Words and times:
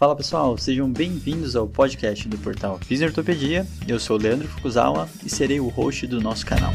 Fala 0.00 0.16
pessoal, 0.16 0.56
sejam 0.56 0.90
bem-vindos 0.90 1.54
ao 1.54 1.68
podcast 1.68 2.26
do 2.26 2.38
portal 2.38 2.78
Fisiortopedia. 2.78 3.66
Eu 3.86 4.00
sou 4.00 4.16
o 4.16 4.18
Leandro 4.18 4.48
Fukuzawa 4.48 5.06
e 5.22 5.28
serei 5.28 5.60
o 5.60 5.68
host 5.68 6.06
do 6.06 6.22
nosso 6.22 6.46
canal. 6.46 6.72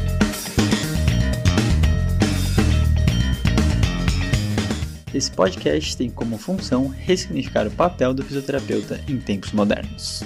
Esse 5.12 5.28
podcast 5.32 5.96
tem 5.96 6.08
como 6.08 6.38
função 6.38 6.86
ressignificar 6.86 7.66
o 7.66 7.70
papel 7.72 8.14
do 8.14 8.22
fisioterapeuta 8.22 9.02
em 9.08 9.18
tempos 9.18 9.50
modernos. 9.50 10.22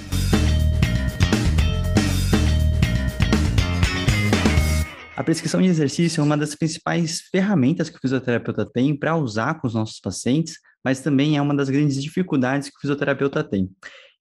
A 5.17 5.23
prescrição 5.23 5.59
de 5.59 5.69
exercício 5.69 6.21
é 6.21 6.23
uma 6.23 6.37
das 6.37 6.53
principais 6.53 7.21
ferramentas 7.31 7.89
que 7.89 7.97
o 7.97 7.99
fisioterapeuta 7.99 8.63
tem 8.63 8.95
para 8.95 9.17
usar 9.17 9.55
com 9.55 9.65
os 9.65 9.73
nossos 9.73 9.99
pacientes 9.99 10.59
mas 10.83 11.01
também 11.01 11.37
é 11.37 11.41
uma 11.41 11.55
das 11.55 11.69
grandes 11.69 12.01
dificuldades 12.01 12.69
que 12.69 12.77
o 12.77 12.79
fisioterapeuta 12.79 13.43
tem. 13.43 13.69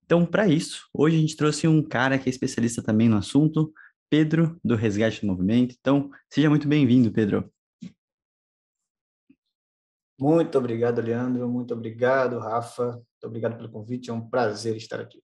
Então, 0.05 0.27
para 0.27 0.49
isso, 0.49 0.89
hoje 0.93 1.17
a 1.17 1.21
gente 1.21 1.37
trouxe 1.37 1.69
um 1.69 1.83
cara 1.83 2.19
que 2.19 2.29
é 2.29 2.31
especialista 2.31 2.83
também 2.83 3.09
no 3.09 3.17
assunto, 3.17 3.73
Pedro, 4.11 4.59
do 4.65 4.75
Resgate 4.75 5.21
do 5.21 5.27
Movimento. 5.29 5.77
Então, 5.79 6.11
seja 6.29 6.51
muito 6.51 6.67
bem-vindo, 6.67 7.13
Pedro. 7.13 7.51
Muito 10.19 10.59
obrigado, 10.59 11.01
Leandro. 11.01 11.49
Muito 11.49 11.73
obrigado, 11.73 12.39
Rafa. 12.39 12.87
Muito 12.93 13.25
obrigado 13.25 13.57
pelo 13.57 13.71
convite. 13.71 14.11
É 14.11 14.13
um 14.13 14.29
prazer 14.29 14.77
estar 14.77 15.01
aqui. 15.01 15.23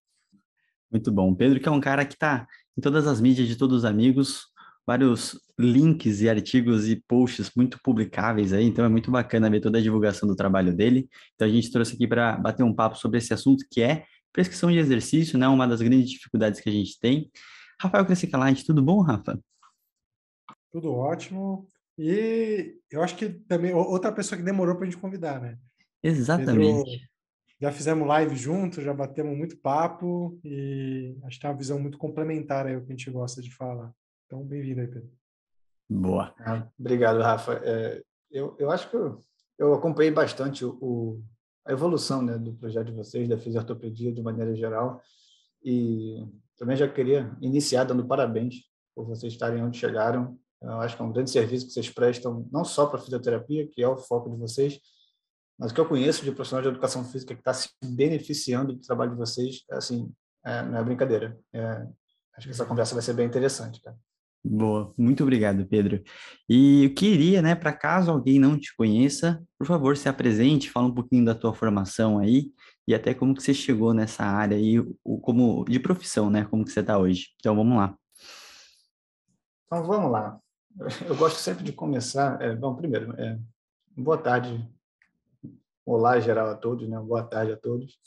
Muito 0.91 1.10
bom. 1.12 1.34
Pedro, 1.34 1.60
que 1.60 1.68
é 1.68 1.72
um 1.72 1.80
cara 1.80 2.06
que 2.06 2.14
está 2.14 2.46
em 2.78 2.80
todas 2.80 3.06
as 3.06 3.20
mídias 3.20 3.48
de 3.48 3.56
todos 3.56 3.78
os 3.78 3.84
amigos, 3.84 4.46
vários 4.86 5.40
links 5.58 6.20
e 6.20 6.28
artigos 6.28 6.88
e 6.88 6.96
posts 7.08 7.50
muito 7.56 7.78
publicáveis 7.82 8.52
aí, 8.52 8.64
então 8.64 8.84
é 8.84 8.88
muito 8.88 9.10
bacana 9.10 9.50
ver 9.50 9.60
toda 9.60 9.78
a 9.78 9.82
divulgação 9.82 10.28
do 10.28 10.36
trabalho 10.36 10.74
dele. 10.74 11.08
Então 11.34 11.48
a 11.48 11.50
gente 11.50 11.72
trouxe 11.72 11.94
aqui 11.94 12.06
para 12.06 12.36
bater 12.36 12.62
um 12.62 12.74
papo 12.74 12.96
sobre 12.96 13.19
esse 13.19 13.34
assunto 13.34 13.64
que 13.70 13.83
é 13.83 14.05
prescrição 14.33 14.70
de 14.70 14.78
exercício, 14.78 15.38
né? 15.38 15.48
Uma 15.48 15.66
das 15.66 15.80
grandes 15.80 16.11
dificuldades 16.11 16.61
que 16.61 16.69
a 16.69 16.72
gente 16.72 17.00
tem. 17.00 17.30
Rafael 17.80 18.06
Crescicalante, 18.06 18.64
tudo 18.64 18.83
bom, 18.83 19.00
Rafa? 19.00 19.38
Tudo 20.70 20.92
ótimo. 20.92 21.66
E 21.98 22.77
eu 22.91 23.02
acho 23.02 23.16
que 23.16 23.30
também 23.30 23.72
outra 23.72 24.12
pessoa 24.12 24.39
que 24.39 24.44
demorou 24.44 24.77
para 24.77 24.86
a 24.86 24.91
gente 24.91 25.00
convidar, 25.00 25.41
né? 25.41 25.58
Exatamente. 26.02 26.84
Pedro, 26.84 27.06
já 27.58 27.72
fizemos 27.72 28.06
live 28.06 28.36
junto, 28.36 28.83
já 28.83 28.92
batemos 28.92 29.36
muito 29.36 29.56
papo 29.56 30.39
e 30.44 31.16
acho 31.24 31.36
que 31.36 31.41
tem 31.41 31.50
uma 31.50 31.56
visão 31.56 31.80
muito 31.80 31.96
complementar 31.96 32.66
aí 32.66 32.77
o 32.77 32.84
que 32.84 32.92
a 32.92 32.96
gente 32.96 33.11
gosta 33.11 33.41
de 33.41 33.55
falar. 33.55 33.91
Então, 34.27 34.42
bem-vindo 34.42 34.80
aí, 34.80 34.88
Pedro. 34.88 35.08
Boa. 35.88 36.34
Ah, 36.41 36.69
obrigado, 36.77 37.20
Rafa. 37.20 37.60
É, 37.64 38.02
eu, 38.28 38.56
eu 38.58 38.72
acho 38.72 38.91
que 38.91 38.96
eu, 38.96 39.20
eu 39.56 39.72
acompanhei 39.72 40.10
bastante 40.10 40.64
o, 40.64 40.77
o, 40.80 41.24
a 41.64 41.70
evolução 41.70 42.20
né, 42.22 42.36
do 42.36 42.52
projeto 42.55 42.86
de 42.86 42.92
vocês, 42.92 43.28
da 43.28 43.38
fisiortopedia 43.38 44.12
de 44.12 44.20
maneira 44.20 44.52
geral, 44.56 45.00
e 45.64 46.27
também 46.58 46.77
já 46.77 46.88
queria 46.88 47.36
iniciar 47.41 47.84
dando 47.84 48.05
parabéns 48.05 48.56
por 48.96 49.06
vocês 49.06 49.33
estarem 49.33 49.62
onde 49.62 49.78
chegaram. 49.78 50.36
Eu 50.61 50.80
acho 50.80 50.96
que 50.96 51.02
é 51.02 51.05
um 51.05 51.12
grande 51.12 51.30
serviço 51.30 51.66
que 51.66 51.72
vocês 51.72 51.88
prestam, 51.88 52.48
não 52.50 52.64
só 52.64 52.86
para 52.86 52.98
a 52.98 53.02
fisioterapia, 53.02 53.68
que 53.68 53.80
é 53.80 53.88
o 53.88 53.96
foco 53.96 54.28
de 54.28 54.36
vocês, 54.36 54.80
mas 55.56 55.70
o 55.70 55.74
que 55.74 55.80
eu 55.80 55.88
conheço 55.88 56.24
de 56.24 56.33
profissional 56.33 56.62
de 56.62 56.68
educação 56.68 57.05
física 57.05 57.33
que 57.33 57.40
está 57.40 57.55
se 57.55 57.68
beneficiando 57.84 58.72
do 58.72 58.80
trabalho 58.80 59.12
de 59.12 59.18
vocês, 59.18 59.62
assim, 59.70 60.12
é, 60.44 60.62
não 60.64 60.78
é 60.78 60.83
brincadeira. 60.83 61.38
É, 61.52 61.86
acho 62.36 62.48
que 62.48 62.50
essa 62.50 62.66
conversa 62.66 62.92
vai 62.92 63.02
ser 63.02 63.14
bem 63.14 63.27
interessante, 63.27 63.80
cara. 63.80 63.96
Boa, 64.48 64.94
muito 64.97 65.25
obrigado, 65.25 65.66
Pedro. 65.66 66.00
E 66.48 66.84
eu 66.84 66.94
queria, 66.94 67.42
né, 67.42 67.56
para 67.56 67.72
caso 67.72 68.12
alguém 68.12 68.39
não 68.39 68.56
te 68.56 68.75
conheça, 68.77 69.42
por 69.58 69.66
favor, 69.66 69.97
se 69.97 70.08
apresente, 70.08 70.70
fala 70.70 70.86
um 70.86 70.94
pouquinho 70.94 71.25
da 71.25 71.34
tua 71.34 71.52
formação 71.52 72.20
aí 72.20 72.52
e 72.86 72.94
até 72.94 73.12
como 73.12 73.34
que 73.34 73.42
você 73.42 73.52
chegou 73.52 73.92
nessa 73.92 74.22
área 74.24 74.56
aí, 74.56 74.77
como 75.20 75.64
de 75.64 75.80
profissão, 75.80 76.30
né, 76.30 76.45
como 76.45 76.64
que 76.64 76.70
você 76.70 76.79
está 76.79 76.96
hoje. 76.96 77.30
Então, 77.40 77.57
vamos 77.57 77.77
lá. 77.77 77.98
Então, 79.67 79.84
vamos 79.84 80.12
lá. 80.12 80.39
Eu 81.08 81.17
gosto 81.17 81.39
sempre 81.39 81.64
de 81.64 81.73
começar, 81.73 82.40
é, 82.40 82.55
bom, 82.55 82.77
primeiro, 82.77 83.20
é, 83.20 83.36
boa 83.96 84.17
tarde, 84.17 84.64
olá 85.84 86.20
geral 86.20 86.51
a 86.51 86.55
todos, 86.55 86.89
né, 86.89 87.01
boa 87.01 87.24
tarde 87.24 87.51
a 87.51 87.57
todos. 87.57 87.98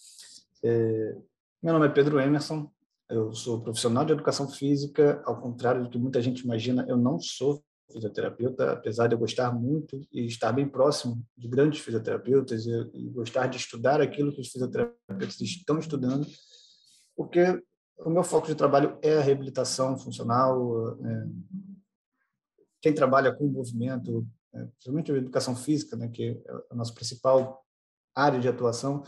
É, 0.63 1.17
meu 1.61 1.73
nome 1.73 1.87
é 1.87 1.89
Pedro 1.89 2.17
Emerson, 2.17 2.71
eu 3.09 3.33
sou 3.33 3.61
profissional 3.61 4.05
de 4.05 4.13
educação 4.13 4.47
física, 4.47 5.21
ao 5.25 5.41
contrário 5.41 5.83
do 5.83 5.89
que 5.89 5.97
muita 5.97 6.21
gente 6.21 6.41
imagina, 6.41 6.85
eu 6.87 6.95
não 6.95 7.19
sou 7.19 7.63
fisioterapeuta, 7.91 8.73
apesar 8.73 9.07
de 9.07 9.15
eu 9.15 9.19
gostar 9.19 9.51
muito 9.51 9.99
e 10.11 10.25
estar 10.25 10.51
bem 10.51 10.67
próximo 10.67 11.25
de 11.35 11.47
grandes 11.47 11.79
fisioterapeutas 11.81 12.67
e, 12.67 13.09
gostar 13.09 13.47
de 13.47 13.57
estudar 13.57 13.99
aquilo 13.99 14.31
que 14.31 14.41
os 14.41 14.49
fisioterapeutas 14.49 15.41
estão 15.41 15.79
estudando, 15.79 16.27
porque 17.15 17.61
o 17.97 18.09
meu 18.09 18.23
foco 18.23 18.47
de 18.47 18.55
trabalho 18.55 18.97
é 19.01 19.17
a 19.17 19.21
reabilitação 19.21 19.97
funcional. 19.97 20.97
É, 21.03 21.27
quem 22.81 22.93
trabalha 22.93 23.33
com 23.33 23.47
movimento, 23.47 24.25
é, 24.53 24.65
principalmente 24.65 25.11
a 25.11 25.17
educação 25.17 25.55
física, 25.55 25.97
né, 25.97 26.07
que 26.07 26.29
é 26.29 26.53
a 26.69 26.75
nossa 26.75 26.93
principal 26.93 27.65
área 28.15 28.39
de 28.39 28.47
atuação, 28.47 29.03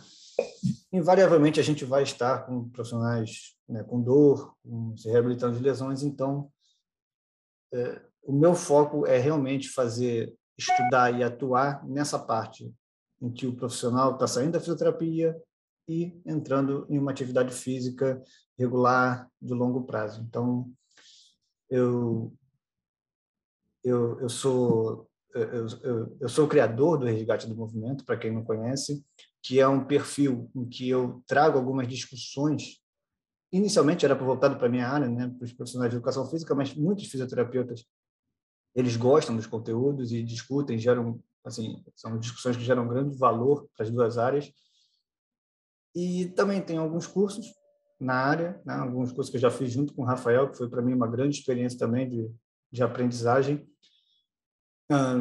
invariavelmente 0.91 1.59
a 1.59 1.63
gente 1.63 1.85
vai 1.85 2.03
estar 2.03 2.45
com 2.45 2.69
profissionais 2.69 3.55
né, 3.71 3.83
com 3.83 4.01
dor, 4.01 4.55
com, 4.63 4.95
se 4.97 5.09
reabilitando 5.09 5.57
de 5.57 5.63
lesões. 5.63 6.03
Então, 6.03 6.51
é, 7.73 8.01
o 8.23 8.33
meu 8.33 8.53
foco 8.53 9.05
é 9.07 9.17
realmente 9.17 9.69
fazer, 9.69 10.35
estudar 10.57 11.17
e 11.17 11.23
atuar 11.23 11.87
nessa 11.87 12.19
parte 12.19 12.73
em 13.21 13.31
que 13.31 13.47
o 13.47 13.55
profissional 13.55 14.13
está 14.13 14.27
saindo 14.27 14.53
da 14.53 14.59
fisioterapia 14.59 15.39
e 15.87 16.19
entrando 16.25 16.85
em 16.89 16.99
uma 16.99 17.11
atividade 17.11 17.53
física 17.53 18.21
regular 18.57 19.29
de 19.41 19.53
longo 19.53 19.83
prazo. 19.83 20.21
Então, 20.27 20.71
eu 21.69 22.33
eu, 23.83 24.19
eu 24.19 24.29
sou 24.29 25.09
eu, 25.33 25.67
eu, 25.81 26.17
eu 26.19 26.29
sou 26.29 26.45
o 26.45 26.47
criador 26.47 26.97
do 26.97 27.05
Resgate 27.05 27.47
do 27.47 27.55
Movimento, 27.55 28.03
para 28.03 28.17
quem 28.17 28.31
não 28.31 28.43
conhece, 28.43 29.03
que 29.41 29.59
é 29.59 29.67
um 29.67 29.85
perfil 29.85 30.51
em 30.53 30.67
que 30.67 30.89
eu 30.89 31.23
trago 31.25 31.57
algumas 31.57 31.87
discussões. 31.87 32.80
Inicialmente 33.51 34.05
era 34.05 34.15
voltado 34.15 34.57
para 34.57 34.67
a 34.67 34.69
minha 34.69 34.87
área, 34.87 35.09
né, 35.09 35.27
para 35.27 35.45
os 35.45 35.53
profissionais 35.53 35.91
de 35.91 35.97
educação 35.97 36.25
física, 36.29 36.55
mas 36.55 36.73
muitos 36.73 37.05
fisioterapeutas 37.07 37.85
eles 38.73 38.95
gostam 38.95 39.35
dos 39.35 39.45
conteúdos 39.45 40.13
e 40.13 40.23
discutem, 40.23 40.77
geram 40.77 41.21
assim, 41.43 41.83
são 41.95 42.17
discussões 42.17 42.55
que 42.55 42.63
geram 42.63 42.87
grande 42.87 43.17
valor 43.17 43.67
para 43.75 43.85
as 43.85 43.91
duas 43.91 44.17
áreas. 44.17 44.49
E 45.93 46.27
também 46.27 46.61
tem 46.61 46.77
alguns 46.77 47.05
cursos 47.05 47.53
na 47.99 48.13
área, 48.13 48.61
né, 48.65 48.73
alguns 48.75 49.11
cursos 49.11 49.29
que 49.29 49.35
eu 49.37 49.41
já 49.41 49.51
fiz 49.51 49.71
junto 49.71 49.93
com 49.93 50.03
o 50.03 50.05
Rafael, 50.05 50.49
que 50.49 50.57
foi 50.57 50.69
para 50.69 50.81
mim 50.81 50.93
uma 50.93 51.07
grande 51.07 51.37
experiência 51.37 51.77
também 51.77 52.09
de, 52.09 52.31
de 52.71 52.81
aprendizagem 52.81 53.67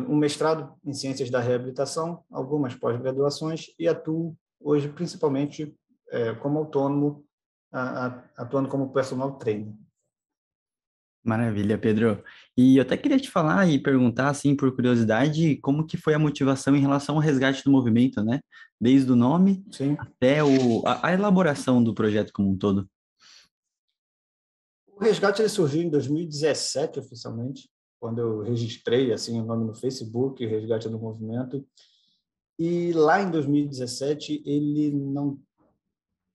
um 0.08 0.16
mestrado 0.16 0.74
em 0.84 0.92
ciências 0.92 1.30
da 1.30 1.38
reabilitação, 1.38 2.24
algumas 2.30 2.74
pós-graduações 2.74 3.66
e 3.78 3.86
atuo 3.86 4.36
hoje 4.60 4.88
principalmente 4.88 5.74
é, 6.10 6.34
como 6.34 6.58
autônomo, 6.58 7.24
atuando 7.72 8.68
como 8.68 8.92
personal 8.92 9.38
trainer. 9.38 9.72
Maravilha, 11.22 11.76
Pedro. 11.76 12.24
E 12.56 12.78
eu 12.78 12.82
até 12.82 12.96
queria 12.96 13.18
te 13.18 13.30
falar 13.30 13.68
e 13.68 13.78
perguntar, 13.78 14.30
assim, 14.30 14.56
por 14.56 14.74
curiosidade, 14.74 15.56
como 15.56 15.86
que 15.86 15.98
foi 15.98 16.14
a 16.14 16.18
motivação 16.18 16.74
em 16.74 16.80
relação 16.80 17.16
ao 17.16 17.20
resgate 17.20 17.62
do 17.62 17.70
movimento, 17.70 18.22
né? 18.22 18.40
Desde 18.80 19.12
o 19.12 19.16
nome 19.16 19.62
Sim. 19.70 19.96
até 19.98 20.42
o, 20.42 20.82
a, 20.86 21.08
a, 21.08 21.12
elaboração 21.12 21.84
do 21.84 21.94
projeto 21.94 22.32
como 22.32 22.50
um 22.50 22.56
todo. 22.56 22.88
O 24.88 24.98
resgate 24.98 25.42
ele 25.42 25.48
surgiu 25.50 25.82
em 25.82 25.90
2017, 25.90 27.00
oficialmente 27.00 27.68
quando 28.00 28.18
eu 28.18 28.40
registrei 28.40 29.12
assim 29.12 29.38
o 29.38 29.44
nome 29.44 29.66
no 29.66 29.74
Facebook, 29.74 30.44
Resgate 30.44 30.88
do 30.88 30.98
Movimento. 30.98 31.64
E 32.58 32.92
lá 32.92 33.22
em 33.22 33.30
2017 33.30 34.42
ele 34.44 34.90
não 34.90 35.38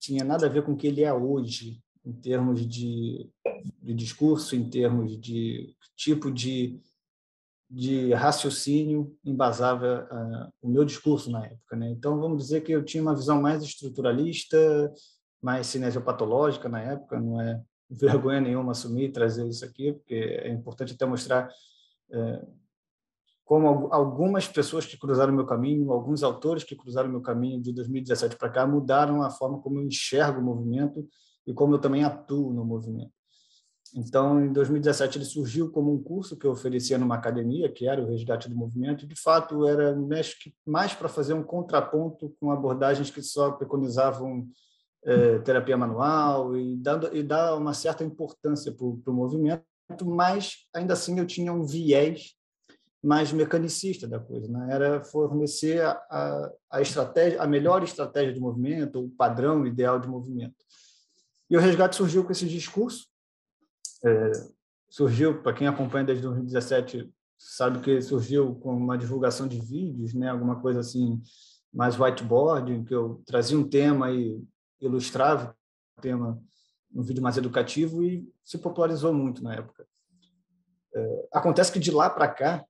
tinha 0.05 0.23
nada 0.23 0.45
a 0.45 0.49
ver 0.49 0.63
com 0.63 0.73
o 0.73 0.77
que 0.77 0.87
ele 0.87 1.03
é 1.03 1.13
hoje, 1.13 1.81
em 2.05 2.13
termos 2.13 2.65
de, 2.67 3.29
de 3.81 3.93
discurso, 3.93 4.55
em 4.55 4.69
termos 4.69 5.19
de 5.19 5.75
tipo 5.95 6.31
de, 6.31 6.79
de 7.69 8.13
raciocínio 8.13 9.17
embasava 9.25 10.07
uh, 10.11 10.53
o 10.61 10.69
meu 10.69 10.85
discurso 10.85 11.31
na 11.31 11.45
época. 11.45 11.75
Né? 11.75 11.89
Então, 11.89 12.19
vamos 12.19 12.43
dizer 12.43 12.61
que 12.61 12.71
eu 12.71 12.85
tinha 12.85 13.01
uma 13.01 13.15
visão 13.15 13.41
mais 13.41 13.63
estruturalista, 13.63 14.93
mais 15.41 15.67
cinesiopatológica 15.67 16.69
na 16.69 16.81
época, 16.81 17.19
não 17.19 17.41
é 17.41 17.61
vergonha 17.89 18.41
nenhuma 18.41 18.71
assumir 18.71 19.05
e 19.05 19.11
trazer 19.11 19.47
isso 19.47 19.65
aqui, 19.65 19.93
porque 19.93 20.13
é 20.13 20.49
importante 20.49 20.93
até 20.93 21.05
mostrar 21.05 21.49
é, 22.11 22.45
como 23.45 23.93
algumas 23.93 24.47
pessoas 24.47 24.87
que 24.87 24.97
cruzaram 24.97 25.31
meu 25.31 25.45
caminho, 25.45 25.91
alguns 25.91 26.23
autores 26.23 26.63
que 26.63 26.75
cruzaram 26.75 27.09
meu 27.09 27.21
caminho 27.21 27.61
de 27.61 27.71
2017 27.71 28.35
para 28.37 28.49
cá, 28.49 28.65
mudaram 28.65 29.21
a 29.21 29.29
forma 29.29 29.61
como 29.61 29.79
eu 29.79 29.83
enxergo 29.83 30.41
o 30.41 30.43
movimento 30.43 31.07
e 31.45 31.53
como 31.53 31.75
eu 31.75 31.79
também 31.79 32.03
atuo 32.03 32.51
no 32.51 32.65
movimento. 32.65 33.13
Então, 33.95 34.43
em 34.43 34.51
2017, 34.51 35.19
ele 35.19 35.25
surgiu 35.25 35.71
como 35.71 35.93
um 35.93 36.01
curso 36.01 36.35
que 36.35 36.45
eu 36.45 36.51
oferecia 36.51 36.97
numa 36.97 37.15
academia, 37.15 37.71
que 37.71 37.87
era 37.87 38.01
o 38.01 38.07
Resgate 38.07 38.49
do 38.49 38.55
Movimento, 38.55 39.05
e, 39.05 39.07
de 39.07 39.15
fato, 39.15 39.65
era 39.67 39.95
mais 40.65 40.93
para 40.93 41.07
fazer 41.07 41.33
um 41.33 41.43
contraponto 41.43 42.35
com 42.39 42.51
abordagens 42.51 43.09
que 43.09 43.21
só 43.21 43.51
preconizavam 43.51 44.49
é, 45.05 45.37
terapia 45.39 45.77
manual 45.77 46.57
e, 46.57 46.75
dando, 46.75 47.15
e 47.15 47.21
dar 47.21 47.55
uma 47.55 47.73
certa 47.73 48.03
importância 48.03 48.73
para 48.73 48.85
o 48.85 49.13
movimento, 49.13 49.63
mas 50.03 50.67
ainda 50.73 50.93
assim 50.93 51.19
eu 51.19 51.27
tinha 51.27 51.53
um 51.53 51.63
viés 51.63 52.34
mais 53.05 53.31
mecanicista 53.31 54.07
da 54.07 54.19
coisa, 54.19 54.47
né? 54.47 54.67
era 54.73 55.03
fornecer 55.03 55.79
a, 55.81 55.91
a, 55.91 56.51
a, 56.71 56.81
estratégia, 56.81 57.39
a 57.39 57.45
melhor 57.45 57.83
estratégia 57.83 58.33
de 58.33 58.39
movimento, 58.39 58.99
o 58.99 59.09
padrão 59.11 59.65
ideal 59.67 59.99
de 59.99 60.07
movimento. 60.07 60.55
E 61.47 61.55
o 61.55 61.59
resgate 61.59 61.95
surgiu 61.95 62.23
com 62.23 62.31
esse 62.31 62.47
discurso, 62.47 63.07
é, 64.03 64.31
surgiu, 64.89 65.43
para 65.43 65.53
quem 65.53 65.67
acompanha 65.67 66.05
desde 66.05 66.23
2017, 66.23 67.13
sabe 67.37 67.79
que 67.79 68.01
surgiu 68.01 68.55
com 68.55 68.75
uma 68.75 68.97
divulgação 68.97 69.47
de 69.47 69.59
vídeos, 69.59 70.15
né? 70.15 70.29
alguma 70.29 70.59
coisa 70.59 70.79
assim, 70.79 71.21
mais 71.71 71.99
whiteboard, 71.99 72.85
que 72.85 72.95
eu 72.95 73.21
trazia 73.23 73.57
um 73.57 73.69
tema 73.69 74.11
e 74.11 74.41
ilustrava 74.81 75.55
o 75.95 76.01
tema 76.01 76.41
um 76.91 77.03
vídeo 77.03 77.21
mais 77.21 77.37
educativo 77.37 78.01
e 78.03 78.27
se 78.43 78.57
popularizou 78.57 79.13
muito 79.13 79.43
na 79.43 79.53
época. 79.53 79.85
É, 80.95 81.27
acontece 81.33 81.71
que 81.71 81.77
de 81.77 81.91
lá 81.91 82.09
para 82.09 82.27
cá, 82.27 82.65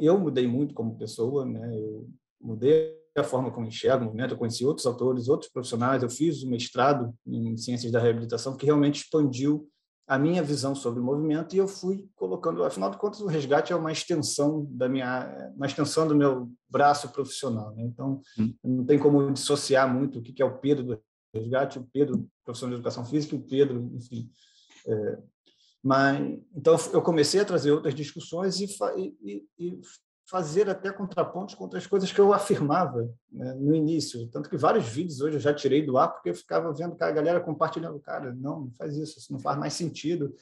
eu 0.00 0.18
mudei 0.18 0.46
muito 0.46 0.74
como 0.74 0.98
pessoa, 0.98 1.44
né? 1.44 1.78
Eu 1.78 2.08
mudei 2.40 2.96
a 3.16 3.24
forma 3.24 3.50
como 3.50 3.66
enxergo 3.66 4.02
o 4.02 4.06
movimento, 4.06 4.34
eu 4.34 4.38
conheci 4.38 4.64
outros 4.64 4.86
autores, 4.86 5.28
outros 5.28 5.50
profissionais, 5.50 6.02
eu 6.02 6.10
fiz 6.10 6.42
um 6.44 6.50
mestrado 6.50 7.12
em 7.26 7.56
ciências 7.56 7.90
da 7.90 8.00
reabilitação 8.00 8.56
que 8.56 8.66
realmente 8.66 9.02
expandiu 9.02 9.68
a 10.06 10.18
minha 10.18 10.42
visão 10.42 10.74
sobre 10.74 11.00
o 11.00 11.04
movimento 11.04 11.54
e 11.54 11.58
eu 11.58 11.68
fui 11.68 12.08
colocando, 12.16 12.64
afinal 12.64 12.90
de 12.90 12.96
contas, 12.96 13.20
o 13.20 13.26
resgate 13.26 13.74
é 13.74 13.76
uma 13.76 13.92
extensão 13.92 14.66
da 14.70 14.88
minha, 14.88 15.52
uma 15.54 15.66
extensão 15.66 16.08
do 16.08 16.16
meu 16.16 16.50
braço 16.68 17.10
profissional, 17.10 17.74
né? 17.74 17.84
Então, 17.84 18.22
hum. 18.38 18.54
não 18.64 18.86
tem 18.86 18.98
como 18.98 19.30
dissociar 19.30 19.92
muito 19.92 20.18
o 20.18 20.22
que 20.22 20.40
é 20.40 20.44
o 20.44 20.58
Pedro 20.58 20.84
do 20.84 21.02
resgate, 21.34 21.78
o 21.78 21.86
Pedro 21.92 22.26
profissional 22.42 22.70
de 22.70 22.80
educação 22.80 23.04
física, 23.04 23.34
e 23.34 23.38
o 23.38 23.42
Pedro, 23.42 23.90
enfim, 23.94 24.30
é, 24.86 25.18
mas, 25.82 26.38
então, 26.54 26.76
eu 26.92 27.00
comecei 27.00 27.40
a 27.40 27.44
trazer 27.44 27.70
outras 27.70 27.94
discussões 27.94 28.60
e, 28.60 28.66
e, 29.22 29.44
e 29.58 29.80
fazer 30.28 30.68
até 30.68 30.92
contrapontos 30.92 31.54
contra 31.54 31.78
as 31.78 31.86
coisas 31.86 32.12
que 32.12 32.20
eu 32.20 32.34
afirmava 32.34 33.08
né, 33.32 33.54
no 33.54 33.74
início. 33.74 34.28
Tanto 34.28 34.50
que 34.50 34.58
vários 34.58 34.86
vídeos 34.86 35.20
hoje 35.20 35.36
eu 35.36 35.40
já 35.40 35.54
tirei 35.54 35.84
do 35.84 35.96
ar 35.96 36.08
porque 36.08 36.28
eu 36.28 36.34
ficava 36.34 36.72
vendo 36.72 36.96
que 36.96 37.02
a 37.02 37.10
galera 37.10 37.40
compartilhando. 37.40 37.98
Cara, 38.00 38.34
não, 38.34 38.60
não 38.60 38.70
faz 38.72 38.94
isso, 38.96 39.18
isso 39.18 39.32
não 39.32 39.40
faz 39.40 39.58
mais 39.58 39.72
sentido. 39.72 40.34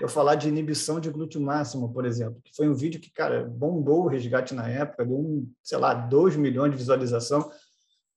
Eu 0.00 0.08
falar 0.08 0.36
de 0.36 0.48
inibição 0.48 1.00
de 1.00 1.10
glúteo 1.10 1.40
máximo, 1.40 1.92
por 1.92 2.06
exemplo, 2.06 2.40
que 2.44 2.54
foi 2.54 2.68
um 2.68 2.74
vídeo 2.74 3.00
que, 3.00 3.10
cara, 3.10 3.44
bombou 3.44 4.04
o 4.04 4.08
resgate 4.08 4.54
na 4.54 4.68
época, 4.68 5.04
deu, 5.04 5.18
um, 5.18 5.50
sei 5.60 5.76
lá, 5.76 5.92
2 5.92 6.36
milhões 6.36 6.70
de 6.70 6.76
visualização. 6.76 7.50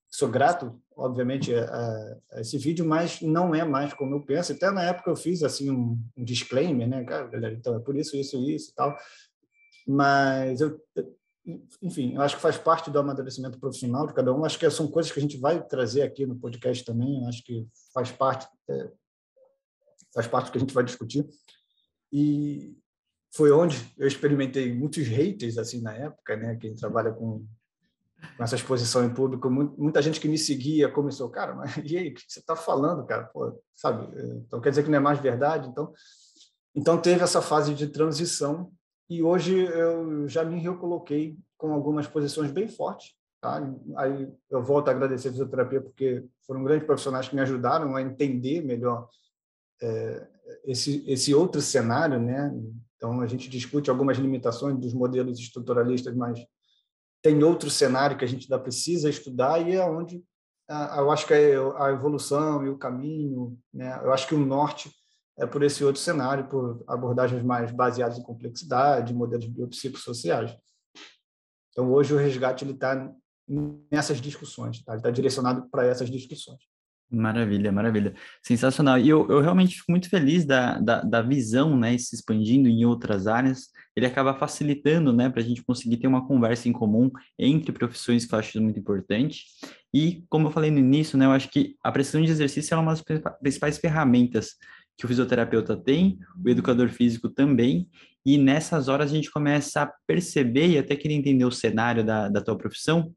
Sou 0.08 0.30
grato 0.30 0.80
obviamente, 0.96 1.54
a, 1.54 2.18
a, 2.32 2.42
esse 2.42 2.58
vídeo, 2.58 2.86
mas 2.86 3.22
não 3.22 3.54
é 3.54 3.64
mais 3.64 3.94
como 3.94 4.16
eu 4.16 4.22
penso. 4.22 4.54
Até 4.54 4.72
na 4.72 4.84
época 4.84 5.10
eu 5.10 5.16
fiz 5.16 5.44
assim 5.44 5.70
um, 5.70 6.00
um 6.16 6.24
disclaimer, 6.24 6.88
né, 6.88 7.04
cara, 7.04 7.28
galera, 7.28 7.54
então 7.54 7.76
é 7.76 7.80
por 7.80 7.96
isso, 7.96 8.16
isso, 8.16 8.38
isso 8.50 8.72
e 8.72 8.74
tal. 8.74 8.98
Mas 9.88 10.62
eu, 10.62 10.80
enfim, 11.82 12.16
eu 12.16 12.22
acho 12.22 12.36
que 12.36 12.42
faz 12.42 12.58
parte 12.58 12.90
do 12.90 12.98
amadurecimento 12.98 13.60
profissional 13.60 14.08
de 14.08 14.14
cada 14.14 14.34
um. 14.34 14.44
Acho 14.44 14.58
que 14.58 14.70
são 14.70 14.88
coisas 14.88 15.12
que 15.12 15.20
a 15.20 15.22
gente 15.22 15.38
vai 15.38 15.64
trazer 15.64 16.02
aqui 16.02 16.26
no 16.26 16.36
podcast 16.36 16.84
também. 16.84 17.22
Eu 17.22 17.28
acho 17.28 17.44
que 17.44 17.68
faz 17.94 18.12
parte, 18.12 18.48
é, 18.70 18.92
faz 20.14 20.28
parte 20.28 20.48
do 20.48 20.52
que 20.52 20.58
a 20.58 20.62
gente 20.62 20.74
vai 20.74 20.84
discutir. 20.84 21.28
E 22.12 22.76
foi 23.32 23.52
onde 23.52 23.78
eu 23.98 24.08
experimentei 24.08 24.74
muitos 24.74 25.06
haters 25.08 25.58
assim 25.58 25.82
na 25.82 25.94
época, 25.94 26.36
né? 26.38 26.56
Quem 26.56 26.74
trabalha 26.74 27.12
com 27.12 27.46
com 28.38 28.44
essa 28.44 28.56
exposição 28.56 29.04
em 29.06 29.14
público, 29.14 29.50
muita 29.50 30.02
gente 30.02 30.20
que 30.20 30.28
me 30.28 30.38
seguia 30.38 30.90
começou, 30.90 31.30
cara, 31.30 31.54
mas 31.54 31.76
e 31.84 31.98
aí, 31.98 32.10
o 32.10 32.14
que 32.14 32.22
você 32.28 32.40
está 32.40 32.56
falando, 32.56 33.06
cara? 33.06 33.24
Pô, 33.26 33.62
sabe? 33.74 34.08
Então 34.48 34.60
quer 34.62 34.70
dizer 34.70 34.84
que 34.84 34.90
não 34.90 34.98
é 34.98 35.02
mais 35.02 35.20
verdade? 35.20 35.70
Então, 35.70 35.94
então 36.76 36.98
teve 36.98 37.24
essa 37.24 37.42
fase 37.42 37.74
de 37.74 37.88
transição 37.88 38.72
e 39.10 39.22
hoje 39.22 39.58
eu 39.58 40.28
já 40.28 40.44
me 40.44 40.60
recoloquei 40.60 41.38
com 41.58 41.72
algumas 41.74 42.08
posições 42.08 42.52
bem 42.52 42.68
fortes. 42.68 43.14
Tá? 43.42 43.62
Aí 43.98 44.28
eu 44.50 44.64
volto 44.64 44.88
a 44.88 44.92
agradecer 44.92 45.30
a 45.30 45.32
fisioterapia 45.32 45.80
porque 45.80 46.26
foram 46.46 46.64
grandes 46.64 46.86
profissionais 46.86 47.28
que 47.30 47.36
me 47.36 47.42
ajudaram 47.42 47.96
a 47.96 48.02
entender 48.02 48.62
melhor 48.62 49.08
é, 49.82 50.28
esse 50.66 51.04
esse 51.08 51.34
outro 51.34 51.62
cenário, 51.62 52.20
né? 52.20 52.52
Então 52.96 53.22
a 53.22 53.28
gente 53.28 53.50
discute 53.50 53.90
algumas 53.90 54.18
limitações 54.18 54.78
dos 54.80 54.94
modelos 54.94 55.40
estruturalistas 55.40 56.16
mais 56.16 56.40
tem 57.26 57.44
outro 57.44 57.72
cenário 57.72 58.16
que 58.16 58.24
a 58.24 58.28
gente 58.28 58.44
ainda 58.44 58.62
precisa 58.62 59.10
estudar 59.10 59.60
e 59.60 59.74
é 59.74 59.84
onde 59.84 60.24
eu 60.96 61.10
acho 61.10 61.26
que 61.26 61.34
é 61.34 61.56
a 61.76 61.90
evolução 61.90 62.64
e 62.64 62.70
o 62.70 62.78
caminho, 62.78 63.58
né? 63.74 64.00
eu 64.04 64.14
acho 64.14 64.28
que 64.28 64.36
o 64.36 64.46
norte 64.46 64.92
é 65.36 65.44
por 65.44 65.64
esse 65.64 65.84
outro 65.84 66.00
cenário, 66.00 66.48
por 66.48 66.84
abordagens 66.88 67.42
mais 67.42 67.72
baseadas 67.72 68.20
em 68.20 68.24
complexidade, 68.24 69.12
modelos 69.12 69.48
biopsicossociais. 69.48 70.56
Então, 71.72 71.92
hoje 71.92 72.14
o 72.14 72.18
resgate 72.18 72.64
está 72.64 73.12
nessas 73.92 74.22
discussões, 74.22 74.84
tá? 74.84 74.94
ele 74.94 75.00
está 75.00 75.10
direcionado 75.10 75.68
para 75.72 75.84
essas 75.84 76.12
discussões. 76.12 76.60
Maravilha, 77.10 77.72
maravilha. 77.72 78.14
Sensacional. 78.42 78.98
E 78.98 79.08
eu, 79.08 79.28
eu 79.30 79.40
realmente 79.40 79.76
fico 79.76 79.92
muito 79.92 80.10
feliz 80.10 80.44
da, 80.44 80.80
da, 80.80 81.02
da 81.02 81.22
visão, 81.22 81.78
né, 81.78 81.98
se 81.98 82.16
expandindo 82.16 82.68
em 82.68 82.84
outras 82.84 83.28
áreas. 83.28 83.68
Ele 83.96 84.06
acaba 84.06 84.34
facilitando, 84.34 85.14
né, 85.14 85.30
para 85.30 85.42
a 85.42 85.44
gente 85.44 85.64
conseguir 85.64 85.98
ter 85.98 86.08
uma 86.08 86.28
conversa 86.28 86.68
em 86.68 86.74
comum 86.74 87.12
entre 87.38 87.72
profissões 87.72 88.26
que 88.26 88.34
eu 88.34 88.40
acho 88.40 88.62
muito 88.62 88.80
importante. 88.80 89.46
E, 89.94 90.24
como 90.30 90.48
eu 90.48 90.52
falei 90.52 90.72
no 90.72 90.80
início, 90.80 91.18
né, 91.18 91.26
eu 91.26 91.32
acho 91.32 91.50
que 91.50 91.76
a 91.84 91.92
precisão 91.92 92.22
de 92.22 92.32
exercício 92.32 92.74
é 92.74 92.78
uma 92.78 92.92
das 92.92 93.04
principais 93.40 93.78
ferramentas 93.78 94.56
que 94.98 95.06
o 95.06 95.08
fisioterapeuta 95.08 95.78
tem, 95.78 96.18
o 96.44 96.50
educador 96.50 96.90
físico 96.90 97.30
também, 97.30 97.88
e 98.26 98.38
nessas 98.38 98.88
horas 98.88 99.12
a 99.12 99.16
gente 99.16 99.32
começa 99.32 99.84
a 99.84 99.94
perceber 100.08 100.68
e 100.70 100.78
até 100.78 100.96
querer 100.96 101.14
entender 101.14 101.46
o 101.46 101.52
cenário 101.52 102.04
da, 102.04 102.28
da 102.28 102.42
tua 102.42 102.58
profissão, 102.58 103.14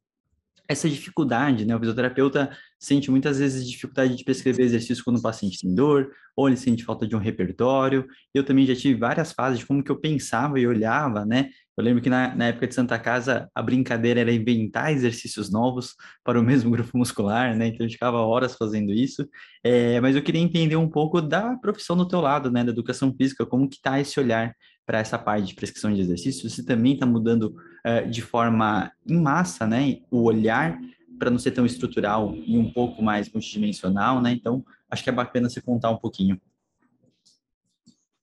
essa 0.68 0.88
dificuldade, 0.88 1.64
né? 1.64 1.74
O 1.74 1.78
fisioterapeuta 1.78 2.50
sente 2.78 3.10
muitas 3.10 3.38
vezes 3.38 3.66
dificuldade 3.66 4.14
de 4.14 4.22
prescrever 4.22 4.66
exercício 4.66 5.02
quando 5.02 5.16
o 5.16 5.22
paciente 5.22 5.58
tem 5.60 5.74
dor, 5.74 6.10
ou 6.36 6.46
ele 6.46 6.58
sente 6.58 6.84
falta 6.84 7.06
de 7.08 7.16
um 7.16 7.18
repertório. 7.18 8.06
Eu 8.34 8.44
também 8.44 8.66
já 8.66 8.76
tive 8.76 9.00
várias 9.00 9.32
fases 9.32 9.60
de 9.60 9.66
como 9.66 9.82
que 9.82 9.90
eu 9.90 9.98
pensava 9.98 10.60
e 10.60 10.66
olhava, 10.66 11.24
né? 11.24 11.48
Eu 11.76 11.84
lembro 11.84 12.02
que 12.02 12.10
na, 12.10 12.34
na 12.34 12.46
época 12.48 12.66
de 12.66 12.74
Santa 12.74 12.98
Casa 12.98 13.48
a 13.54 13.62
brincadeira 13.62 14.20
era 14.20 14.32
inventar 14.32 14.92
exercícios 14.92 15.50
novos 15.50 15.94
para 16.22 16.38
o 16.38 16.42
mesmo 16.44 16.70
grupo 16.70 16.98
muscular, 16.98 17.56
né? 17.56 17.68
Então 17.68 17.86
eu 17.86 17.90
ficava 17.90 18.18
horas 18.18 18.54
fazendo 18.54 18.92
isso. 18.92 19.26
É, 19.64 20.00
mas 20.00 20.16
eu 20.16 20.22
queria 20.22 20.40
entender 20.40 20.76
um 20.76 20.88
pouco 20.88 21.22
da 21.22 21.56
profissão 21.56 21.96
do 21.96 22.06
teu 22.06 22.20
lado, 22.20 22.50
né? 22.50 22.62
Da 22.62 22.72
educação 22.72 23.14
física, 23.16 23.46
como 23.46 23.68
que 23.68 23.80
tá 23.80 23.98
esse 23.98 24.20
olhar 24.20 24.54
para 24.88 25.00
essa 25.00 25.18
parte 25.18 25.48
de 25.48 25.54
prescrição 25.54 25.92
de 25.92 26.00
exercícios, 26.00 26.50
você 26.50 26.64
também 26.64 26.94
está 26.94 27.04
mudando 27.04 27.54
uh, 27.84 28.10
de 28.10 28.22
forma 28.22 28.90
em 29.06 29.20
massa, 29.20 29.66
né, 29.66 30.00
o 30.10 30.22
olhar 30.22 30.80
para 31.18 31.28
não 31.30 31.38
ser 31.38 31.50
tão 31.50 31.66
estrutural 31.66 32.34
e 32.34 32.56
um 32.56 32.72
pouco 32.72 33.02
mais 33.02 33.30
multidimensional, 33.30 34.22
né? 34.22 34.32
Então, 34.32 34.64
acho 34.88 35.04
que 35.04 35.10
é 35.10 35.12
bacana 35.12 35.50
você 35.50 35.60
contar 35.60 35.90
um 35.90 35.98
pouquinho. 35.98 36.40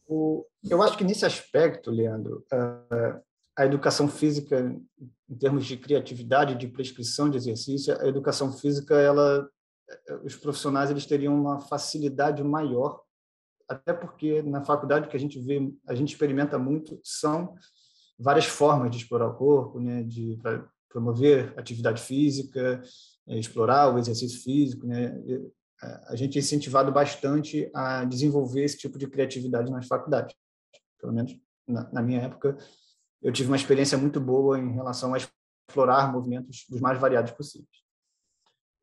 O, 0.08 0.44
eu 0.68 0.82
acho 0.82 0.98
que 0.98 1.04
nesse 1.04 1.24
aspecto, 1.24 1.92
Leandro, 1.92 2.44
uh, 2.52 3.22
a 3.56 3.64
educação 3.64 4.08
física, 4.08 4.76
em 5.30 5.36
termos 5.36 5.68
de 5.68 5.78
criatividade, 5.78 6.56
de 6.56 6.68
prescrição 6.68 7.30
de 7.30 7.38
exercício, 7.38 7.96
a 8.02 8.08
educação 8.08 8.52
física, 8.52 8.96
ela, 8.96 9.48
os 10.24 10.36
profissionais 10.36 10.90
eles 10.90 11.06
teriam 11.06 11.40
uma 11.40 11.60
facilidade 11.60 12.44
maior 12.44 13.05
até 13.68 13.94
porque 13.94 14.42
na 14.42 14.64
faculdade 14.64 15.08
que 15.08 15.18
a 15.18 15.20
gente 15.20 15.40
vê, 15.40 15.72
a 15.88 15.96
gente 15.96 16.10
experimenta 16.10 16.58
muito 16.58 17.00
são 17.04 17.56
várias 18.18 18.46
formas 18.46 18.92
de 18.92 18.98
explorar 18.98 19.28
o 19.28 19.36
corpo, 19.36 19.80
né, 19.80 20.04
de 20.04 20.38
promover 20.90 21.54
atividade 21.58 22.02
física, 22.02 22.82
é, 23.28 23.38
explorar 23.38 23.94
o 23.94 23.98
exercício 23.98 24.42
físico, 24.42 24.88
né? 24.88 25.14
A 26.08 26.16
gente 26.16 26.38
é 26.38 26.40
incentivado 26.40 26.92
bastante 26.92 27.70
a 27.74 28.06
desenvolver 28.06 28.64
esse 28.64 28.78
tipo 28.78 28.98
de 28.98 29.08
criatividade 29.08 29.70
nas 29.70 29.86
faculdades. 29.86 30.34
Pelo 31.00 31.12
menos 31.12 31.38
na, 31.68 31.92
na 31.92 32.02
minha 32.02 32.22
época, 32.22 32.58
eu 33.22 33.32
tive 33.32 33.50
uma 33.50 33.58
experiência 33.58 33.98
muito 33.98 34.22
boa 34.22 34.58
em 34.58 34.72
relação 34.72 35.14
a 35.14 35.18
explorar 35.18 36.12
movimentos 36.14 36.66
dos 36.70 36.80
mais 36.80 37.00
variados 37.00 37.34
possíveis. 37.34 37.85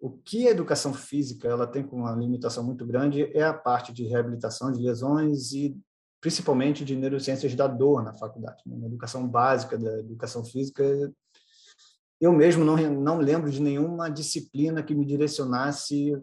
O 0.03 0.11
que 0.11 0.49
a 0.49 0.51
educação 0.51 0.93
física 0.93 1.47
ela 1.47 1.65
tem 1.65 1.87
com 1.87 1.99
uma 1.99 2.11
limitação 2.11 2.65
muito 2.65 2.85
grande 2.85 3.23
é 3.37 3.45
a 3.45 3.55
parte 3.55 3.93
de 3.93 4.03
reabilitação 4.03 4.73
de 4.73 4.83
lesões 4.83 5.53
e 5.53 5.81
principalmente 6.21 6.85
de 6.85 6.97
neurociências 6.97 7.55
da 7.55 7.69
dor 7.69 8.03
na 8.03 8.13
faculdade. 8.13 8.65
Né? 8.67 8.77
Na 8.79 8.87
educação 8.89 9.29
básica 9.29 9.79
da 9.79 10.01
educação 10.01 10.45
física, 10.45 10.83
eu 12.21 12.33
mesmo 12.33 12.65
não, 12.65 12.77
não 12.77 13.19
lembro 13.19 13.49
de 13.49 13.63
nenhuma 13.63 14.11
disciplina 14.11 14.83
que 14.83 14.93
me 14.93 15.07
direcionasse 15.07 16.21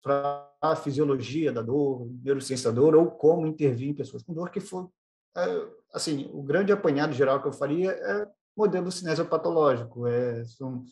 para 0.00 0.48
a 0.60 0.76
fisiologia 0.76 1.52
da 1.52 1.60
dor, 1.60 2.08
neurociência 2.22 2.70
da 2.70 2.80
dor, 2.80 2.94
ou 2.94 3.10
como 3.10 3.48
intervir 3.48 3.88
em 3.88 3.94
pessoas 3.94 4.22
com 4.22 4.32
dor, 4.32 4.50
que 4.50 4.60
foi, 4.60 4.86
é, 5.36 5.68
assim, 5.92 6.30
o 6.32 6.40
grande 6.40 6.70
apanhado 6.70 7.12
geral 7.14 7.42
que 7.42 7.48
eu 7.48 7.52
faria 7.52 7.90
é 7.90 8.28
modelo 8.56 8.92
cinesiopatológico, 8.92 10.06
é, 10.06 10.44
são 10.44 10.84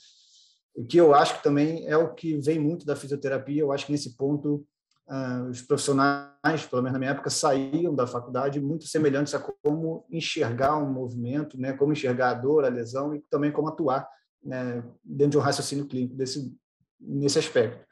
o 0.76 0.84
que 0.84 0.98
eu 0.98 1.14
acho 1.14 1.38
que 1.38 1.42
também 1.42 1.86
é 1.86 1.96
o 1.96 2.14
que 2.14 2.36
vem 2.36 2.58
muito 2.58 2.84
da 2.84 2.94
fisioterapia. 2.94 3.62
Eu 3.62 3.72
acho 3.72 3.86
que 3.86 3.92
nesse 3.92 4.14
ponto 4.14 4.66
uh, 5.08 5.48
os 5.48 5.62
profissionais, 5.62 6.66
pelo 6.68 6.82
menos 6.82 6.92
na 6.92 6.98
minha 6.98 7.12
época, 7.12 7.30
saíam 7.30 7.94
da 7.94 8.06
faculdade 8.06 8.60
muito 8.60 8.86
semelhantes 8.86 9.34
a 9.34 9.38
como 9.38 10.04
enxergar 10.10 10.76
um 10.76 10.92
movimento, 10.92 11.58
né, 11.58 11.72
como 11.72 11.92
enxergar 11.92 12.30
a 12.30 12.34
dor, 12.34 12.66
a 12.66 12.68
lesão 12.68 13.14
e 13.14 13.20
também 13.30 13.50
como 13.50 13.68
atuar 13.68 14.06
né, 14.44 14.84
dentro 15.02 15.32
de 15.32 15.38
um 15.38 15.40
raciocínio 15.40 15.86
clínico 15.86 16.14
desse, 16.14 16.54
nesse 17.00 17.38
aspecto. 17.38 17.84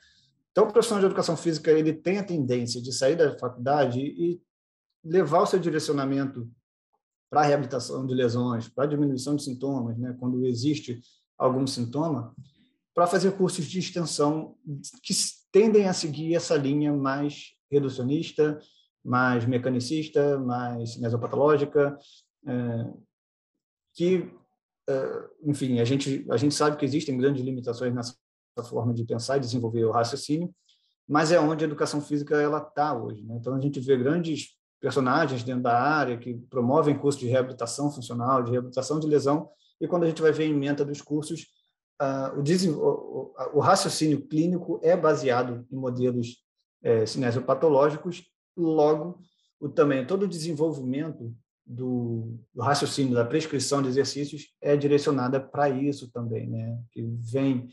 Então, 0.53 0.65
o 0.65 0.73
profissional 0.73 1.01
de 1.01 1.07
educação 1.07 1.39
física 1.39 1.71
ele 1.71 1.93
tem 1.93 2.19
a 2.19 2.25
tendência 2.25 2.83
de 2.83 2.93
sair 2.93 3.17
da 3.17 3.37
faculdade 3.39 3.99
e 3.99 4.41
levar 5.03 5.41
o 5.41 5.47
seu 5.47 5.59
direcionamento 5.59 6.49
para 7.31 7.41
a 7.41 7.45
reabilitação 7.45 8.07
de 8.07 8.15
lesões, 8.15 8.69
para 8.69 8.85
a 8.85 8.87
diminuição 8.87 9.35
de 9.35 9.43
sintomas, 9.43 9.99
né, 9.99 10.15
quando 10.21 10.45
existe 10.47 11.01
algum 11.37 11.67
sintoma, 11.67 12.35
para 12.95 13.07
fazer 13.07 13.33
cursos 13.33 13.67
de 13.67 13.79
extensão 13.79 14.57
que 15.03 15.13
tendem 15.51 15.89
a 15.89 15.93
seguir 15.93 16.35
essa 16.35 16.57
linha 16.57 16.93
mais 16.93 17.55
reducionista, 17.71 18.59
mais 19.05 19.45
mecanicista, 19.45 20.39
mais 20.39 20.97
mesopatológica, 20.97 21.99
é, 22.47 22.93
que, 23.95 24.33
é, 24.89 25.29
enfim, 25.43 25.81
a 25.81 25.85
gente, 25.85 26.25
a 26.31 26.37
gente 26.37 26.55
sabe 26.55 26.77
que 26.77 26.85
existem 26.85 27.17
grandes 27.17 27.45
limitações 27.45 27.93
nessa 27.93 28.15
forma 28.69 28.95
de 28.95 29.05
pensar 29.05 29.37
e 29.37 29.41
desenvolver 29.41 29.85
o 29.85 29.91
raciocínio, 29.91 30.55
mas 31.07 31.33
é 31.33 31.39
onde 31.39 31.65
a 31.65 31.67
educação 31.67 32.01
física 32.01 32.41
ela 32.41 32.59
está 32.59 32.97
hoje. 32.97 33.23
Né? 33.23 33.37
Então, 33.39 33.55
a 33.55 33.61
gente 33.61 33.81
vê 33.81 33.97
grandes 33.97 34.57
personagens 34.81 35.43
dentro 35.43 35.63
da 35.63 35.79
área 35.79 36.17
que 36.17 36.35
promovem 36.49 36.97
cursos 36.97 37.21
de 37.21 37.27
reabilitação 37.27 37.91
funcional, 37.91 38.43
de 38.43 38.53
reabilitação 38.53 39.01
de 39.01 39.07
lesão, 39.07 39.49
e 39.81 39.89
quando 39.89 40.05
a 40.05 40.07
gente 40.07 40.23
vai 40.23 40.33
ver 40.33 40.45
a 40.45 40.49
emenda 40.49 40.85
dos 40.85 41.03
cursos, 41.03 41.47
o, 42.01 42.41
o, 42.73 43.35
o, 43.55 43.61
raciocínio 43.61 44.27
clínico 44.27 44.81
é 44.83 44.97
baseado 44.97 45.67
em 45.71 45.77
modelos 45.77 46.45
é, 46.83 47.07
cinesiopatológicos, 47.07 48.25
logo, 48.57 49.21
o, 49.61 49.69
também 49.69 50.07
todo 50.07 50.25
o 50.25 50.29
desenvolvimento 50.29 51.35
do, 51.67 52.39
do, 52.53 52.63
raciocínio 52.63 53.15
da 53.15 53.25
prescrição 53.25 53.81
de 53.81 53.89
exercícios 53.89 54.49
é 54.61 54.77
direcionada 54.77 55.41
para 55.41 55.71
isso 55.71 56.11
também, 56.11 56.49
né? 56.49 56.79
que 56.91 57.03
vem 57.21 57.69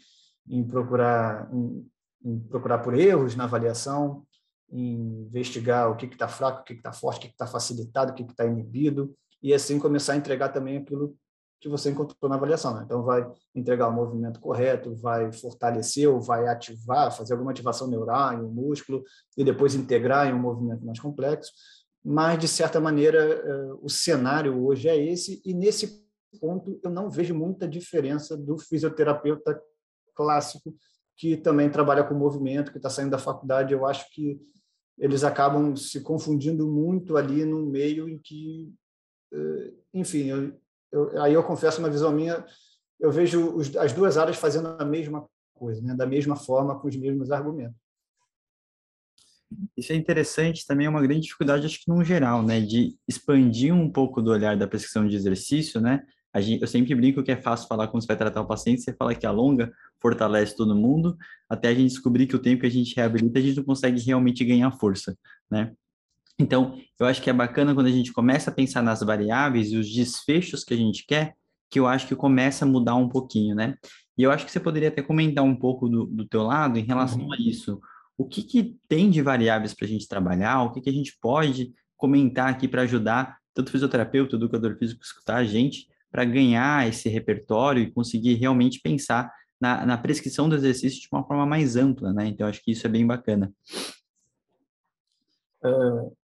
em 0.47 0.63
procurar, 0.63 1.49
em, 1.53 1.89
em 2.23 2.39
procurar 2.39 2.79
por 2.79 2.93
erros 2.93 3.35
na 3.35 3.43
avaliação, 3.45 4.25
em 4.71 5.25
investigar 5.25 5.91
o 5.91 5.97
que 5.97 6.05
está 6.05 6.27
fraco, 6.27 6.61
o 6.61 6.63
que 6.63 6.73
está 6.73 6.93
forte, 6.93 7.17
o 7.17 7.21
que 7.21 7.27
está 7.27 7.45
facilitado, 7.45 8.11
o 8.11 8.15
que 8.15 8.23
está 8.23 8.45
inibido, 8.45 9.13
e 9.43 9.53
assim 9.53 9.79
começar 9.79 10.13
a 10.13 10.17
entregar 10.17 10.49
também 10.49 10.77
aquilo 10.77 11.17
que 11.61 11.69
você 11.69 11.91
encontrou 11.91 12.27
na 12.27 12.35
avaliação. 12.35 12.73
Né? 12.73 12.81
Então, 12.83 13.03
vai 13.03 13.25
entregar 13.53 13.87
o 13.87 13.93
movimento 13.93 14.39
correto, 14.39 14.95
vai 14.95 15.31
fortalecer 15.31 16.09
ou 16.09 16.19
vai 16.19 16.47
ativar, 16.47 17.15
fazer 17.15 17.33
alguma 17.33 17.51
ativação 17.51 17.87
neural 17.87 18.33
em 18.33 18.41
um 18.41 18.49
músculo 18.49 19.03
e 19.37 19.43
depois 19.43 19.75
integrar 19.75 20.27
em 20.27 20.33
um 20.33 20.39
movimento 20.39 20.83
mais 20.83 20.99
complexo. 20.99 21.51
Mas, 22.03 22.39
de 22.39 22.47
certa 22.47 22.79
maneira, 22.79 23.19
eh, 23.19 23.73
o 23.79 23.87
cenário 23.87 24.65
hoje 24.65 24.89
é 24.89 24.97
esse, 24.97 25.39
e 25.45 25.53
nesse 25.53 26.03
ponto 26.39 26.79
eu 26.83 26.89
não 26.89 27.11
vejo 27.11 27.35
muita 27.35 27.67
diferença 27.67 28.35
do 28.35 28.57
fisioterapeuta 28.57 29.61
clássico 30.15 30.75
que 31.15 31.37
também 31.37 31.69
trabalha 31.69 32.03
com 32.03 32.15
movimento, 32.15 32.71
que 32.71 32.77
está 32.77 32.89
saindo 32.89 33.11
da 33.11 33.19
faculdade. 33.19 33.73
Eu 33.73 33.85
acho 33.85 34.09
que 34.11 34.41
eles 34.97 35.23
acabam 35.23 35.75
se 35.75 36.01
confundindo 36.01 36.67
muito 36.67 37.17
ali 37.17 37.45
no 37.45 37.67
meio 37.67 38.09
em 38.09 38.17
que, 38.17 38.73
eh, 39.31 39.73
enfim, 39.93 40.27
eu, 40.29 40.59
eu, 40.91 41.21
aí 41.21 41.33
eu 41.33 41.43
confesso 41.43 41.79
uma 41.79 41.89
visão 41.89 42.11
minha, 42.11 42.45
eu 42.99 43.11
vejo 43.11 43.55
os, 43.55 43.75
as 43.75 43.93
duas 43.93 44.17
áreas 44.17 44.37
fazendo 44.37 44.75
a 44.79 44.85
mesma 44.85 45.25
coisa, 45.53 45.81
né? 45.81 45.95
da 45.95 46.05
mesma 46.05 46.35
forma, 46.35 46.79
com 46.79 46.87
os 46.87 46.95
mesmos 46.95 47.31
argumentos. 47.31 47.79
Isso 49.75 49.91
é 49.91 49.95
interessante, 49.95 50.65
também 50.65 50.87
é 50.87 50.89
uma 50.89 51.01
grande 51.01 51.21
dificuldade, 51.21 51.65
acho 51.65 51.83
que 51.83 51.91
no 51.91 52.03
geral, 52.03 52.41
né, 52.41 52.61
de 52.61 52.95
expandir 53.05 53.73
um 53.73 53.91
pouco 53.91 54.21
do 54.21 54.31
olhar 54.31 54.55
da 54.55 54.67
prescrição 54.67 55.05
de 55.05 55.15
exercício, 55.15 55.81
né, 55.81 56.05
eu 56.33 56.67
sempre 56.67 56.95
brinco 56.95 57.21
que 57.21 57.31
é 57.31 57.35
fácil 57.35 57.67
falar 57.67 57.89
como 57.89 58.01
você 58.01 58.07
vai 58.07 58.15
tratar 58.15 58.39
o 58.39 58.47
paciente, 58.47 58.81
você 58.81 58.93
fala 58.93 59.13
que 59.13 59.25
alonga, 59.25 59.69
fortalece 59.99 60.55
todo 60.55 60.73
mundo, 60.73 61.17
até 61.49 61.67
a 61.67 61.73
gente 61.73 61.89
descobrir 61.89 62.25
que 62.25 62.35
o 62.35 62.39
tempo 62.39 62.61
que 62.61 62.67
a 62.67 62.71
gente 62.71 62.95
reabilita, 62.95 63.39
a 63.39 63.41
gente 63.41 63.57
não 63.57 63.65
consegue 63.65 63.99
realmente 63.99 64.45
ganhar 64.45 64.71
força, 64.71 65.17
né? 65.49 65.73
Então, 66.39 66.77
eu 66.99 67.05
acho 67.05 67.21
que 67.21 67.29
é 67.29 67.33
bacana 67.33 67.73
quando 67.73 67.87
a 67.87 67.91
gente 67.91 68.11
começa 68.11 68.49
a 68.49 68.53
pensar 68.53 68.81
nas 68.81 69.01
variáveis 69.01 69.71
e 69.71 69.77
os 69.77 69.91
desfechos 69.91 70.63
que 70.63 70.73
a 70.73 70.77
gente 70.77 71.05
quer, 71.05 71.35
que 71.69 71.79
eu 71.79 71.87
acho 71.87 72.07
que 72.07 72.15
começa 72.15 72.65
a 72.65 72.67
mudar 72.67 72.95
um 72.95 73.07
pouquinho, 73.07 73.55
né? 73.55 73.75
E 74.17 74.23
eu 74.23 74.31
acho 74.31 74.45
que 74.45 74.51
você 74.51 74.59
poderia 74.59 74.89
até 74.89 75.01
comentar 75.01 75.43
um 75.43 75.55
pouco 75.55 75.87
do, 75.87 76.05
do 76.05 76.27
teu 76.27 76.43
lado 76.43 76.77
em 76.77 76.83
relação 76.83 77.21
uhum. 77.21 77.33
a 77.33 77.37
isso. 77.37 77.79
O 78.17 78.25
que, 78.25 78.43
que 78.43 78.75
tem 78.87 79.09
de 79.09 79.21
variáveis 79.21 79.73
para 79.73 79.85
a 79.85 79.89
gente 79.89 80.07
trabalhar? 80.07 80.63
O 80.63 80.71
que, 80.71 80.81
que 80.81 80.89
a 80.89 80.93
gente 80.93 81.17
pode 81.21 81.73
comentar 81.95 82.49
aqui 82.49 82.67
para 82.67 82.81
ajudar 82.81 83.37
tanto 83.53 83.71
fisioterapeuta, 83.71 84.35
educador 84.35 84.77
físico, 84.77 85.03
escutar 85.03 85.37
a 85.37 85.43
gente, 85.43 85.87
para 86.11 86.25
ganhar 86.25 86.87
esse 86.87 87.09
repertório 87.09 87.81
e 87.81 87.91
conseguir 87.91 88.35
realmente 88.35 88.79
pensar 88.81 89.31
na, 89.59 89.85
na, 89.85 89.97
prescrição 89.97 90.49
do 90.49 90.55
exercício 90.55 90.99
de 90.99 91.07
uma 91.11 91.23
forma 91.25 91.45
mais 91.45 91.75
ampla, 91.75 92.11
né? 92.11 92.27
Então, 92.27 92.47
acho 92.47 92.61
que 92.63 92.71
isso 92.71 92.85
é 92.85 92.89
bem 92.89 93.05
bacana. 93.05 93.51
Uh, 95.63 96.15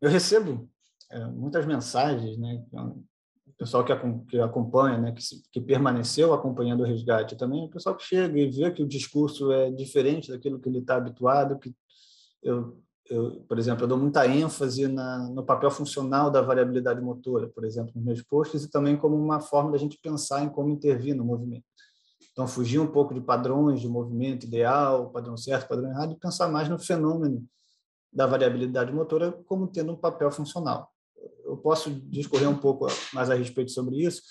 eu 0.00 0.10
recebo 0.10 0.68
é, 1.10 1.24
muitas 1.26 1.66
mensagens, 1.66 2.36
né? 2.38 2.64
O 2.72 3.52
pessoal 3.58 3.84
que, 3.84 3.92
que 4.28 4.38
acompanha, 4.38 4.98
né? 4.98 5.12
Que, 5.12 5.22
que, 5.52 5.60
permaneceu 5.60 6.32
acompanhando 6.32 6.82
o 6.82 6.86
resgate 6.86 7.36
também, 7.36 7.64
o 7.64 7.70
pessoal 7.70 7.96
que 7.96 8.04
chega 8.04 8.38
e 8.38 8.50
vê 8.50 8.70
que 8.70 8.82
o 8.82 8.88
discurso 8.88 9.50
é 9.50 9.70
diferente 9.70 10.30
daquilo 10.30 10.60
que 10.60 10.68
ele 10.68 10.78
está 10.78 10.96
habituado, 10.96 11.58
que 11.58 11.74
eu, 12.42 12.78
eu, 13.10 13.40
por 13.48 13.58
exemplo, 13.58 13.84
eu 13.84 13.88
dou 13.88 13.98
muita 13.98 14.26
ênfase 14.26 14.86
na, 14.86 15.28
no 15.30 15.44
papel 15.44 15.70
funcional 15.70 16.30
da 16.30 16.42
variabilidade 16.42 17.00
motora, 17.00 17.48
por 17.48 17.64
exemplo, 17.64 17.92
nos 17.96 18.04
meus 18.04 18.22
posts, 18.22 18.64
e 18.64 18.70
também 18.70 18.96
como 18.96 19.16
uma 19.16 19.40
forma 19.40 19.72
da 19.72 19.78
gente 19.78 19.98
pensar 20.00 20.44
em 20.44 20.48
como 20.48 20.68
intervir 20.68 21.14
no 21.16 21.24
movimento. 21.24 21.64
Então, 22.30 22.46
fugir 22.46 22.78
um 22.78 22.86
pouco 22.86 23.12
de 23.12 23.20
padrões 23.20 23.80
de 23.80 23.88
movimento 23.88 24.46
ideal, 24.46 25.10
padrão 25.10 25.36
certo, 25.36 25.68
padrão 25.68 25.90
errado, 25.90 26.12
e 26.12 26.18
pensar 26.20 26.48
mais 26.48 26.68
no 26.68 26.78
fenômeno 26.78 27.44
da 28.12 28.26
variabilidade 28.26 28.92
motora 28.92 29.32
como 29.46 29.68
tendo 29.68 29.92
um 29.92 29.96
papel 29.96 30.30
funcional. 30.30 30.90
Eu 31.44 31.56
posso 31.56 31.90
discorrer 31.90 32.48
um 32.48 32.58
pouco 32.58 32.86
mais 33.12 33.30
a 33.30 33.34
respeito 33.34 33.70
sobre 33.70 33.96
isso, 34.04 34.22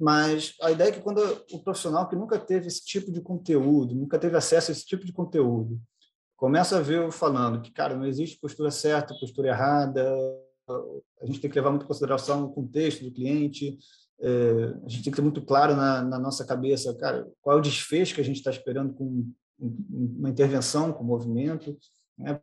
mas 0.00 0.54
a 0.60 0.70
ideia 0.70 0.88
é 0.88 0.92
que 0.92 1.00
quando 1.00 1.20
o 1.52 1.62
profissional 1.62 2.08
que 2.08 2.16
nunca 2.16 2.38
teve 2.38 2.66
esse 2.66 2.84
tipo 2.84 3.12
de 3.12 3.20
conteúdo, 3.20 3.94
nunca 3.94 4.18
teve 4.18 4.36
acesso 4.36 4.70
a 4.70 4.72
esse 4.72 4.84
tipo 4.84 5.04
de 5.04 5.12
conteúdo, 5.12 5.80
começa 6.36 6.76
a 6.76 6.80
ver 6.80 6.98
eu 6.98 7.12
falando 7.12 7.62
que, 7.62 7.70
cara, 7.70 7.96
não 7.96 8.04
existe 8.04 8.40
postura 8.40 8.70
certa, 8.70 9.14
postura 9.18 9.48
errada, 9.48 10.12
a 11.20 11.26
gente 11.26 11.40
tem 11.40 11.50
que 11.50 11.56
levar 11.56 11.70
muito 11.70 11.84
em 11.84 11.86
consideração 11.86 12.44
o 12.44 12.52
contexto 12.52 13.04
do 13.04 13.12
cliente, 13.12 13.78
é, 14.20 14.74
a 14.84 14.88
gente 14.88 15.04
tem 15.04 15.12
que 15.12 15.16
ter 15.16 15.22
muito 15.22 15.42
claro 15.42 15.76
na, 15.76 16.02
na, 16.02 16.18
nossa 16.18 16.44
cabeça, 16.44 16.94
cara, 16.96 17.28
qual 17.40 17.56
é 17.56 17.60
o 17.60 17.62
desfecho 17.62 18.14
que 18.14 18.20
a 18.20 18.24
gente 18.24 18.36
está 18.36 18.50
esperando 18.50 18.92
com 18.94 19.30
uma 19.58 20.30
intervenção 20.30 20.92
com 20.92 21.04
o 21.04 21.06
movimento, 21.06 21.76
né? 22.18 22.40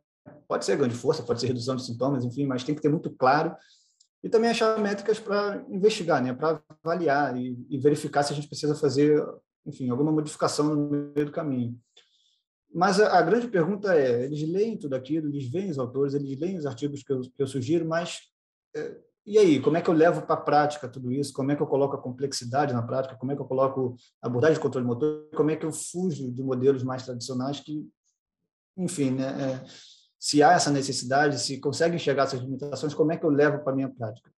Pode 0.48 0.64
ser 0.64 0.76
ganho 0.76 0.90
de 0.90 0.96
força, 0.96 1.22
pode 1.22 1.40
ser 1.40 1.46
redução 1.46 1.76
de 1.76 1.84
sintomas, 1.84 2.24
enfim, 2.24 2.46
mas 2.46 2.64
tem 2.64 2.74
que 2.74 2.80
ter 2.80 2.88
muito 2.88 3.10
claro 3.10 3.54
e 4.22 4.28
também 4.28 4.50
achar 4.50 4.78
métricas 4.78 5.18
para 5.18 5.64
investigar, 5.68 6.22
né, 6.22 6.34
para 6.34 6.62
avaliar 6.84 7.36
e, 7.36 7.56
e, 7.70 7.78
verificar 7.78 8.22
se 8.22 8.32
a 8.32 8.36
gente 8.36 8.48
precisa 8.48 8.74
fazer, 8.74 9.24
enfim, 9.64 9.88
alguma 9.88 10.12
modificação 10.12 10.74
no 10.74 11.12
meio 11.14 11.26
do 11.26 11.32
caminho. 11.32 11.78
Mas 12.72 13.00
a, 13.00 13.18
a, 13.18 13.22
grande 13.22 13.48
pergunta 13.48 13.94
é, 13.94 14.24
eles 14.26 14.46
leem 14.46 14.76
tudo 14.76 14.94
aquilo, 14.94 15.28
eles 15.28 15.50
veem 15.50 15.70
os 15.70 15.78
autores, 15.78 16.14
eles 16.14 16.38
leem 16.38 16.58
os 16.58 16.66
artigos 16.66 17.02
que 17.02 17.12
eu, 17.12 17.20
que 17.22 17.42
eu 17.42 17.46
sugiro, 17.46 17.86
mas 17.86 18.20
é, 18.76 18.96
e 19.26 19.38
aí, 19.38 19.60
como 19.60 19.76
é 19.76 19.82
que 19.82 19.88
eu 19.88 19.94
levo 19.94 20.22
para 20.22 20.34
a 20.34 20.40
prática 20.40 20.88
tudo 20.88 21.12
isso? 21.12 21.32
Como 21.32 21.52
é 21.52 21.56
que 21.56 21.62
eu 21.62 21.66
coloco 21.66 21.94
a 21.94 22.00
complexidade 22.00 22.72
na 22.72 22.82
prática? 22.82 23.16
Como 23.16 23.30
é 23.30 23.36
que 23.36 23.40
eu 23.40 23.46
coloco 23.46 23.94
a 24.20 24.26
abordagem 24.26 24.54
de 24.54 24.60
controle 24.60 24.86
motor? 24.86 25.28
Como 25.36 25.50
é 25.50 25.56
que 25.56 25.64
eu 25.64 25.72
fujo 25.72 26.32
de 26.32 26.42
modelos 26.42 26.82
mais 26.82 27.04
tradicionais 27.04 27.60
que, 27.60 27.86
enfim, 28.76 29.10
né, 29.10 29.26
é, 29.26 29.64
se 30.20 30.42
há 30.42 30.52
essa 30.52 30.70
necessidade, 30.70 31.40
se 31.40 31.58
consegue 31.58 31.96
enxergar 31.96 32.24
essas 32.24 32.40
limitações, 32.40 32.92
como 32.92 33.10
é 33.10 33.16
que 33.16 33.24
eu 33.24 33.30
levo 33.30 33.64
para 33.64 33.72
a 33.72 33.76
minha 33.76 33.88
prática? 33.88 34.30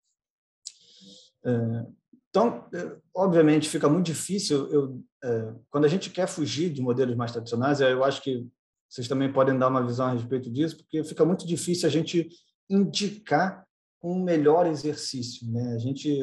É, 1.43 1.85
então, 2.29 2.69
é, 2.71 2.95
obviamente, 3.15 3.67
fica 3.67 3.89
muito 3.89 4.05
difícil. 4.05 4.67
Eu, 4.67 5.03
é, 5.23 5.53
quando 5.71 5.85
a 5.85 5.87
gente 5.87 6.11
quer 6.11 6.27
fugir 6.27 6.69
de 6.69 6.83
modelos 6.83 7.15
mais 7.15 7.31
tradicionais, 7.31 7.81
eu 7.81 8.03
acho 8.03 8.21
que 8.21 8.47
vocês 8.87 9.07
também 9.07 9.33
podem 9.33 9.57
dar 9.57 9.69
uma 9.69 9.85
visão 9.85 10.05
a 10.05 10.11
respeito 10.11 10.51
disso, 10.51 10.77
porque 10.77 11.03
fica 11.03 11.25
muito 11.25 11.47
difícil 11.47 11.87
a 11.87 11.91
gente 11.91 12.29
indicar 12.69 13.65
um 14.03 14.21
melhor 14.23 14.67
exercício. 14.67 15.49
Né? 15.51 15.73
A 15.73 15.79
gente, 15.79 16.19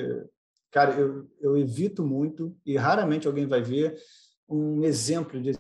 cara, 0.71 0.95
eu, 0.95 1.29
eu 1.41 1.57
evito 1.57 2.07
muito 2.07 2.57
e 2.65 2.77
raramente 2.77 3.27
alguém 3.27 3.47
vai 3.47 3.61
ver 3.61 3.99
um 4.49 4.85
exemplo 4.85 5.41
de 5.43 5.59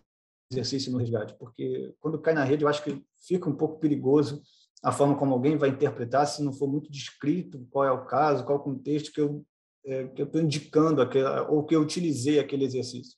exercício 0.50 0.90
no 0.90 0.98
resgate, 0.98 1.34
porque 1.38 1.94
quando 2.00 2.20
cai 2.20 2.34
na 2.34 2.44
rede, 2.44 2.64
eu 2.64 2.68
acho 2.68 2.82
que 2.82 3.04
fica 3.26 3.48
um 3.48 3.56
pouco 3.56 3.78
perigoso 3.78 4.42
a 4.82 4.92
forma 4.92 5.16
como 5.16 5.34
alguém 5.34 5.56
vai 5.56 5.70
interpretar, 5.70 6.26
se 6.26 6.42
não 6.42 6.52
for 6.52 6.68
muito 6.68 6.90
descrito 6.90 7.66
qual 7.70 7.84
é 7.84 7.90
o 7.90 8.06
caso, 8.06 8.44
qual 8.44 8.58
o 8.58 8.62
contexto 8.62 9.12
que 9.12 9.20
eu 9.20 9.44
é, 9.84 10.06
que 10.08 10.20
eu 10.20 10.26
estou 10.26 10.40
indicando 10.40 11.00
aquele, 11.00 11.26
ou 11.48 11.64
que 11.64 11.74
eu 11.74 11.80
utilizei 11.80 12.38
aquele 12.38 12.64
exercício. 12.64 13.16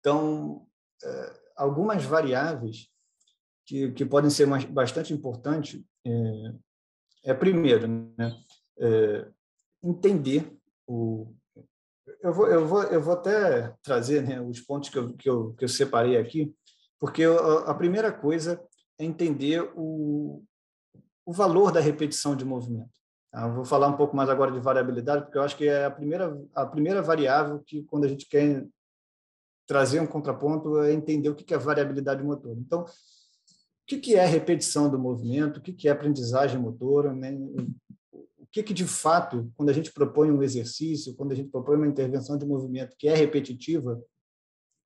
Então, 0.00 0.66
é, 1.02 1.40
algumas 1.56 2.04
variáveis 2.04 2.88
que, 3.64 3.90
que 3.92 4.04
podem 4.04 4.30
ser 4.30 4.46
mais, 4.46 4.64
bastante 4.64 5.14
importantes 5.14 5.82
é, 6.06 6.54
é 7.24 7.34
primeiro, 7.34 7.88
né, 7.88 8.36
é, 8.78 9.28
entender 9.82 10.54
o. 10.86 11.34
Eu 12.24 12.32
vou, 12.32 12.46
eu, 12.48 12.66
vou, 12.66 12.82
eu 12.84 13.02
vou 13.02 13.12
até 13.12 13.74
trazer 13.82 14.22
né, 14.22 14.40
os 14.40 14.58
pontos 14.58 14.88
que 14.88 14.96
eu, 14.96 15.12
que, 15.12 15.28
eu, 15.28 15.52
que 15.52 15.64
eu 15.64 15.68
separei 15.68 16.16
aqui, 16.16 16.50
porque 16.98 17.22
a 17.66 17.74
primeira 17.74 18.10
coisa 18.10 18.58
é 18.98 19.04
entender 19.04 19.70
o, 19.76 20.42
o 21.26 21.32
valor 21.34 21.70
da 21.70 21.80
repetição 21.80 22.34
de 22.34 22.42
movimento. 22.42 22.88
Tá? 23.30 23.42
Eu 23.46 23.52
vou 23.52 23.64
falar 23.66 23.88
um 23.88 23.96
pouco 23.98 24.16
mais 24.16 24.30
agora 24.30 24.50
de 24.50 24.58
variabilidade, 24.58 25.24
porque 25.24 25.36
eu 25.36 25.42
acho 25.42 25.54
que 25.54 25.68
é 25.68 25.84
a 25.84 25.90
primeira, 25.90 26.34
a 26.54 26.64
primeira 26.64 27.02
variável 27.02 27.62
que, 27.66 27.82
quando 27.82 28.04
a 28.04 28.08
gente 28.08 28.26
quer 28.26 28.66
trazer 29.66 30.00
um 30.00 30.06
contraponto, 30.06 30.78
é 30.78 30.94
entender 30.94 31.28
o 31.28 31.34
que 31.34 31.52
é 31.52 31.58
variabilidade 31.58 32.22
motora. 32.22 32.58
Então, 32.58 32.84
o 32.84 33.86
que 33.86 34.14
é 34.14 34.24
repetição 34.24 34.88
do 34.88 34.98
movimento, 34.98 35.58
o 35.58 35.60
que 35.60 35.88
é 35.88 35.90
aprendizagem 35.90 36.58
motora, 36.58 37.12
né? 37.12 37.36
Que, 38.54 38.62
que 38.62 38.72
de 38.72 38.86
fato, 38.86 39.52
quando 39.56 39.70
a 39.70 39.72
gente 39.72 39.92
propõe 39.92 40.30
um 40.30 40.40
exercício, 40.40 41.16
quando 41.16 41.32
a 41.32 41.34
gente 41.34 41.50
propõe 41.50 41.74
uma 41.76 41.88
intervenção 41.88 42.38
de 42.38 42.46
movimento 42.46 42.94
que 42.96 43.08
é 43.08 43.14
repetitiva, 43.14 44.00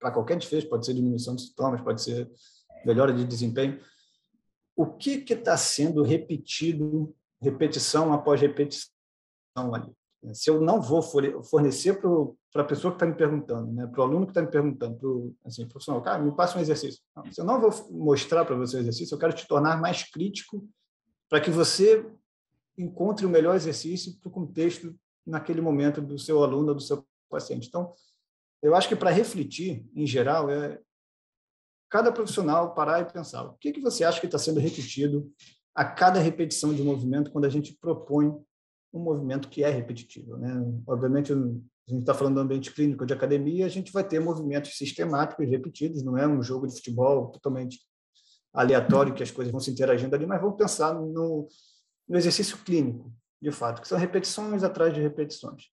para 0.01 0.11
qualquer 0.11 0.39
desfecho, 0.39 0.71
pode 0.71 0.87
ser 0.87 0.95
diminuição 0.95 1.37
de 1.37 1.43
sintomas, 1.43 1.83
pode 1.83 2.03
ser 2.03 2.31
melhora 2.87 3.13
de 3.13 3.27
desempenho, 3.27 3.79
o 4.75 4.87
que 4.87 5.23
está 5.29 5.55
sendo 5.59 6.03
repetido, 6.03 7.15
repetição 7.43 8.11
após 8.15 8.41
repetição 8.41 8.89
ali? 9.75 9.93
Se 10.33 10.49
eu 10.49 10.63
não 10.63 10.81
vou 10.81 11.03
fornecer 11.03 12.01
para 12.01 12.63
a 12.63 12.65
pessoa 12.65 12.93
que 12.93 12.97
está 12.97 13.07
me 13.07 13.17
perguntando, 13.17 13.71
né, 13.71 13.87
para 13.87 14.01
o 14.01 14.05
aluno 14.05 14.25
que 14.25 14.31
está 14.31 14.41
me 14.41 14.51
perguntando, 14.51 14.97
para 14.97 15.09
o 15.09 15.35
assim, 15.45 15.69
profissional, 15.69 16.01
cara, 16.01 16.23
me 16.23 16.35
passa 16.35 16.57
um 16.57 16.61
exercício. 16.63 17.03
Não, 17.15 17.31
se 17.31 17.39
eu 17.39 17.45
não 17.45 17.61
vou 17.61 17.71
mostrar 17.91 18.47
para 18.47 18.57
você 18.57 18.79
o 18.79 18.81
exercício, 18.81 19.15
eu 19.15 19.19
quero 19.19 19.35
te 19.35 19.47
tornar 19.47 19.79
mais 19.79 20.05
crítico 20.11 20.67
para 21.29 21.41
que 21.41 21.51
você 21.51 22.11
encontre 22.79 23.27
o 23.27 23.29
melhor 23.29 23.57
exercício 23.57 24.17
para 24.21 24.29
o 24.29 24.33
contexto 24.33 24.95
naquele 25.27 25.61
momento 25.61 26.01
do 26.01 26.19
seu 26.19 26.43
aluno 26.43 26.75
do 26.75 26.81
seu 26.81 27.07
paciente. 27.29 27.69
Então, 27.69 27.93
eu 28.63 28.75
acho 28.75 28.89
que 28.89 28.97
para 28.97 29.11
refletir, 29.11 29.87
em 29.95 30.07
geral, 30.07 30.51
é 30.51 30.81
cada 31.91 32.13
profissional 32.13 32.75
parar 32.75 33.01
e 33.01 33.13
pensar 33.13 33.45
o 33.45 33.55
que, 33.55 33.73
que 33.73 33.81
você 33.81 34.05
acha 34.05 34.21
que 34.21 34.27
está 34.27 34.39
sendo 34.39 34.61
repetido 34.61 35.31
a 35.75 35.85
cada 35.85 36.19
repetição 36.19 36.75
de 36.75 36.83
movimento 36.83 37.31
quando 37.31 37.45
a 37.45 37.49
gente 37.49 37.77
propõe 37.81 38.35
um 38.93 38.99
movimento 38.99 39.49
que 39.49 39.63
é 39.63 39.71
repetitivo. 39.71 40.37
Né? 40.37 40.51
Obviamente, 40.87 41.33
a 41.33 41.37
gente 41.37 42.01
está 42.01 42.15
falando 42.15 42.35
do 42.35 42.41
ambiente 42.41 42.73
clínico 42.73 43.07
de 43.07 43.13
academia, 43.13 43.67
a 43.67 43.69
gente 43.69 43.93
vai 43.93 44.07
ter 44.07 44.21
movimentos 44.21 44.77
sistemáticos 44.77 45.49
repetidos, 45.49 46.03
não 46.03 46.17
é 46.19 46.27
um 46.27 46.43
jogo 46.43 46.67
de 46.67 46.75
futebol 46.75 47.29
totalmente 47.29 47.79
aleatório 48.53 49.15
que 49.15 49.23
as 49.23 49.31
coisas 49.31 49.53
vão 49.53 49.61
se 49.61 49.71
interagindo 49.71 50.15
ali, 50.15 50.27
mas 50.27 50.41
vamos 50.41 50.57
pensar 50.57 50.95
no, 50.95 51.49
no 52.09 52.17
exercício 52.17 52.57
clínico, 52.59 53.13
de 53.41 53.51
fato, 53.51 53.83
que 53.83 53.89
são 53.89 53.99
repetições 53.99 54.63
atrás 54.63 54.95
de 54.95 55.01
repetições. 55.01 55.65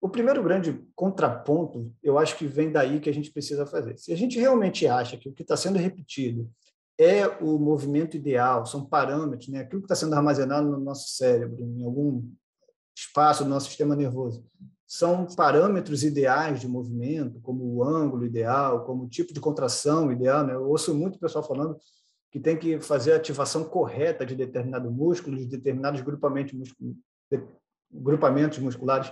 O 0.00 0.08
primeiro 0.08 0.42
grande 0.42 0.84
contraponto, 0.94 1.92
eu 2.02 2.18
acho 2.18 2.36
que 2.36 2.46
vem 2.46 2.70
daí 2.70 3.00
que 3.00 3.08
a 3.08 3.14
gente 3.14 3.32
precisa 3.32 3.66
fazer. 3.66 3.98
Se 3.98 4.12
a 4.12 4.16
gente 4.16 4.38
realmente 4.38 4.86
acha 4.86 5.16
que 5.16 5.28
o 5.28 5.32
que 5.32 5.42
está 5.42 5.56
sendo 5.56 5.78
repetido 5.78 6.50
é 6.98 7.26
o 7.26 7.58
movimento 7.58 8.16
ideal, 8.16 8.64
são 8.66 8.84
parâmetros, 8.84 9.48
né? 9.48 9.60
aquilo 9.60 9.80
que 9.80 9.86
está 9.86 9.94
sendo 9.94 10.14
armazenado 10.14 10.68
no 10.68 10.78
nosso 10.78 11.08
cérebro, 11.08 11.62
em 11.62 11.84
algum 11.84 12.22
espaço 12.94 13.44
do 13.44 13.50
nosso 13.50 13.68
sistema 13.68 13.96
nervoso, 13.96 14.46
são 14.86 15.26
parâmetros 15.26 16.04
ideais 16.04 16.60
de 16.60 16.68
movimento, 16.68 17.40
como 17.40 17.64
o 17.64 17.82
ângulo 17.82 18.24
ideal, 18.24 18.84
como 18.84 19.04
o 19.04 19.08
tipo 19.08 19.34
de 19.34 19.40
contração 19.40 20.12
ideal. 20.12 20.46
Né? 20.46 20.54
Eu 20.54 20.68
ouço 20.68 20.94
muito 20.94 21.18
pessoal 21.18 21.44
falando 21.44 21.76
que 22.30 22.40
tem 22.40 22.56
que 22.56 22.80
fazer 22.80 23.12
a 23.12 23.16
ativação 23.16 23.64
correta 23.64 24.26
de 24.26 24.34
determinado 24.34 24.90
músculo, 24.90 25.36
de 25.36 25.46
determinados 25.46 26.00
grupamentos, 26.00 26.74
grupamentos 27.90 28.58
musculares. 28.58 29.10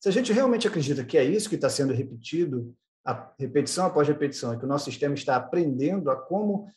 Se 0.00 0.08
a 0.08 0.12
gente 0.12 0.32
realmente 0.32 0.68
acredita 0.68 1.04
que 1.04 1.18
é 1.18 1.24
isso 1.24 1.48
que 1.48 1.54
está 1.54 1.68
sendo 1.68 1.92
repetido, 1.92 2.74
repetição 3.38 3.86
após 3.86 4.08
repetição, 4.08 4.52
é 4.52 4.56
que 4.56 4.64
o 4.64 4.68
nosso 4.68 4.86
sistema 4.86 5.14
está 5.14 5.36
aprendendo 5.36 6.10
a 6.10 6.16
como 6.16 6.68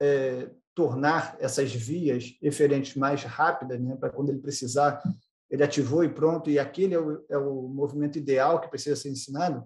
é, 0.00 0.48
tornar 0.74 1.36
essas 1.40 1.72
vias 1.72 2.36
eferentes 2.42 2.96
mais 2.96 3.22
rápidas, 3.22 3.80
né, 3.80 3.96
para 3.96 4.10
quando 4.10 4.30
ele 4.30 4.38
precisar, 4.38 5.02
ele 5.50 5.62
ativou 5.62 6.04
e 6.04 6.08
pronto, 6.08 6.50
e 6.50 6.58
aquele 6.58 6.94
é 6.94 6.98
o, 6.98 7.24
é 7.30 7.38
o 7.38 7.62
movimento 7.62 8.18
ideal 8.18 8.60
que 8.60 8.68
precisa 8.68 8.96
ser 8.96 9.10
ensinado, 9.10 9.64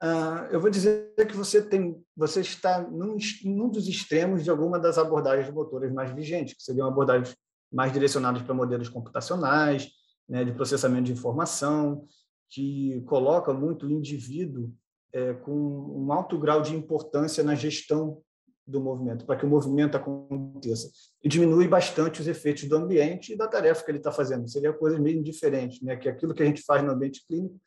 ah, 0.00 0.48
eu 0.50 0.58
vou 0.58 0.70
dizer 0.70 1.12
que 1.28 1.36
você 1.36 1.60
tem, 1.60 2.02
você 2.16 2.40
está 2.40 2.80
num, 2.80 3.18
num, 3.44 3.68
dos 3.68 3.86
extremos 3.86 4.42
de 4.42 4.50
alguma 4.50 4.78
das 4.78 4.96
abordagens 4.96 5.52
motoras 5.52 5.92
mais 5.92 6.10
vigentes, 6.12 6.54
que 6.54 6.62
seriam 6.62 6.88
abordagens 6.88 7.36
mais 7.70 7.92
direcionadas 7.92 8.40
para 8.42 8.54
modelos 8.54 8.88
computacionais, 8.88 9.90
né, 10.26 10.42
de 10.44 10.52
processamento 10.52 11.04
de 11.04 11.12
informação, 11.12 12.06
que 12.48 13.02
coloca 13.02 13.52
muito 13.52 13.86
o 13.86 13.90
indivíduo 13.90 14.72
é, 15.12 15.34
com 15.34 15.52
um 15.52 16.10
alto 16.12 16.38
grau 16.38 16.62
de 16.62 16.74
importância 16.74 17.44
na 17.44 17.54
gestão 17.54 18.22
do 18.66 18.80
movimento, 18.80 19.26
para 19.26 19.36
que 19.36 19.44
o 19.44 19.48
movimento 19.48 19.96
aconteça. 19.96 20.90
E 21.22 21.28
diminui 21.28 21.68
bastante 21.68 22.20
os 22.20 22.28
efeitos 22.28 22.64
do 22.64 22.76
ambiente 22.76 23.32
e 23.32 23.36
da 23.36 23.48
tarefa 23.48 23.84
que 23.84 23.90
ele 23.90 23.98
está 23.98 24.12
fazendo. 24.12 24.48
Seria 24.48 24.72
coisa 24.72 24.98
meio 24.98 25.22
diferente, 25.22 25.84
né? 25.84 25.96
que 25.96 26.08
aquilo 26.08 26.32
que 26.32 26.42
a 26.42 26.46
gente 26.46 26.62
faz 26.62 26.82
no 26.82 26.92
ambiente 26.92 27.26
clínico 27.26 27.60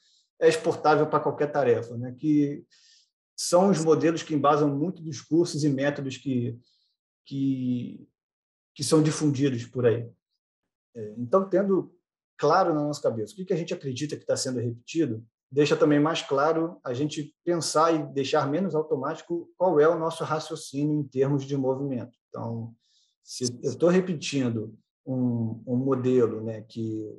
é 0.43 0.49
exportável 0.49 1.07
para 1.07 1.21
qualquer 1.21 1.51
tarefa, 1.51 1.97
né? 1.97 2.13
que 2.19 2.65
são 3.35 3.69
os 3.69 3.83
modelos 3.83 4.23
que 4.23 4.35
embasam 4.35 4.69
muito 4.69 5.01
dos 5.01 5.21
cursos 5.21 5.63
e 5.63 5.69
métodos 5.69 6.17
que, 6.17 6.59
que, 7.25 8.07
que 8.75 8.83
são 8.83 9.01
difundidos 9.01 9.65
por 9.65 9.85
aí. 9.85 10.07
É, 10.95 11.15
então, 11.17 11.47
tendo 11.49 11.95
claro 12.37 12.73
na 12.73 12.81
nossa 12.83 13.01
cabeça. 13.01 13.33
O 13.33 13.45
que 13.45 13.53
a 13.53 13.57
gente 13.57 13.73
acredita 13.73 14.17
que 14.17 14.23
está 14.23 14.35
sendo 14.35 14.59
repetido, 14.59 15.25
deixa 15.49 15.77
também 15.77 15.99
mais 15.99 16.21
claro 16.21 16.77
a 16.83 16.93
gente 16.93 17.33
pensar 17.43 17.93
e 17.93 18.13
deixar 18.13 18.49
menos 18.49 18.75
automático 18.75 19.49
qual 19.57 19.79
é 19.79 19.87
o 19.87 19.97
nosso 19.97 20.25
raciocínio 20.25 20.99
em 20.99 21.03
termos 21.07 21.45
de 21.45 21.55
movimento. 21.55 22.17
Então, 22.27 22.75
se 23.23 23.45
eu 23.63 23.71
estou 23.71 23.87
repetindo 23.87 24.77
um, 25.05 25.61
um, 25.67 25.75
modelo 25.75 26.41
né, 26.41 26.61
que 26.61 27.09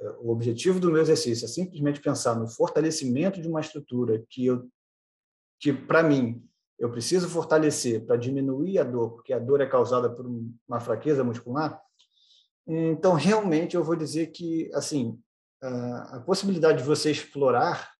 é, 0.00 0.10
o 0.20 0.30
objetivo 0.30 0.80
do 0.80 0.90
meu 0.90 1.02
exercício 1.02 1.44
é 1.44 1.48
simplesmente 1.48 2.00
pensar 2.00 2.34
no 2.34 2.48
fortalecimento 2.48 3.40
de 3.40 3.48
uma 3.48 3.60
estrutura 3.60 4.24
que 4.28 4.46
eu 4.46 4.68
que 5.60 5.72
para 5.72 6.02
mim 6.02 6.44
eu 6.78 6.90
preciso 6.90 7.28
fortalecer 7.28 8.04
para 8.04 8.16
diminuir 8.16 8.78
a 8.78 8.84
dor, 8.84 9.12
porque 9.12 9.32
a 9.32 9.38
dor 9.38 9.60
é 9.60 9.66
causada 9.66 10.10
por 10.10 10.26
uma 10.26 10.80
fraqueza 10.80 11.22
muscular, 11.22 11.80
então, 12.66 13.14
realmente, 13.14 13.76
eu 13.76 13.84
vou 13.84 13.94
dizer 13.96 14.28
que 14.28 14.70
assim 14.74 15.20
a 15.62 16.20
possibilidade 16.20 16.78
de 16.78 16.84
você 16.84 17.10
explorar 17.10 17.90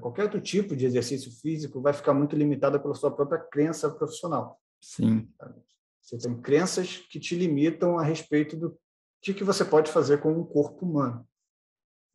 qualquer 0.00 0.22
outro 0.22 0.40
tipo 0.40 0.74
de 0.74 0.86
exercício 0.86 1.30
físico 1.30 1.80
vai 1.80 1.92
ficar 1.92 2.14
muito 2.14 2.34
limitada 2.34 2.78
pela 2.80 2.94
sua 2.94 3.14
própria 3.14 3.38
crença 3.38 3.90
profissional. 3.90 4.58
Sim. 4.80 5.28
Você 6.06 6.18
tem 6.18 6.40
crenças 6.40 6.98
que 6.98 7.18
te 7.18 7.34
limitam 7.34 7.98
a 7.98 8.04
respeito 8.04 8.56
do 8.56 8.78
que, 9.20 9.34
que 9.34 9.42
você 9.42 9.64
pode 9.64 9.90
fazer 9.90 10.20
com 10.20 10.32
um 10.32 10.44
corpo 10.44 10.86
humano. 10.86 11.26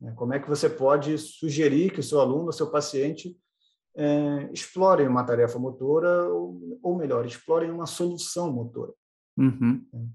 Né? 0.00 0.14
Como 0.16 0.32
é 0.32 0.40
que 0.40 0.48
você 0.48 0.68
pode 0.68 1.18
sugerir 1.18 1.92
que 1.92 2.00
o 2.00 2.02
seu 2.02 2.18
aluno, 2.18 2.48
o 2.48 2.52
seu 2.52 2.70
paciente, 2.70 3.36
é, 3.94 4.50
explorem 4.50 5.06
uma 5.06 5.24
tarefa 5.24 5.58
motora, 5.58 6.26
ou, 6.26 6.78
ou 6.82 6.96
melhor, 6.96 7.26
explorem 7.26 7.70
uma 7.70 7.84
solução 7.84 8.50
motora. 8.50 8.94
Uhum. 9.36 9.86
Né? 9.92 10.08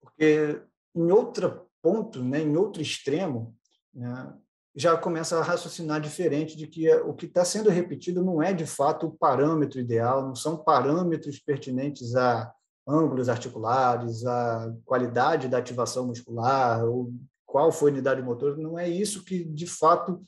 Porque 0.00 0.62
em 0.94 1.10
outro 1.10 1.66
ponto, 1.82 2.22
né, 2.22 2.40
em 2.40 2.56
outro 2.56 2.80
extremo, 2.80 3.56
né, 3.92 4.32
já 4.72 4.96
começa 4.96 5.36
a 5.36 5.42
raciocinar 5.42 6.00
diferente 6.00 6.56
de 6.56 6.68
que 6.68 6.88
o 6.98 7.12
que 7.12 7.26
está 7.26 7.44
sendo 7.44 7.70
repetido 7.70 8.22
não 8.22 8.40
é 8.40 8.52
de 8.52 8.66
fato 8.66 9.08
o 9.08 9.16
parâmetro 9.16 9.80
ideal, 9.80 10.22
não 10.22 10.36
são 10.36 10.56
parâmetros 10.56 11.40
pertinentes 11.40 12.14
a 12.14 12.54
ângulos 12.86 13.28
articulares, 13.28 14.24
a 14.24 14.72
qualidade 14.84 15.48
da 15.48 15.58
ativação 15.58 16.06
muscular, 16.06 16.84
ou 16.84 17.12
qual 17.44 17.72
foi 17.72 17.90
a 17.90 17.94
unidade 17.94 18.22
motor, 18.22 18.56
não 18.56 18.78
é 18.78 18.88
isso 18.88 19.24
que 19.24 19.44
de 19.44 19.66
fato 19.66 20.20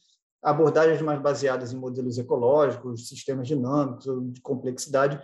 abordagens 0.42 1.00
mais 1.02 1.20
baseadas 1.20 1.72
em 1.72 1.76
modelos 1.76 2.18
ecológicos, 2.18 3.08
sistemas 3.08 3.46
dinâmicos 3.46 4.06
de 4.32 4.40
complexidade 4.40 5.20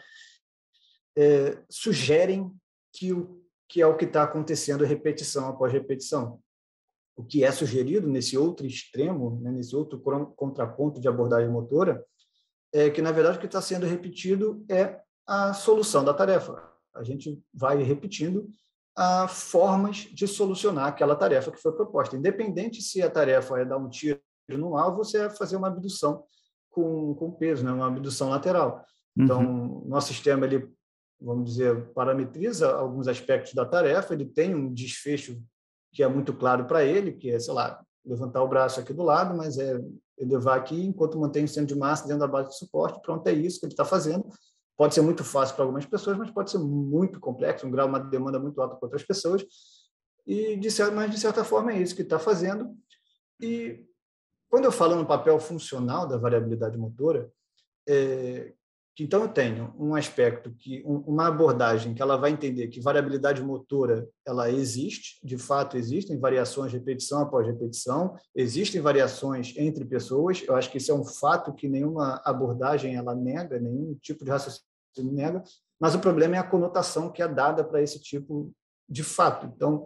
é, 1.17 1.63
sugerem 1.71 2.53
que 2.93 3.13
o 3.13 3.45
que 3.69 3.81
é 3.81 3.87
o 3.87 3.97
que 3.97 4.05
está 4.05 4.23
acontecendo 4.23 4.85
repetição 4.85 5.49
após 5.49 5.73
repetição. 5.73 6.39
O 7.17 7.25
que 7.25 7.45
é 7.45 7.51
sugerido 7.51 8.09
nesse 8.09 8.37
outro 8.37 8.67
extremo, 8.67 9.41
né, 9.41 9.51
nesse 9.51 9.75
outro 9.75 10.01
contraponto 10.37 11.01
de 11.01 11.09
abordagem 11.09 11.51
motora, 11.51 12.05
é 12.73 12.91
que, 12.91 13.01
na 13.01 13.13
verdade, 13.13 13.37
o 13.37 13.41
que 13.41 13.47
está 13.47 13.63
sendo 13.63 13.87
repetido 13.87 14.65
é 14.69 15.01
a 15.27 15.53
solução 15.55 16.05
da 16.05 16.13
tarefa. 16.13 16.74
A 16.95 17.03
gente 17.03 17.43
vai 17.53 17.83
repetindo 17.83 18.49
a 18.97 19.27
formas 19.27 20.09
de 20.13 20.27
solucionar 20.29 20.87
aquela 20.87 21.17
tarefa 21.17 21.51
que 21.51 21.61
foi 21.61 21.73
proposta. 21.73 22.17
Independente 22.17 22.81
se 22.81 23.03
a 23.03 23.11
tarefa 23.11 23.59
é 23.59 23.65
dar 23.65 23.77
um 23.77 23.89
tiro 23.89 24.21
no 24.49 24.77
alvo 24.77 24.99
ou 24.99 25.05
se 25.05 25.19
é 25.19 25.29
fazer 25.29 25.57
uma 25.57 25.69
abdução 25.69 26.25
com, 26.71 27.15
com 27.15 27.31
peso, 27.31 27.65
né? 27.65 27.73
uma 27.73 27.89
abdução 27.89 28.31
lateral. 28.31 28.85
Então, 29.17 29.41
uhum. 29.41 29.85
nosso 29.87 30.09
sistema, 30.09 30.45
ele, 30.45 30.69
vamos 31.21 31.51
dizer, 31.51 31.93
parametriza 31.93 32.73
alguns 32.73 33.09
aspectos 33.09 33.55
da 33.55 33.65
tarefa, 33.65 34.13
ele 34.13 34.27
tem 34.27 34.55
um 34.55 34.73
desfecho 34.73 35.41
que 35.93 36.03
é 36.03 36.09
muito 36.09 36.35
claro 36.35 36.67
para 36.67 36.85
ele, 36.85 37.13
que 37.13 37.31
é, 37.31 37.39
sei 37.39 37.55
lá, 37.55 37.81
levantar 38.05 38.43
o 38.43 38.49
braço 38.49 38.81
aqui 38.81 38.93
do 38.93 39.03
lado, 39.03 39.37
mas 39.37 39.57
é 39.57 39.81
elevar 40.19 40.59
aqui 40.59 40.85
enquanto 40.85 41.19
mantém 41.19 41.45
o 41.45 41.49
centro 41.49 41.75
de 41.75 41.81
massa 41.81 42.05
dentro 42.05 42.21
da 42.21 42.29
base 42.29 42.51
de 42.51 42.59
suporte, 42.59 43.01
pronto, 43.01 43.27
é 43.27 43.33
isso 43.33 43.59
que 43.59 43.67
ele 43.67 43.73
está 43.73 43.85
fazendo. 43.85 44.29
Pode 44.77 44.95
ser 44.95 45.03
muito 45.03 45.23
fácil 45.23 45.55
para 45.55 45.65
algumas 45.65 45.87
pessoas, 45.87 46.17
mas 46.17 46.31
pode 46.31 46.51
ser 46.51 46.59
muito 46.59 47.21
complexo, 47.21 47.67
um 47.67 47.71
grau, 47.71 47.87
uma 47.87 48.01
demanda 48.01 48.39
muito 48.39 48.61
alta 48.61 48.77
para 48.77 48.87
outras 48.87 49.05
pessoas. 49.05 49.45
E 50.27 50.57
de 50.57 50.71
certa, 50.71 50.95
mas 50.95 51.11
de 51.11 51.19
certa 51.19 51.45
forma 51.45 51.73
é 51.73 51.81
isso 51.81 51.95
que 51.95 52.03
está 52.03 52.19
fazendo. 52.19 52.75
E 53.41 53.87
quando 54.49 54.65
eu 54.65 54.73
falo 54.73 54.97
no 54.97 55.07
papel 55.07 55.39
funcional 55.39 56.09
da 56.09 56.17
variabilidade 56.17 56.79
motora, 56.79 57.31
é, 57.89 58.53
então 59.03 59.23
eu 59.23 59.29
tenho 59.29 59.75
um 59.77 59.97
aspecto 59.97 60.53
que 60.53 60.83
uma 60.85 61.27
abordagem 61.27 61.95
que 61.95 62.01
ela 62.01 62.17
vai 62.17 62.31
entender 62.31 62.69
que 62.69 62.81
variabilidade 62.81 63.43
motora 63.43 64.09
ela 64.25 64.49
existe, 64.49 65.19
de 65.25 65.37
fato 65.37 65.77
existem 65.77 66.17
variações 66.19 66.73
repetição 66.73 67.21
após 67.21 67.45
repetição, 67.45 68.15
existem 68.35 68.81
variações 68.81 69.53
entre 69.57 69.85
pessoas. 69.85 70.45
Eu 70.47 70.55
acho 70.55 70.71
que 70.71 70.79
isso 70.79 70.93
é 70.93 70.95
um 70.95 71.05
fato 71.05 71.53
que 71.53 71.69
nenhuma 71.69 72.21
abordagem 72.25 72.95
ela 72.95 73.17
nega, 73.17 73.59
nenhum 73.59 73.97
tipo 74.01 74.25
de 74.25 74.31
raciocínio 74.31 74.63
nega. 75.13 75.43
Mas 75.81 75.97
o 75.97 76.01
problema 76.01 76.37
é 76.37 76.39
a 76.39 76.49
conotação 76.49 77.11
que 77.11 77.21
é 77.21 77.27
dada 77.27 77.65
para 77.65 77.83
esse 77.83 78.01
tipo 78.01 78.53
de 78.89 79.03
fato. 79.03 79.53
Então, 79.57 79.85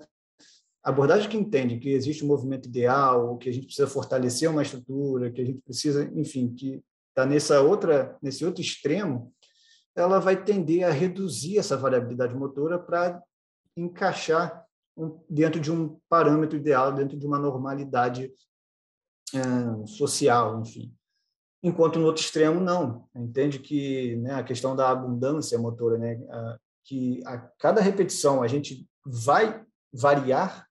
a 0.84 0.90
abordagem 0.90 1.28
que 1.28 1.36
entende 1.36 1.78
que 1.78 1.90
existe 1.90 2.24
um 2.24 2.28
movimento 2.28 2.68
ideal, 2.68 3.36
que 3.38 3.48
a 3.48 3.52
gente 3.52 3.66
precisa 3.66 3.86
fortalecer 3.86 4.50
uma 4.50 4.62
estrutura, 4.62 5.30
que 5.30 5.40
a 5.40 5.44
gente 5.44 5.60
precisa, 5.60 6.10
enfim, 6.14 6.54
que 6.54 6.82
está 7.18 7.26
nessa 7.26 7.60
outra, 7.60 8.16
nesse 8.22 8.44
outro 8.44 8.62
extremo, 8.62 9.32
ela 9.96 10.20
vai 10.20 10.44
tender 10.44 10.84
a 10.84 10.90
reduzir 10.90 11.58
essa 11.58 11.76
variabilidade 11.76 12.34
motora 12.34 12.78
para 12.78 13.20
encaixar 13.76 14.64
um, 14.96 15.20
dentro 15.28 15.60
de 15.60 15.72
um 15.72 15.98
parâmetro 16.08 16.56
ideal, 16.56 16.92
dentro 16.92 17.18
de 17.18 17.26
uma 17.26 17.38
normalidade 17.38 18.32
é, 19.34 19.86
social, 19.86 20.60
enfim. 20.60 20.94
Enquanto 21.60 21.98
no 21.98 22.06
outro 22.06 22.22
extremo, 22.22 22.60
não. 22.60 23.08
Entende 23.16 23.58
que 23.58 24.14
né, 24.16 24.34
a 24.34 24.44
questão 24.44 24.76
da 24.76 24.88
abundância 24.88 25.58
motora, 25.58 25.98
né, 25.98 26.20
a, 26.30 26.58
que 26.84 27.20
a 27.26 27.38
cada 27.58 27.80
repetição 27.80 28.42
a 28.42 28.46
gente 28.46 28.88
vai 29.04 29.64
variar 29.92 30.68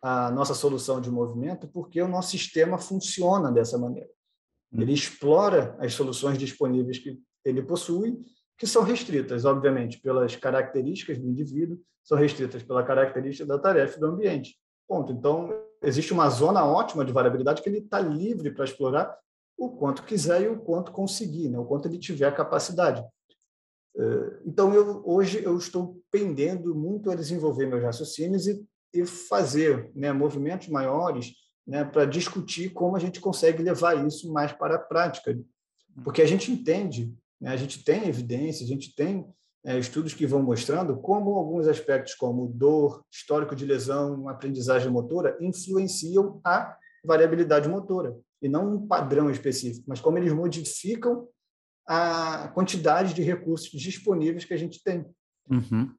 a 0.00 0.30
nossa 0.30 0.54
solução 0.54 1.00
de 1.00 1.10
movimento 1.10 1.68
porque 1.68 2.00
o 2.00 2.08
nosso 2.08 2.30
sistema 2.30 2.78
funciona 2.78 3.52
dessa 3.52 3.76
maneira. 3.76 4.15
Ele 4.82 4.92
explora 4.92 5.76
as 5.78 5.94
soluções 5.94 6.38
disponíveis 6.38 6.98
que 6.98 7.18
ele 7.44 7.62
possui, 7.62 8.18
que 8.58 8.66
são 8.66 8.82
restritas, 8.82 9.44
obviamente, 9.44 10.00
pelas 10.00 10.34
características 10.34 11.18
do 11.18 11.28
indivíduo, 11.28 11.78
são 12.02 12.16
restritas 12.16 12.62
pela 12.62 12.84
característica 12.84 13.46
da 13.46 13.58
tarefa 13.58 13.98
do 13.98 14.06
ambiente. 14.06 14.56
Ponto. 14.88 15.12
Então, 15.12 15.50
existe 15.82 16.12
uma 16.12 16.28
zona 16.30 16.64
ótima 16.64 17.04
de 17.04 17.12
variabilidade 17.12 17.62
que 17.62 17.68
ele 17.68 17.78
está 17.78 18.00
livre 18.00 18.50
para 18.52 18.64
explorar 18.64 19.16
o 19.58 19.70
quanto 19.70 20.04
quiser 20.04 20.42
e 20.42 20.48
o 20.48 20.60
quanto 20.60 20.92
conseguir, 20.92 21.48
né? 21.48 21.58
o 21.58 21.64
quanto 21.64 21.88
ele 21.88 21.98
tiver 21.98 22.34
capacidade. 22.34 23.02
Eh, 23.96 24.40
então, 24.44 24.72
eu, 24.74 25.02
hoje 25.04 25.42
eu 25.42 25.56
estou 25.56 26.00
pendendo 26.10 26.74
muito 26.74 27.10
a 27.10 27.14
desenvolver 27.14 27.66
meus 27.66 27.82
raciocínios 27.82 28.46
e, 28.46 28.64
e 28.94 29.06
fazer 29.06 29.90
né, 29.94 30.12
movimentos 30.12 30.68
maiores 30.68 31.32
né, 31.66 31.84
para 31.84 32.04
discutir 32.04 32.70
como 32.70 32.96
a 32.96 33.00
gente 33.00 33.20
consegue 33.20 33.62
levar 33.62 34.06
isso 34.06 34.32
mais 34.32 34.52
para 34.52 34.76
a 34.76 34.78
prática. 34.78 35.36
Porque 36.04 36.22
a 36.22 36.26
gente 36.26 36.52
entende, 36.52 37.12
né, 37.40 37.50
a 37.50 37.56
gente 37.56 37.82
tem 37.82 38.06
evidência, 38.06 38.64
a 38.64 38.68
gente 38.68 38.94
tem 38.94 39.26
é, 39.64 39.78
estudos 39.78 40.14
que 40.14 40.26
vão 40.26 40.42
mostrando 40.42 40.96
como 40.96 41.34
alguns 41.34 41.66
aspectos, 41.66 42.14
como 42.14 42.46
dor, 42.46 43.04
histórico 43.10 43.56
de 43.56 43.64
lesão, 43.64 44.28
aprendizagem 44.28 44.90
motora, 44.90 45.36
influenciam 45.40 46.40
a 46.44 46.76
variabilidade 47.04 47.68
motora, 47.68 48.16
e 48.40 48.48
não 48.48 48.74
um 48.74 48.86
padrão 48.86 49.30
específico, 49.30 49.84
mas 49.88 50.00
como 50.00 50.18
eles 50.18 50.32
modificam 50.32 51.28
a 51.86 52.48
quantidade 52.48 53.14
de 53.14 53.22
recursos 53.22 53.70
disponíveis 53.80 54.44
que 54.44 54.54
a 54.54 54.56
gente 54.56 54.82
tem. 54.82 55.06
Uhum. 55.48 55.94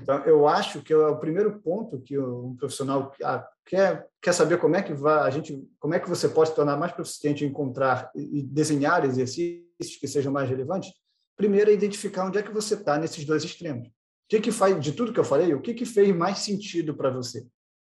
Então, 0.00 0.24
eu 0.24 0.46
acho 0.46 0.80
que 0.82 0.92
é 0.92 0.96
o 0.96 1.18
primeiro 1.18 1.60
ponto 1.60 2.00
que 2.00 2.18
um 2.18 2.54
profissional 2.56 3.12
ah, 3.22 3.46
quer, 3.66 4.06
quer 4.22 4.32
saber 4.32 4.58
como 4.58 4.76
é 4.76 4.82
que 4.82 4.94
vai, 4.94 5.26
a 5.26 5.30
gente, 5.30 5.66
como 5.78 5.94
é 5.94 6.00
que 6.00 6.08
você 6.08 6.28
pode 6.28 6.50
se 6.50 6.56
tornar 6.56 6.76
mais 6.76 6.92
proficiente 6.92 7.44
em 7.44 7.48
encontrar 7.48 8.10
e 8.14 8.42
desenhar 8.42 9.04
exercícios 9.04 9.96
que 10.00 10.06
sejam 10.06 10.32
mais 10.32 10.48
relevantes. 10.48 10.92
Primeiro 11.36 11.70
é 11.70 11.74
identificar 11.74 12.26
onde 12.26 12.38
é 12.38 12.42
que 12.42 12.52
você 12.52 12.74
está 12.74 12.98
nesses 12.98 13.24
dois 13.24 13.44
extremos. 13.44 13.88
O 13.88 13.92
que 14.28 14.40
que 14.40 14.52
faz 14.52 14.78
de 14.80 14.92
tudo 14.92 15.12
que 15.12 15.20
eu 15.20 15.24
falei? 15.24 15.54
O 15.54 15.60
que 15.60 15.72
que 15.72 15.84
fez 15.84 16.14
mais 16.14 16.38
sentido 16.38 16.94
para 16.94 17.10
você? 17.10 17.46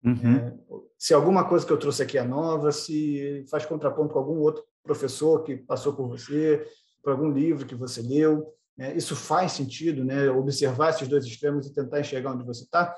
Uhum. 0.04 0.36
É, 0.36 0.54
se 0.98 1.13
alguma 1.13 1.48
coisa 1.48 1.66
que 1.66 1.72
eu 1.72 1.78
trouxe 1.78 2.04
aqui 2.04 2.18
é 2.18 2.24
nova, 2.24 2.72
se 2.72 3.46
faz 3.50 3.66
contraponto 3.66 4.13
com 4.13 4.20
algum 4.20 4.39
outro 4.39 4.63
professor 4.84 5.44
que 5.44 5.58
passou 5.58 5.94
por 5.94 6.08
você, 6.08 6.66
por 7.04 7.12
algum 7.12 7.30
livro 7.30 7.66
que 7.66 7.76
você 7.76 8.02
leu. 8.02 8.54
Né? 8.78 8.96
Isso 8.96 9.16
faz 9.16 9.52
sentido, 9.54 10.04
né? 10.04 10.30
observar 10.30 10.90
esses 10.90 11.08
dois 11.08 11.26
extremos 11.26 11.68
e 11.68 11.74
tentar 11.74 12.00
enxergar 12.00 12.34
onde 12.34 12.46
você 12.46 12.64
está. 12.64 12.96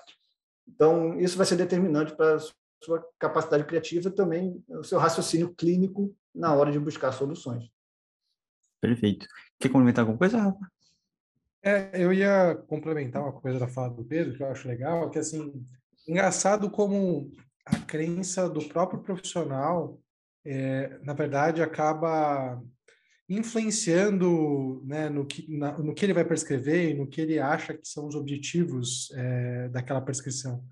Então, 0.67 1.19
isso 1.19 1.37
vai 1.37 1.45
ser 1.45 1.55
determinante 1.55 2.15
para 2.15 2.35
a 2.35 2.39
sua 2.83 3.07
capacidade 3.19 3.65
criativa 3.65 4.09
também, 4.09 4.63
o 4.67 4.83
seu 4.83 4.99
raciocínio 4.99 5.53
clínico 5.53 6.15
na 6.33 6.53
hora 6.53 6.71
de 6.71 6.79
buscar 6.79 7.11
soluções. 7.11 7.69
Perfeito. 8.81 9.27
Quer 9.59 9.69
complementar 9.69 10.03
alguma 10.03 10.17
coisa, 10.17 10.37
Rafa? 10.37 10.71
É, 11.63 11.91
eu 11.95 12.13
ia 12.13 12.55
complementar 12.67 13.23
uma 13.23 13.33
coisa 13.33 13.57
da 13.57 13.67
fala 13.67 13.89
do 13.89 14.05
Pedro, 14.05 14.35
que 14.35 14.43
eu 14.43 14.47
acho 14.47 14.67
legal, 14.67 15.09
que 15.09 15.17
assim, 15.17 15.65
engraçado 16.07 16.69
como 16.69 17.31
a 17.65 17.79
crença 17.79 18.47
do 18.47 18.63
próprio 18.67 19.01
profissional, 19.01 19.99
é, 20.45 20.99
na 21.01 21.13
verdade, 21.13 21.63
acaba 21.63 22.61
influenciando 23.27 24.83
né, 24.85 25.09
no, 25.09 25.25
que, 25.25 25.45
na, 25.51 25.77
no 25.77 25.93
que 25.93 26.05
ele 26.05 26.13
vai 26.13 26.23
prescrever 26.23 26.91
e 26.91 26.93
no 26.93 27.07
que 27.07 27.19
ele 27.19 27.39
acha 27.39 27.73
que 27.73 27.87
são 27.87 28.07
os 28.07 28.15
objetivos 28.15 29.11
é, 29.15 29.69
daquela 29.69 30.01
prescrição. 30.01 30.63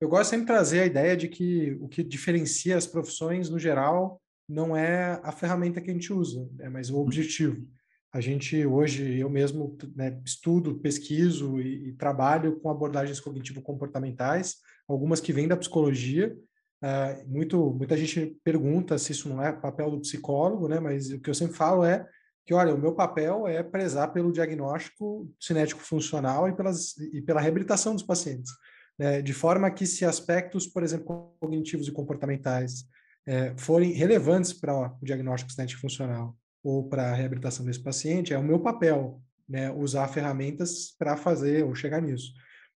Eu 0.00 0.08
gosto 0.08 0.30
sempre 0.30 0.46
de 0.46 0.52
trazer 0.52 0.80
a 0.80 0.86
ideia 0.86 1.16
de 1.16 1.28
que 1.28 1.76
o 1.80 1.88
que 1.88 2.02
diferencia 2.02 2.76
as 2.76 2.86
profissões, 2.86 3.50
no 3.50 3.58
geral, 3.58 4.22
não 4.48 4.76
é 4.76 5.20
a 5.22 5.32
ferramenta 5.32 5.80
que 5.80 5.90
a 5.90 5.92
gente 5.92 6.12
usa, 6.12 6.48
é 6.60 6.68
mas 6.68 6.88
o 6.88 6.96
uhum. 6.96 7.02
objetivo. 7.02 7.66
A 8.10 8.20
gente, 8.20 8.64
hoje, 8.64 9.18
eu 9.18 9.28
mesmo 9.28 9.76
né, 9.94 10.18
estudo, 10.24 10.78
pesquiso 10.78 11.60
e, 11.60 11.88
e, 11.88 11.92
trabalho 11.92 12.58
com 12.58 12.70
abordagens 12.70 13.20
cognitivo-comportamentais, 13.20 14.56
algumas 14.88 15.20
que 15.20 15.32
vêm 15.32 15.46
da 15.46 15.56
psicologia, 15.56 16.34
Uh, 16.82 17.28
muito, 17.28 17.72
muita 17.72 17.96
gente 17.96 18.38
pergunta 18.44 18.96
se 18.98 19.10
isso 19.10 19.28
não 19.28 19.42
é 19.42 19.52
papel 19.52 19.90
do 19.90 20.00
psicólogo, 20.00 20.68
né? 20.68 20.78
Mas 20.78 21.10
o 21.10 21.20
que 21.20 21.28
eu 21.28 21.34
sempre 21.34 21.56
falo 21.56 21.84
é 21.84 22.06
que, 22.46 22.54
olha, 22.54 22.74
o 22.74 22.78
meu 22.78 22.94
papel 22.94 23.46
é 23.48 23.62
prezar 23.62 24.12
pelo 24.12 24.32
diagnóstico 24.32 25.28
cinético 25.40 25.80
funcional 25.80 26.48
e, 26.48 26.54
pelas, 26.54 26.96
e 27.12 27.20
pela 27.20 27.40
reabilitação 27.40 27.94
dos 27.94 28.04
pacientes, 28.04 28.52
né? 28.98 29.20
De 29.20 29.32
forma 29.32 29.70
que 29.70 29.86
se 29.86 30.04
aspectos, 30.04 30.66
por 30.66 30.82
exemplo, 30.82 31.34
cognitivos 31.40 31.88
e 31.88 31.92
comportamentais 31.92 32.84
é, 33.26 33.52
forem 33.56 33.92
relevantes 33.92 34.52
para 34.52 34.72
o 34.74 35.04
diagnóstico 35.04 35.52
cinético 35.52 35.80
funcional 35.80 36.34
ou 36.62 36.88
para 36.88 37.10
a 37.10 37.14
reabilitação 37.14 37.66
desse 37.66 37.82
paciente, 37.82 38.32
é 38.32 38.38
o 38.38 38.42
meu 38.42 38.60
papel, 38.60 39.20
né? 39.48 39.70
Usar 39.72 40.06
ferramentas 40.08 40.94
para 40.96 41.16
fazer 41.16 41.64
ou 41.64 41.74
chegar 41.74 42.00
nisso. 42.00 42.32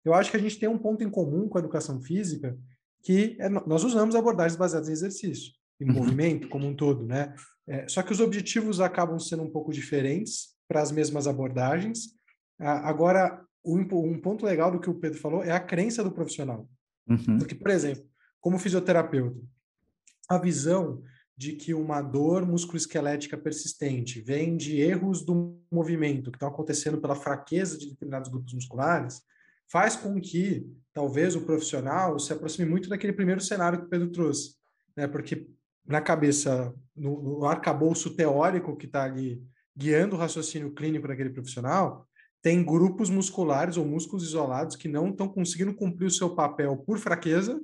Eu 0.05 0.15
acho 0.15 0.31
que 0.31 0.37
a 0.37 0.41
gente 0.41 0.59
tem 0.59 0.69
um 0.69 0.79
ponto 0.79 1.03
em 1.03 1.11
comum 1.11 1.49
com 1.49 1.59
a 1.59 1.61
educação 1.61 2.01
física, 2.01 2.57
que 3.09 3.39
é, 3.41 3.49
nós 3.49 3.85
usamos 3.85 4.15
abordagens 4.15 4.55
baseadas 4.55 4.91
em 4.91 4.93
exercício, 4.93 5.55
em 5.81 5.89
uhum. 5.89 5.95
movimento 5.95 6.47
como 6.51 6.67
um 6.67 6.77
todo, 6.77 7.07
né? 7.07 7.35
É, 7.67 7.89
só 7.89 8.03
que 8.03 8.13
os 8.13 8.21
objetivos 8.21 8.83
acabam 8.83 9.19
sendo 9.19 9.43
um 9.43 9.51
pouco 9.51 9.73
diferentes 9.73 10.49
para 10.69 10.83
as 10.83 10.93
mesmas 10.93 11.27
abordagens. 11.27 12.11
Ah, 12.61 12.87
agora, 12.87 13.43
um, 13.65 13.81
um, 13.81 14.21
ponto 14.21 14.45
legal 14.45 14.71
do 14.71 14.79
que 14.79 14.91
o 14.91 14.95
Pedro 14.95 15.19
falou 15.19 15.43
é 15.43 15.51
a 15.53 15.59
crença 15.59 16.05
do 16.05 16.13
profissional. 16.13 16.69
Uhum. 17.09 17.39
Porque, 17.39 17.55
por 17.55 17.71
exemplo, 17.71 18.05
como 18.43 18.59
fisioterapeuta, 18.59 19.41
a 20.29 20.37
visão 20.37 21.03
de 21.35 21.53
que 21.53 21.73
uma 21.73 22.03
dor 22.03 22.45
musculoesquelética 22.45 23.39
persistente 23.39 24.21
vem 24.21 24.55
de 24.55 24.83
erros 24.83 25.25
do 25.25 25.59
movimento 25.73 26.31
que 26.31 26.37
estão 26.37 26.51
acontecendo 26.51 27.01
pela 27.01 27.17
fraqueza 27.17 27.79
de 27.79 27.89
determinados 27.89 28.31
grupos 28.31 28.53
musculares, 28.53 29.23
faz 29.71 29.97
com 29.97 30.21
que 30.21 30.67
talvez 30.93 31.37
o 31.37 31.43
profissional 31.43 32.19
se 32.19 32.33
aproxime 32.33 32.69
muito 32.69 32.89
daquele 32.89 33.13
primeiro 33.13 33.41
cenário 33.41 33.79
que 33.79 33.87
o 33.87 33.89
Pedro 33.89 34.11
trouxe, 34.11 34.57
né? 34.97 35.07
Porque 35.07 35.47
na 35.87 36.01
cabeça, 36.01 36.75
no, 36.95 37.23
no 37.23 37.45
arcabouço 37.47 38.15
teórico 38.15 38.77
que 38.77 38.87
está 38.87 39.05
ali 39.05 39.43
guiando 39.77 40.17
o 40.17 40.19
raciocínio 40.19 40.73
clínico 40.73 41.07
daquele 41.07 41.31
profissional, 41.31 42.07
tem 42.43 42.65
grupos 42.65 43.11
musculares 43.11 43.77
ou 43.77 43.85
músculos 43.85 44.25
isolados 44.25 44.77
que 44.77 44.89
não 44.89 45.09
estão 45.09 45.29
conseguindo 45.29 45.75
cumprir 45.75 46.07
o 46.07 46.11
seu 46.11 46.35
papel 46.35 46.77
por 46.77 46.99
fraqueza 46.99 47.61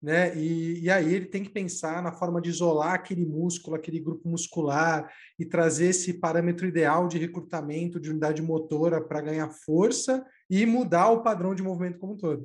né? 0.00 0.36
E, 0.36 0.84
e, 0.84 0.90
aí 0.90 1.12
ele 1.12 1.26
tem 1.26 1.42
que 1.42 1.50
pensar 1.50 2.02
na 2.02 2.12
forma 2.12 2.40
de 2.40 2.48
isolar 2.48 2.94
aquele 2.94 3.26
músculo, 3.26 3.74
aquele 3.74 3.98
grupo 3.98 4.28
muscular 4.28 5.12
e 5.38 5.44
trazer 5.44 5.88
esse 5.88 6.14
parâmetro 6.14 6.66
ideal 6.66 7.08
de 7.08 7.18
recrutamento 7.18 7.98
de 7.98 8.10
unidade 8.10 8.40
motora 8.40 9.00
para 9.00 9.20
ganhar 9.20 9.50
força 9.50 10.24
e 10.48 10.64
mudar 10.64 11.10
o 11.10 11.22
padrão 11.22 11.54
de 11.54 11.62
movimento 11.62 11.98
como 11.98 12.12
um 12.14 12.16
todo. 12.16 12.42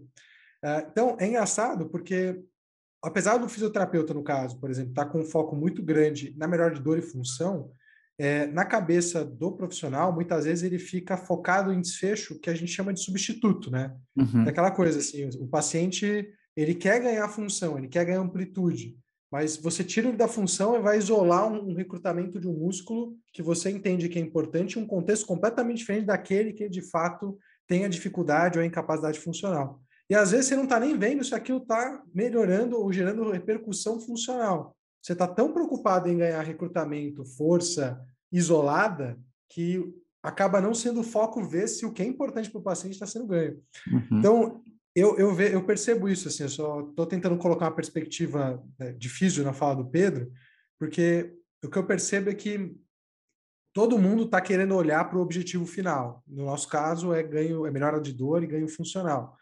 Uh, 0.63 0.87
então 0.91 1.17
é 1.19 1.27
engraçado 1.27 1.89
porque 1.89 2.41
apesar 3.03 3.37
do 3.37 3.49
fisioterapeuta 3.49 4.13
no 4.13 4.23
caso, 4.23 4.59
por 4.59 4.71
exemplo, 4.71 4.91
estar 4.91 5.05
tá 5.05 5.11
com 5.11 5.19
um 5.19 5.25
foco 5.25 5.55
muito 5.55 5.83
grande 5.83 6.33
na 6.37 6.47
melhor 6.47 6.73
de 6.73 6.81
dor 6.81 6.97
e 6.97 7.01
função, 7.01 7.69
é, 8.17 8.47
na 8.47 8.63
cabeça 8.63 9.25
do 9.25 9.51
profissional, 9.51 10.13
muitas 10.13 10.45
vezes 10.45 10.63
ele 10.63 10.79
fica 10.79 11.17
focado 11.17 11.73
em 11.73 11.81
desfecho 11.81 12.39
que 12.39 12.49
a 12.49 12.55
gente 12.55 12.71
chama 12.71 12.93
de 12.93 13.03
substituto, 13.03 13.71
né? 13.71 13.93
Uhum. 14.15 14.43
Daquela 14.43 14.71
coisa 14.71 14.99
assim, 14.99 15.27
o 15.39 15.47
paciente 15.47 16.31
ele 16.55 16.75
quer 16.75 17.01
ganhar 17.01 17.27
função, 17.29 17.77
ele 17.77 17.87
quer 17.87 18.05
ganhar 18.05 18.19
amplitude, 18.19 18.97
mas 19.31 19.57
você 19.57 19.83
tira 19.83 20.07
ele 20.07 20.17
da 20.17 20.27
função 20.27 20.75
e 20.75 20.81
vai 20.81 20.97
isolar 20.97 21.51
um, 21.51 21.73
recrutamento 21.73 22.39
de 22.39 22.47
um 22.47 22.53
músculo 22.53 23.17
que 23.33 23.41
você 23.41 23.71
entende 23.71 24.07
que 24.07 24.19
é 24.19 24.21
importante 24.21 24.77
um 24.77 24.85
contexto 24.85 25.25
completamente 25.25 25.79
diferente 25.79 26.05
daquele 26.05 26.53
que 26.53 26.69
de 26.69 26.81
fato 26.81 27.37
tem 27.67 27.83
a 27.83 27.89
dificuldade 27.89 28.59
ou 28.59 28.63
a 28.63 28.67
incapacidade 28.67 29.19
funcional. 29.19 29.81
E 30.09 30.13
às 30.13 30.31
vezes 30.31 30.47
você 30.47 30.55
não 30.55 30.65
está 30.65 30.79
nem 30.79 30.95
vendo 30.97 31.23
se 31.23 31.33
aquilo 31.33 31.59
está 31.59 32.03
melhorando 32.13 32.77
ou 32.77 32.93
gerando 32.93 33.31
repercussão 33.31 33.99
funcional. 33.99 34.75
Você 35.01 35.13
está 35.13 35.27
tão 35.27 35.51
preocupado 35.51 36.07
em 36.07 36.17
ganhar 36.17 36.41
recrutamento, 36.43 37.25
força 37.25 37.99
isolada, 38.31 39.17
que 39.49 39.83
acaba 40.21 40.61
não 40.61 40.73
sendo 40.73 41.01
o 41.01 41.03
foco 41.03 41.43
ver 41.43 41.67
se 41.67 41.85
o 41.85 41.91
que 41.91 42.01
é 42.01 42.05
importante 42.05 42.49
para 42.49 42.59
o 42.59 42.63
paciente 42.63 42.93
está 42.93 43.05
sendo 43.05 43.27
ganho. 43.27 43.59
Uhum. 43.91 44.19
Então, 44.19 44.63
eu, 44.95 45.17
eu, 45.17 45.33
ve, 45.33 45.53
eu 45.53 45.63
percebo 45.63 46.07
isso, 46.07 46.27
assim, 46.27 46.43
eu 46.43 46.49
só 46.49 46.81
estou 46.81 47.05
tentando 47.05 47.37
colocar 47.37 47.65
uma 47.65 47.75
perspectiva 47.75 48.63
né, 48.77 48.91
de 48.93 49.09
físio 49.09 49.43
na 49.43 49.53
fala 49.53 49.75
do 49.75 49.89
Pedro, 49.89 50.31
porque 50.79 51.33
o 51.63 51.69
que 51.69 51.77
eu 51.77 51.85
percebo 51.85 52.29
é 52.29 52.35
que 52.35 52.75
todo 53.73 53.97
mundo 53.97 54.25
está 54.25 54.39
querendo 54.39 54.75
olhar 54.75 55.09
para 55.09 55.17
o 55.17 55.21
objetivo 55.21 55.65
final. 55.65 56.23
No 56.27 56.45
nosso 56.45 56.67
caso, 56.67 57.11
é 57.11 57.23
ganho, 57.23 57.65
é 57.65 57.71
melhora 57.71 57.99
de 57.99 58.13
dor 58.13 58.43
e 58.43 58.47
ganho 58.47 58.67
funcional. 58.67 59.35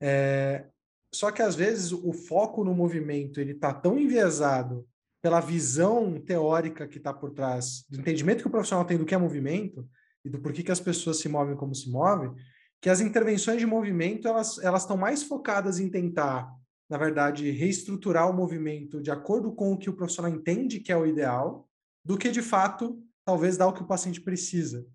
É, 0.00 0.66
só 1.12 1.30
que 1.30 1.42
às 1.42 1.54
vezes 1.54 1.92
o 1.92 2.12
foco 2.12 2.62
no 2.62 2.74
movimento 2.74 3.40
ele 3.40 3.52
está 3.52 3.72
tão 3.72 3.98
enviesado 3.98 4.86
pela 5.22 5.40
visão 5.40 6.20
teórica 6.20 6.86
que 6.86 6.98
está 6.98 7.12
por 7.12 7.30
trás, 7.30 7.84
do 7.88 8.00
entendimento 8.00 8.42
que 8.42 8.48
o 8.48 8.50
profissional 8.50 8.84
tem 8.84 8.96
do 8.96 9.04
que 9.04 9.14
é 9.14 9.18
movimento 9.18 9.86
e 10.24 10.30
do 10.30 10.40
porquê 10.40 10.62
que 10.62 10.72
as 10.72 10.80
pessoas 10.80 11.18
se 11.18 11.28
movem 11.28 11.56
como 11.56 11.74
se 11.74 11.90
movem, 11.90 12.32
que 12.80 12.88
as 12.88 13.00
intervenções 13.00 13.58
de 13.58 13.66
movimento 13.66 14.26
elas 14.26 14.58
elas 14.58 14.82
estão 14.82 14.96
mais 14.96 15.22
focadas 15.22 15.78
em 15.78 15.88
tentar, 15.88 16.50
na 16.88 16.96
verdade, 16.96 17.50
reestruturar 17.50 18.30
o 18.30 18.36
movimento 18.36 19.00
de 19.00 19.10
acordo 19.10 19.52
com 19.52 19.72
o 19.72 19.78
que 19.78 19.90
o 19.90 19.94
profissional 19.94 20.32
entende 20.32 20.80
que 20.80 20.90
é 20.90 20.96
o 20.96 21.06
ideal, 21.06 21.68
do 22.04 22.16
que 22.16 22.30
de 22.30 22.42
fato 22.42 23.02
talvez 23.24 23.56
dar 23.56 23.68
o 23.68 23.72
que 23.72 23.82
o 23.82 23.86
paciente 23.86 24.20
precisa. 24.20 24.86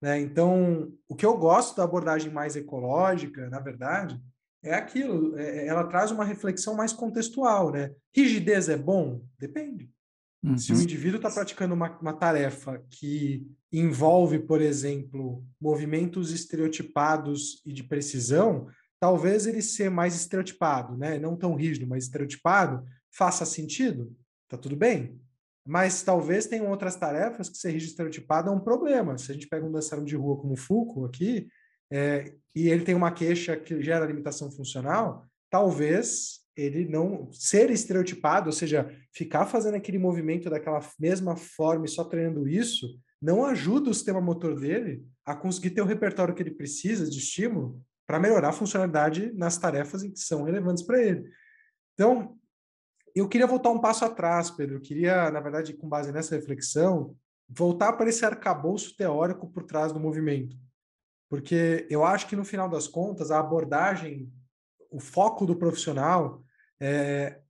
Né? 0.00 0.20
Então, 0.20 0.92
o 1.08 1.14
que 1.14 1.24
eu 1.24 1.36
gosto 1.36 1.76
da 1.76 1.84
abordagem 1.84 2.30
mais 2.30 2.56
ecológica, 2.56 3.48
na 3.48 3.60
verdade, 3.60 4.20
é 4.62 4.74
aquilo. 4.74 5.38
É, 5.38 5.66
ela 5.66 5.84
traz 5.84 6.10
uma 6.10 6.24
reflexão 6.24 6.74
mais 6.74 6.92
contextual, 6.92 7.70
né? 7.70 7.92
Rigidez 8.14 8.68
é 8.68 8.76
bom? 8.76 9.24
Depende. 9.38 9.90
Uhum. 10.42 10.58
Se 10.58 10.72
o 10.72 10.76
uhum. 10.76 10.82
indivíduo 10.82 11.16
está 11.16 11.30
praticando 11.30 11.74
uma, 11.74 11.96
uma 11.98 12.12
tarefa 12.12 12.84
que 12.90 13.46
envolve, 13.72 14.38
por 14.40 14.60
exemplo, 14.60 15.44
movimentos 15.60 16.30
estereotipados 16.30 17.62
e 17.64 17.72
de 17.72 17.82
precisão, 17.82 18.68
talvez 19.00 19.46
ele 19.46 19.62
ser 19.62 19.90
mais 19.90 20.14
estereotipado, 20.14 20.96
né? 20.96 21.18
não 21.18 21.36
tão 21.36 21.54
rígido, 21.54 21.86
mas 21.86 22.04
estereotipado, 22.04 22.84
faça 23.10 23.46
sentido, 23.46 24.14
tá 24.48 24.58
tudo 24.58 24.76
bem. 24.76 25.18
Mas 25.66 26.02
talvez 26.02 26.46
tenham 26.46 26.68
outras 26.68 26.96
tarefas 26.96 27.48
que 27.48 27.56
ser 27.56 27.70
rígido 27.70 27.90
estereotipado 27.90 28.50
é 28.50 28.52
um 28.52 28.60
problema. 28.60 29.16
Se 29.16 29.30
a 29.30 29.34
gente 29.34 29.48
pega 29.48 29.64
um 29.64 29.72
dançarino 29.72 30.06
de 30.06 30.16
rua 30.16 30.36
como 30.36 30.54
o 30.54 30.56
Foucault 30.56 31.06
aqui, 31.06 31.48
é, 31.90 32.34
e 32.54 32.68
ele 32.68 32.84
tem 32.84 32.94
uma 32.94 33.12
queixa 33.12 33.56
que 33.56 33.80
gera 33.80 34.06
limitação 34.06 34.50
funcional, 34.50 35.24
talvez 35.50 36.40
ele 36.56 36.86
não 36.86 37.30
ser 37.32 37.70
estereotipado, 37.70 38.46
ou 38.46 38.52
seja, 38.52 38.90
ficar 39.12 39.46
fazendo 39.46 39.74
aquele 39.74 39.98
movimento 39.98 40.50
daquela 40.50 40.80
mesma 40.98 41.36
forma 41.36 41.86
e 41.86 41.88
só 41.88 42.04
treinando 42.04 42.48
isso, 42.48 42.86
não 43.22 43.44
ajuda 43.44 43.90
o 43.90 43.94
sistema 43.94 44.20
motor 44.20 44.58
dele 44.58 45.06
a 45.24 45.34
conseguir 45.34 45.70
ter 45.70 45.80
o 45.80 45.86
repertório 45.86 46.34
que 46.34 46.42
ele 46.42 46.50
precisa 46.50 47.08
de 47.08 47.18
estímulo 47.18 47.80
para 48.06 48.18
melhorar 48.18 48.48
a 48.48 48.52
funcionalidade 48.52 49.32
nas 49.34 49.56
tarefas 49.56 50.02
que 50.02 50.18
são 50.18 50.42
relevantes 50.42 50.82
para 50.82 51.00
ele. 51.00 51.30
Então, 51.94 52.36
eu 53.14 53.28
queria 53.28 53.46
voltar 53.46 53.70
um 53.70 53.80
passo 53.80 54.04
atrás, 54.04 54.50
Pedro. 54.50 54.76
Eu 54.76 54.80
queria, 54.80 55.30
na 55.30 55.40
verdade, 55.40 55.74
com 55.74 55.88
base 55.88 56.10
nessa 56.10 56.34
reflexão, 56.34 57.16
voltar 57.48 57.92
para 57.92 58.10
esse 58.10 58.24
arcabouço 58.24 58.96
teórico 58.96 59.48
por 59.50 59.62
trás 59.62 59.92
do 59.92 60.00
movimento. 60.00 60.56
Porque 61.30 61.86
eu 61.88 62.04
acho 62.04 62.26
que, 62.26 62.36
no 62.36 62.44
final 62.44 62.68
das 62.68 62.88
contas, 62.88 63.30
a 63.30 63.38
abordagem 63.38 64.30
o 64.92 65.00
foco 65.00 65.46
do 65.46 65.56
profissional. 65.56 66.44
É, 66.78 67.40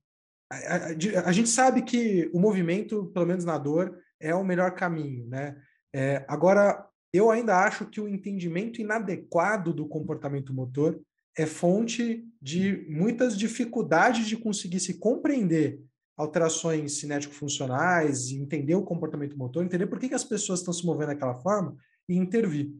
a, 0.49 1.31
gente 1.31 1.49
sabe 1.49 1.81
que 1.81 2.29
o 2.33 2.39
movimento, 2.39 3.07
pelo 3.07 3.25
menos 3.25 3.43
na 3.43 3.57
dor, 3.57 3.99
é 4.23 4.33
o 4.33 4.43
melhor 4.43 4.71
caminho, 4.71 5.27
né? 5.27 5.55
É, 5.93 6.25
agora, 6.27 6.87
eu 7.13 7.29
ainda 7.29 7.57
acho 7.63 7.85
que 7.85 8.01
o 8.01 8.07
entendimento 8.07 8.81
inadequado 8.81 9.73
do 9.73 9.87
comportamento 9.87 10.53
motor 10.53 10.99
é 11.37 11.45
fonte 11.45 12.25
de 12.41 12.85
muitas 12.89 13.37
dificuldades 13.37 14.25
de 14.27 14.37
conseguir 14.37 14.79
se 14.79 14.95
compreender 14.95 15.79
alterações 16.15 16.99
cinético-funcionais, 16.99 18.31
entender 18.31 18.75
o 18.75 18.83
comportamento 18.83 19.37
motor, 19.37 19.63
entender 19.63 19.87
por 19.87 19.99
que, 19.99 20.09
que 20.09 20.15
as 20.15 20.23
pessoas 20.23 20.59
estão 20.59 20.73
se 20.73 20.85
movendo 20.85 21.07
daquela 21.07 21.35
forma 21.35 21.75
e 22.07 22.15
intervir. 22.15 22.71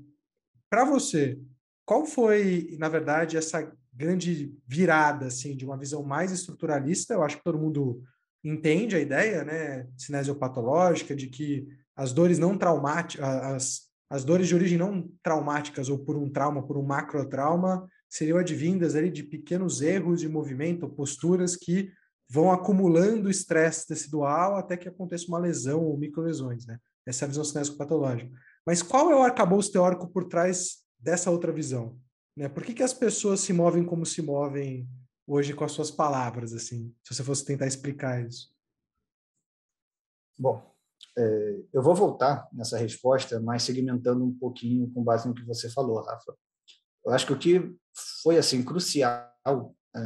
Para 0.69 0.85
você, 0.85 1.39
qual 1.85 2.05
foi, 2.05 2.75
na 2.79 2.89
verdade, 2.89 3.37
essa 3.37 3.71
grande 3.93 4.55
virada 4.67 5.27
assim 5.27 5.55
de 5.55 5.65
uma 5.65 5.77
visão 5.77 6.03
mais 6.03 6.31
estruturalista. 6.31 7.13
Eu 7.13 7.23
acho 7.23 7.37
que 7.37 7.43
todo 7.43 7.59
mundo 7.59 8.01
entende 8.43 8.95
a 8.95 8.99
ideia, 8.99 9.43
né, 9.43 9.87
cinesiopatológica 9.97 11.15
de 11.15 11.27
que 11.27 11.67
as 11.95 12.11
dores 12.11 12.37
não 12.37 12.57
traumáticas, 12.57 13.25
as, 13.25 13.81
as 14.09 14.23
dores 14.23 14.47
de 14.47 14.55
origem 14.55 14.77
não 14.77 15.09
traumáticas 15.23 15.89
ou 15.89 15.97
por 15.97 16.17
um 16.17 16.29
trauma, 16.29 16.65
por 16.65 16.77
um 16.77 16.83
macrotrauma, 16.83 17.87
seriam 18.09 18.37
advindas 18.37 18.95
ali 18.95 19.09
de 19.09 19.23
pequenos 19.23 19.81
erros 19.81 20.19
de 20.19 20.27
movimento, 20.27 20.89
posturas 20.89 21.55
que 21.55 21.91
vão 22.29 22.51
acumulando 22.51 23.29
estresse 23.29 23.87
tecidual 23.87 24.55
até 24.55 24.75
que 24.75 24.89
aconteça 24.89 25.27
uma 25.27 25.39
lesão 25.39 25.83
ou 25.83 25.97
microlesões, 25.97 26.65
né? 26.65 26.77
Essa 27.05 27.23
é 27.23 27.25
a 27.25 27.29
visão 27.29 27.43
cinésico-patológica. 27.43 28.31
Mas 28.65 28.81
qual 28.81 29.11
é 29.11 29.15
o 29.15 29.21
arcabouço 29.21 29.71
teórico 29.71 30.07
por 30.07 30.25
trás 30.25 30.77
dessa 30.97 31.29
outra 31.29 31.51
visão? 31.51 31.97
Né? 32.35 32.47
Por 32.47 32.63
que, 32.63 32.73
que 32.73 32.83
as 32.83 32.93
pessoas 32.93 33.41
se 33.41 33.53
movem 33.53 33.83
como 33.83 34.05
se 34.05 34.21
movem 34.21 34.87
hoje 35.27 35.53
com 35.53 35.63
as 35.63 35.71
suas 35.71 35.91
palavras, 35.91 36.53
assim, 36.53 36.93
se 37.03 37.13
você 37.13 37.23
fosse 37.23 37.45
tentar 37.45 37.67
explicar 37.67 38.25
isso? 38.25 38.53
Bom, 40.37 40.73
é, 41.17 41.59
eu 41.73 41.81
vou 41.81 41.95
voltar 41.95 42.47
nessa 42.51 42.77
resposta, 42.77 43.39
mas 43.39 43.63
segmentando 43.63 44.23
um 44.25 44.33
pouquinho 44.33 44.91
com 44.91 45.03
base 45.03 45.27
no 45.27 45.35
que 45.35 45.45
você 45.45 45.69
falou, 45.69 46.01
Rafa. 46.01 46.35
Eu 47.05 47.11
acho 47.11 47.27
que 47.27 47.33
o 47.33 47.37
que 47.37 47.75
foi 48.21 48.37
assim 48.37 48.63
crucial, 48.63 49.29
é, 49.95 49.99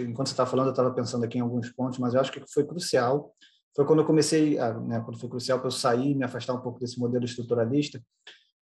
enquanto 0.00 0.28
você 0.28 0.32
estava 0.32 0.50
falando, 0.50 0.66
eu 0.66 0.72
estava 0.72 0.92
pensando 0.92 1.24
aqui 1.24 1.38
em 1.38 1.42
alguns 1.42 1.70
pontos, 1.70 1.98
mas 1.98 2.14
eu 2.14 2.20
acho 2.20 2.32
que 2.32 2.42
foi 2.52 2.66
crucial 2.66 3.34
foi 3.74 3.86
quando 3.86 4.00
eu 4.00 4.06
comecei, 4.06 4.58
a, 4.58 4.78
né, 4.80 5.00
quando 5.00 5.18
foi 5.18 5.28
crucial 5.28 5.58
para 5.58 5.68
eu 5.68 5.72
sair, 5.72 6.14
me 6.14 6.24
afastar 6.24 6.54
um 6.54 6.60
pouco 6.60 6.78
desse 6.78 6.98
modelo 6.98 7.24
estruturalista, 7.24 8.02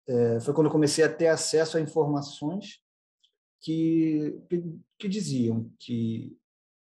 é, 0.08 0.40
foi 0.40 0.52
quando 0.52 0.66
eu 0.66 0.72
comecei 0.72 1.04
a 1.04 1.12
ter 1.12 1.28
acesso 1.28 1.76
a 1.76 1.80
informações 1.80 2.80
que, 3.60 4.38
que, 4.48 4.64
que 4.98 5.08
diziam 5.08 5.70
que 5.78 6.36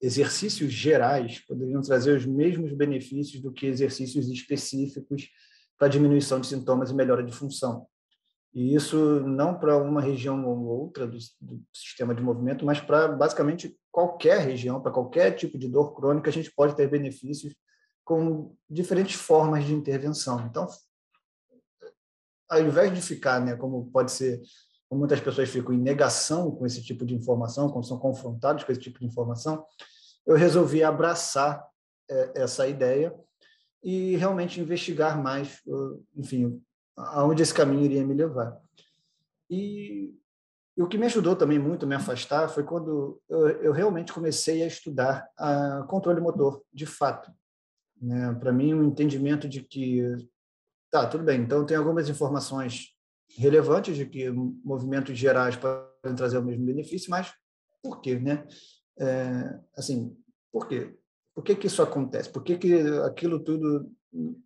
exercícios 0.00 0.72
gerais 0.72 1.40
poderiam 1.40 1.82
trazer 1.82 2.16
os 2.16 2.24
mesmos 2.24 2.72
benefícios 2.72 3.42
do 3.42 3.52
que 3.52 3.66
exercícios 3.66 4.28
específicos 4.28 5.28
para 5.78 5.88
diminuição 5.88 6.40
de 6.40 6.46
sintomas 6.46 6.90
e 6.90 6.94
melhora 6.94 7.22
de 7.22 7.32
função. 7.32 7.86
E 8.52 8.74
isso 8.74 9.20
não 9.20 9.58
para 9.58 9.76
uma 9.76 10.00
região 10.00 10.44
ou 10.44 10.64
outra 10.64 11.06
do, 11.06 11.16
do, 11.40 11.62
sistema 11.72 12.14
de 12.14 12.22
movimento, 12.22 12.64
mas 12.64 12.80
para 12.80 13.08
basicamente 13.08 13.78
qualquer 13.92 14.40
região, 14.40 14.80
para 14.80 14.90
qualquer 14.90 15.32
tipo 15.32 15.56
de 15.56 15.68
dor 15.68 15.94
crônica, 15.94 16.28
a 16.28 16.32
gente 16.32 16.50
pode 16.50 16.74
ter 16.74 16.88
benefícios 16.90 17.54
com 18.04 18.56
diferentes 18.68 19.14
formas 19.14 19.64
de 19.64 19.72
intervenção. 19.72 20.44
Então, 20.46 20.66
ao 22.48 22.60
invés 22.60 22.92
de 22.92 23.00
ficar, 23.00 23.40
né, 23.40 23.54
como 23.54 23.88
pode 23.92 24.10
ser 24.10 24.40
muitas 24.96 25.20
pessoas 25.20 25.48
ficam 25.48 25.72
em 25.72 25.78
negação 25.78 26.50
com 26.50 26.66
esse 26.66 26.82
tipo 26.82 27.04
de 27.04 27.14
informação, 27.14 27.70
quando 27.70 27.86
são 27.86 27.98
confrontados 27.98 28.64
com 28.64 28.72
esse 28.72 28.80
tipo 28.80 28.98
de 28.98 29.06
informação, 29.06 29.64
eu 30.26 30.36
resolvi 30.36 30.82
abraçar 30.82 31.64
é, 32.08 32.42
essa 32.42 32.66
ideia 32.66 33.14
e 33.82 34.16
realmente 34.16 34.60
investigar 34.60 35.20
mais, 35.20 35.60
enfim, 36.14 36.62
aonde 36.96 37.42
esse 37.42 37.54
caminho 37.54 37.84
iria 37.84 38.04
me 38.04 38.14
levar. 38.14 38.60
E 39.48 40.14
o 40.76 40.86
que 40.86 40.98
me 40.98 41.06
ajudou 41.06 41.34
também 41.34 41.58
muito 41.58 41.84
a 41.84 41.88
me 41.88 41.94
afastar 41.94 42.48
foi 42.48 42.62
quando 42.62 43.20
eu, 43.28 43.48
eu 43.62 43.72
realmente 43.72 44.12
comecei 44.12 44.62
a 44.62 44.66
estudar 44.66 45.28
a 45.36 45.84
controle 45.88 46.20
motor, 46.20 46.62
de 46.72 46.86
fato. 46.86 47.32
Né? 48.00 48.34
Para 48.34 48.52
mim, 48.52 48.72
o 48.72 48.80
um 48.80 48.84
entendimento 48.84 49.48
de 49.48 49.62
que, 49.62 50.02
tá, 50.90 51.06
tudo 51.06 51.24
bem, 51.24 51.40
então 51.40 51.66
tem 51.66 51.76
algumas 51.76 52.08
informações 52.08 52.94
relevantes 53.36 53.96
de 53.96 54.06
que 54.06 54.30
movimentos 54.30 55.16
gerais 55.16 55.56
podem 55.56 56.14
trazer 56.16 56.38
o 56.38 56.42
mesmo 56.42 56.64
benefício, 56.64 57.10
mas 57.10 57.32
por 57.82 58.00
quê, 58.00 58.18
né? 58.18 58.46
É, 58.98 59.58
assim, 59.76 60.16
por 60.52 60.66
quê? 60.66 60.96
Por 61.34 61.44
que, 61.44 61.54
que 61.54 61.66
isso 61.66 61.82
acontece? 61.82 62.28
Por 62.28 62.42
que, 62.42 62.58
que 62.58 62.74
aquilo 63.04 63.40
tudo, 63.40 63.90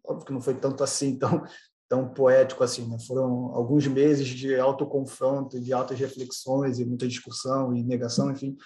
óbvio 0.04 0.26
que 0.26 0.32
não 0.32 0.40
foi 0.40 0.54
tanto 0.54 0.84
assim, 0.84 1.18
tão, 1.18 1.42
tão 1.88 2.08
poético 2.12 2.62
assim, 2.62 2.86
né? 2.88 2.98
Foram 3.06 3.54
alguns 3.54 3.86
meses 3.86 4.28
de 4.28 4.54
autoconfronto, 4.54 5.60
de 5.60 5.72
altas 5.72 5.98
reflexões 5.98 6.78
e 6.78 6.84
muita 6.84 7.08
discussão 7.08 7.74
e 7.74 7.82
negação, 7.82 8.30
enfim. 8.30 8.56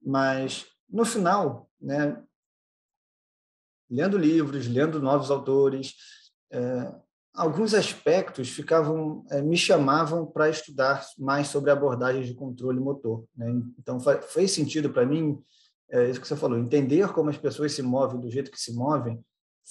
Mas, 0.00 0.66
no 0.88 1.04
final, 1.04 1.68
né, 1.80 2.22
lendo 3.90 4.16
livros, 4.16 4.66
lendo 4.68 5.00
novos 5.00 5.30
autores, 5.30 5.94
é, 6.50 6.94
alguns 7.38 7.72
aspectos 7.72 8.50
ficavam 8.50 9.24
é, 9.30 9.40
me 9.40 9.56
chamavam 9.56 10.26
para 10.26 10.50
estudar 10.50 11.04
mais 11.18 11.48
sobre 11.48 11.70
abordagens 11.70 12.26
de 12.26 12.34
controle 12.34 12.80
motor. 12.80 13.24
Né? 13.36 13.62
Então, 13.78 13.98
fez 14.28 14.50
sentido 14.50 14.90
para 14.90 15.06
mim 15.06 15.38
é 15.90 16.10
isso 16.10 16.20
que 16.20 16.28
você 16.28 16.36
falou, 16.36 16.58
entender 16.58 17.10
como 17.12 17.30
as 17.30 17.38
pessoas 17.38 17.72
se 17.72 17.82
movem 17.82 18.20
do 18.20 18.30
jeito 18.30 18.50
que 18.50 18.60
se 18.60 18.74
movem, 18.74 19.24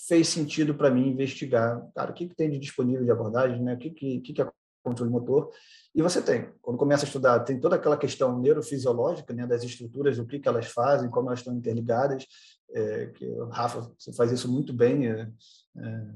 fez 0.07 0.27
sentido 0.27 0.73
para 0.73 0.89
mim 0.89 1.09
investigar, 1.09 1.79
cara, 1.95 2.11
o 2.11 2.13
que, 2.13 2.27
que 2.27 2.35
tem 2.35 2.49
de 2.49 2.57
disponível 2.57 3.03
de 3.03 3.11
abordagem, 3.11 3.61
né? 3.61 3.75
o 3.75 3.77
que, 3.77 3.91
que, 3.91 4.19
que 4.21 4.41
é 4.41 4.49
controle 4.83 5.11
motor. 5.11 5.51
E 5.93 6.01
você 6.01 6.21
tem, 6.21 6.49
quando 6.61 6.77
começa 6.77 7.05
a 7.05 7.07
estudar, 7.07 7.39
tem 7.41 7.59
toda 7.59 7.75
aquela 7.75 7.97
questão 7.97 8.39
neurofisiológica 8.39 9.33
né, 9.33 9.45
das 9.45 9.63
estruturas, 9.63 10.17
o 10.17 10.25
que, 10.25 10.39
que 10.39 10.47
elas 10.47 10.67
fazem, 10.67 11.09
como 11.09 11.29
elas 11.29 11.39
estão 11.39 11.53
interligadas, 11.53 12.25
é, 12.71 13.07
que 13.07 13.25
o 13.25 13.49
Rafa, 13.49 13.91
você 13.97 14.13
faz 14.13 14.31
isso 14.31 14.51
muito 14.51 14.73
bem, 14.73 15.07
é, 15.07 15.29
é, 15.77 16.07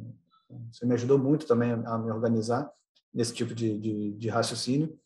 você 0.71 0.85
me 0.85 0.93
ajudou 0.93 1.17
muito 1.17 1.45
também 1.45 1.71
a, 1.71 1.95
a 1.95 1.97
me 1.97 2.11
organizar 2.11 2.71
nesse 3.13 3.33
tipo 3.33 3.53
de, 3.53 3.77
de, 3.79 4.13
de 4.13 4.29
raciocínio 4.29 4.97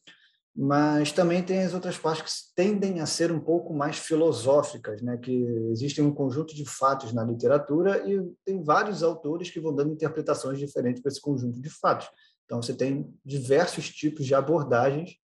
mas 0.56 1.12
também 1.12 1.44
tem 1.44 1.64
as 1.64 1.74
outras 1.74 1.98
partes 1.98 2.24
que 2.24 2.56
tendem 2.56 3.02
a 3.02 3.06
ser 3.06 3.30
um 3.30 3.40
pouco 3.42 3.74
mais 3.74 3.98
filosóficas, 3.98 5.02
né? 5.02 5.18
que 5.18 5.44
existem 5.70 6.02
um 6.02 6.14
conjunto 6.14 6.56
de 6.56 6.64
fatos 6.64 7.12
na 7.12 7.26
literatura 7.26 8.10
e 8.10 8.24
tem 8.46 8.64
vários 8.64 9.04
autores 9.04 9.52
que 9.52 9.60
vão 9.60 9.76
dando 9.76 9.92
interpretações 9.92 10.58
diferentes 10.58 11.02
para 11.02 11.12
esse 11.12 11.20
conjunto 11.20 11.62
de 11.62 11.70
fatos. 11.70 12.08
Então, 12.46 12.62
você 12.62 12.74
tem 12.74 13.14
diversos 13.26 13.90
tipos 13.90 14.26
de 14.26 14.34
abordagens 14.34 15.18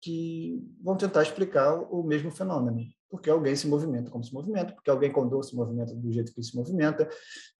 que 0.00 0.62
vão 0.80 0.96
tentar 0.96 1.22
explicar 1.22 1.74
o 1.74 2.04
mesmo 2.04 2.30
fenômeno. 2.30 2.78
Porque 3.10 3.30
alguém 3.30 3.56
se 3.56 3.66
movimenta 3.66 4.10
como 4.10 4.22
se 4.22 4.32
movimenta, 4.32 4.72
porque 4.72 4.90
alguém 4.90 5.10
conduz 5.10 5.48
se 5.48 5.56
movimenta 5.56 5.94
do 5.94 6.12
jeito 6.12 6.32
que 6.32 6.42
se 6.42 6.54
movimenta, 6.54 7.08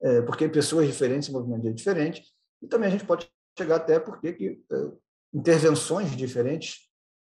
é, 0.03 0.23
porque 0.23 0.49
pessoas 0.49 0.87
diferentes 0.87 1.27
se 1.27 1.33
movimentam 1.33 1.61
de 1.61 1.67
jeito 1.69 1.79
diferente. 1.79 2.23
E 2.61 2.67
também 2.67 2.89
a 2.89 2.91
gente 2.91 3.07
pode 3.07 3.31
chegar 3.59 3.77
até 3.77 3.99
porque 3.99 4.33
que, 4.33 4.63
é, 4.71 4.93
intervenções 5.33 6.15
diferentes 6.15 6.89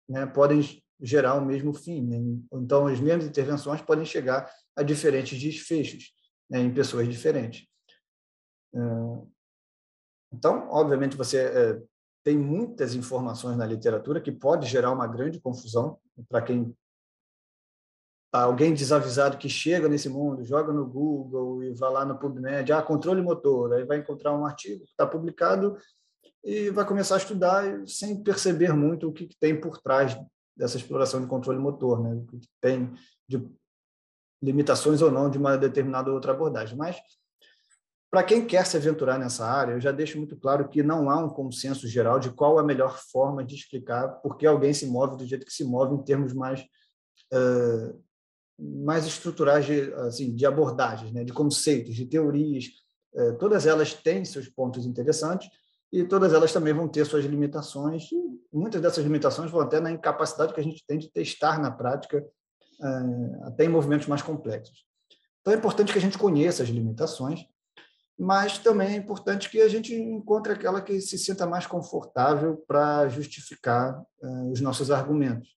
né, 0.07 0.25
podem 0.25 0.61
gerar 1.01 1.35
o 1.35 1.45
mesmo 1.45 1.73
fim. 1.73 2.01
Né? 2.01 2.17
Então, 2.53 2.87
as 2.87 2.99
mesmas 2.99 3.25
intervenções 3.25 3.81
podem 3.81 4.05
chegar 4.05 4.49
a 4.75 4.83
diferentes 4.83 5.39
desfechos 5.41 6.13
né, 6.49 6.59
em 6.59 6.73
pessoas 6.73 7.07
diferentes. 7.07 7.67
É, 8.73 8.79
então, 10.31 10.69
obviamente, 10.69 11.15
você 11.15 11.81
tem 12.25 12.37
muitas 12.37 12.95
informações 12.95 13.55
na 13.55 13.67
literatura 13.67 14.19
que 14.19 14.31
pode 14.31 14.67
gerar 14.67 14.91
uma 14.91 15.07
grande 15.07 15.39
confusão 15.39 15.99
para 16.27 16.41
quem 16.41 16.75
alguém 18.31 18.73
desavisado 18.73 19.37
que 19.37 19.47
chega 19.47 19.87
nesse 19.87 20.09
mundo, 20.09 20.43
joga 20.43 20.73
no 20.73 20.85
Google 20.85 21.63
e 21.63 21.73
vai 21.73 21.91
lá 21.91 22.05
no 22.05 22.17
PubMed, 22.17 22.71
ah, 22.73 22.81
controle 22.81 23.21
motor, 23.21 23.73
aí 23.73 23.85
vai 23.85 23.97
encontrar 23.97 24.33
um 24.33 24.45
artigo 24.45 24.83
que 24.83 24.91
está 24.91 25.05
publicado 25.05 25.77
e 26.43 26.69
vai 26.69 26.85
começar 26.85 27.15
a 27.15 27.17
estudar 27.17 27.63
sem 27.87 28.21
perceber 28.21 28.73
muito 28.73 29.07
o 29.07 29.13
que, 29.13 29.27
tem 29.39 29.59
por 29.59 29.81
trás 29.81 30.17
dessa 30.55 30.77
exploração 30.77 31.21
de 31.21 31.27
controle 31.27 31.59
motor, 31.59 32.01
né? 32.01 32.13
o 32.13 32.25
que 32.25 32.39
tem 32.61 32.93
de 33.27 33.43
limitações 34.41 35.01
ou 35.01 35.09
não 35.09 35.29
de 35.29 35.37
uma 35.37 35.57
determinada 35.57 36.11
outra 36.11 36.31
abordagem. 36.31 36.77
Mas, 36.77 36.97
para 38.11 38.23
quem 38.23 38.45
quer 38.45 38.65
se 38.65 38.77
aventurar 38.77 39.17
nessa 39.17 39.45
área, 39.45 39.73
eu 39.73 39.81
já 39.81 39.91
deixo 39.91 40.17
muito 40.17 40.37
claro 40.37 40.69
que 40.69 40.83
não 40.83 41.09
há 41.09 41.17
um 41.17 41.29
consenso 41.29 41.87
geral 41.87 42.19
de 42.19 42.29
qual 42.31 42.59
a 42.59 42.63
melhor 42.63 42.97
forma 43.11 43.43
de 43.43 43.55
explicar 43.55 44.07
por 44.21 44.37
que 44.37 44.45
alguém 44.45 44.73
se 44.73 44.85
move 44.85 45.17
do 45.17 45.25
jeito 45.25 45.45
que 45.45 45.51
se 45.51 45.65
move 45.65 45.95
em 45.95 46.03
termos 46.03 46.31
mais 46.31 46.61
uh, 47.33 48.01
mais 48.57 49.05
estruturais 49.05 49.65
de, 49.65 49.93
assim, 49.95 50.35
de 50.35 50.45
abordagens, 50.45 51.11
né? 51.11 51.23
de 51.23 51.33
conceitos, 51.33 51.95
de 51.95 52.05
teorias. 52.05 52.65
Uh, 53.13 53.37
todas 53.37 53.65
elas 53.65 53.93
têm 53.93 54.23
seus 54.25 54.47
pontos 54.47 54.85
interessantes, 54.85 55.49
e 55.95 56.03
todas 56.03 56.33
elas 56.33 56.51
também 56.51 56.73
vão 56.73 56.89
ter 56.89 57.05
suas 57.05 57.23
limitações. 57.23 58.09
Muitas 58.51 58.81
dessas 58.81 59.03
limitações 59.03 59.49
vão 59.49 59.61
até 59.61 59.79
na 59.79 59.91
incapacidade 59.91 60.53
que 60.53 60.59
a 60.59 60.63
gente 60.63 60.85
tem 60.85 60.97
de 60.97 61.09
testar 61.09 61.57
na 61.57 61.71
prática, 61.71 62.21
eh, 62.81 63.39
até 63.43 63.63
em 63.63 63.69
movimentos 63.69 64.05
mais 64.05 64.21
complexos. 64.21 64.85
Então 65.39 65.53
é 65.53 65.57
importante 65.57 65.93
que 65.93 65.97
a 65.97 66.01
gente 66.01 66.17
conheça 66.17 66.63
as 66.63 66.67
limitações, 66.69 67.45
mas 68.19 68.57
também 68.57 68.89
é 68.89 68.95
importante 68.97 69.49
que 69.49 69.61
a 69.61 69.69
gente 69.69 69.95
encontre 69.95 70.51
aquela 70.51 70.81
que 70.81 70.99
se 70.99 71.17
sinta 71.17 71.45
mais 71.45 71.65
confortável 71.65 72.63
para 72.67 73.07
justificar 73.07 74.01
uh, 74.21 74.51
os 74.51 74.59
nossos 74.59 74.91
argumentos. 74.91 75.55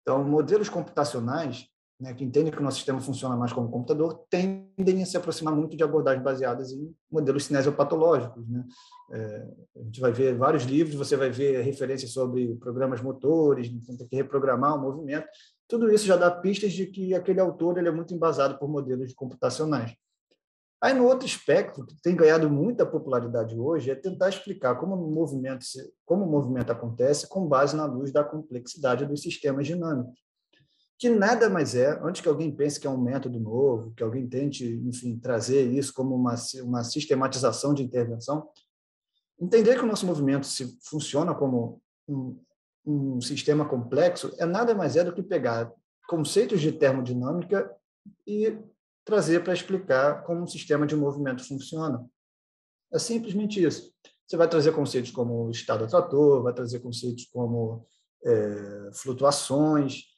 Então, 0.00 0.24
modelos 0.24 0.70
computacionais 0.70 1.66
né, 1.98 2.12
que 2.12 2.24
entendem 2.24 2.52
que 2.52 2.58
o 2.58 2.62
nosso 2.62 2.76
sistema 2.76 3.00
funciona 3.00 3.36
mais 3.36 3.52
como 3.52 3.70
computador, 3.70 4.26
tendem 4.28 5.02
a 5.02 5.06
se 5.06 5.16
aproximar 5.16 5.54
muito 5.54 5.76
de 5.76 5.82
abordagens 5.82 6.22
baseadas 6.22 6.70
em 6.70 6.94
modelos 7.10 7.44
cinesiopatológicos. 7.44 8.46
Né? 8.48 8.64
É, 9.12 9.48
a 9.80 9.82
gente 9.84 10.00
vai 10.00 10.12
ver 10.12 10.36
vários 10.36 10.64
livros, 10.64 10.94
você 10.94 11.16
vai 11.16 11.30
ver 11.30 11.62
referências 11.62 12.12
sobre 12.12 12.54
programas 12.56 13.00
motores, 13.00 13.68
então 13.68 13.96
tem 13.96 14.06
que 14.06 14.16
reprogramar 14.16 14.76
o 14.76 14.80
movimento. 14.80 15.26
Tudo 15.66 15.90
isso 15.90 16.06
já 16.06 16.16
dá 16.16 16.30
pistas 16.30 16.72
de 16.72 16.86
que 16.86 17.14
aquele 17.14 17.40
autor 17.40 17.78
ele 17.78 17.88
é 17.88 17.92
muito 17.92 18.12
embasado 18.12 18.58
por 18.58 18.68
modelos 18.68 19.14
computacionais. 19.14 19.94
Aí, 20.78 20.92
no 20.92 21.06
outro 21.06 21.26
espectro, 21.26 21.86
que 21.86 21.96
tem 22.02 22.14
ganhado 22.14 22.50
muita 22.50 22.84
popularidade 22.84 23.58
hoje, 23.58 23.90
é 23.90 23.94
tentar 23.94 24.28
explicar 24.28 24.74
como 24.76 24.94
o 24.94 25.10
movimento, 25.10 25.64
como 26.04 26.26
o 26.26 26.30
movimento 26.30 26.70
acontece 26.70 27.26
com 27.26 27.48
base 27.48 27.74
na 27.74 27.86
luz 27.86 28.12
da 28.12 28.22
complexidade 28.22 29.06
dos 29.06 29.22
sistemas 29.22 29.66
dinâmicos 29.66 30.25
que 30.98 31.10
nada 31.10 31.50
mais 31.50 31.74
é, 31.74 31.98
antes 32.02 32.22
que 32.22 32.28
alguém 32.28 32.50
pense 32.50 32.80
que 32.80 32.86
é 32.86 32.90
um 32.90 33.00
método 33.00 33.38
novo, 33.38 33.92
que 33.94 34.02
alguém 34.02 34.26
tente, 34.26 34.64
enfim, 34.64 35.18
trazer 35.18 35.70
isso 35.70 35.92
como 35.92 36.14
uma, 36.14 36.34
uma 36.62 36.82
sistematização 36.84 37.74
de 37.74 37.82
intervenção, 37.82 38.48
entender 39.38 39.76
que 39.76 39.84
o 39.84 39.86
nosso 39.86 40.06
movimento 40.06 40.46
se 40.46 40.78
funciona 40.82 41.34
como 41.34 41.82
um, 42.08 42.40
um 42.86 43.20
sistema 43.20 43.68
complexo 43.68 44.34
é 44.38 44.46
nada 44.46 44.74
mais 44.74 44.96
é 44.96 45.04
do 45.04 45.12
que 45.12 45.22
pegar 45.22 45.70
conceitos 46.08 46.60
de 46.60 46.72
termodinâmica 46.72 47.70
e 48.26 48.56
trazer 49.04 49.42
para 49.42 49.52
explicar 49.52 50.24
como 50.24 50.42
um 50.42 50.46
sistema 50.46 50.86
de 50.86 50.96
movimento 50.96 51.46
funciona. 51.46 52.04
É 52.92 52.98
simplesmente 52.98 53.62
isso. 53.62 53.92
Você 54.26 54.36
vai 54.36 54.48
trazer 54.48 54.72
conceitos 54.72 55.10
como 55.10 55.50
estado 55.50 55.84
atrator, 55.84 56.42
vai 56.42 56.54
trazer 56.54 56.80
conceitos 56.80 57.26
como 57.26 57.86
é, 58.24 58.90
flutuações, 58.94 60.15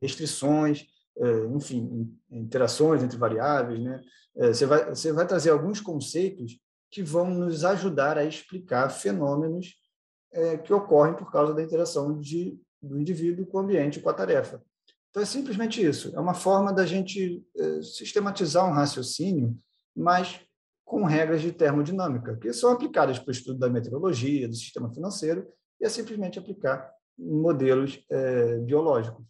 restrições, 0.00 0.86
é, 1.18 1.44
enfim, 1.46 2.16
interações 2.30 3.02
entre 3.02 3.18
variáveis. 3.18 3.80
Né? 3.80 4.00
É, 4.36 4.48
você, 4.48 4.66
vai, 4.66 4.88
você 4.88 5.12
vai 5.12 5.26
trazer 5.26 5.50
alguns 5.50 5.80
conceitos 5.80 6.58
que 6.90 7.02
vão 7.02 7.30
nos 7.30 7.64
ajudar 7.64 8.18
a 8.18 8.24
explicar 8.24 8.88
fenômenos 8.90 9.80
que 10.64 10.72
ocorrem 10.72 11.14
por 11.14 11.30
causa 11.30 11.52
da 11.52 11.62
interação 11.62 12.18
de, 12.18 12.58
do 12.80 12.98
indivíduo 12.98 13.44
com 13.44 13.58
o 13.58 13.60
ambiente 13.60 14.00
com 14.00 14.08
a 14.08 14.14
tarefa. 14.14 14.62
Então, 15.10 15.22
é 15.22 15.26
simplesmente 15.26 15.84
isso. 15.84 16.10
É 16.16 16.20
uma 16.20 16.32
forma 16.32 16.72
da 16.72 16.86
gente 16.86 17.46
sistematizar 17.82 18.66
um 18.66 18.72
raciocínio, 18.72 19.58
mas 19.94 20.40
com 20.92 21.04
regras 21.04 21.40
de 21.40 21.50
termodinâmica, 21.50 22.36
que 22.36 22.52
são 22.52 22.70
aplicadas 22.70 23.18
para 23.18 23.28
o 23.28 23.32
estudo 23.32 23.58
da 23.58 23.70
meteorologia, 23.70 24.46
do 24.46 24.54
sistema 24.54 24.92
financeiro, 24.92 25.46
e 25.80 25.86
é 25.86 25.88
simplesmente 25.88 26.38
aplicar 26.38 26.90
modelos 27.18 28.04
é, 28.10 28.58
biológicos. 28.58 29.24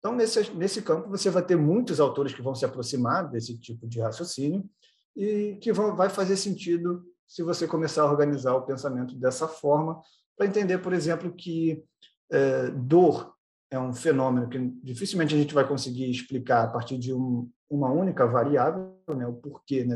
Então, 0.00 0.16
nesse, 0.16 0.50
nesse 0.54 0.82
campo, 0.82 1.08
você 1.08 1.28
vai 1.30 1.44
ter 1.44 1.56
muitos 1.56 2.00
autores 2.00 2.34
que 2.34 2.42
vão 2.42 2.54
se 2.54 2.64
aproximar 2.64 3.30
desse 3.30 3.56
tipo 3.58 3.86
de 3.86 4.00
raciocínio 4.00 4.68
e 5.14 5.58
que 5.60 5.72
vão, 5.72 5.94
vai 5.94 6.08
fazer 6.08 6.36
sentido 6.36 7.04
se 7.28 7.42
você 7.42 7.66
começar 7.66 8.02
a 8.02 8.10
organizar 8.10 8.54
o 8.54 8.62
pensamento 8.62 9.14
dessa 9.14 9.46
forma, 9.46 10.00
para 10.36 10.46
entender, 10.46 10.78
por 10.78 10.92
exemplo, 10.92 11.32
que 11.32 11.84
é, 12.32 12.70
dor 12.70 13.34
é 13.70 13.78
um 13.78 13.92
fenômeno 13.92 14.48
que 14.48 14.58
dificilmente 14.82 15.34
a 15.34 15.38
gente 15.38 15.54
vai 15.54 15.66
conseguir 15.66 16.10
explicar 16.10 16.64
a 16.64 16.68
partir 16.68 16.98
de 16.98 17.14
um, 17.14 17.48
uma 17.68 17.88
única 17.92 18.26
variável, 18.26 18.96
né, 19.08 19.26
o 19.26 19.34
porquê. 19.34 19.84
Né? 19.84 19.94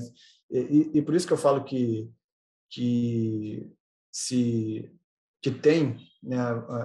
E, 0.50 0.92
e, 0.94 1.02
por 1.02 1.14
isso 1.14 1.26
que 1.26 1.32
eu 1.32 1.38
falo 1.38 1.64
que, 1.64 2.09
que 2.70 3.68
se 4.12 4.92
que 5.42 5.50
tem 5.50 5.96
né, 6.22 6.38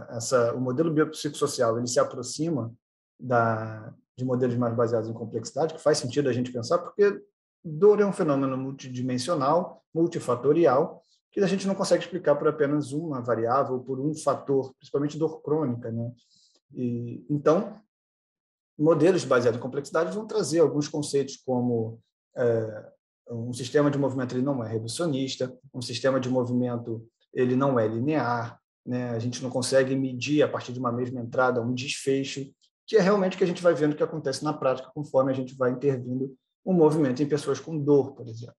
essa, 0.10 0.54
o 0.54 0.60
modelo 0.60 0.92
biopsicossocial, 0.92 1.78
ele 1.78 1.88
se 1.88 2.00
aproxima 2.00 2.74
da, 3.20 3.94
de 4.18 4.24
modelos 4.24 4.56
mais 4.56 4.76
baseados 4.76 5.10
em 5.10 5.14
complexidade, 5.14 5.74
que 5.74 5.82
faz 5.82 5.98
sentido 5.98 6.30
a 6.30 6.34
gente 6.34 6.52
pensar, 6.52 6.78
porque 6.78 7.22
dor 7.64 8.00
é 8.00 8.06
um 8.06 8.14
fenômeno 8.14 8.58
multidimensional, 8.58 9.84
multifatorial, 9.94 11.04
que 11.32 11.40
a 11.40 11.48
gente 11.48 11.68
não 11.68 11.76
consegue 11.76 12.04
explicar 12.04 12.36
por 12.36 12.48
apenas 12.48 12.92
uma 12.92 13.22
variável, 13.22 13.80
por 13.80 14.00
um 14.00 14.16
fator, 14.16 14.74
principalmente 14.76 15.18
dor 15.18 15.42
crônica. 15.42 15.92
Né? 15.92 16.12
E, 16.74 17.26
então, 17.30 17.76
modelos 18.78 19.24
baseados 19.26 19.60
em 19.60 19.62
complexidade 19.62 20.16
vão 20.16 20.26
trazer 20.26 20.60
alguns 20.60 20.88
conceitos 20.88 21.38
como 21.38 22.00
é, 22.36 22.92
um 23.30 23.54
sistema 23.54 23.92
de 23.92 23.98
movimento 23.98 24.34
ele 24.34 24.42
não 24.42 24.64
é 24.64 24.68
reducionista, 24.68 25.56
um 25.74 25.82
sistema 25.82 26.20
de 26.20 26.30
movimento 26.30 27.08
ele 27.34 27.56
não 27.56 27.80
é 27.80 27.88
linear, 27.88 28.60
né? 28.86 29.12
a 29.12 29.20
gente 29.20 29.44
não 29.44 29.50
consegue 29.50 29.96
medir 29.96 30.42
a 30.42 30.48
partir 30.48 30.74
de 30.74 30.80
uma 30.80 30.92
mesma 30.92 31.20
entrada 31.22 31.62
um 31.62 31.74
desfecho, 31.74 32.52
que 32.90 32.98
é 32.98 33.02
realmente 33.02 33.36
o 33.36 33.38
que 33.38 33.44
a 33.44 33.48
gente 33.48 33.62
vai 33.62 33.76
vendo 33.76 33.96
que 33.96 34.02
acontece 34.02 34.44
na 34.44 34.52
prática 34.52 34.90
conforme 34.96 35.32
a 35.32 35.36
gente 35.36 35.56
vai 35.56 35.70
intervindo 35.70 36.36
um 36.66 36.74
movimento 36.74 37.22
em 37.22 37.30
pessoas 37.30 37.60
com 37.60 37.78
dor, 37.78 38.16
por 38.16 38.28
exemplo. 38.28 38.56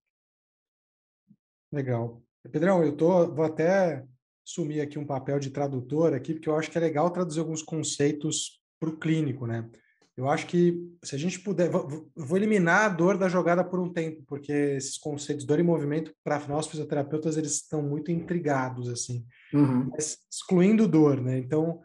Legal. 1.72 2.22
Pedrão, 2.50 2.84
eu 2.84 2.96
tô, 2.96 3.34
vou 3.34 3.44
até 3.44 4.06
assumir 4.46 4.82
aqui 4.82 5.00
um 5.00 5.06
papel 5.06 5.40
de 5.40 5.50
tradutor 5.50 6.14
aqui, 6.14 6.32
porque 6.32 6.48
eu 6.48 6.56
acho 6.56 6.70
que 6.70 6.78
é 6.78 6.80
legal 6.80 7.10
traduzir 7.10 7.40
alguns 7.40 7.60
conceitos 7.60 8.62
para 8.78 8.88
o 8.88 8.96
clínico, 8.96 9.48
né? 9.48 9.68
Eu 10.16 10.28
acho 10.28 10.46
que 10.46 10.78
se 11.02 11.14
a 11.16 11.18
gente 11.18 11.40
puder, 11.40 11.68
vou, 11.68 12.08
vou 12.14 12.36
eliminar 12.36 12.84
a 12.84 12.88
dor 12.88 13.18
da 13.18 13.28
jogada 13.28 13.64
por 13.64 13.80
um 13.80 13.92
tempo, 13.92 14.22
porque 14.28 14.52
esses 14.52 14.96
conceitos 14.96 15.44
dor 15.44 15.58
e 15.58 15.62
movimento 15.64 16.14
para 16.22 16.46
nós 16.46 16.68
fisioterapeutas 16.68 17.36
eles 17.36 17.54
estão 17.54 17.82
muito 17.82 18.12
intrigados 18.12 18.88
assim, 18.88 19.26
uhum. 19.52 19.88
Mas, 19.90 20.18
excluindo 20.30 20.86
dor, 20.86 21.20
né? 21.20 21.38
Então 21.38 21.80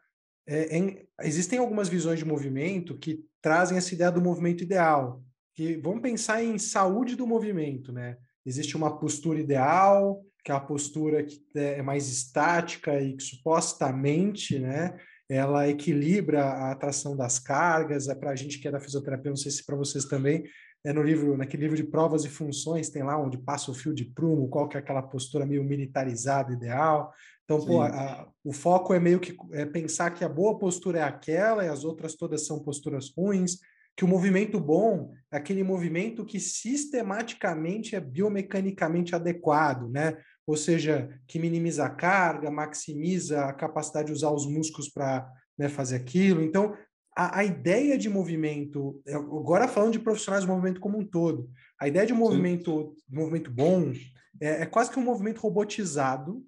é, 0.47 0.77
é, 0.77 1.05
existem 1.23 1.59
algumas 1.59 1.89
visões 1.89 2.19
de 2.19 2.25
movimento 2.25 2.97
que 2.97 3.23
trazem 3.41 3.77
essa 3.77 3.93
ideia 3.93 4.11
do 4.11 4.21
movimento 4.21 4.63
ideal, 4.63 5.23
que 5.55 5.77
vamos 5.77 6.01
pensar 6.01 6.43
em 6.43 6.57
saúde 6.57 7.15
do 7.15 7.25
movimento, 7.25 7.91
né? 7.91 8.17
Existe 8.45 8.75
uma 8.75 8.99
postura 8.99 9.39
ideal, 9.39 10.23
que 10.43 10.51
é 10.51 10.55
a 10.55 10.59
postura 10.59 11.23
que 11.23 11.41
é 11.55 11.81
mais 11.81 12.07
estática 12.07 13.01
e 13.01 13.15
que 13.15 13.23
supostamente, 13.23 14.59
né, 14.59 14.95
ela 15.27 15.67
equilibra 15.67 16.43
a 16.43 16.71
atração 16.71 17.17
das 17.17 17.39
cargas, 17.39 18.07
é 18.07 18.13
para 18.13 18.29
a 18.29 18.35
gente 18.35 18.59
que 18.59 18.67
é 18.67 18.71
da 18.71 18.79
fisioterapia, 18.79 19.31
não 19.31 19.37
sei 19.37 19.51
se 19.51 19.65
para 19.65 19.75
vocês 19.75 20.05
também, 20.05 20.43
é 20.85 20.93
no 20.93 21.01
livro, 21.01 21.35
naquele 21.35 21.63
livro 21.63 21.75
de 21.75 21.83
provas 21.83 22.23
e 22.25 22.29
funções, 22.29 22.89
tem 22.89 23.01
lá 23.01 23.17
onde 23.17 23.39
passa 23.39 23.71
o 23.71 23.73
fio 23.73 23.91
de 23.91 24.05
prumo, 24.05 24.47
qual 24.47 24.69
que 24.69 24.77
é 24.77 24.79
aquela 24.79 25.01
postura 25.01 25.43
meio 25.43 25.63
militarizada 25.63 26.53
ideal. 26.53 27.11
Então, 27.43 27.59
pô, 27.65 27.81
a, 27.81 28.27
o 28.43 28.53
foco 28.53 28.93
é 28.93 28.99
meio 28.99 29.19
que 29.19 29.35
é 29.53 29.65
pensar 29.65 30.11
que 30.11 30.23
a 30.23 30.29
boa 30.29 30.59
postura 30.59 30.99
é 30.99 31.03
aquela 31.03 31.65
e 31.65 31.69
as 31.69 31.83
outras 31.83 32.13
todas 32.13 32.45
são 32.45 32.59
posturas 32.59 33.11
ruins, 33.17 33.57
que 33.97 34.05
o 34.05 34.07
movimento 34.07 34.59
bom 34.59 35.11
é 35.31 35.37
aquele 35.37 35.63
movimento 35.63 36.23
que 36.23 36.39
sistematicamente 36.39 37.95
é 37.95 37.99
biomecanicamente 37.99 39.15
adequado, 39.15 39.89
né? 39.89 40.17
Ou 40.45 40.55
seja, 40.55 41.09
que 41.27 41.39
minimiza 41.39 41.85
a 41.85 41.89
carga, 41.89 42.51
maximiza 42.51 43.45
a 43.45 43.53
capacidade 43.53 44.07
de 44.07 44.13
usar 44.13 44.29
os 44.29 44.45
músculos 44.45 44.89
para 44.89 45.27
né, 45.57 45.67
fazer 45.67 45.95
aquilo. 45.95 46.43
Então, 46.43 46.75
a, 47.15 47.39
a, 47.39 47.43
ideia 47.45 47.97
de 47.97 48.09
movimento, 48.09 49.01
agora 49.07 49.67
falando 49.67 49.93
de 49.93 49.99
profissionais 49.99 50.43
do 50.43 50.51
movimento 50.51 50.81
como 50.81 50.99
um 50.99 51.05
todo, 51.05 51.49
a 51.79 51.87
ideia 51.87 52.05
de 52.05 52.13
um 52.13 52.17
movimento, 52.17 52.93
movimento 53.09 53.49
bom 53.49 53.93
é, 54.41 54.63
é 54.63 54.65
quase 54.65 54.91
que 54.91 54.99
um 54.99 55.03
movimento 55.03 55.39
robotizado, 55.39 56.45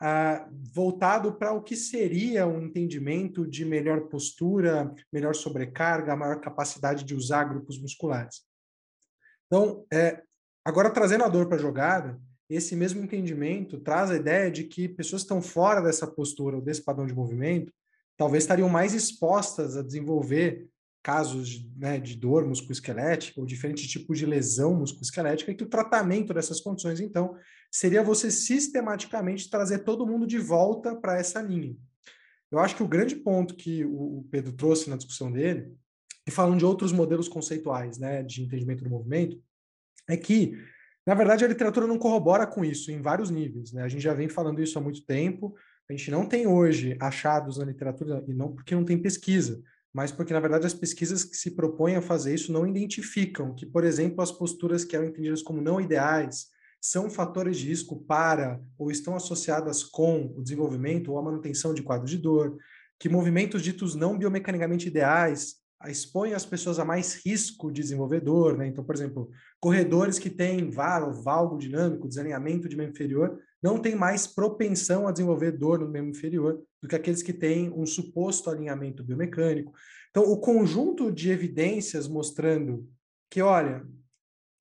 ah, 0.00 0.48
voltado 0.72 1.32
para 1.34 1.52
o 1.52 1.62
que 1.62 1.76
seria 1.76 2.46
um 2.46 2.62
entendimento 2.62 3.46
de 3.46 3.64
melhor 3.64 4.02
postura, 4.08 4.92
melhor 5.12 5.34
sobrecarga, 5.34 6.16
maior 6.16 6.40
capacidade 6.40 7.04
de 7.04 7.14
usar 7.14 7.44
grupos 7.44 7.80
musculares. 7.80 8.42
Então, 9.46 9.84
é, 9.92 10.22
agora 10.64 10.90
trazendo 10.90 11.24
a 11.24 11.28
dor 11.28 11.46
para 11.48 11.56
a 11.56 11.60
jogada, 11.60 12.20
esse 12.48 12.74
mesmo 12.74 13.02
entendimento 13.02 13.78
traz 13.80 14.10
a 14.10 14.16
ideia 14.16 14.50
de 14.50 14.64
que 14.64 14.88
pessoas 14.88 15.22
que 15.22 15.26
estão 15.26 15.42
fora 15.42 15.80
dessa 15.80 16.06
postura 16.06 16.56
ou 16.56 16.62
desse 16.62 16.82
padrão 16.82 17.06
de 17.06 17.14
movimento 17.14 17.72
talvez 18.18 18.42
estariam 18.42 18.68
mais 18.68 18.92
expostas 18.92 19.76
a 19.76 19.82
desenvolver 19.82 20.68
casos 21.02 21.64
né, 21.76 21.98
de 21.98 22.16
dor 22.16 22.46
musculoesquelética 22.46 23.40
ou 23.40 23.46
diferentes 23.46 23.86
tipos 23.88 24.18
de 24.18 24.26
lesão 24.26 24.74
musculoesquelética 24.74 25.50
e 25.50 25.54
que 25.54 25.64
o 25.64 25.68
tratamento 25.68 26.34
dessas 26.34 26.60
condições, 26.60 27.00
então, 27.00 27.34
seria 27.70 28.02
você 28.02 28.30
sistematicamente 28.30 29.48
trazer 29.48 29.78
todo 29.78 30.06
mundo 30.06 30.26
de 30.26 30.38
volta 30.38 30.94
para 30.94 31.18
essa 31.18 31.40
linha. 31.40 31.74
Eu 32.50 32.58
acho 32.58 32.76
que 32.76 32.82
o 32.82 32.88
grande 32.88 33.14
ponto 33.16 33.54
que 33.54 33.84
o 33.84 34.26
Pedro 34.30 34.52
trouxe 34.52 34.90
na 34.90 34.96
discussão 34.96 35.30
dele, 35.30 35.72
e 36.26 36.30
falando 36.30 36.58
de 36.58 36.64
outros 36.66 36.92
modelos 36.92 37.28
conceituais 37.28 37.98
né, 37.98 38.22
de 38.22 38.42
entendimento 38.42 38.84
do 38.84 38.90
movimento, 38.90 39.40
é 40.06 40.16
que, 40.16 40.58
na 41.06 41.14
verdade, 41.14 41.44
a 41.44 41.48
literatura 41.48 41.86
não 41.86 41.98
corrobora 41.98 42.46
com 42.46 42.64
isso 42.64 42.90
em 42.90 43.00
vários 43.00 43.30
níveis. 43.30 43.72
Né? 43.72 43.82
A 43.82 43.88
gente 43.88 44.02
já 44.02 44.12
vem 44.12 44.28
falando 44.28 44.62
isso 44.62 44.78
há 44.78 44.82
muito 44.82 45.06
tempo, 45.06 45.54
a 45.88 45.92
gente 45.92 46.10
não 46.10 46.26
tem 46.26 46.46
hoje 46.46 46.96
achados 47.00 47.58
na 47.58 47.64
literatura, 47.64 48.22
e 48.28 48.34
não 48.34 48.52
porque 48.54 48.74
não 48.74 48.84
tem 48.84 49.00
pesquisa, 49.00 49.62
mas 49.92 50.12
porque, 50.12 50.34
na 50.34 50.40
verdade, 50.40 50.66
as 50.66 50.74
pesquisas 50.74 51.24
que 51.24 51.36
se 51.36 51.52
propõem 51.52 51.96
a 51.96 52.02
fazer 52.02 52.34
isso 52.34 52.52
não 52.52 52.66
identificam 52.66 53.54
que, 53.54 53.64
por 53.64 53.84
exemplo, 53.84 54.22
as 54.22 54.30
posturas 54.30 54.84
que 54.84 54.94
eram 54.94 55.06
entendidas 55.06 55.42
como 55.42 55.62
não 55.62 55.80
ideais 55.80 56.46
são 56.80 57.10
fatores 57.10 57.56
de 57.56 57.68
risco 57.68 58.04
para 58.04 58.60
ou 58.78 58.90
estão 58.90 59.16
associadas 59.16 59.82
com 59.82 60.32
o 60.36 60.42
desenvolvimento 60.42 61.10
ou 61.10 61.18
a 61.18 61.22
manutenção 61.22 61.74
de 61.74 61.82
quadros 61.82 62.10
de 62.10 62.18
dor, 62.18 62.56
que 63.00 63.08
movimentos 63.08 63.62
ditos 63.62 63.94
não 63.94 64.16
biomecanicamente 64.16 64.88
ideais 64.88 65.56
expõem 65.86 66.34
as 66.34 66.44
pessoas 66.44 66.78
a 66.78 66.84
mais 66.84 67.24
risco 67.24 67.70
de 67.70 67.82
desenvolver 67.82 68.20
dor, 68.20 68.56
né? 68.58 68.66
Então, 68.66 68.84
por 68.84 68.94
exemplo, 68.94 69.30
corredores 69.60 70.18
que 70.18 70.28
têm 70.28 70.70
VAR 70.70 71.04
ou 71.04 71.12
valgo 71.12 71.56
dinâmico, 71.56 72.08
desalinhamento 72.08 72.68
de 72.68 72.76
membro 72.76 72.92
inferior, 72.92 73.38
não 73.62 73.78
têm 73.78 73.94
mais 73.94 74.26
propensão 74.26 75.08
a 75.08 75.12
desenvolver 75.12 75.52
dor 75.52 75.80
no 75.80 75.88
membro 75.88 76.10
inferior 76.10 76.62
do 76.80 76.88
que 76.88 76.96
aqueles 76.96 77.22
que 77.22 77.32
têm 77.32 77.70
um 77.70 77.84
suposto 77.84 78.50
alinhamento 78.50 79.02
biomecânico. 79.02 79.72
Então, 80.10 80.24
o 80.24 80.38
conjunto 80.38 81.10
de 81.10 81.30
evidências 81.30 82.06
mostrando 82.08 82.88
que, 83.30 83.42
olha, 83.42 83.86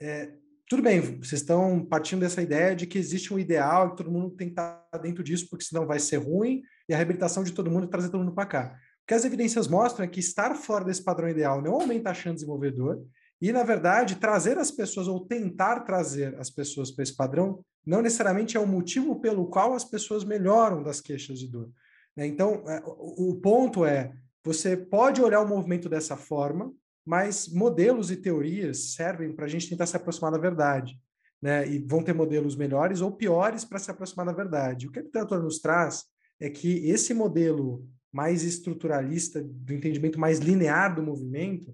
é, 0.02 0.32
tudo 0.70 0.84
bem, 0.84 1.00
vocês 1.00 1.42
estão 1.42 1.86
partindo 1.86 2.20
dessa 2.20 2.42
ideia 2.42 2.76
de 2.76 2.86
que 2.86 2.98
existe 2.98 3.34
um 3.34 3.40
ideal 3.40 3.88
e 3.88 3.96
todo 3.96 4.12
mundo 4.12 4.32
tem 4.32 4.48
que 4.48 4.52
estar 4.52 4.86
dentro 5.02 5.24
disso, 5.24 5.48
porque 5.50 5.64
senão 5.64 5.86
vai 5.86 6.00
ser 6.00 6.18
ruim, 6.18 6.62
e 6.90 6.94
a 6.94 6.98
reabilitação 6.98 7.44
de 7.44 7.54
todo 7.54 7.72
mundo 7.72 7.88
trazer 7.88 8.10
todo 8.10 8.20
mundo 8.20 8.36
para 8.36 8.46
cá. 8.46 8.76
O 9.04 9.08
que 9.08 9.14
as 9.14 9.24
evidências 9.24 9.68
mostram 9.68 10.04
é 10.04 10.08
que 10.08 10.20
estar 10.20 10.56
fora 10.56 10.84
desse 10.84 11.04
padrão 11.04 11.30
ideal 11.30 11.62
não 11.62 11.76
aumenta 11.76 12.10
a 12.10 12.14
chance 12.14 12.30
de 12.30 12.36
desenvolvedor, 12.36 13.02
e, 13.42 13.52
na 13.52 13.64
verdade, 13.64 14.16
trazer 14.16 14.58
as 14.58 14.72
pessoas 14.72 15.08
ou 15.08 15.26
tentar 15.26 15.82
trazer 15.82 16.36
as 16.40 16.50
pessoas 16.50 16.92
para 16.92 17.04
esse 17.04 17.16
padrão 17.16 17.64
não 17.88 18.02
necessariamente 18.02 18.58
é 18.58 18.60
o 18.60 18.68
motivo 18.68 19.22
pelo 19.22 19.48
qual 19.48 19.74
as 19.74 19.86
pessoas 19.86 20.26
melhoram 20.26 20.84
das 20.84 21.00
queixas 21.00 21.40
de 21.40 21.48
dor. 21.48 21.72
Né? 22.16 22.28
Então, 22.28 22.64
é, 22.68 22.84
o 22.86 23.40
ponto 23.42 23.86
é: 23.86 24.14
você 24.44 24.76
pode 24.76 25.22
olhar 25.22 25.40
o 25.40 25.48
movimento 25.48 25.88
dessa 25.88 26.18
forma, 26.18 26.74
mas 27.06 27.48
modelos 27.48 28.12
e 28.12 28.18
teorias 28.18 28.94
servem 28.94 29.32
para 29.32 29.46
a 29.46 29.48
gente 29.48 29.70
tentar 29.70 29.86
se 29.86 29.96
aproximar 29.96 30.34
da 30.34 30.38
verdade. 30.38 31.00
Né? 31.42 31.66
E 31.66 31.80
vão 31.80 32.04
ter 32.04 32.14
modelos 32.14 32.58
melhores 32.58 33.00
ou 33.00 33.10
piores 33.10 33.64
para 33.64 33.80
se 33.80 33.90
aproximar 33.90 34.26
da 34.26 34.34
verdade. 34.34 34.88
O 34.88 34.92
que 34.92 35.00
a 35.00 35.04
literatura 35.04 35.40
nos 35.40 35.60
traz 35.60 36.04
é 36.42 36.50
que 36.50 36.90
esse 36.90 37.14
modelo 37.14 37.88
mais 38.12 38.44
estruturalista, 38.44 39.42
do 39.42 39.74
entendimento 39.74 40.20
mais 40.20 40.40
linear 40.40 40.94
do 40.94 41.04
movimento, 41.04 41.74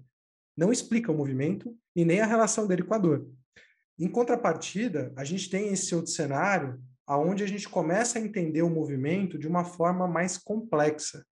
não 0.56 0.70
explica 0.70 1.10
o 1.10 1.16
movimento 1.16 1.76
e 1.96 2.04
nem 2.04 2.20
a 2.20 2.26
relação 2.26 2.68
dele 2.68 2.84
com 2.84 2.94
a 2.94 2.98
dor. 2.98 3.26
Em 3.98 4.08
contrapartida, 4.08 5.12
a 5.16 5.24
gente 5.24 5.48
tem 5.48 5.72
esse 5.72 5.94
outro 5.94 6.10
cenário 6.10 6.80
aonde 7.06 7.44
a 7.44 7.46
gente 7.46 7.68
começa 7.68 8.18
a 8.18 8.22
entender 8.22 8.62
o 8.62 8.70
movimento 8.70 9.38
de 9.38 9.46
uma 9.46 9.64
forma 9.64 10.08
mais 10.08 10.38
complexa 10.38 11.24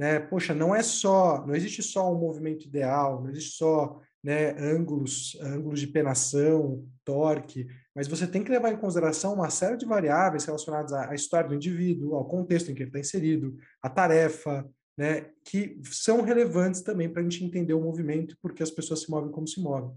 né? 0.00 0.18
Poxa, 0.18 0.54
não 0.54 0.74
é 0.74 0.82
só, 0.82 1.46
não 1.46 1.54
existe 1.54 1.82
só 1.82 2.10
um 2.10 2.18
movimento 2.18 2.64
ideal, 2.64 3.22
não 3.22 3.28
existe 3.28 3.58
só 3.58 4.00
né, 4.24 4.50
ângulos, 4.58 5.36
ângulos 5.42 5.78
de 5.78 5.88
penação, 5.88 6.88
torque, 7.04 7.66
mas 7.94 8.08
você 8.08 8.26
tem 8.26 8.42
que 8.42 8.50
levar 8.50 8.72
em 8.72 8.78
consideração 8.78 9.34
uma 9.34 9.50
série 9.50 9.76
de 9.76 9.84
variáveis 9.84 10.46
relacionadas 10.46 10.94
à, 10.94 11.14
história 11.14 11.50
do 11.50 11.54
indivíduo, 11.54 12.14
ao 12.14 12.26
contexto 12.26 12.70
em 12.70 12.74
que 12.74 12.82
ele 12.82 12.88
está 12.88 12.98
inserido, 12.98 13.54
à 13.82 13.90
tarefa, 13.90 14.66
né, 14.96 15.26
que 15.44 15.78
são 15.84 16.22
relevantes 16.22 16.80
também 16.80 17.10
para 17.10 17.20
a 17.20 17.22
gente 17.22 17.44
entender 17.44 17.74
o 17.74 17.82
movimento 17.82 18.32
e 18.32 18.38
por 18.38 18.54
que 18.54 18.62
as 18.62 18.70
pessoas 18.70 19.02
se 19.02 19.10
movem 19.10 19.30
como 19.30 19.46
se 19.46 19.60
movem. 19.60 19.94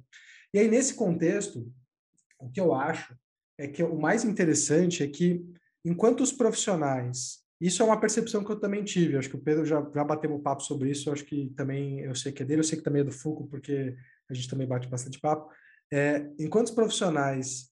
E 0.53 0.59
aí, 0.59 0.67
nesse 0.67 0.95
contexto, 0.95 1.65
o 2.39 2.49
que 2.49 2.59
eu 2.59 2.73
acho 2.73 3.15
é 3.57 3.67
que 3.67 3.83
o 3.83 3.99
mais 3.99 4.23
interessante 4.23 5.03
é 5.03 5.07
que, 5.07 5.45
enquanto 5.85 6.21
os 6.21 6.31
profissionais 6.31 7.43
isso 7.63 7.81
é 7.81 7.85
uma 7.85 7.99
percepção 7.99 8.43
que 8.43 8.51
eu 8.51 8.59
também 8.59 8.83
tive. 8.83 9.15
Acho 9.15 9.29
que 9.29 9.37
o 9.37 9.41
Pedro 9.41 9.65
já, 9.65 9.81
já 9.95 10.03
bateu 10.03 10.33
um 10.35 10.41
papo 10.41 10.61
sobre 10.61 10.91
isso. 10.91 11.09
Acho 11.09 11.23
que 11.23 11.49
também 11.55 12.01
eu 12.01 12.13
sei 12.13 12.33
que 12.33 12.43
é 12.43 12.45
dele, 12.45 12.59
eu 12.59 12.63
sei 12.65 12.77
que 12.77 12.83
também 12.83 12.99
é 13.01 13.05
do 13.05 13.11
Foucault, 13.11 13.49
porque 13.49 13.95
a 14.29 14.33
gente 14.33 14.49
também 14.49 14.67
bate 14.67 14.89
bastante 14.89 15.17
papo. 15.17 15.49
É, 15.89 16.29
enquanto 16.37 16.67
os 16.67 16.73
profissionais 16.73 17.71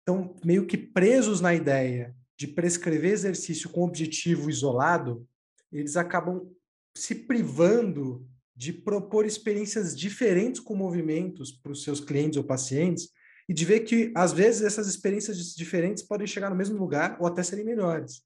estão 0.00 0.34
meio 0.44 0.66
que 0.66 0.76
presos 0.76 1.40
na 1.40 1.54
ideia 1.54 2.16
de 2.36 2.48
prescrever 2.48 3.12
exercício 3.12 3.70
com 3.70 3.84
objetivo 3.84 4.50
isolado, 4.50 5.24
eles 5.70 5.96
acabam 5.96 6.50
se 6.96 7.14
privando 7.14 8.26
de 8.56 8.72
propor 8.72 9.24
experiências 9.24 9.96
diferentes 9.96 10.60
com 10.60 10.74
movimentos 10.74 11.52
para 11.52 11.70
os 11.70 11.84
seus 11.84 12.00
clientes 12.00 12.36
ou 12.36 12.42
pacientes 12.42 13.10
e 13.48 13.54
de 13.54 13.64
ver 13.64 13.80
que, 13.80 14.12
às 14.14 14.32
vezes, 14.32 14.62
essas 14.62 14.86
experiências 14.86 15.54
diferentes 15.54 16.02
podem 16.02 16.26
chegar 16.26 16.50
no 16.50 16.56
mesmo 16.56 16.78
lugar 16.78 17.16
ou 17.18 17.26
até 17.26 17.42
serem 17.42 17.64
melhores. 17.64 18.22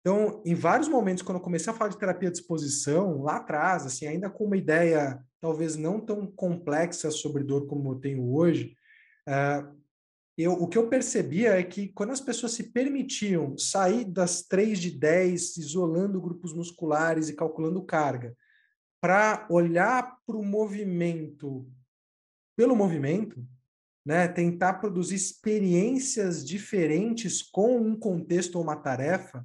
Então, 0.00 0.42
em 0.44 0.54
vários 0.54 0.88
momentos, 0.88 1.22
quando 1.22 1.38
eu 1.38 1.44
comecei 1.44 1.72
a 1.72 1.74
falar 1.74 1.90
de 1.90 1.98
terapia 1.98 2.30
de 2.30 2.38
exposição, 2.38 3.22
lá 3.22 3.36
atrás, 3.36 3.86
assim, 3.86 4.06
ainda 4.06 4.30
com 4.30 4.44
uma 4.44 4.56
ideia 4.56 5.18
talvez 5.40 5.76
não 5.76 6.00
tão 6.00 6.26
complexa 6.26 7.10
sobre 7.10 7.44
dor 7.44 7.66
como 7.66 7.92
eu 7.92 7.96
tenho 7.96 8.34
hoje, 8.34 8.76
uh, 9.28 9.76
eu, 10.38 10.52
o 10.52 10.68
que 10.68 10.76
eu 10.76 10.88
percebia 10.88 11.58
é 11.58 11.62
que 11.62 11.88
quando 11.88 12.10
as 12.12 12.20
pessoas 12.20 12.52
se 12.52 12.70
permitiam 12.70 13.56
sair 13.56 14.04
das 14.04 14.42
3 14.42 14.78
de 14.78 14.90
10, 14.90 15.56
isolando 15.56 16.20
grupos 16.20 16.52
musculares 16.52 17.28
e 17.28 17.34
calculando 17.34 17.82
carga, 17.82 18.36
para 19.00 19.46
olhar 19.50 20.16
para 20.26 20.36
o 20.36 20.44
movimento 20.44 21.66
pelo 22.56 22.76
movimento, 22.76 23.44
né, 24.06 24.28
tentar 24.28 24.74
produzir 24.74 25.16
experiências 25.16 26.46
diferentes 26.46 27.42
com 27.42 27.76
um 27.76 27.98
contexto 27.98 28.56
ou 28.56 28.62
uma 28.62 28.76
tarefa, 28.76 29.44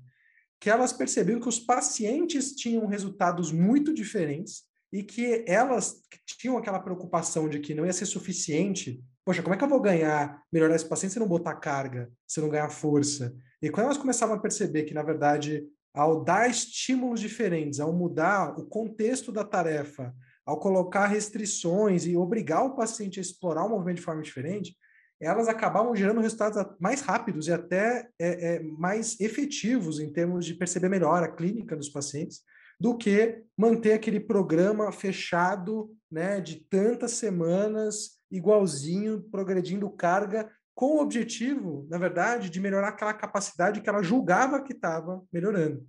que 0.59 0.69
elas 0.69 0.93
perceberam 0.93 1.41
que 1.41 1.49
os 1.49 1.59
pacientes 1.59 2.53
tinham 2.53 2.85
resultados 2.85 3.51
muito 3.51 3.91
diferentes 3.91 4.63
e 4.93 5.01
que 5.01 5.43
elas 5.47 6.03
tinham 6.25 6.57
aquela 6.57 6.79
preocupação 6.79 7.49
de 7.49 7.59
que 7.59 7.73
não 7.73 7.85
ia 7.85 7.93
ser 7.93 8.05
suficiente 8.05 9.03
poxa, 9.25 9.41
como 9.41 9.53
é 9.53 9.57
que 9.57 9.63
eu 9.63 9.69
vou 9.69 9.79
ganhar, 9.79 10.41
melhorar 10.51 10.75
esse 10.75 10.87
paciente 10.87 11.13
se 11.13 11.19
não 11.19 11.27
botar 11.27 11.55
carga, 11.55 12.11
se 12.27 12.41
não 12.41 12.49
ganhar 12.49 12.69
força? 12.69 13.33
E 13.61 13.69
quando 13.69 13.85
elas 13.85 13.97
começavam 13.97 14.35
a 14.35 14.39
perceber 14.39 14.83
que, 14.83 14.93
na 14.93 15.03
verdade, 15.03 15.63
ao 15.93 16.23
dar 16.23 16.49
estímulos 16.49 17.19
diferentes, 17.19 17.79
ao 17.79 17.93
mudar 17.93 18.57
o 18.57 18.65
contexto 18.65 19.31
da 19.31 19.43
tarefa, 19.43 20.13
ao 20.51 20.59
colocar 20.59 21.07
restrições 21.07 22.05
e 22.05 22.17
obrigar 22.17 22.65
o 22.65 22.75
paciente 22.75 23.19
a 23.19 23.21
explorar 23.21 23.65
o 23.65 23.69
movimento 23.69 23.97
de 23.97 24.03
forma 24.03 24.21
diferente, 24.21 24.75
elas 25.19 25.47
acabavam 25.47 25.95
gerando 25.95 26.19
resultados 26.19 26.61
mais 26.79 27.01
rápidos 27.01 27.47
e 27.47 27.53
até 27.53 28.09
é, 28.19 28.55
é, 28.55 28.63
mais 28.63 29.19
efetivos 29.19 29.99
em 29.99 30.11
termos 30.11 30.45
de 30.45 30.55
perceber 30.55 30.89
melhor 30.89 31.23
a 31.23 31.31
clínica 31.31 31.75
dos 31.75 31.89
pacientes 31.89 32.41
do 32.79 32.97
que 32.97 33.43
manter 33.55 33.93
aquele 33.93 34.19
programa 34.19 34.91
fechado 34.91 35.95
né, 36.11 36.41
de 36.41 36.65
tantas 36.67 37.11
semanas 37.11 38.19
igualzinho, 38.31 39.21
progredindo 39.31 39.89
carga, 39.89 40.49
com 40.73 40.97
o 40.97 41.01
objetivo, 41.01 41.87
na 41.89 41.97
verdade, 41.97 42.49
de 42.49 42.59
melhorar 42.59 42.89
aquela 42.89 43.13
capacidade 43.13 43.81
que 43.81 43.89
ela 43.89 44.01
julgava 44.01 44.63
que 44.63 44.73
estava 44.73 45.21
melhorando. 45.31 45.85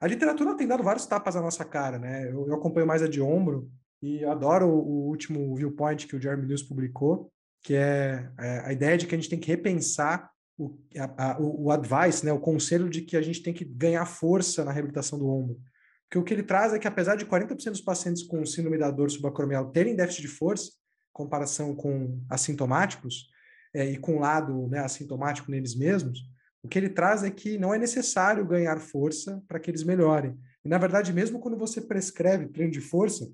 A 0.00 0.06
literatura 0.06 0.56
tem 0.56 0.66
dado 0.66 0.82
vários 0.82 1.06
tapas 1.06 1.34
na 1.34 1.42
nossa 1.42 1.64
cara, 1.64 1.98
né? 1.98 2.30
Eu, 2.30 2.48
eu 2.48 2.54
acompanho 2.54 2.86
mais 2.86 3.02
a 3.02 3.08
de 3.08 3.20
ombro 3.20 3.70
e 4.02 4.24
adoro 4.24 4.66
o, 4.66 5.08
último 5.08 5.54
viewpoint 5.54 6.06
que 6.06 6.16
o 6.16 6.20
Jeremy 6.20 6.46
Lewis 6.46 6.62
publicou, 6.62 7.30
que 7.62 7.74
é, 7.74 8.30
é, 8.38 8.60
a 8.64 8.72
ideia 8.72 8.96
de 8.96 9.06
que 9.06 9.14
a 9.14 9.18
gente 9.18 9.28
tem 9.28 9.38
que 9.38 9.48
repensar 9.48 10.30
o, 10.56 10.78
a, 10.96 11.32
a, 11.32 11.40
o, 11.40 11.70
advice, 11.70 12.24
né? 12.24 12.32
o 12.32 12.40
conselho 12.40 12.88
de 12.88 13.02
que 13.02 13.16
a 13.16 13.22
gente 13.22 13.42
tem 13.42 13.52
que 13.52 13.64
ganhar 13.64 14.04
força 14.06 14.64
na 14.64 14.72
reabilitação 14.72 15.18
do 15.18 15.28
ombro. 15.28 15.60
Porque 16.08 16.18
o 16.18 16.24
que 16.24 16.34
ele 16.34 16.42
traz 16.42 16.72
é 16.72 16.78
que, 16.78 16.88
apesar 16.88 17.16
de 17.16 17.26
40% 17.26 17.70
dos 17.70 17.80
pacientes 17.80 18.22
com 18.22 18.44
síndrome 18.44 18.78
da 18.78 18.90
dor 18.90 19.10
subacromial 19.10 19.70
terem 19.70 19.94
déficit 19.94 20.22
de 20.22 20.28
força, 20.28 20.72
comparação 21.12 21.74
com 21.74 22.20
assintomáticos 22.28 23.28
é, 23.74 23.84
e 23.84 23.96
com 23.98 24.18
lado 24.18 24.66
né, 24.68 24.80
assintomático 24.80 25.50
neles 25.50 25.76
mesmos, 25.76 26.18
o 26.62 26.68
que 26.68 26.78
ele 26.78 26.88
traz 26.88 27.22
é 27.22 27.30
que 27.30 27.58
não 27.58 27.72
é 27.72 27.78
necessário 27.78 28.46
ganhar 28.46 28.78
força 28.78 29.42
para 29.46 29.58
que 29.60 29.70
eles 29.70 29.84
melhorem. 29.84 30.38
E, 30.64 30.68
na 30.68 30.78
verdade, 30.78 31.12
mesmo 31.12 31.38
quando 31.38 31.56
você 31.56 31.80
prescreve 31.80 32.48
treino 32.48 32.72
de 32.72 32.80
força, 32.80 33.30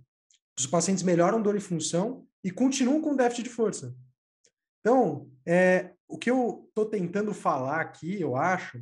os 0.59 0.66
pacientes 0.66 1.02
melhoram 1.02 1.42
dor 1.42 1.57
e 1.57 1.61
função 1.61 2.26
e 2.42 2.50
continuam 2.50 3.00
com 3.00 3.16
déficit 3.16 3.44
de 3.44 3.50
força. 3.50 3.94
Então, 4.80 5.28
é, 5.44 5.92
o 6.09 6.16
que 6.16 6.30
eu 6.30 6.64
estou 6.68 6.86
tentando 6.86 7.34
falar 7.34 7.80
aqui, 7.80 8.20
eu 8.20 8.36
acho, 8.36 8.80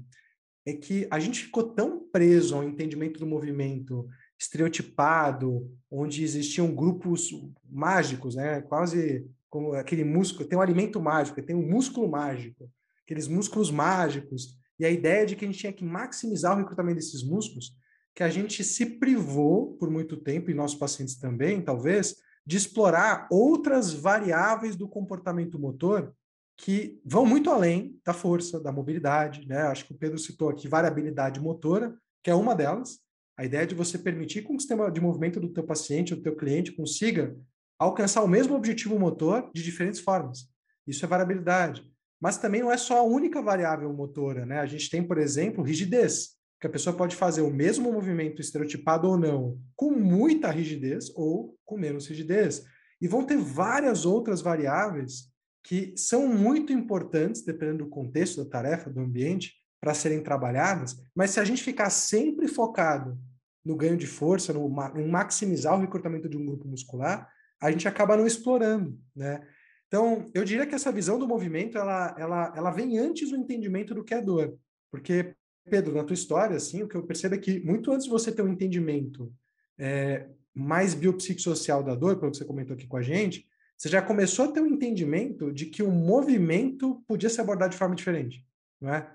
é 0.66 0.72
que 0.72 1.06
a 1.10 1.18
gente 1.18 1.44
ficou 1.44 1.74
tão 1.74 2.08
preso 2.10 2.54
ao 2.54 2.64
entendimento 2.64 3.18
do 3.18 3.26
movimento 3.26 4.08
estereotipado, 4.38 5.70
onde 5.90 6.22
existiam 6.22 6.74
grupos 6.74 7.30
mágicos, 7.64 8.34
né? 8.34 8.62
Quase 8.62 9.26
como 9.50 9.72
aquele 9.74 10.04
músculo, 10.04 10.48
tem 10.48 10.58
um 10.58 10.62
alimento 10.62 11.00
mágico, 11.00 11.40
tem 11.40 11.54
um 11.54 11.68
músculo 11.68 12.08
mágico, 12.10 12.68
aqueles 13.04 13.28
músculos 13.28 13.70
mágicos, 13.70 14.58
e 14.78 14.84
a 14.84 14.90
ideia 14.90 15.24
de 15.24 15.36
que 15.36 15.44
a 15.44 15.48
gente 15.48 15.60
tinha 15.60 15.72
que 15.72 15.84
maximizar 15.84 16.54
o 16.54 16.58
recrutamento 16.58 16.96
desses 16.96 17.22
músculos, 17.22 17.72
que 18.14 18.22
a 18.22 18.30
gente 18.30 18.62
se 18.62 18.86
privou 18.86 19.76
por 19.76 19.90
muito 19.90 20.16
tempo, 20.16 20.50
e 20.50 20.54
nossos 20.54 20.78
pacientes 20.78 21.16
também, 21.16 21.60
talvez, 21.60 22.16
de 22.46 22.56
explorar 22.56 23.26
outras 23.30 23.92
variáveis 23.92 24.76
do 24.76 24.88
comportamento 24.88 25.58
motor 25.58 26.14
que 26.56 27.00
vão 27.04 27.26
muito 27.26 27.50
além 27.50 28.00
da 28.04 28.12
força, 28.12 28.60
da 28.60 28.70
mobilidade, 28.70 29.46
né? 29.48 29.62
Acho 29.62 29.86
que 29.86 29.92
o 29.92 29.98
Pedro 29.98 30.18
citou 30.18 30.48
aqui 30.48 30.68
variabilidade 30.68 31.40
motora, 31.40 31.96
que 32.22 32.30
é 32.30 32.34
uma 32.34 32.54
delas, 32.54 33.00
a 33.36 33.44
ideia 33.44 33.62
é 33.62 33.66
de 33.66 33.74
você 33.74 33.98
permitir 33.98 34.44
que 34.44 34.52
o 34.52 34.58
sistema 34.58 34.90
de 34.90 35.00
movimento 35.00 35.40
do 35.40 35.48
teu 35.48 35.64
paciente, 35.64 36.14
do 36.14 36.22
teu 36.22 36.36
cliente, 36.36 36.72
consiga 36.72 37.36
alcançar 37.78 38.22
o 38.22 38.28
mesmo 38.28 38.54
objetivo 38.54 38.98
motor 38.98 39.50
de 39.52 39.62
diferentes 39.62 40.00
formas. 40.00 40.48
Isso 40.86 41.04
é 41.04 41.08
variabilidade. 41.08 41.82
Mas 42.20 42.38
também 42.38 42.62
não 42.62 42.70
é 42.70 42.76
só 42.76 42.98
a 42.98 43.02
única 43.02 43.42
variável 43.42 43.92
motora, 43.92 44.46
né? 44.46 44.60
A 44.60 44.66
gente 44.66 44.88
tem, 44.88 45.02
por 45.02 45.18
exemplo, 45.18 45.64
rigidez, 45.64 46.33
que 46.64 46.68
a 46.68 46.70
pessoa 46.70 46.96
pode 46.96 47.14
fazer 47.14 47.42
o 47.42 47.50
mesmo 47.50 47.92
movimento 47.92 48.40
estereotipado 48.40 49.06
ou 49.06 49.18
não, 49.18 49.60
com 49.76 49.90
muita 49.90 50.50
rigidez 50.50 51.12
ou 51.14 51.58
com 51.62 51.76
menos 51.76 52.06
rigidez. 52.06 52.64
E 53.02 53.06
vão 53.06 53.22
ter 53.22 53.36
várias 53.36 54.06
outras 54.06 54.40
variáveis 54.40 55.30
que 55.62 55.92
são 55.94 56.26
muito 56.26 56.72
importantes, 56.72 57.44
dependendo 57.44 57.84
do 57.84 57.90
contexto 57.90 58.42
da 58.42 58.48
tarefa, 58.48 58.88
do 58.88 59.00
ambiente, 59.00 59.52
para 59.78 59.92
serem 59.92 60.22
trabalhadas, 60.22 60.98
mas 61.14 61.32
se 61.32 61.38
a 61.38 61.44
gente 61.44 61.62
ficar 61.62 61.90
sempre 61.90 62.48
focado 62.48 63.18
no 63.62 63.76
ganho 63.76 63.98
de 63.98 64.06
força, 64.06 64.50
no, 64.50 64.66
maximizar 65.06 65.76
o 65.76 65.80
recrutamento 65.82 66.30
de 66.30 66.38
um 66.38 66.46
grupo 66.46 66.66
muscular, 66.66 67.28
a 67.60 67.70
gente 67.70 67.86
acaba 67.86 68.16
não 68.16 68.26
explorando, 68.26 68.98
né? 69.14 69.46
Então, 69.86 70.30
eu 70.32 70.44
diria 70.44 70.66
que 70.66 70.74
essa 70.74 70.90
visão 70.90 71.18
do 71.18 71.28
movimento, 71.28 71.76
ela, 71.76 72.16
ela, 72.18 72.54
ela 72.56 72.70
vem 72.70 72.98
antes 72.98 73.28
do 73.28 73.36
entendimento 73.36 73.94
do 73.94 74.02
que 74.02 74.14
é 74.14 74.22
dor. 74.22 74.58
Porque, 74.90 75.34
Pedro, 75.68 75.94
na 75.94 76.04
tua 76.04 76.14
história, 76.14 76.56
assim, 76.56 76.82
o 76.82 76.88
que 76.88 76.94
eu 76.94 77.02
percebo 77.02 77.34
é 77.34 77.38
que 77.38 77.60
muito 77.60 77.90
antes 77.90 78.04
de 78.04 78.10
você 78.10 78.30
ter 78.30 78.42
um 78.42 78.48
entendimento 78.48 79.32
é, 79.78 80.28
mais 80.54 80.94
biopsicossocial 80.94 81.82
da 81.82 81.94
dor, 81.94 82.18
pelo 82.18 82.30
que 82.30 82.38
você 82.38 82.44
comentou 82.44 82.74
aqui 82.74 82.86
com 82.86 82.96
a 82.96 83.02
gente, 83.02 83.48
você 83.76 83.88
já 83.88 84.00
começou 84.00 84.44
a 84.44 84.52
ter 84.52 84.60
um 84.60 84.66
entendimento 84.66 85.52
de 85.52 85.66
que 85.66 85.82
o 85.82 85.90
movimento 85.90 87.02
podia 87.06 87.28
ser 87.28 87.40
abordado 87.40 87.72
de 87.72 87.78
forma 87.78 87.94
diferente, 87.94 88.46
não 88.80 88.94
é? 88.94 89.14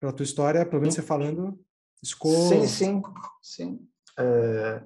pela 0.00 0.12
tua 0.12 0.24
história, 0.24 0.64
pelo 0.64 0.80
menos 0.80 0.94
você 0.94 1.02
falando, 1.02 1.58
escola. 2.02 2.48
Sim, 2.48 2.66
sim, 2.66 3.02
sim. 3.42 3.88
É, 4.18 4.82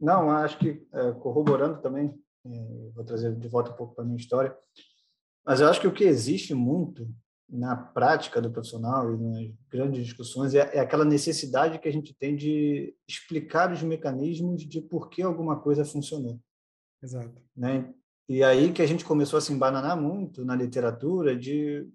não, 0.00 0.30
acho 0.30 0.58
que 0.58 0.86
é, 0.92 1.12
corroborando 1.12 1.80
também, 1.80 2.14
é, 2.44 2.90
vou 2.94 3.04
trazer 3.04 3.34
de 3.34 3.48
volta 3.48 3.70
um 3.70 3.76
pouco 3.76 3.94
para 3.94 4.04
a 4.04 4.06
minha 4.06 4.18
história, 4.18 4.56
mas 5.44 5.60
eu 5.60 5.68
acho 5.68 5.80
que 5.80 5.86
o 5.86 5.92
que 5.92 6.04
existe 6.04 6.54
muito 6.54 7.08
na 7.48 7.74
prática 7.74 8.42
do 8.42 8.50
profissional 8.50 9.14
e 9.14 9.16
nas 9.16 9.54
grandes 9.70 10.04
discussões 10.04 10.54
é, 10.54 10.76
é 10.76 10.80
aquela 10.80 11.04
necessidade 11.04 11.78
que 11.78 11.88
a 11.88 11.92
gente 11.92 12.14
tem 12.14 12.36
de 12.36 12.94
explicar 13.08 13.72
os 13.72 13.82
mecanismos 13.82 14.62
de 14.62 14.80
por 14.80 15.08
que 15.08 15.22
alguma 15.22 15.58
coisa 15.58 15.84
funcionou. 15.84 16.38
Exato. 17.02 17.42
Né? 17.56 17.92
E 18.28 18.44
aí 18.44 18.72
que 18.72 18.82
a 18.82 18.86
gente 18.86 19.04
começou 19.04 19.38
a 19.38 19.40
se 19.40 19.52
embananar 19.52 20.00
muito 20.00 20.44
na 20.44 20.54
literatura 20.54 21.34
de 21.34 21.88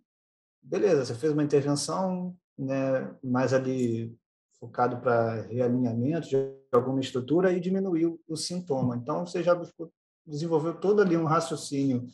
beleza, 0.63 1.05
você 1.05 1.13
fez 1.13 1.31
uma 1.31 1.43
intervenção, 1.43 2.35
né, 2.57 3.13
mais 3.23 3.53
ali 3.53 4.17
focado 4.59 5.01
para 5.01 5.41
realinhamento 5.43 6.29
de 6.29 6.37
alguma 6.71 7.01
estrutura 7.01 7.51
e 7.51 7.59
diminuiu 7.59 8.19
o 8.27 8.37
sintoma. 8.37 8.95
Então, 8.95 9.25
você 9.25 9.43
já 9.43 9.53
buscou, 9.53 9.91
desenvolveu 10.25 10.73
todo 10.79 11.01
ali 11.01 11.17
um 11.17 11.25
raciocínio 11.25 12.07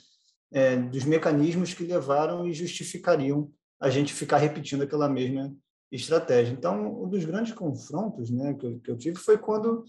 é, 0.52 0.76
dos 0.76 1.04
mecanismos 1.04 1.74
que 1.74 1.84
levaram 1.84 2.48
e 2.48 2.54
justificariam 2.54 3.52
a 3.80 3.90
gente 3.90 4.14
ficar 4.14 4.38
repetindo 4.38 4.84
aquela 4.84 5.08
mesma 5.08 5.54
estratégia. 5.92 6.54
Então, 6.54 7.04
um 7.04 7.08
dos 7.10 7.26
grandes 7.26 7.54
confrontos 7.54 8.30
né, 8.30 8.54
que, 8.54 8.66
eu, 8.66 8.80
que 8.80 8.92
eu 8.92 8.98
tive 8.98 9.18
foi 9.18 9.38
quando 9.38 9.84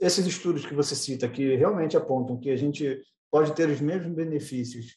esses 0.00 0.26
estudos 0.26 0.64
que 0.64 0.74
você 0.74 0.94
cita, 0.94 1.28
que 1.28 1.56
realmente 1.56 1.96
apontam 1.96 2.38
que 2.38 2.50
a 2.50 2.56
gente 2.56 3.02
pode 3.30 3.54
ter 3.54 3.68
os 3.68 3.80
mesmos 3.80 4.14
benefícios 4.14 4.96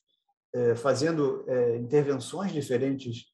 é, 0.54 0.76
fazendo 0.76 1.44
é, 1.48 1.78
intervenções 1.78 2.52
diferentes 2.52 3.26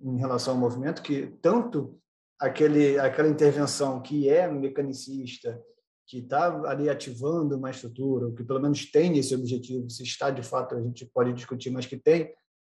em 0.00 0.18
relação 0.18 0.54
ao 0.54 0.60
movimento, 0.60 1.02
que 1.02 1.32
tanto 1.40 1.98
aquele, 2.38 2.98
aquela 2.98 3.28
intervenção 3.28 4.02
que 4.02 4.28
é 4.28 4.50
mecanicista, 4.50 5.60
que 6.06 6.18
está 6.18 6.46
ali 6.68 6.88
ativando 6.88 7.56
uma 7.56 7.70
estrutura, 7.70 8.30
que 8.32 8.44
pelo 8.44 8.60
menos 8.60 8.90
tem 8.90 9.18
esse 9.18 9.34
objetivo, 9.34 9.90
se 9.90 10.04
está 10.04 10.30
de 10.30 10.42
fato, 10.42 10.76
a 10.76 10.80
gente 10.80 11.04
pode 11.06 11.32
discutir, 11.32 11.70
mas 11.70 11.84
que 11.84 11.96
tem 11.96 12.32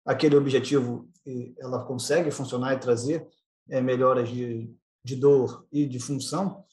aquele 0.04 0.36
objetivo, 0.36 1.08
ela 1.58 1.84
consegue 1.84 2.30
funcionar 2.30 2.74
e 2.74 2.78
trazer 2.78 3.26
é, 3.68 3.80
melhoras 3.80 4.28
de, 4.28 4.72
de 5.04 5.16
dor 5.16 5.66
e 5.72 5.84
de 5.86 5.98
função. 5.98 6.64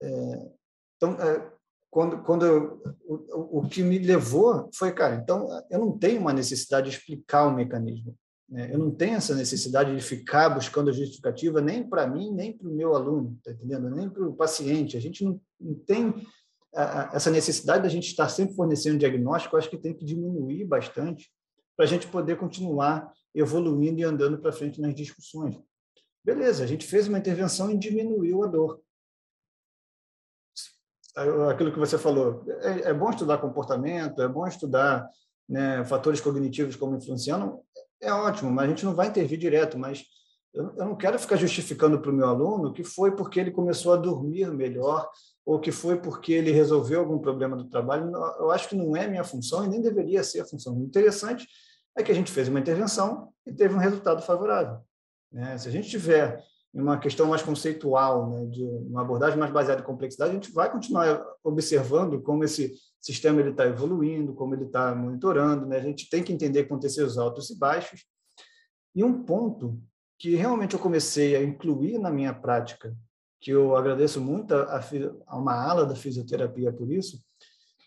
É, 0.00 0.50
então, 0.96 1.14
é, 1.14 1.52
quando, 1.90 2.22
quando 2.22 2.46
eu, 2.46 2.82
o, 3.04 3.58
o 3.58 3.68
que 3.68 3.82
me 3.82 3.98
levou 3.98 4.70
foi, 4.72 4.92
cara, 4.92 5.16
então 5.16 5.48
eu 5.68 5.80
não 5.80 5.98
tenho 5.98 6.20
uma 6.20 6.32
necessidade 6.32 6.88
de 6.88 6.96
explicar 6.96 7.48
o 7.48 7.52
mecanismo. 7.52 8.16
Né? 8.50 8.70
Eu 8.72 8.78
não 8.78 8.90
tenho 8.90 9.16
essa 9.16 9.34
necessidade 9.34 9.94
de 9.94 10.02
ficar 10.02 10.48
buscando 10.50 10.90
a 10.90 10.92
justificativa 10.92 11.60
nem 11.60 11.88
para 11.88 12.06
mim, 12.06 12.32
nem 12.32 12.56
para 12.56 12.68
o 12.68 12.72
meu 12.72 12.94
aluno, 12.94 13.38
tá 13.44 13.52
entendendo? 13.52 13.88
Nem 13.90 14.08
para 14.08 14.26
o 14.26 14.34
paciente. 14.34 14.96
A 14.96 15.00
gente 15.00 15.24
não, 15.24 15.40
não 15.60 15.74
tem 15.74 16.14
a, 16.74 17.12
a, 17.12 17.16
essa 17.16 17.30
necessidade 17.30 17.82
da 17.82 17.88
gente 17.88 18.08
estar 18.08 18.28
sempre 18.28 18.54
fornecendo 18.54 18.98
diagnóstico. 18.98 19.56
Acho 19.56 19.70
que 19.70 19.78
tem 19.78 19.94
que 19.94 20.04
diminuir 20.04 20.64
bastante 20.64 21.30
para 21.76 21.84
a 21.84 21.88
gente 21.88 22.06
poder 22.08 22.36
continuar 22.36 23.12
evoluindo 23.34 24.00
e 24.00 24.04
andando 24.04 24.38
para 24.38 24.52
frente 24.52 24.80
nas 24.80 24.94
discussões. 24.94 25.56
Beleza, 26.24 26.64
a 26.64 26.66
gente 26.66 26.86
fez 26.86 27.08
uma 27.08 27.18
intervenção 27.18 27.70
e 27.70 27.78
diminuiu 27.78 28.42
a 28.42 28.46
dor 28.46 28.82
aquilo 31.50 31.72
que 31.72 31.78
você 31.78 31.98
falou, 31.98 32.44
é, 32.62 32.90
é, 32.90 32.94
bom 32.94 33.10
estudar 33.10 33.38
comportamento, 33.38 34.22
é 34.22 34.28
bom 34.28 34.46
estudar 34.46 35.08
né, 35.48 35.84
fatores 35.84 36.20
cognitivos 36.20 36.76
como 36.76 36.96
influenciam, 36.96 37.62
é 38.00 38.12
ótimo, 38.12 38.50
mas 38.50 38.66
a 38.66 38.68
gente 38.68 38.84
não 38.84 38.94
vai 38.94 39.08
intervir 39.08 39.38
direto, 39.38 39.78
mas 39.78 40.04
eu, 40.52 40.74
eu 40.76 40.84
não 40.84 40.96
quero 40.96 41.18
ficar 41.18 41.36
justificando 41.36 42.00
para 42.00 42.10
o 42.10 42.14
meu 42.14 42.26
aluno 42.26 42.72
que 42.72 42.82
foi 42.82 43.14
porque 43.14 43.38
ele 43.38 43.50
começou 43.50 43.92
a 43.92 43.96
dormir 43.96 44.50
melhor 44.52 45.08
ou 45.44 45.60
que 45.60 45.72
foi 45.72 46.00
porque 46.00 46.32
ele 46.32 46.50
resolveu 46.50 47.00
algum 47.00 47.18
problema 47.18 47.56
do 47.56 47.68
trabalho. 47.68 48.10
Eu 48.38 48.50
acho 48.50 48.68
que 48.68 48.76
não 48.76 48.96
é 48.96 49.06
minha 49.06 49.24
função 49.24 49.64
e 49.64 49.68
nem 49.68 49.80
deveria 49.80 50.22
ser 50.22 50.40
a 50.40 50.44
função. 50.44 50.76
O 50.76 50.84
interessante 50.84 51.46
é 51.96 52.02
que 52.02 52.12
a 52.12 52.14
gente 52.14 52.30
fez 52.30 52.48
uma 52.48 52.60
intervenção 52.60 53.32
e 53.46 53.52
teve 53.52 53.74
um 53.74 53.78
resultado 53.78 54.22
favorável. 54.22 54.80
Né? 55.32 55.56
Se 55.58 55.68
a 55.68 55.72
gente 55.72 55.88
tiver 55.88 56.42
em 56.72 56.80
uma 56.80 56.98
questão 56.98 57.26
mais 57.26 57.42
conceitual, 57.42 58.30
né, 58.30 58.46
de 58.46 58.64
uma 58.64 59.02
abordagem 59.02 59.38
mais 59.38 59.52
baseada 59.52 59.80
em 59.80 59.84
complexidade, 59.84 60.30
a 60.30 60.34
gente 60.34 60.52
vai 60.52 60.70
continuar 60.70 61.24
observando 61.42 62.22
como 62.22 62.44
esse 62.44 62.72
sistema 63.00 63.40
ele 63.40 63.50
está 63.50 63.66
evoluindo, 63.66 64.34
como 64.34 64.54
ele 64.54 64.64
está 64.64 64.94
monitorando. 64.94 65.66
Né? 65.66 65.78
A 65.78 65.82
gente 65.82 66.08
tem 66.08 66.22
que 66.22 66.32
entender 66.32 66.60
acontecer 66.60 67.02
os 67.02 67.18
altos 67.18 67.50
e 67.50 67.58
baixos. 67.58 68.04
E 68.94 69.02
um 69.02 69.24
ponto 69.24 69.80
que 70.18 70.34
realmente 70.36 70.74
eu 70.74 70.80
comecei 70.80 71.34
a 71.34 71.42
incluir 71.42 71.98
na 71.98 72.10
minha 72.10 72.32
prática, 72.32 72.94
que 73.40 73.50
eu 73.50 73.74
agradeço 73.74 74.20
muito 74.20 74.54
a, 74.54 74.80
a 75.26 75.38
uma 75.38 75.54
ala 75.54 75.86
da 75.86 75.96
fisioterapia 75.96 76.72
por 76.72 76.92
isso, 76.92 77.20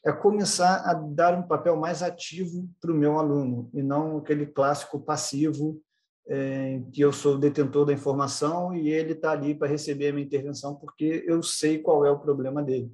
é 0.05 0.11
começar 0.11 0.83
a 0.89 0.93
dar 0.93 1.37
um 1.37 1.43
papel 1.43 1.77
mais 1.77 2.03
ativo 2.03 2.67
para 2.81 2.91
o 2.91 2.95
meu 2.95 3.17
aluno, 3.17 3.69
e 3.73 3.81
não 3.81 4.17
aquele 4.17 4.45
clássico 4.45 4.99
passivo 4.99 5.81
é, 6.27 6.81
que 6.91 7.01
eu 7.01 7.11
sou 7.11 7.37
detentor 7.37 7.85
da 7.85 7.93
informação 7.93 8.73
e 8.73 8.89
ele 8.89 9.13
está 9.13 9.31
ali 9.31 9.53
para 9.53 9.67
receber 9.67 10.09
a 10.09 10.13
minha 10.13 10.25
intervenção 10.25 10.75
porque 10.75 11.23
eu 11.27 11.43
sei 11.43 11.79
qual 11.79 12.05
é 12.05 12.11
o 12.11 12.19
problema 12.19 12.63
dele. 12.63 12.91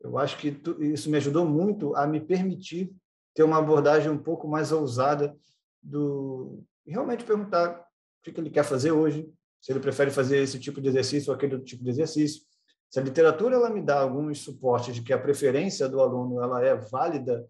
Eu 0.00 0.18
acho 0.18 0.36
que 0.38 0.60
isso 0.80 1.10
me 1.10 1.16
ajudou 1.16 1.44
muito 1.44 1.94
a 1.96 2.06
me 2.06 2.20
permitir 2.20 2.92
ter 3.34 3.42
uma 3.42 3.58
abordagem 3.58 4.10
um 4.10 4.18
pouco 4.18 4.46
mais 4.46 4.70
ousada 4.70 5.36
do 5.82 6.62
realmente 6.86 7.24
perguntar 7.24 7.84
o 8.20 8.32
que 8.32 8.40
ele 8.40 8.50
quer 8.50 8.64
fazer 8.64 8.92
hoje, 8.92 9.28
se 9.60 9.72
ele 9.72 9.80
prefere 9.80 10.10
fazer 10.10 10.38
esse 10.38 10.58
tipo 10.58 10.80
de 10.80 10.88
exercício 10.88 11.30
ou 11.30 11.36
aquele 11.36 11.54
outro 11.54 11.66
tipo 11.66 11.82
de 11.82 11.90
exercício. 11.90 12.42
Se 12.90 12.98
a 12.98 13.02
literatura 13.02 13.56
ela 13.56 13.70
me 13.70 13.82
dá 13.82 14.00
alguns 14.00 14.40
suportes 14.40 14.94
de 14.94 15.02
que 15.02 15.12
a 15.12 15.18
preferência 15.18 15.88
do 15.88 16.00
aluno 16.00 16.42
ela 16.42 16.64
é 16.64 16.74
válida 16.74 17.46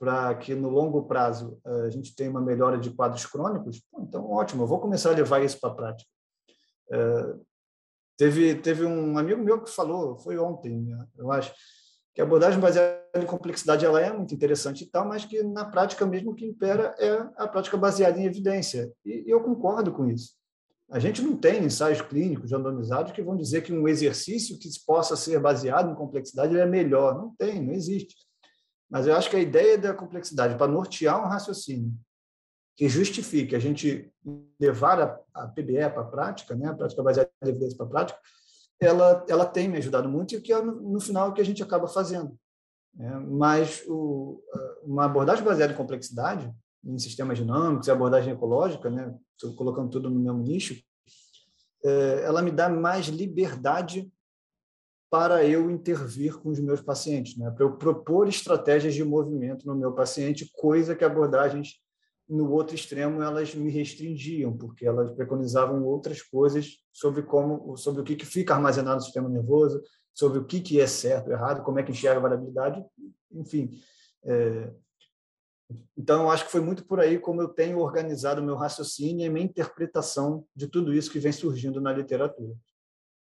para 0.00 0.34
que 0.34 0.54
no 0.54 0.70
longo 0.70 1.02
prazo 1.02 1.60
eh, 1.62 1.82
a 1.82 1.90
gente 1.90 2.16
tenha 2.16 2.30
uma 2.30 2.40
melhora 2.40 2.78
de 2.78 2.88
quadros 2.90 3.26
crônicos, 3.26 3.82
então 3.98 4.30
ótimo, 4.30 4.62
eu 4.62 4.66
vou 4.66 4.80
começar 4.80 5.10
a 5.10 5.14
levar 5.14 5.44
isso 5.44 5.60
para 5.60 5.70
a 5.70 5.74
prática. 5.74 6.10
É, 6.90 7.34
teve, 8.16 8.54
teve 8.54 8.86
um 8.86 9.18
amigo 9.18 9.42
meu 9.42 9.62
que 9.62 9.70
falou, 9.70 10.16
foi 10.16 10.38
ontem, 10.38 10.80
né, 10.80 11.06
eu 11.18 11.30
acho, 11.30 11.52
que 12.14 12.20
a 12.22 12.24
abordagem 12.24 12.58
baseada 12.58 12.98
em 13.14 13.26
complexidade 13.26 13.84
ela 13.84 14.00
é 14.00 14.10
muito 14.10 14.34
interessante 14.34 14.84
e 14.84 14.86
tal, 14.86 15.06
mas 15.06 15.26
que 15.26 15.42
na 15.42 15.66
prática 15.66 16.06
mesmo 16.06 16.30
o 16.30 16.34
que 16.34 16.46
impera 16.46 16.94
é 16.98 17.28
a 17.36 17.46
prática 17.46 17.76
baseada 17.76 18.18
em 18.18 18.24
evidência. 18.24 18.90
E, 19.04 19.28
e 19.28 19.30
eu 19.30 19.42
concordo 19.42 19.92
com 19.92 20.08
isso. 20.08 20.32
A 20.90 20.98
gente 20.98 21.22
não 21.22 21.36
tem 21.36 21.62
ensaios 21.62 22.00
clínicos 22.00 22.50
randomizados 22.50 23.12
que 23.12 23.22
vão 23.22 23.36
dizer 23.36 23.62
que 23.62 23.72
um 23.72 23.86
exercício 23.86 24.58
que 24.58 24.68
possa 24.84 25.14
ser 25.14 25.38
baseado 25.38 25.92
em 25.92 25.94
complexidade 25.94 26.58
é 26.58 26.66
melhor. 26.66 27.16
Não 27.16 27.34
tem, 27.36 27.62
não 27.62 27.72
existe. 27.72 28.16
Mas 28.90 29.06
eu 29.06 29.14
acho 29.14 29.30
que 29.30 29.36
a 29.36 29.40
ideia 29.40 29.78
da 29.78 29.94
complexidade 29.94 30.56
para 30.56 30.70
nortear 30.70 31.22
um 31.22 31.28
raciocínio 31.28 31.92
que 32.76 32.88
justifique 32.88 33.54
a 33.54 33.58
gente 33.58 34.10
levar 34.58 35.00
a, 35.00 35.20
a 35.34 35.48
PBE 35.48 35.90
para 35.92 36.00
a 36.00 36.06
prática, 36.06 36.54
né, 36.54 36.68
a 36.68 36.74
prática 36.74 37.02
baseada 37.02 37.30
em 37.44 37.48
evidência 37.48 37.76
para 37.76 37.86
a 37.86 37.90
prática, 37.90 38.18
ela, 38.80 39.24
ela 39.28 39.44
tem 39.44 39.68
me 39.68 39.76
ajudado 39.76 40.08
muito 40.08 40.34
e 40.34 40.40
que 40.40 40.52
é, 40.52 40.62
no, 40.62 40.80
no 40.80 41.00
final, 41.00 41.28
o 41.28 41.32
que 41.34 41.40
a 41.40 41.44
gente 41.44 41.62
acaba 41.62 41.86
fazendo. 41.86 42.36
Né? 42.94 43.10
Mas 43.28 43.84
o, 43.86 44.42
uma 44.82 45.04
abordagem 45.04 45.44
baseada 45.44 45.72
em 45.72 45.76
complexidade, 45.76 46.50
em 46.82 46.98
sistemas 46.98 47.36
dinâmicos 47.36 47.86
e 47.86 47.90
abordagem 47.90 48.32
ecológica, 48.32 48.88
né, 48.88 49.14
colocando 49.56 49.90
tudo 49.90 50.08
no 50.08 50.18
mesmo 50.18 50.42
nicho, 50.42 50.82
é, 51.84 52.22
ela 52.24 52.42
me 52.42 52.50
dá 52.50 52.68
mais 52.68 53.06
liberdade 53.06 54.10
para 55.10 55.44
eu 55.44 55.68
intervir 55.68 56.38
com 56.38 56.50
os 56.50 56.60
meus 56.60 56.80
pacientes, 56.80 57.36
né? 57.36 57.50
para 57.50 57.64
eu 57.64 57.76
propor 57.76 58.28
estratégias 58.28 58.94
de 58.94 59.02
movimento 59.02 59.66
no 59.66 59.74
meu 59.74 59.92
paciente, 59.92 60.48
coisa 60.52 60.94
que 60.94 61.04
abordagens 61.04 61.80
no 62.28 62.48
outro 62.52 62.76
extremo 62.76 63.20
elas 63.20 63.52
me 63.52 63.70
restringiam, 63.72 64.56
porque 64.56 64.86
elas 64.86 65.10
preconizavam 65.10 65.82
outras 65.82 66.22
coisas 66.22 66.76
sobre 66.92 67.22
como, 67.22 67.76
sobre 67.76 68.02
o 68.02 68.04
que, 68.04 68.14
que 68.14 68.24
fica 68.24 68.54
armazenado 68.54 68.96
no 68.96 69.02
sistema 69.02 69.28
nervoso, 69.28 69.82
sobre 70.14 70.38
o 70.38 70.44
que, 70.44 70.60
que 70.60 70.80
é 70.80 70.86
certo, 70.86 71.30
errado, 71.32 71.64
como 71.64 71.80
é 71.80 71.82
que 71.82 71.90
enxerga 71.90 72.18
a 72.18 72.22
variabilidade, 72.22 72.84
enfim. 73.32 73.70
É... 74.24 74.70
Então, 75.96 76.22
eu 76.22 76.30
acho 76.30 76.44
que 76.44 76.52
foi 76.52 76.60
muito 76.60 76.84
por 76.84 77.00
aí 77.00 77.18
como 77.18 77.42
eu 77.42 77.48
tenho 77.48 77.78
organizado 77.78 78.40
o 78.40 78.44
meu 78.44 78.54
raciocínio 78.54 79.26
e 79.26 79.30
minha 79.30 79.44
interpretação 79.44 80.44
de 80.54 80.68
tudo 80.68 80.94
isso 80.94 81.10
que 81.10 81.18
vem 81.18 81.32
surgindo 81.32 81.80
na 81.80 81.92
literatura. 81.92 82.54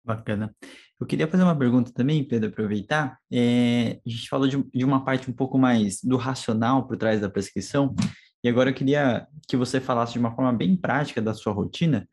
Bacana. 0.05 0.55
Eu 1.01 1.07
queria 1.07 1.27
fazer 1.27 1.43
uma 1.43 1.57
pergunta 1.57 1.91
também, 1.93 2.23
Pedro, 2.23 2.51
aproveitar. 2.51 3.19
É, 3.33 3.99
a 4.05 4.09
gente 4.09 4.29
falou 4.29 4.47
de, 4.47 4.63
de, 4.75 4.85
uma 4.85 5.03
parte 5.03 5.31
um 5.31 5.33
pouco 5.33 5.59
mais 5.59 6.03
do 6.03 6.17
racional 6.17 6.87
por 6.87 6.97
trás 6.97 7.21
da 7.21 7.31
prescrição, 7.31 7.95
e 8.43 8.49
agora 8.49 8.69
eu 8.69 8.75
queria 8.75 9.27
que 9.49 9.57
você 9.57 9.81
falasse 9.81 10.13
de 10.13 10.19
uma 10.19 10.35
forma 10.35 10.53
bem 10.53 10.77
prática 10.77 11.23
da 11.23 11.33
sua 11.33 11.55
rotina, 11.55 12.07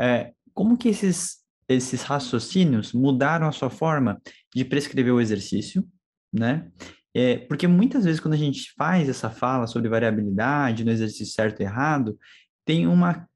é, 0.00 0.32
como 0.54 0.78
que 0.78 0.88
esses, 0.88 1.38
esses 1.68 2.02
raciocínios 2.02 2.94
mudaram 2.94 3.46
a 3.46 3.52
sua 3.52 3.68
forma 3.68 4.20
de 4.54 4.64
prescrever 4.64 5.12
o 5.12 5.20
exercício, 5.20 5.86
né? 6.32 6.70
É, 7.16 7.36
porque 7.36 7.68
muitas 7.68 8.04
vezes 8.04 8.20
quando 8.20 8.34
a 8.34 8.38
gente 8.38 8.72
faz 8.76 9.08
essa 9.08 9.30
fala 9.30 9.66
sobre 9.66 9.88
variabilidade 9.88 10.84
no 10.84 10.90
exercício 10.90 11.32
certo 11.32 11.60
e 11.60 11.64
errado, 11.64 12.18
tem 12.64 12.86
uma 12.86 13.28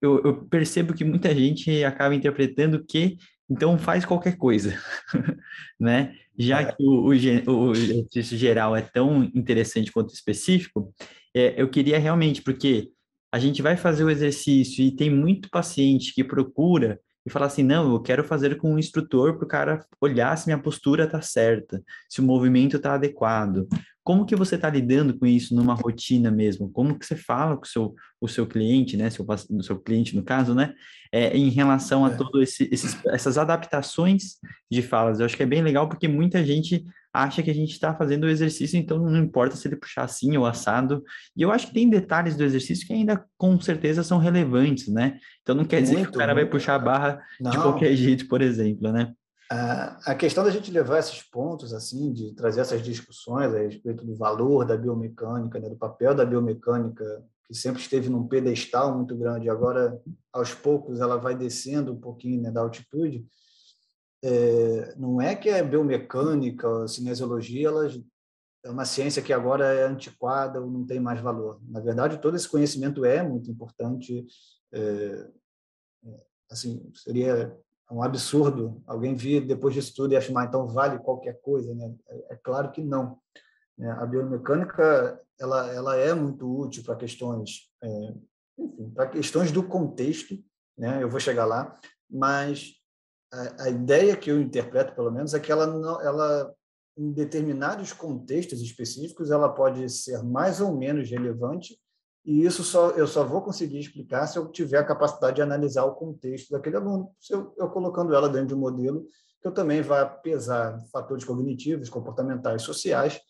eu, 0.00 0.22
eu, 0.22 0.44
percebo 0.46 0.94
que 0.94 1.04
muita 1.04 1.34
gente 1.34 1.82
acaba 1.84 2.14
interpretando 2.14 2.84
que 2.84 3.16
então 3.48 3.78
faz 3.78 4.04
qualquer 4.04 4.36
coisa, 4.36 4.78
né? 5.78 6.14
Já 6.38 6.60
é. 6.60 6.72
que 6.72 6.82
o, 6.82 7.06
o, 7.06 7.68
o, 7.68 7.72
exercício 7.72 8.36
geral 8.36 8.76
é 8.76 8.82
tão 8.82 9.24
interessante 9.34 9.92
quanto 9.92 10.12
específico, 10.12 10.92
é, 11.34 11.54
eu 11.60 11.68
queria 11.68 11.98
realmente, 11.98 12.42
porque 12.42 12.90
a 13.32 13.38
gente 13.38 13.62
vai 13.62 13.76
fazer 13.76 14.04
o 14.04 14.10
exercício 14.10 14.84
e 14.84 14.90
tem 14.90 15.10
muito 15.10 15.50
paciente 15.50 16.14
que 16.14 16.24
procura 16.24 17.00
e 17.26 17.30
fala 17.30 17.46
assim, 17.46 17.64
não, 17.64 17.92
eu 17.92 18.00
quero 18.00 18.22
fazer 18.22 18.56
com 18.56 18.72
um 18.72 18.78
instrutor 18.78 19.36
para 19.36 19.44
o 19.44 19.48
cara 19.48 19.84
olhar 20.00 20.36
se 20.38 20.46
minha 20.46 20.58
postura 20.58 21.04
está 21.04 21.20
certa, 21.20 21.82
se 22.08 22.20
o 22.20 22.24
movimento 22.24 22.76
está 22.76 22.94
adequado. 22.94 23.66
Como 24.06 24.24
que 24.24 24.36
você 24.36 24.54
está 24.54 24.70
lidando 24.70 25.18
com 25.18 25.26
isso 25.26 25.52
numa 25.52 25.74
rotina 25.74 26.30
mesmo? 26.30 26.70
Como 26.70 26.96
que 26.96 27.04
você 27.04 27.16
fala 27.16 27.56
com 27.56 27.64
o 27.64 27.66
seu, 27.66 27.94
o 28.20 28.28
seu 28.28 28.46
cliente, 28.46 28.96
né? 28.96 29.10
Seu, 29.10 29.26
seu 29.62 29.80
cliente, 29.80 30.14
no 30.14 30.22
caso, 30.22 30.54
né? 30.54 30.74
É, 31.10 31.36
em 31.36 31.48
relação 31.48 32.04
a 32.04 32.10
é. 32.12 32.14
todas 32.14 32.56
essas 33.06 33.36
adaptações 33.36 34.36
de 34.70 34.80
falas. 34.80 35.18
Eu 35.18 35.26
acho 35.26 35.36
que 35.36 35.42
é 35.42 35.46
bem 35.46 35.60
legal 35.60 35.88
porque 35.88 36.06
muita 36.06 36.44
gente 36.44 36.84
acha 37.12 37.42
que 37.42 37.50
a 37.50 37.54
gente 37.54 37.72
está 37.72 37.92
fazendo 37.96 38.24
o 38.24 38.28
exercício, 38.28 38.78
então 38.78 38.96
não 38.96 39.18
importa 39.18 39.56
se 39.56 39.66
ele 39.66 39.74
puxar 39.74 40.04
assim 40.04 40.36
ou 40.36 40.46
assado. 40.46 41.02
E 41.36 41.42
eu 41.42 41.50
acho 41.50 41.66
que 41.66 41.74
tem 41.74 41.90
detalhes 41.90 42.36
do 42.36 42.44
exercício 42.44 42.86
que 42.86 42.92
ainda 42.92 43.24
com 43.36 43.60
certeza 43.60 44.04
são 44.04 44.18
relevantes, 44.18 44.86
né? 44.86 45.18
Então 45.42 45.56
não 45.56 45.64
quer 45.64 45.82
dizer 45.82 45.96
Muito, 45.96 46.10
que 46.12 46.16
o 46.16 46.20
cara 46.20 46.32
vai 46.32 46.46
puxar 46.46 46.76
a 46.76 46.78
barra 46.78 47.20
não. 47.40 47.50
de 47.50 47.56
qualquer 47.56 47.92
jeito, 47.98 48.28
por 48.28 48.40
exemplo, 48.40 48.92
né? 48.92 49.12
A 49.48 50.14
questão 50.16 50.42
da 50.42 50.50
gente 50.50 50.72
levar 50.72 50.98
esses 50.98 51.22
pontos, 51.22 51.72
assim, 51.72 52.12
de 52.12 52.34
trazer 52.34 52.60
essas 52.60 52.82
discussões 52.82 53.54
a 53.54 53.58
respeito 53.58 54.04
do 54.04 54.16
valor 54.16 54.64
da 54.64 54.76
biomecânica, 54.76 55.60
né, 55.60 55.68
do 55.68 55.76
papel 55.76 56.14
da 56.14 56.24
biomecânica, 56.24 57.24
que 57.46 57.54
sempre 57.54 57.80
esteve 57.80 58.08
num 58.08 58.26
pedestal 58.26 58.96
muito 58.96 59.16
grande, 59.16 59.48
agora, 59.48 60.02
aos 60.32 60.52
poucos, 60.52 61.00
ela 61.00 61.16
vai 61.16 61.36
descendo 61.36 61.92
um 61.92 62.00
pouquinho 62.00 62.42
né, 62.42 62.50
da 62.50 62.60
altitude, 62.60 63.24
é, 64.24 64.94
não 64.96 65.20
é 65.20 65.36
que 65.36 65.48
a 65.48 65.62
biomecânica, 65.62 66.82
a 66.82 66.88
cinesiologia, 66.88 67.68
elas, 67.68 68.00
é 68.64 68.70
uma 68.70 68.84
ciência 68.84 69.22
que 69.22 69.32
agora 69.32 69.72
é 69.72 69.84
antiquada 69.84 70.60
ou 70.60 70.68
não 70.68 70.84
tem 70.84 70.98
mais 70.98 71.20
valor. 71.20 71.60
Na 71.68 71.78
verdade, 71.78 72.18
todo 72.18 72.34
esse 72.34 72.48
conhecimento 72.48 73.04
é 73.04 73.22
muito 73.22 73.48
importante, 73.48 74.26
é, 74.72 75.30
assim, 76.50 76.90
seria 76.92 77.56
um 77.90 78.02
absurdo 78.02 78.82
alguém 78.86 79.14
vir 79.14 79.46
depois 79.46 79.74
disso 79.74 79.94
tudo 79.94 80.12
e 80.12 80.16
afirmar, 80.16 80.46
então 80.46 80.66
vale 80.66 80.98
qualquer 80.98 81.40
coisa, 81.40 81.74
né? 81.74 81.94
É, 82.08 82.34
é 82.34 82.36
claro 82.36 82.70
que 82.70 82.82
não. 82.82 83.18
Né? 83.78 83.90
A 83.90 84.06
biomecânica, 84.06 85.20
ela, 85.38 85.72
ela 85.72 85.96
é 85.96 86.12
muito 86.14 86.48
útil 86.48 86.82
para 86.82 86.96
questões, 86.96 87.70
é, 87.82 88.14
para 88.94 89.08
questões 89.08 89.52
do 89.52 89.62
contexto, 89.62 90.36
né? 90.76 91.02
Eu 91.02 91.08
vou 91.08 91.20
chegar 91.20 91.44
lá, 91.44 91.78
mas 92.10 92.72
a, 93.32 93.64
a, 93.64 93.70
ideia 93.70 94.16
que 94.16 94.30
eu 94.30 94.40
interpreto, 94.40 94.94
pelo 94.94 95.10
menos, 95.10 95.34
é 95.34 95.40
que 95.40 95.52
ela, 95.52 95.66
não, 95.66 96.00
ela 96.00 96.54
em 96.96 97.12
determinados 97.12 97.92
contextos 97.92 98.60
específicos, 98.62 99.30
ela 99.30 99.48
pode 99.48 99.88
ser 99.90 100.22
mais 100.24 100.60
ou 100.60 100.74
menos 100.74 101.10
relevante, 101.10 101.78
e 102.26 102.44
isso 102.44 102.64
só 102.64 102.90
eu 102.90 103.06
só 103.06 103.24
vou 103.24 103.40
conseguir 103.40 103.78
explicar 103.78 104.26
se 104.26 104.36
eu 104.36 104.50
tiver 104.50 104.78
a 104.78 104.84
capacidade 104.84 105.36
de 105.36 105.42
analisar 105.42 105.84
o 105.84 105.94
contexto 105.94 106.50
daquele 106.50 106.76
aluno, 106.76 107.12
se 107.20 107.32
eu, 107.32 107.54
eu 107.56 107.70
colocando 107.70 108.12
ela 108.12 108.28
dentro 108.28 108.48
de 108.48 108.54
um 108.54 108.58
modelo 108.58 109.06
que 109.40 109.46
eu 109.46 109.52
também 109.52 109.80
vá 109.80 110.04
pesar 110.04 110.76
fatores 110.90 111.24
cognitivos, 111.24 111.88
comportamentais, 111.88 112.62
sociais, 112.62 113.20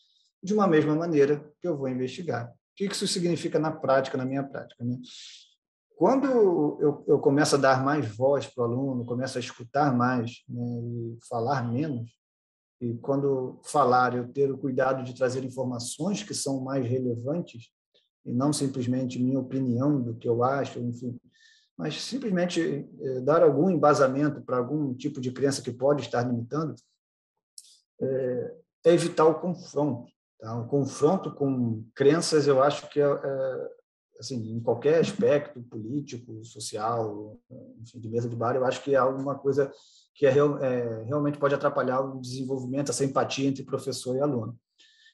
de 0.42 0.54
uma 0.54 0.66
mesma 0.66 0.94
maneira 0.94 1.44
que 1.60 1.68
eu 1.68 1.76
vou 1.76 1.88
investigar. 1.88 2.48
O 2.48 2.54
que 2.74 2.84
isso 2.86 3.06
significa 3.06 3.58
na 3.58 3.70
prática, 3.70 4.16
na 4.16 4.24
minha 4.24 4.42
prática? 4.42 4.82
Né? 4.82 4.96
Quando 5.96 6.26
eu, 6.80 7.04
eu 7.06 7.18
começo 7.18 7.56
a 7.56 7.58
dar 7.58 7.84
mais 7.84 8.06
voz 8.16 8.46
para 8.46 8.62
o 8.62 8.64
aluno, 8.66 9.04
começo 9.04 9.36
a 9.36 9.40
escutar 9.40 9.94
mais 9.94 10.42
né, 10.48 10.64
e 10.64 11.18
falar 11.28 11.70
menos, 11.70 12.10
e 12.80 12.94
quando 12.94 13.60
falar 13.64 14.14
eu 14.14 14.30
ter 14.32 14.50
o 14.50 14.58
cuidado 14.58 15.02
de 15.02 15.14
trazer 15.14 15.44
informações 15.44 16.22
que 16.22 16.34
são 16.34 16.60
mais 16.60 16.86
relevantes 16.86 17.70
e 18.26 18.32
não 18.32 18.52
simplesmente 18.52 19.22
minha 19.22 19.38
opinião 19.38 20.00
do 20.00 20.14
que 20.14 20.28
eu 20.28 20.42
acho, 20.42 20.78
enfim, 20.80 21.18
mas 21.76 22.02
simplesmente 22.02 22.88
eh, 23.00 23.20
dar 23.20 23.42
algum 23.42 23.70
embasamento 23.70 24.40
para 24.40 24.58
algum 24.58 24.94
tipo 24.94 25.20
de 25.20 25.30
crença 25.30 25.62
que 25.62 25.70
pode 25.70 26.02
estar 26.02 26.22
limitando, 26.22 26.74
é, 28.00 28.54
é 28.86 28.92
evitar 28.92 29.26
o 29.26 29.40
confronto. 29.40 30.10
Tá? 30.38 30.58
O 30.58 30.66
confronto 30.66 31.34
com 31.34 31.84
crenças, 31.94 32.46
eu 32.46 32.62
acho 32.62 32.88
que 32.88 33.00
é, 33.00 33.04
é 33.04 33.70
assim, 34.18 34.52
em 34.52 34.60
qualquer 34.60 35.00
aspecto 35.00 35.62
político, 35.62 36.44
social, 36.44 37.38
enfim, 37.80 38.00
de 38.00 38.08
mesa 38.08 38.28
de 38.28 38.36
bar, 38.36 38.56
eu 38.56 38.64
acho 38.64 38.82
que 38.82 38.94
é 38.94 38.98
alguma 38.98 39.34
coisa 39.38 39.72
que 40.14 40.26
é, 40.26 40.30
é, 40.30 41.02
realmente 41.04 41.38
pode 41.38 41.54
atrapalhar 41.54 42.00
o 42.00 42.20
desenvolvimento, 42.20 42.90
essa 42.90 43.04
empatia 43.04 43.48
entre 43.48 43.62
professor 43.62 44.16
e 44.16 44.20
aluno. 44.20 44.58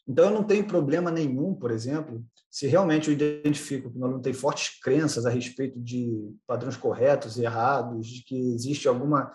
Então, 0.07 0.27
eu 0.27 0.31
não 0.31 0.43
tenho 0.43 0.67
problema 0.67 1.11
nenhum, 1.11 1.55
por 1.55 1.71
exemplo, 1.71 2.25
se 2.51 2.67
realmente 2.67 3.09
eu 3.09 3.15
identifico 3.15 3.91
que 3.91 3.99
o 3.99 4.05
aluno 4.05 4.21
tem 4.21 4.33
fortes 4.33 4.81
crenças 4.81 5.25
a 5.25 5.31
respeito 5.31 5.81
de 5.81 6.35
padrões 6.47 6.77
corretos 6.77 7.37
e 7.37 7.45
errados, 7.45 8.09
de 8.09 8.25
que 8.25 8.37
existe 8.55 8.89
alguma 8.89 9.33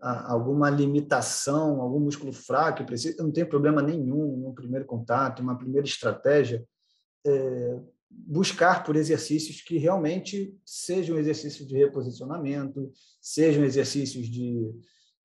alguma 0.00 0.70
limitação, 0.70 1.80
algum 1.80 2.00
músculo 2.00 2.32
fraco, 2.32 2.84
precisa, 2.86 3.16
eu 3.18 3.24
não 3.24 3.32
tenho 3.32 3.48
problema 3.48 3.82
nenhum 3.82 4.38
no 4.38 4.54
primeiro 4.54 4.86
contato, 4.86 5.42
uma 5.42 5.58
primeira 5.58 5.86
estratégia, 5.86 6.64
é, 7.26 7.80
buscar 8.10 8.82
por 8.82 8.96
exercícios 8.96 9.60
que 9.60 9.76
realmente 9.76 10.58
sejam 10.64 11.18
exercícios 11.18 11.68
de 11.68 11.76
reposicionamento, 11.76 12.90
sejam 13.20 13.62
exercícios 13.62 14.26
de, 14.26 14.72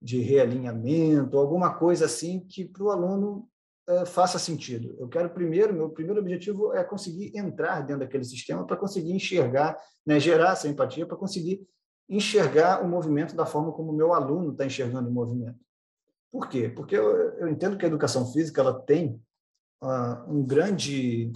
de 0.02 0.20
realinhamento, 0.20 1.38
alguma 1.38 1.74
coisa 1.74 2.06
assim 2.06 2.42
que 2.42 2.66
para 2.66 2.84
o 2.84 2.92
aluno 2.92 3.50
é, 3.88 4.06
faça 4.06 4.40
sentido. 4.40 4.96
Eu 5.00 5.08
quero 5.08 5.30
primeiro, 5.30 5.74
meu 5.74 5.90
primeiro 5.90 6.20
objetivo 6.20 6.74
é 6.74 6.84
conseguir 6.84 7.38
entrar 7.38 7.82
dentro 7.82 8.02
daquele 8.02 8.24
sistema 8.24 8.66
para 8.66 8.78
conseguir 8.78 9.12
enxergar, 9.12 9.78
né, 10.06 10.20
gerar 10.20 10.54
essa 10.54 10.68
empatia, 10.68 11.06
para 11.06 11.18
conseguir 11.18 11.68
enxergar 12.10 12.84
o 12.84 12.88
movimento 12.88 13.36
da 13.36 13.46
forma 13.46 13.72
como 13.72 13.92
o 13.92 13.96
meu 13.96 14.14
aluno 14.14 14.52
está 14.52 14.66
enxergando 14.66 15.10
o 15.10 15.14
movimento. 15.14 15.60
Por 16.32 16.50
quê? 16.50 16.70
Porque 16.70 16.96
eu, 16.96 17.10
eu 17.40 17.48
entendo 17.48 17.78
que 17.78 17.86
a 17.86 17.88
educação 17.88 18.32
física 18.32 18.62
ela 18.62 18.80
tem 18.82 19.22
uh, 19.82 20.32
um 20.32 20.46
grande 20.46 21.32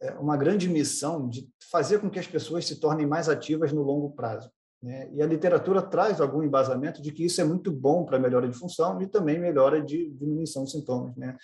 é, 0.00 0.12
uma 0.12 0.36
grande 0.36 0.68
missão 0.68 1.28
de 1.28 1.48
fazer 1.70 2.00
com 2.00 2.08
que 2.08 2.18
as 2.18 2.26
pessoas 2.26 2.66
se 2.66 2.78
tornem 2.78 3.06
mais 3.06 3.28
ativas 3.28 3.72
no 3.72 3.82
longo 3.82 4.12
prazo. 4.12 4.50
Né? 4.82 5.10
E 5.12 5.22
a 5.22 5.26
literatura 5.26 5.82
traz 5.82 6.20
algum 6.20 6.42
embasamento 6.42 7.02
de 7.02 7.12
que 7.12 7.24
isso 7.24 7.40
é 7.40 7.44
muito 7.44 7.72
bom 7.72 8.04
para 8.04 8.18
melhora 8.18 8.48
de 8.48 8.56
função 8.56 9.00
e 9.02 9.06
também 9.06 9.38
melhora 9.38 9.82
de 9.82 10.10
diminuição 10.10 10.64
de 10.64 10.70
sintomas. 10.70 11.16
Né? 11.16 11.36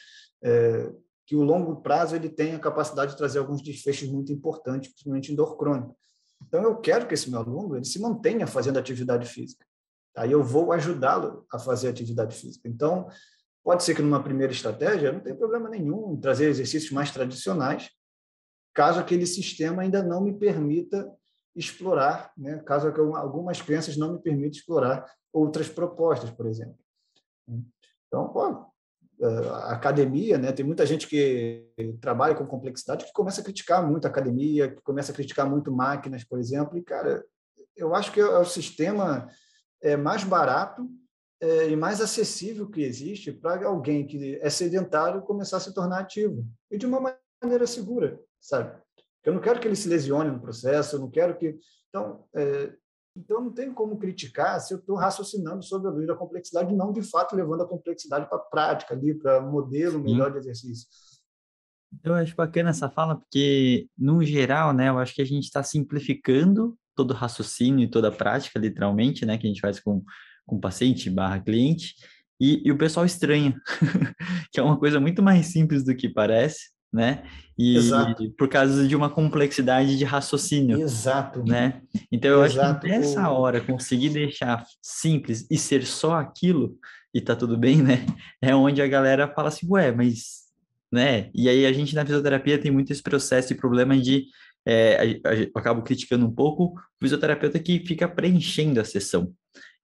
É, 0.43 0.93
que 1.27 1.35
o 1.35 1.43
longo 1.43 1.81
prazo 1.81 2.15
ele 2.15 2.29
tem 2.29 2.55
a 2.55 2.59
capacidade 2.59 3.13
de 3.13 3.17
trazer 3.17 3.39
alguns 3.39 3.63
desfechos 3.63 4.09
muito 4.09 4.33
importantes, 4.33 4.91
principalmente 4.91 5.33
em 5.33 5.35
dor 5.35 5.57
crônica. 5.57 5.95
Então, 6.47 6.63
eu 6.63 6.77
quero 6.77 7.07
que 7.07 7.15
esse 7.15 7.31
meu 7.31 7.41
aluno 7.41 7.77
ele 7.77 7.85
se 7.85 7.99
mantenha 7.99 8.47
fazendo 8.47 8.79
atividade 8.79 9.27
física. 9.27 9.65
Aí 10.17 10.31
eu 10.31 10.43
vou 10.43 10.73
ajudá-lo 10.73 11.47
a 11.51 11.59
fazer 11.59 11.89
atividade 11.89 12.37
física. 12.37 12.69
Então, 12.69 13.09
pode 13.65 13.83
ser 13.83 13.95
que 13.95 14.03
numa 14.03 14.23
primeira 14.23 14.53
estratégia 14.53 15.11
não 15.11 15.21
tem 15.21 15.35
problema 15.35 15.69
nenhum 15.69 16.13
em 16.13 16.21
trazer 16.21 16.49
exercícios 16.49 16.93
mais 16.93 17.11
tradicionais, 17.11 17.89
caso 18.75 19.01
aquele 19.01 19.27
sistema 19.27 19.83
ainda 19.83 20.03
não 20.03 20.23
me 20.23 20.35
permita 20.35 21.11
explorar, 21.55 22.33
né? 22.37 22.59
caso 22.61 22.89
algumas 22.89 23.61
crenças 23.61 23.97
não 23.97 24.15
me 24.15 24.19
permitam 24.19 24.59
explorar 24.59 25.05
outras 25.33 25.69
propostas, 25.69 26.31
por 26.31 26.47
exemplo. 26.47 26.79
Então, 28.09 28.29
pô, 28.29 28.67
a 29.23 29.73
academia, 29.73 30.39
né? 30.39 30.53
Tem 30.53 30.65
muita 30.65 30.85
gente 30.85 31.07
que 31.07 31.69
trabalha 32.01 32.35
com 32.35 32.47
complexidade 32.47 33.05
que 33.05 33.13
começa 33.13 33.41
a 33.41 33.45
criticar 33.45 33.87
muito 33.87 34.07
a 34.07 34.09
academia, 34.11 34.75
que 34.75 34.83
começa 34.83 35.13
a 35.13 35.15
criticar 35.15 35.49
muito 35.49 35.73
máquinas, 35.73 36.25
por 36.25 36.39
exemplo. 36.39 36.77
E 36.77 36.83
cara, 36.83 37.25
eu 37.77 37.95
acho 37.95 38.13
que 38.13 38.21
é 38.21 38.39
o 38.39 38.45
sistema 38.45 39.29
é 39.83 39.97
mais 39.97 40.25
barato 40.25 40.89
é, 41.41 41.69
e 41.69 41.77
mais 41.77 42.01
acessível 42.01 42.69
que 42.69 42.83
existe 42.83 43.33
para 43.33 43.67
alguém 43.67 44.07
que 44.07 44.39
é 44.41 44.49
sedentário 44.49 45.23
começar 45.23 45.59
a 45.59 45.61
se 45.61 45.75
tornar 45.75 46.01
ativo 46.01 46.47
e 46.71 46.79
de 46.79 46.87
uma 46.87 47.19
maneira 47.43 47.67
segura, 47.67 48.19
sabe? 48.41 48.81
Eu 49.25 49.33
não 49.33 49.41
quero 49.41 49.59
que 49.59 49.67
ele 49.67 49.77
se 49.77 49.89
lesione 49.89 50.31
no 50.31 50.41
processo, 50.41 50.97
eu 50.97 51.01
não 51.01 51.11
quero 51.11 51.37
que. 51.37 51.59
Então, 51.89 52.25
é, 52.35 52.73
então, 53.17 53.41
não 53.41 53.53
tem 53.53 53.73
como 53.73 53.97
criticar 53.97 54.61
se 54.61 54.75
eu 54.75 54.79
estou 54.79 54.97
raciocinando 54.97 55.63
sobre 55.63 55.89
a 55.89 55.91
luz 55.91 56.07
da 56.07 56.17
complexidade, 56.17 56.75
não 56.75 56.93
de 56.93 57.03
fato 57.03 57.37
levando 57.37 57.63
a 57.63 57.69
complexidade 57.69 58.29
para 58.29 58.39
a 58.39 58.41
prática, 58.41 58.93
ali, 58.93 59.15
para 59.15 59.41
modelo 59.41 60.01
melhor 60.01 60.33
de 60.33 60.39
exercício. 60.39 60.89
Eu 62.03 62.15
acho 62.15 62.35
bacana 62.35 62.71
essa 62.71 62.91
fala, 62.91 63.17
porque, 63.17 63.89
no 63.97 64.23
geral, 64.25 64.73
né, 64.73 64.89
eu 64.89 64.99
acho 64.99 65.15
que 65.15 65.23
a 65.23 65.25
gente 65.25 65.45
está 65.45 65.63
simplificando 65.63 66.77
todo 66.97 67.13
o 67.13 67.15
raciocínio 67.15 67.85
e 67.85 67.91
toda 67.91 68.09
a 68.09 68.13
prática, 68.13 68.59
literalmente, 68.59 69.25
né, 69.25 69.39
que 69.39 69.47
a 69.47 69.49
gente 69.49 69.61
faz 69.61 69.79
com, 69.79 70.03
com 70.45 70.59
paciente 70.59 71.09
barra 71.09 71.41
cliente, 71.41 71.95
e, 72.41 72.63
e 72.67 72.73
o 72.73 72.79
pessoal 72.79 73.07
estranha, 73.07 73.55
que 74.53 74.59
é 74.59 74.63
uma 74.63 74.79
coisa 74.79 74.99
muito 74.99 75.23
mais 75.23 75.47
simples 75.47 75.85
do 75.85 75.95
que 75.95 76.09
parece, 76.09 76.74
né? 76.95 77.25
E 77.59 77.77
Exato. 77.77 78.31
por 78.39 78.49
causa 78.49 78.87
de 78.87 78.95
uma 78.95 79.11
complexidade 79.11 79.99
de 79.99 80.05
raciocínio. 80.05 80.81
Exato. 80.81 81.45
Né? 81.45 81.83
Então 82.11 82.31
eu 82.31 82.45
Exato. 82.45 82.71
acho 82.71 82.81
que 82.81 82.89
nessa 82.89 83.29
hora 83.31 83.61
conseguir 83.61 84.11
deixar 84.11 84.65
simples 84.81 85.45
e 85.51 85.59
ser 85.59 85.85
só 85.85 86.15
aquilo 86.15 86.79
e 87.13 87.21
tá 87.21 87.35
tudo 87.35 87.57
bem, 87.57 87.83
né? 87.83 88.07
É 88.41 88.55
onde 88.55 88.81
a 88.81 88.87
galera 88.87 89.33
fala 89.33 89.49
assim, 89.49 89.67
ué, 89.69 89.93
mas 89.93 90.45
né? 90.93 91.31
E 91.35 91.49
aí 91.49 91.67
a 91.67 91.73
gente 91.73 91.95
na 91.95 92.05
fisioterapia 92.05 92.59
tem 92.59 92.71
muito 92.71 92.93
esse 92.93 93.03
processo 93.03 93.53
e 93.53 93.57
problema 93.57 93.99
de 93.99 94.27
é, 94.67 95.21
eu 95.25 95.51
acabo 95.57 95.83
criticando 95.83 96.25
um 96.25 96.33
pouco 96.33 96.67
o 96.67 96.75
fisioterapeuta 97.03 97.59
que 97.59 97.81
fica 97.81 98.09
preenchendo 98.09 98.81
a 98.81 98.85
sessão 98.85 99.33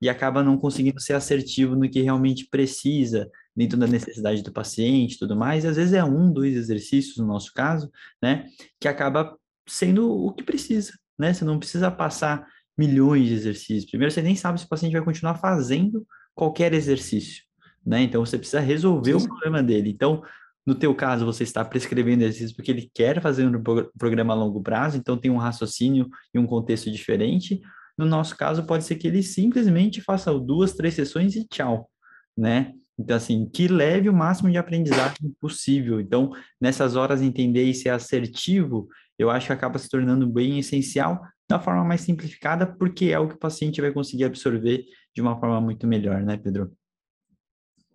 e 0.00 0.08
acaba 0.08 0.42
não 0.42 0.56
conseguindo 0.56 1.00
ser 1.00 1.14
assertivo 1.14 1.74
no 1.74 1.90
que 1.90 2.00
realmente 2.00 2.46
precisa 2.48 3.28
dentro 3.60 3.78
da 3.78 3.86
necessidade 3.86 4.42
do 4.42 4.50
paciente 4.50 5.14
e 5.14 5.18
tudo 5.18 5.36
mais, 5.36 5.64
e 5.64 5.66
às 5.66 5.76
vezes 5.76 5.92
é 5.92 6.02
um, 6.02 6.32
dois 6.32 6.56
exercícios, 6.56 7.18
no 7.18 7.26
nosso 7.26 7.52
caso, 7.52 7.90
né, 8.22 8.46
que 8.80 8.88
acaba 8.88 9.36
sendo 9.68 10.10
o 10.10 10.32
que 10.32 10.42
precisa, 10.42 10.92
né, 11.18 11.34
você 11.34 11.44
não 11.44 11.58
precisa 11.58 11.90
passar 11.90 12.46
milhões 12.76 13.28
de 13.28 13.34
exercícios, 13.34 13.90
primeiro 13.90 14.10
você 14.10 14.22
nem 14.22 14.34
sabe 14.34 14.58
se 14.58 14.64
o 14.64 14.68
paciente 14.68 14.92
vai 14.92 15.02
continuar 15.02 15.34
fazendo 15.34 16.06
qualquer 16.34 16.72
exercício, 16.72 17.44
né, 17.84 18.00
então 18.00 18.24
você 18.24 18.38
precisa 18.38 18.60
resolver 18.60 19.20
Sim. 19.20 19.26
o 19.26 19.28
problema 19.28 19.62
dele, 19.62 19.90
então, 19.90 20.22
no 20.66 20.74
teu 20.74 20.94
caso, 20.94 21.26
você 21.26 21.42
está 21.42 21.62
prescrevendo 21.62 22.22
exercício 22.22 22.56
porque 22.56 22.70
ele 22.70 22.90
quer 22.94 23.20
fazer 23.20 23.46
um 23.46 23.62
programa 23.98 24.32
a 24.32 24.36
longo 24.36 24.62
prazo, 24.62 24.96
então 24.96 25.18
tem 25.18 25.30
um 25.30 25.36
raciocínio 25.36 26.08
e 26.32 26.38
um 26.38 26.46
contexto 26.46 26.90
diferente, 26.90 27.60
no 27.98 28.06
nosso 28.06 28.34
caso, 28.34 28.64
pode 28.64 28.84
ser 28.84 28.96
que 28.96 29.06
ele 29.06 29.22
simplesmente 29.22 30.00
faça 30.00 30.32
duas, 30.32 30.72
três 30.72 30.94
sessões 30.94 31.36
e 31.36 31.46
tchau, 31.46 31.90
né? 32.34 32.72
Então, 33.00 33.16
assim, 33.16 33.48
que 33.48 33.66
leve 33.66 34.08
o 34.08 34.12
máximo 34.12 34.50
de 34.50 34.58
aprendizagem 34.58 35.34
possível. 35.40 36.00
Então, 36.00 36.30
nessas 36.60 36.96
horas, 36.96 37.22
entender 37.22 37.64
e 37.64 37.74
ser 37.74 37.88
assertivo, 37.88 38.88
eu 39.18 39.30
acho 39.30 39.46
que 39.46 39.52
acaba 39.52 39.78
se 39.78 39.88
tornando 39.88 40.26
bem 40.26 40.58
essencial 40.58 41.20
da 41.48 41.58
forma 41.58 41.82
mais 41.82 42.02
simplificada, 42.02 42.66
porque 42.66 43.06
é 43.06 43.18
o 43.18 43.26
que 43.26 43.34
o 43.34 43.38
paciente 43.38 43.80
vai 43.80 43.90
conseguir 43.90 44.24
absorver 44.24 44.84
de 45.14 45.22
uma 45.22 45.38
forma 45.40 45.60
muito 45.60 45.86
melhor, 45.86 46.22
né, 46.22 46.36
Pedro? 46.36 46.70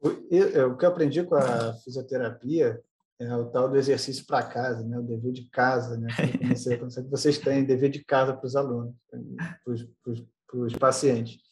O 0.01 0.75
que 0.75 0.85
eu 0.85 0.89
aprendi 0.89 1.23
com 1.23 1.35
a 1.35 1.73
fisioterapia 1.83 2.81
é 3.19 3.35
o 3.35 3.45
tal 3.45 3.69
do 3.69 3.77
exercício 3.77 4.25
para 4.25 4.43
casa, 4.43 4.83
né? 4.85 4.99
o 4.99 5.03
dever 5.03 5.31
de 5.31 5.49
casa. 5.49 5.97
Né? 5.97 6.07
Comecei, 6.37 6.77
vocês 7.09 7.37
têm 7.37 7.63
dever 7.63 7.89
de 7.89 8.03
casa 8.03 8.33
para 8.33 8.45
os 8.45 8.55
alunos, 8.55 8.93
para 9.09 10.59
os 10.59 10.73
pacientes. 10.73 11.44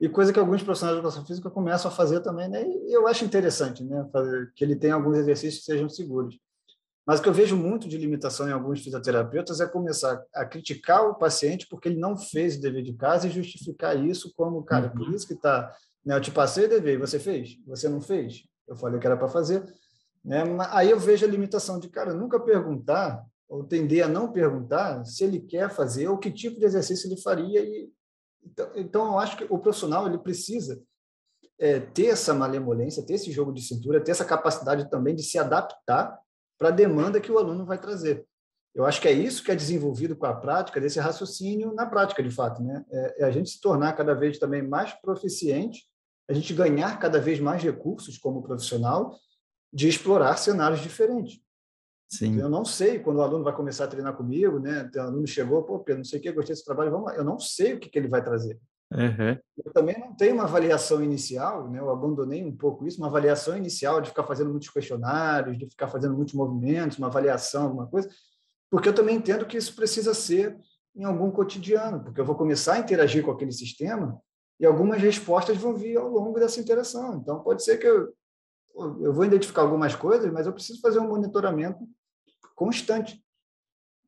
E 0.00 0.08
coisa 0.08 0.32
que 0.32 0.38
alguns 0.38 0.62
profissionais 0.62 0.96
de 0.96 1.00
educação 1.00 1.26
física 1.26 1.50
começam 1.50 1.90
a 1.90 1.94
fazer 1.94 2.20
também, 2.20 2.48
né? 2.48 2.64
E 2.64 2.96
eu 2.96 3.08
acho 3.08 3.24
interessante, 3.24 3.82
né? 3.82 4.08
Fazer, 4.12 4.52
que 4.54 4.64
ele 4.64 4.76
tenha 4.76 4.94
alguns 4.94 5.18
exercícios 5.18 5.64
que 5.64 5.72
sejam 5.72 5.88
seguros. 5.88 6.38
Mas 7.04 7.18
o 7.18 7.22
que 7.22 7.28
eu 7.28 7.32
vejo 7.32 7.56
muito 7.56 7.88
de 7.88 7.96
limitação 7.96 8.48
em 8.48 8.52
alguns 8.52 8.80
fisioterapeutas 8.80 9.60
é 9.60 9.66
começar 9.66 10.22
a 10.34 10.44
criticar 10.44 11.08
o 11.08 11.14
paciente 11.14 11.66
porque 11.68 11.88
ele 11.88 11.98
não 11.98 12.16
fez 12.16 12.56
o 12.56 12.60
dever 12.60 12.82
de 12.82 12.92
casa 12.92 13.26
e 13.26 13.30
justificar 13.30 13.98
isso 13.98 14.32
como, 14.36 14.62
cara, 14.62 14.90
por 14.90 15.08
uhum. 15.08 15.14
isso 15.14 15.26
que 15.26 15.32
está. 15.32 15.74
Né, 16.04 16.14
eu 16.14 16.20
te 16.20 16.30
passei 16.30 16.66
o 16.66 16.68
dever 16.68 16.98
você 16.98 17.18
fez? 17.18 17.56
Você 17.66 17.88
não 17.88 18.00
fez? 18.00 18.44
Eu 18.68 18.76
falei 18.76 19.00
que 19.00 19.06
era 19.06 19.16
para 19.16 19.26
fazer. 19.26 19.64
Né? 20.22 20.44
Aí 20.70 20.90
eu 20.90 21.00
vejo 21.00 21.24
a 21.24 21.28
limitação 21.28 21.80
de, 21.80 21.88
cara, 21.88 22.12
nunca 22.12 22.38
perguntar 22.38 23.24
ou 23.48 23.64
tender 23.64 24.04
a 24.04 24.08
não 24.08 24.30
perguntar 24.30 25.02
se 25.06 25.24
ele 25.24 25.40
quer 25.40 25.70
fazer 25.70 26.08
ou 26.08 26.18
que 26.18 26.30
tipo 26.30 26.60
de 26.60 26.66
exercício 26.66 27.08
ele 27.08 27.20
faria. 27.20 27.62
E, 27.62 27.90
então, 28.44 28.72
então 28.74 29.06
eu 29.06 29.18
acho 29.18 29.36
que 29.36 29.46
o 29.48 29.58
profissional 29.58 30.06
ele 30.06 30.18
precisa 30.18 30.82
é, 31.58 31.80
ter 31.80 32.06
essa 32.06 32.32
malemolência, 32.32 33.04
ter 33.04 33.14
esse 33.14 33.32
jogo 33.32 33.52
de 33.52 33.62
cintura, 33.62 34.02
ter 34.02 34.12
essa 34.12 34.24
capacidade 34.24 34.88
também 34.90 35.14
de 35.14 35.22
se 35.22 35.38
adaptar 35.38 36.18
para 36.58 36.68
a 36.68 36.72
demanda 36.72 37.20
que 37.20 37.30
o 37.30 37.38
aluno 37.38 37.64
vai 37.64 37.78
trazer. 37.78 38.26
Eu 38.74 38.84
acho 38.84 39.00
que 39.00 39.08
é 39.08 39.12
isso 39.12 39.42
que 39.42 39.50
é 39.50 39.56
desenvolvido 39.56 40.14
com 40.14 40.26
a 40.26 40.34
prática, 40.34 40.80
desse 40.80 41.00
raciocínio 41.00 41.74
na 41.74 41.86
prática, 41.86 42.22
de 42.22 42.30
fato. 42.30 42.62
Né? 42.62 42.84
É, 42.90 43.22
é 43.22 43.24
a 43.24 43.30
gente 43.30 43.50
se 43.50 43.60
tornar 43.60 43.92
cada 43.94 44.14
vez 44.14 44.38
também 44.38 44.62
mais 44.62 44.92
proficiente, 45.00 45.84
a 46.28 46.32
gente 46.32 46.52
ganhar 46.54 46.98
cada 46.98 47.20
vez 47.20 47.40
mais 47.40 47.62
recursos 47.62 48.18
como 48.18 48.42
profissional 48.42 49.16
de 49.72 49.88
explorar 49.88 50.36
cenários 50.36 50.80
diferentes. 50.80 51.40
Sim. 52.08 52.40
Eu 52.40 52.48
não 52.48 52.64
sei 52.64 52.98
quando 52.98 53.18
o 53.18 53.22
aluno 53.22 53.44
vai 53.44 53.54
começar 53.54 53.84
a 53.84 53.88
treinar 53.88 54.16
comigo, 54.16 54.58
né? 54.58 54.90
O 54.94 55.00
aluno 55.00 55.26
chegou, 55.26 55.62
pô, 55.62 55.78
Pedro, 55.80 55.98
não 55.98 56.04
sei 56.04 56.18
o 56.18 56.22
que, 56.22 56.32
gostei 56.32 56.54
desse 56.54 56.64
trabalho, 56.64 56.90
vamos 56.90 57.06
lá. 57.06 57.16
Eu 57.16 57.24
não 57.24 57.38
sei 57.38 57.74
o 57.74 57.78
que, 57.78 57.90
que 57.90 57.98
ele 57.98 58.08
vai 58.08 58.24
trazer. 58.24 58.58
Uhum. 58.90 59.38
Eu 59.62 59.72
também 59.74 59.98
não 59.98 60.14
tenho 60.16 60.34
uma 60.34 60.44
avaliação 60.44 61.04
inicial, 61.04 61.70
né? 61.70 61.78
eu 61.78 61.90
abandonei 61.90 62.42
um 62.42 62.56
pouco 62.56 62.86
isso, 62.86 62.98
uma 62.98 63.08
avaliação 63.08 63.54
inicial 63.56 64.00
de 64.00 64.08
ficar 64.08 64.24
fazendo 64.24 64.48
muitos 64.48 64.70
questionários, 64.70 65.58
de 65.58 65.68
ficar 65.68 65.88
fazendo 65.88 66.16
muitos 66.16 66.32
movimentos, 66.32 66.96
uma 66.96 67.08
avaliação, 67.08 67.64
alguma 67.64 67.86
coisa, 67.86 68.08
porque 68.70 68.88
eu 68.88 68.94
também 68.94 69.16
entendo 69.16 69.44
que 69.44 69.58
isso 69.58 69.76
precisa 69.76 70.14
ser 70.14 70.56
em 70.96 71.04
algum 71.04 71.30
cotidiano, 71.30 72.02
porque 72.02 72.18
eu 72.18 72.24
vou 72.24 72.34
começar 72.34 72.74
a 72.74 72.78
interagir 72.78 73.22
com 73.22 73.30
aquele 73.30 73.52
sistema 73.52 74.18
e 74.58 74.64
algumas 74.64 75.02
respostas 75.02 75.58
vão 75.58 75.74
vir 75.74 75.98
ao 75.98 76.08
longo 76.08 76.40
dessa 76.40 76.58
interação. 76.58 77.16
Então, 77.16 77.40
pode 77.40 77.62
ser 77.62 77.76
que 77.76 77.86
eu, 77.86 78.14
eu 79.02 79.12
vou 79.12 79.24
identificar 79.24 79.62
algumas 79.62 79.94
coisas, 79.94 80.32
mas 80.32 80.46
eu 80.46 80.52
preciso 80.52 80.80
fazer 80.80 80.98
um 80.98 81.08
monitoramento 81.08 81.86
constante. 82.58 83.24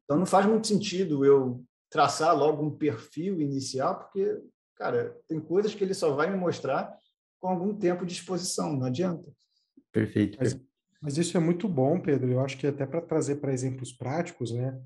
Então, 0.04 0.18
não 0.18 0.26
faz 0.26 0.44
muito 0.44 0.66
sentido 0.66 1.24
eu 1.24 1.64
traçar 1.88 2.36
logo 2.36 2.64
um 2.64 2.76
perfil 2.76 3.40
inicial, 3.40 3.96
porque 3.96 4.40
cara, 4.74 5.16
tem 5.28 5.38
coisas 5.38 5.74
que 5.74 5.84
ele 5.84 5.94
só 5.94 6.12
vai 6.14 6.28
me 6.28 6.36
mostrar 6.36 6.98
com 7.38 7.48
algum 7.48 7.74
tempo 7.74 8.04
de 8.04 8.12
exposição, 8.12 8.76
não 8.76 8.86
adianta. 8.86 9.30
Perfeito. 9.92 10.36
Mas, 10.40 10.60
mas 11.00 11.16
isso 11.16 11.36
é 11.36 11.40
muito 11.40 11.68
bom, 11.68 12.00
Pedro. 12.00 12.32
Eu 12.32 12.40
acho 12.40 12.58
que 12.58 12.66
até 12.66 12.84
para 12.84 13.00
trazer 13.00 13.36
para 13.36 13.52
exemplos 13.52 13.92
práticos, 13.92 14.50
né? 14.50 14.78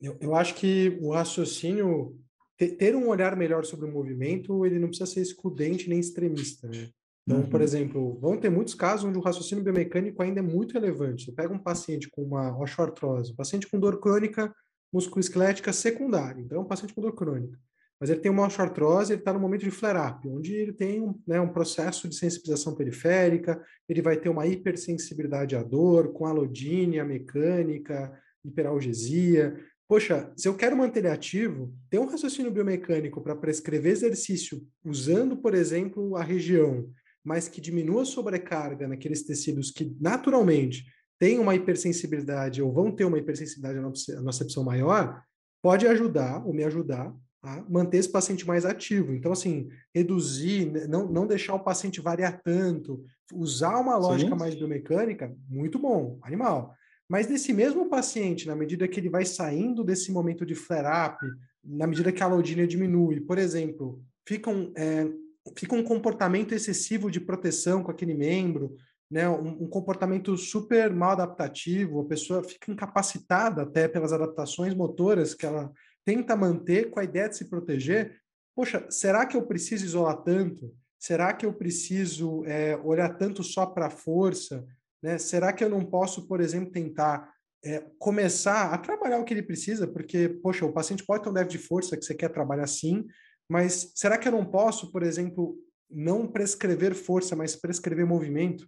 Eu, 0.00 0.16
eu 0.20 0.34
acho 0.34 0.54
que 0.54 0.98
o 1.02 1.12
raciocínio, 1.12 2.18
ter, 2.56 2.94
um 2.94 3.08
olhar 3.08 3.36
melhor 3.36 3.64
sobre 3.64 3.86
o 3.86 3.92
movimento, 3.92 4.64
ele 4.64 4.78
não 4.78 4.88
precisa 4.88 5.10
ser 5.10 5.20
excludente 5.20 5.88
nem 5.88 5.98
extremista, 5.98 6.68
né? 6.68 6.88
Então, 7.26 7.40
uhum. 7.40 7.50
por 7.50 7.60
exemplo, 7.60 8.18
vão 8.20 8.36
ter 8.36 8.50
muitos 8.50 8.74
casos 8.74 9.04
onde 9.04 9.18
o 9.18 9.22
raciocínio 9.22 9.62
biomecânico 9.62 10.22
ainda 10.22 10.40
é 10.40 10.42
muito 10.42 10.72
relevante. 10.72 11.24
Você 11.24 11.32
pega 11.32 11.52
um 11.52 11.58
paciente 11.58 12.08
com 12.10 12.22
uma 12.22 12.56
osteoartrose, 12.58 13.32
um 13.32 13.36
paciente 13.36 13.68
com 13.68 13.78
dor 13.78 14.00
crônica 14.00 14.52
musculoesquelética 14.92 15.72
secundária, 15.72 16.40
então 16.40 16.58
é 16.58 16.60
um 16.60 16.66
paciente 16.66 16.92
com 16.92 17.00
dor 17.00 17.14
crônica 17.14 17.56
mas 18.00 18.08
ele 18.08 18.20
tem 18.20 18.32
uma 18.32 18.46
osteoartrose, 18.46 19.12
ele 19.12 19.20
está 19.20 19.30
no 19.30 19.38
momento 19.38 19.60
de 19.60 19.70
flare-up, 19.70 20.26
onde 20.26 20.54
ele 20.54 20.72
tem 20.72 21.02
um, 21.02 21.14
né, 21.26 21.38
um 21.38 21.52
processo 21.52 22.08
de 22.08 22.16
sensibilização 22.16 22.74
periférica, 22.74 23.62
ele 23.86 24.00
vai 24.00 24.16
ter 24.16 24.30
uma 24.30 24.46
hipersensibilidade 24.46 25.54
à 25.54 25.62
dor, 25.62 26.10
com 26.14 26.24
alodínia 26.24 27.04
mecânica, 27.04 28.10
hiperalgesia. 28.42 29.54
Poxa, 29.86 30.32
se 30.34 30.48
eu 30.48 30.54
quero 30.54 30.78
manter 30.78 31.00
ele 31.00 31.08
ativo, 31.08 31.74
tem 31.90 32.00
um 32.00 32.06
raciocínio 32.06 32.50
biomecânico 32.50 33.20
para 33.20 33.36
prescrever 33.36 33.92
exercício 33.92 34.66
usando, 34.82 35.36
por 35.36 35.52
exemplo, 35.54 36.16
a 36.16 36.22
região, 36.22 36.88
mas 37.24 37.48
que 37.48 37.60
diminua 37.60 38.02
a 38.02 38.06
sobrecarga 38.06 38.88
naqueles 38.88 39.22
tecidos 39.22 39.70
que 39.70 39.96
naturalmente 40.00 40.84
têm 41.18 41.38
uma 41.38 41.54
hipersensibilidade 41.54 42.62
ou 42.62 42.72
vão 42.72 42.90
ter 42.90 43.04
uma 43.04 43.18
hipersensibilidade 43.18 43.78
à 43.78 44.22
nossa 44.22 44.62
maior, 44.62 45.22
pode 45.62 45.86
ajudar 45.86 46.44
ou 46.46 46.54
me 46.54 46.64
ajudar 46.64 47.14
a 47.42 47.62
manter 47.68 47.98
esse 47.98 48.10
paciente 48.10 48.46
mais 48.46 48.64
ativo. 48.64 49.14
Então, 49.14 49.32
assim, 49.32 49.68
reduzir, 49.94 50.88
não, 50.88 51.10
não 51.10 51.26
deixar 51.26 51.54
o 51.54 51.64
paciente 51.64 52.00
variar 52.00 52.40
tanto, 52.42 53.02
usar 53.32 53.78
uma 53.78 53.96
lógica 53.96 54.32
Sim. 54.32 54.38
mais 54.38 54.54
biomecânica, 54.54 55.34
muito 55.48 55.78
bom, 55.78 56.18
animal. 56.22 56.74
Mas 57.08 57.28
nesse 57.28 57.52
mesmo 57.52 57.88
paciente, 57.88 58.46
na 58.46 58.54
medida 58.54 58.86
que 58.86 59.00
ele 59.00 59.08
vai 59.08 59.24
saindo 59.24 59.82
desse 59.82 60.12
momento 60.12 60.46
de 60.46 60.54
flare-up, 60.54 61.18
na 61.64 61.86
medida 61.86 62.12
que 62.12 62.22
a 62.22 62.26
alodínia 62.26 62.66
diminui, 62.66 63.20
por 63.20 63.38
exemplo, 63.38 64.02
fica 64.26 64.50
um, 64.50 64.72
é, 64.76 65.10
fica 65.56 65.74
um 65.74 65.82
comportamento 65.82 66.54
excessivo 66.54 67.10
de 67.10 67.20
proteção 67.20 67.82
com 67.82 67.90
aquele 67.90 68.14
membro, 68.14 68.76
né, 69.10 69.28
um, 69.28 69.64
um, 69.64 69.68
comportamento 69.68 70.36
super 70.36 70.92
mal 70.92 71.12
adaptativo, 71.12 72.00
a 72.00 72.04
pessoa 72.04 72.44
fica 72.44 72.70
incapacitada 72.70 73.62
até 73.62 73.88
pelas 73.88 74.12
adaptações 74.12 74.72
motoras 74.72 75.34
que 75.34 75.44
ela 75.44 75.72
tenta 76.04 76.36
manter 76.36 76.90
com 76.90 77.00
a 77.00 77.04
ideia 77.04 77.28
de 77.28 77.36
se 77.36 77.50
proteger. 77.50 78.16
Poxa, 78.54 78.86
será 78.88 79.26
que 79.26 79.36
eu 79.36 79.42
preciso 79.42 79.84
isolar 79.84 80.22
tanto? 80.22 80.72
Será 80.98 81.32
que 81.32 81.44
eu 81.44 81.52
preciso 81.52 82.44
é, 82.44 82.76
olhar 82.84 83.16
tanto 83.16 83.42
só 83.42 83.66
para 83.66 83.86
a 83.86 83.90
força? 83.90 84.64
Né? 85.02 85.18
Será 85.18 85.52
que 85.52 85.64
eu 85.64 85.68
não 85.68 85.84
posso, 85.84 86.28
por 86.28 86.40
exemplo, 86.40 86.70
tentar 86.70 87.32
é, 87.64 87.84
começar 87.98 88.72
a 88.72 88.78
trabalhar 88.78 89.18
o 89.18 89.24
que 89.24 89.34
ele 89.34 89.42
precisa? 89.42 89.88
Porque, 89.88 90.28
poxa, 90.28 90.64
o 90.64 90.72
paciente 90.72 91.04
pode 91.04 91.24
ter 91.24 91.30
um 91.30 91.32
déficit 91.32 91.58
de 91.58 91.66
força 91.66 91.96
que 91.96 92.04
você 92.04 92.14
quer 92.14 92.28
trabalhar 92.28 92.66
sim, 92.66 93.06
mas 93.50 93.90
será 93.96 94.16
que 94.16 94.28
eu 94.28 94.32
não 94.32 94.44
posso, 94.44 94.92
por 94.92 95.02
exemplo, 95.02 95.58
não 95.90 96.24
prescrever 96.24 96.94
força, 96.94 97.34
mas 97.34 97.56
prescrever 97.56 98.06
movimento? 98.06 98.64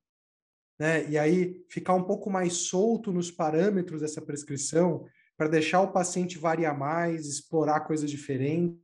Né? 0.76 1.08
E 1.08 1.16
aí 1.16 1.64
ficar 1.68 1.94
um 1.94 2.02
pouco 2.02 2.28
mais 2.28 2.54
solto 2.54 3.12
nos 3.12 3.30
parâmetros 3.30 4.00
dessa 4.00 4.20
prescrição, 4.20 5.06
para 5.36 5.46
deixar 5.46 5.82
o 5.82 5.92
paciente 5.92 6.36
variar 6.36 6.76
mais, 6.76 7.26
explorar 7.26 7.82
coisas 7.82 8.10
diferentes, 8.10 8.80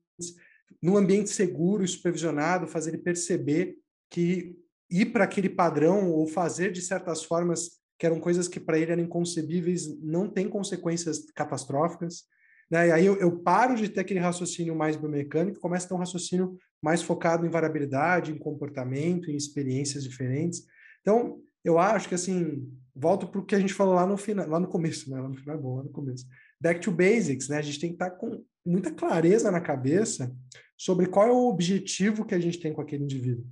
num 0.81 0.97
ambiente 0.97 1.31
seguro 1.31 1.85
e 1.85 1.89
supervisionado, 1.89 2.69
fazer 2.69 2.91
ele 2.91 3.03
perceber 3.03 3.77
que 4.09 4.57
ir 4.89 5.07
para 5.07 5.25
aquele 5.25 5.49
padrão 5.49 6.13
ou 6.13 6.29
fazer 6.29 6.71
de 6.71 6.81
certas 6.81 7.25
formas 7.25 7.79
que 7.99 8.07
eram 8.07 8.21
coisas 8.21 8.47
que 8.47 8.61
para 8.61 8.79
ele 8.79 8.93
eram 8.93 9.03
inconcebíveis 9.03 10.01
não 10.01 10.29
tem 10.29 10.49
consequências 10.49 11.29
catastróficas. 11.35 12.23
Né? 12.71 12.89
E 12.89 12.93
aí 12.93 13.07
eu, 13.07 13.17
eu, 13.17 13.39
paro 13.39 13.75
de 13.75 13.89
ter 13.89 14.01
aquele 14.01 14.21
raciocínio 14.21 14.77
mais 14.77 14.97
biomecânico, 14.97 15.61
começo 15.61 15.87
a 15.87 15.89
ter 15.89 15.95
um 15.95 15.99
raciocínio 15.99 16.57
mais 16.83 17.03
focado 17.03 17.47
em 17.47 17.51
variabilidade, 17.51 18.33
em 18.33 18.39
comportamento, 18.39 19.31
em 19.31 19.37
experiências 19.37 20.05
diferentes. 20.05 20.65
Então, 21.01 21.41
eu 21.65 21.79
acho 21.79 22.09
que 22.09 22.15
assim, 22.15 22.69
volto 22.95 23.27
para 23.27 23.41
o 23.41 23.45
que 23.45 23.55
a 23.55 23.61
gente 23.61 23.75
falou 23.75 23.95
lá 23.95 24.07
no 24.07 24.17
final, 24.17 24.49
lá 24.49 24.61
no 24.61 24.69
começo, 24.69 25.11
né? 25.11 25.21
Lá 25.21 25.29
no 25.29 25.35
final 25.35 25.57
é 25.57 25.59
bom, 25.61 25.77
lá 25.77 25.83
no 25.83 25.91
começo 25.91 26.27
back 26.61 26.81
to 26.81 26.91
basics, 26.91 27.49
né? 27.49 27.59
A 27.59 27.63
gente 27.63 27.81
tem 27.81 27.91
que 27.91 27.95
estar 27.95 28.11
tá 28.11 28.17
com 28.17 28.45
muita 28.65 28.93
clareza 28.93 29.51
na 29.51 29.61
cabeça 29.61 30.35
sobre 30.77 31.07
qual 31.07 31.27
é 31.27 31.33
o 31.33 31.49
objetivo 31.49 32.25
que 32.25 32.35
a 32.35 32.39
gente 32.39 32.61
tem 32.61 32.73
com 32.73 32.81
aquele 32.81 33.05
indivíduo. 33.05 33.47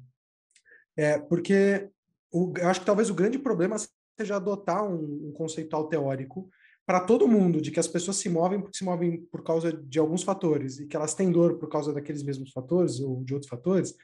É, 0.97 1.19
porque 1.19 1.89
o, 2.33 2.53
eu 2.57 2.69
acho 2.69 2.81
que 2.81 2.87
talvez 2.87 3.11
o 3.11 3.15
grande 3.15 3.39
problema 3.39 3.77
seja 4.19 4.37
adotar 4.37 4.85
um, 4.85 5.29
um 5.29 5.33
conceitual 5.33 5.89
teórico 5.89 6.49
para 6.87 7.01
todo 7.01 7.27
mundo, 7.27 7.61
de 7.61 7.71
que 7.71 7.81
as 7.81 7.89
pessoas 7.89 8.17
se 8.19 8.29
movem 8.29 8.61
porque 8.61 8.79
se 8.79 8.85
movem 8.85 9.23
por 9.31 9.43
causa 9.43 9.73
de 9.73 9.99
alguns 9.99 10.23
fatores 10.23 10.79
e 10.79 10.87
que 10.87 10.97
elas 10.97 11.15
têm 11.15 11.33
dor 11.33 11.59
por 11.59 11.69
causa 11.69 11.93
daqueles 11.93 12.23
mesmos 12.23 12.53
fatores 12.53 13.01
ou 13.01 13.25
de 13.25 13.35
outros 13.35 13.51
fatores, 13.51 13.95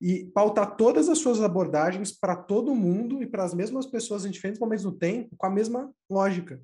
e 0.00 0.24
pautar 0.34 0.76
todas 0.76 1.10
as 1.10 1.18
suas 1.18 1.42
abordagens 1.42 2.10
para 2.10 2.34
todo 2.34 2.74
mundo 2.74 3.22
e 3.22 3.26
para 3.26 3.44
as 3.44 3.52
mesmas 3.52 3.86
pessoas 3.86 4.24
em 4.24 4.30
diferentes 4.30 4.58
momentos 4.58 4.84
do 4.84 4.92
tempo 4.92 5.36
com 5.36 5.46
a 5.46 5.50
mesma 5.50 5.92
lógica 6.08 6.58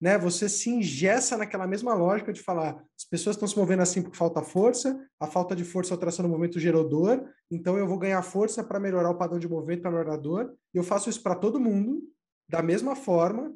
né? 0.00 0.18
Você 0.18 0.48
se 0.48 0.70
ingessa 0.70 1.36
naquela 1.36 1.66
mesma 1.66 1.94
lógica 1.94 2.32
de 2.32 2.42
falar, 2.42 2.82
as 2.96 3.04
pessoas 3.04 3.36
estão 3.36 3.48
se 3.48 3.56
movendo 3.56 3.82
assim 3.82 4.02
porque 4.02 4.16
falta 4.16 4.42
força, 4.42 4.98
a 5.18 5.26
falta 5.26 5.56
de 5.56 5.64
força 5.64 5.92
é 5.92 5.94
alteração 5.94 6.22
no 6.22 6.28
movimento 6.28 6.60
gerou 6.60 6.86
dor, 6.86 7.24
então 7.50 7.78
eu 7.78 7.86
vou 7.86 7.98
ganhar 7.98 8.20
força 8.22 8.62
para 8.62 8.80
melhorar 8.80 9.10
o 9.10 9.16
padrão 9.16 9.38
de 9.38 9.48
movimento 9.48 9.82
para 9.82 9.90
melhorar 9.90 10.14
a 10.14 10.18
dor, 10.18 10.54
e 10.74 10.78
eu 10.78 10.84
faço 10.84 11.08
isso 11.08 11.22
para 11.22 11.34
todo 11.34 11.60
mundo, 11.60 12.02
da 12.48 12.62
mesma 12.62 12.94
forma, 12.94 13.52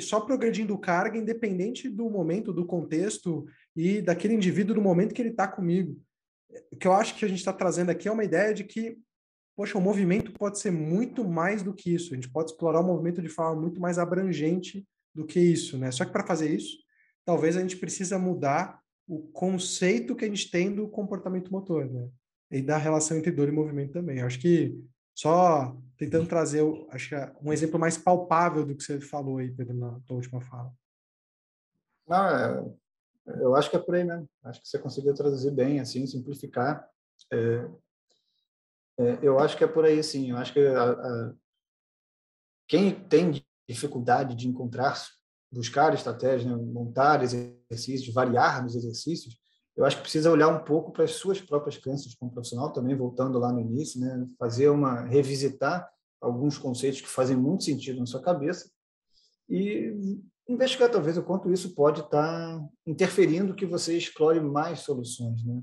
só 0.00 0.20
progredindo 0.20 0.76
carga, 0.76 1.18
independente 1.18 1.88
do 1.88 2.10
momento, 2.10 2.52
do 2.52 2.66
contexto 2.66 3.46
e 3.76 4.02
daquele 4.02 4.34
indivíduo 4.34 4.76
no 4.76 4.82
momento 4.82 5.14
que 5.14 5.22
ele 5.22 5.30
está 5.30 5.46
comigo. 5.46 6.00
O 6.72 6.76
que 6.76 6.86
eu 6.86 6.92
acho 6.92 7.16
que 7.16 7.24
a 7.24 7.28
gente 7.28 7.38
está 7.38 7.52
trazendo 7.52 7.90
aqui 7.90 8.08
é 8.08 8.12
uma 8.12 8.24
ideia 8.24 8.52
de 8.52 8.64
que, 8.64 8.98
poxa, 9.56 9.78
o 9.78 9.80
movimento 9.80 10.32
pode 10.32 10.58
ser 10.58 10.70
muito 10.70 11.24
mais 11.24 11.62
do 11.62 11.72
que 11.72 11.94
isso. 11.94 12.12
A 12.12 12.16
gente 12.16 12.30
pode 12.30 12.50
explorar 12.50 12.80
o 12.80 12.86
movimento 12.86 13.22
de 13.22 13.28
forma 13.28 13.60
muito 13.60 13.80
mais 13.80 13.98
abrangente 13.98 14.86
do 15.14 15.24
que 15.24 15.38
isso, 15.38 15.78
né? 15.78 15.90
Só 15.92 16.04
que 16.04 16.12
para 16.12 16.26
fazer 16.26 16.52
isso, 16.52 16.76
talvez 17.24 17.56
a 17.56 17.60
gente 17.60 17.76
precisa 17.76 18.18
mudar 18.18 18.80
o 19.06 19.20
conceito 19.28 20.16
que 20.16 20.24
a 20.24 20.28
gente 20.28 20.50
tem 20.50 20.74
do 20.74 20.88
comportamento 20.88 21.52
motor, 21.52 21.88
né? 21.90 22.08
e 22.50 22.62
da 22.62 22.76
relação 22.76 23.16
entre 23.16 23.32
dor 23.32 23.48
e 23.48 23.52
movimento 23.52 23.92
também. 23.92 24.18
Eu 24.18 24.26
acho 24.26 24.38
que 24.38 24.78
só 25.14 25.76
tentando 25.96 26.28
trazer, 26.28 26.62
acho 26.90 27.08
que 27.08 27.14
um 27.42 27.52
exemplo 27.52 27.78
mais 27.78 27.96
palpável 27.96 28.66
do 28.66 28.74
que 28.74 28.82
você 28.82 29.00
falou 29.00 29.38
aí, 29.38 29.50
Pedro, 29.50 29.74
na 29.74 30.00
tua 30.00 30.16
última 30.16 30.40
fala. 30.40 30.72
Não, 32.06 32.26
é, 32.26 32.74
eu 33.40 33.54
acho 33.54 33.70
que 33.70 33.76
é 33.76 33.78
por 33.78 33.94
aí 33.94 34.04
mesmo. 34.04 34.28
Acho 34.42 34.60
que 34.60 34.68
você 34.68 34.78
conseguiu 34.78 35.14
traduzir 35.14 35.50
bem, 35.52 35.80
assim, 35.80 36.06
simplificar. 36.06 36.86
É, 37.32 37.68
é, 38.98 39.18
eu 39.22 39.38
acho 39.38 39.56
que 39.56 39.64
é 39.64 39.66
por 39.66 39.84
aí, 39.84 40.02
sim. 40.02 40.30
Eu 40.30 40.36
acho 40.36 40.52
que 40.52 40.60
a, 40.60 40.90
a, 40.90 41.34
quem 42.68 42.94
tem 43.08 43.44
dificuldade 43.68 44.34
de 44.34 44.48
encontrar, 44.48 45.00
buscar 45.50 45.94
estratégias, 45.94 46.44
né, 46.44 46.56
montar 46.56 47.22
exercícios, 47.22 48.12
variar 48.12 48.62
nos 48.62 48.74
exercícios, 48.74 49.38
eu 49.76 49.84
acho 49.84 49.96
que 49.96 50.02
precisa 50.02 50.30
olhar 50.30 50.48
um 50.48 50.64
pouco 50.64 50.92
para 50.92 51.04
as 51.04 51.12
suas 51.12 51.40
próprias 51.40 51.76
crenças 51.76 52.14
como 52.14 52.32
profissional, 52.32 52.72
também 52.72 52.96
voltando 52.96 53.38
lá 53.38 53.52
no 53.52 53.60
início, 53.60 54.00
né, 54.00 54.26
fazer 54.38 54.68
uma 54.68 55.02
revisitar 55.02 55.88
alguns 56.20 56.56
conceitos 56.56 57.00
que 57.00 57.08
fazem 57.08 57.36
muito 57.36 57.64
sentido 57.64 57.98
na 57.98 58.06
sua 58.06 58.22
cabeça 58.22 58.70
e 59.48 60.20
investigar 60.48 60.90
talvez 60.90 61.18
o 61.18 61.22
quanto 61.22 61.52
isso 61.52 61.74
pode 61.74 62.00
estar 62.00 62.60
interferindo 62.86 63.54
que 63.54 63.66
você 63.66 63.96
explore 63.96 64.40
mais 64.40 64.80
soluções, 64.80 65.44
né? 65.44 65.60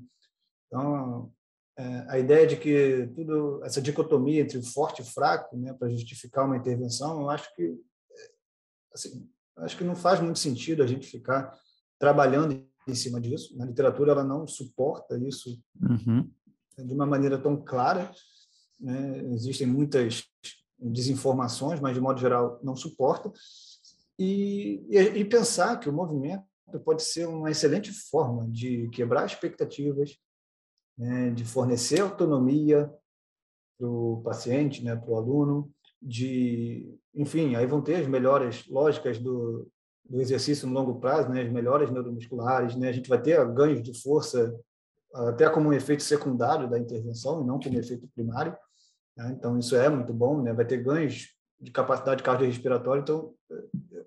Então, 0.68 1.32
é, 1.78 2.06
a 2.10 2.20
ideia 2.20 2.46
de 2.46 2.58
que 2.58 3.10
tudo 3.16 3.64
essa 3.64 3.82
dicotomia 3.82 4.42
entre 4.42 4.58
o 4.58 4.64
forte 4.64 5.02
e 5.02 5.06
fraco, 5.06 5.58
né, 5.58 5.74
para 5.74 5.90
justificar 5.90 6.46
uma 6.46 6.58
intervenção, 6.58 7.22
eu 7.22 7.30
acho 7.30 7.54
que 7.56 7.76
assim, 8.94 9.28
acho 9.58 9.78
que 9.78 9.84
não 9.84 9.96
faz 9.96 10.20
muito 10.20 10.40
sentido 10.40 10.84
a 10.84 10.88
gente 10.88 11.08
ficar 11.08 11.58
trabalhando 12.00 12.66
em 12.88 12.96
cima 12.96 13.20
disso. 13.20 13.56
Na 13.58 13.66
literatura 13.66 14.12
ela 14.12 14.24
não 14.24 14.48
suporta 14.48 15.18
isso 15.18 15.62
uhum. 15.82 16.30
de 16.78 16.94
uma 16.94 17.06
maneira 17.06 17.38
tão 17.38 17.56
clara. 17.58 18.12
Né? 18.80 19.24
Existem 19.34 19.68
muitas 19.68 20.24
desinformações, 20.80 21.80
mas 21.80 21.94
de 21.94 22.02
modo 22.02 22.20
geral 22.20 22.60
não 22.64 22.76
suporta. 22.76 23.32
E, 24.18 24.86
e, 24.90 24.98
e 24.98 25.26
pensar 25.26 25.80
que 25.80 25.90
o 25.90 25.94
movimento 25.94 26.46
pode 26.86 27.04
ser 27.04 27.28
uma 27.28 27.52
excelente 27.52 27.92
forma 27.92 28.48
de 28.50 28.90
quebrar 28.90 29.26
expectativas, 29.26 30.18
né, 30.98 31.32
de 31.32 31.44
fornecer 31.44 32.02
autonomia 32.02 32.92
para 33.78 33.88
o 33.88 34.22
paciente, 34.24 34.84
né, 34.84 34.96
para 34.96 35.10
o 35.10 35.16
aluno, 35.16 35.72
de, 36.02 36.96
enfim, 37.14 37.56
aí 37.56 37.66
vão 37.66 37.82
ter 37.82 37.96
as 37.96 38.08
melhores 38.08 38.68
lógicas 38.68 39.18
do, 39.18 39.68
do 40.10 40.22
exercício 40.22 40.68
no 40.68 40.74
longo 40.74 41.00
prazo, 41.00 41.30
né, 41.30 41.42
as 41.42 41.52
melhores 41.52 41.90
neuromusculares, 41.90 42.76
né, 42.76 42.90
a 42.90 42.92
gente 42.92 43.10
vai 43.10 43.22
ter 43.22 43.44
ganhos 43.54 43.82
de 43.82 43.94
força 44.02 44.54
até 45.14 45.50
como 45.50 45.70
um 45.70 45.74
efeito 45.74 46.04
secundário 46.04 46.70
da 46.70 46.80
intervenção 46.80 47.42
e 47.42 47.46
não 47.46 47.60
como 47.60 47.78
efeito 47.78 48.08
primário. 48.14 48.56
Né, 49.16 49.36
então 49.38 49.58
isso 49.58 49.76
é 49.76 49.90
muito 49.90 50.14
bom, 50.14 50.42
né, 50.42 50.54
vai 50.54 50.66
ter 50.66 50.78
ganhos 50.78 51.30
de 51.60 51.72
capacidade 51.72 52.24
cardiorrespiratória. 52.24 53.02
Então, 53.02 53.34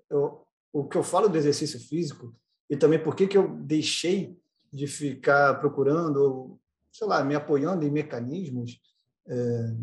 eu, 0.09 0.45
o 0.73 0.83
que 0.85 0.97
eu 0.97 1.03
falo 1.03 1.29
do 1.29 1.37
exercício 1.37 1.79
físico 1.79 2.35
e 2.69 2.75
também 2.75 3.01
por 3.01 3.15
que 3.15 3.27
que 3.27 3.37
eu 3.37 3.47
deixei 3.47 4.37
de 4.71 4.87
ficar 4.87 5.59
procurando, 5.59 6.59
sei 6.91 7.07
lá, 7.07 7.23
me 7.23 7.33
apoiando 7.33 7.85
em 7.85 7.91
mecanismos, 7.91 8.81
é, 9.27 9.75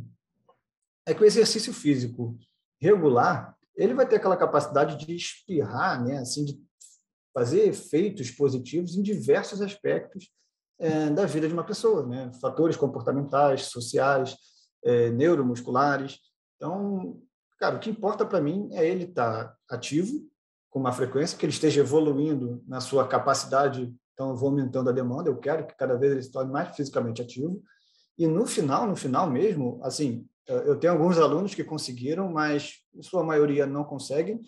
é 1.07 1.15
que 1.15 1.23
o 1.23 1.27
exercício 1.27 1.73
físico 1.73 2.39
regular 2.79 3.57
ele 3.77 3.95
vai 3.95 4.07
ter 4.07 4.17
aquela 4.17 4.37
capacidade 4.37 5.05
de 5.05 5.15
espirrar, 5.15 6.05
né, 6.05 6.19
assim, 6.19 6.45
de 6.45 6.61
fazer 7.33 7.69
efeitos 7.69 8.31
positivos 8.31 8.97
em 8.97 9.03
diversos 9.03 9.63
aspectos 9.63 10.31
é, 10.79 11.09
da 11.11 11.25
vida 11.25 11.49
de 11.49 11.55
uma 11.55 11.65
pessoa, 11.65 12.07
né, 12.07 12.31
fatores 12.41 12.77
comportamentais, 12.77 13.63
sociais, 13.63 14.37
é, 14.85 15.11
neuromusculares. 15.11 16.19
Então, 16.57 17.23
Cara, 17.63 17.77
o 17.77 17.79
que 17.79 17.91
importa 17.91 18.27
para 18.27 18.41
mim 18.41 18.69
é 18.73 18.85
ele 18.85 19.05
estar 19.05 19.45
tá 19.45 19.57
ativo, 19.71 20.29
com 20.69 20.81
uma 20.81 20.91
frequência, 20.91 21.39
que 21.39 21.47
ele 21.47 21.53
esteja 21.53 21.79
evoluindo 21.79 22.61
na 22.67 22.81
sua 22.81 23.07
capacidade. 23.07 23.95
Então, 24.13 24.31
eu 24.31 24.37
vou 24.37 24.49
aumentando 24.49 24.91
a 24.91 24.93
demanda, 24.93 25.31
eu 25.31 25.39
quero 25.39 25.65
que 25.65 25.77
cada 25.77 25.97
vez 25.97 26.11
ele 26.11 26.23
se 26.23 26.33
torne 26.33 26.51
mais 26.51 26.75
fisicamente 26.75 27.23
ativo. 27.23 27.63
E 28.19 28.27
no 28.27 28.47
final, 28.47 28.85
no 28.89 28.97
final 28.97 29.31
mesmo, 29.31 29.79
assim, 29.85 30.27
eu 30.47 30.79
tenho 30.79 30.93
alguns 30.93 31.19
alunos 31.19 31.55
que 31.55 31.65
conseguiram, 31.65 32.31
mas 32.31 32.75
sua 33.01 33.23
maioria 33.23 33.67
não 33.67 33.85
conseguem. 33.85 34.41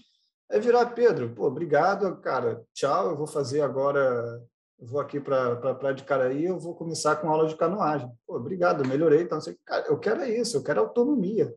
É 0.51 0.59
virar 0.59 0.87
Pedro, 0.91 1.35
pô, 1.35 1.47
obrigado, 1.47 2.21
cara, 2.21 2.63
tchau, 2.75 3.11
eu 3.11 3.17
vou 3.17 3.27
fazer 3.27 3.63
agora, 3.63 4.43
eu 4.79 4.87
vou 4.87 5.01
aqui 5.01 5.19
para 5.19 5.53
a 5.53 5.75
Praia 5.75 5.95
de 5.95 6.05
Caraí, 6.05 6.45
eu 6.45 6.59
vou 6.59 6.75
começar 6.75 7.17
com 7.17 7.29
aula 7.29 7.49
de 7.49 7.57
canoagem. 7.57 8.11
Pô, 8.27 8.37
obrigado, 8.37 8.87
melhorei, 8.87 9.23
então, 9.23 9.39
cara, 9.65 9.87
eu 9.87 9.99
quero 9.99 10.21
é 10.21 10.29
isso, 10.29 10.57
eu 10.57 10.63
quero 10.63 10.81
autonomia 10.81 11.55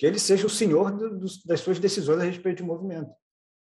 que 0.00 0.06
ele 0.06 0.18
seja 0.18 0.46
o 0.46 0.50
senhor 0.50 0.92
do, 0.92 1.18
do, 1.18 1.26
das 1.44 1.60
suas 1.60 1.78
decisões 1.78 2.20
a 2.20 2.24
respeito 2.24 2.56
de 2.56 2.62
movimento. 2.62 3.12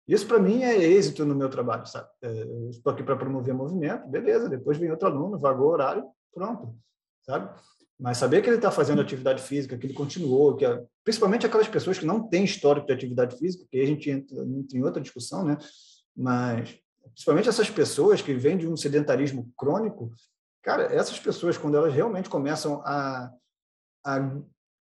Isso, 0.09 0.27
para 0.27 0.39
mim, 0.39 0.63
é 0.63 0.75
êxito 0.75 1.23
no 1.23 1.35
meu 1.35 1.51
trabalho, 1.51 1.87
sabe? 1.87 2.09
É, 2.23 2.43
eu 2.45 2.71
estou 2.71 2.91
aqui 2.91 3.03
para 3.03 3.15
promover 3.15 3.53
movimento, 3.53 4.09
beleza, 4.09 4.49
depois 4.49 4.79
vem 4.79 4.91
outro 4.91 5.07
aluno, 5.07 5.39
vagou 5.39 5.69
horário, 5.69 6.03
pronto, 6.33 6.75
sabe? 7.27 7.55
Mas 7.99 8.19
saber 8.19 8.43
que 8.43 8.49
ele 8.49 8.57
está 8.57 8.71
fazendo 8.71 9.01
atividade 9.01 9.43
física, 9.43 9.79
que 9.79 9.87
ele 9.87 9.95
continuou, 9.95 10.57
que 10.57 10.65
é, 10.65 10.83
principalmente 11.05 11.47
aquelas 11.47 11.69
pessoas 11.69 11.99
que 11.99 12.07
não 12.07 12.29
têm 12.29 12.45
histórico 12.45 12.87
de 12.87 12.93
atividade 12.93 13.37
física, 13.39 13.67
que 13.71 13.81
a 13.81 13.87
gente 13.87 14.11
entra, 14.11 14.43
entra 14.43 14.79
em 14.79 14.83
outra 14.83 15.01
discussão, 15.01 15.45
né? 15.45 15.57
Mas, 16.17 16.77
principalmente 17.13 17.49
essas 17.49 17.71
pessoas 17.71 18.21
que 18.21 18.35
vêm 18.35 18.59
de 18.59 18.67
um 18.67 18.77
sedentarismo 18.77 19.53
crônico, 19.57 20.11
cara, 20.63 20.85
essas 20.93 21.19
pessoas, 21.21 21.57
quando 21.57 21.77
elas 21.77 21.95
realmente 21.95 22.29
começam 22.29 22.83
a, 22.85 23.31
a 24.05 24.19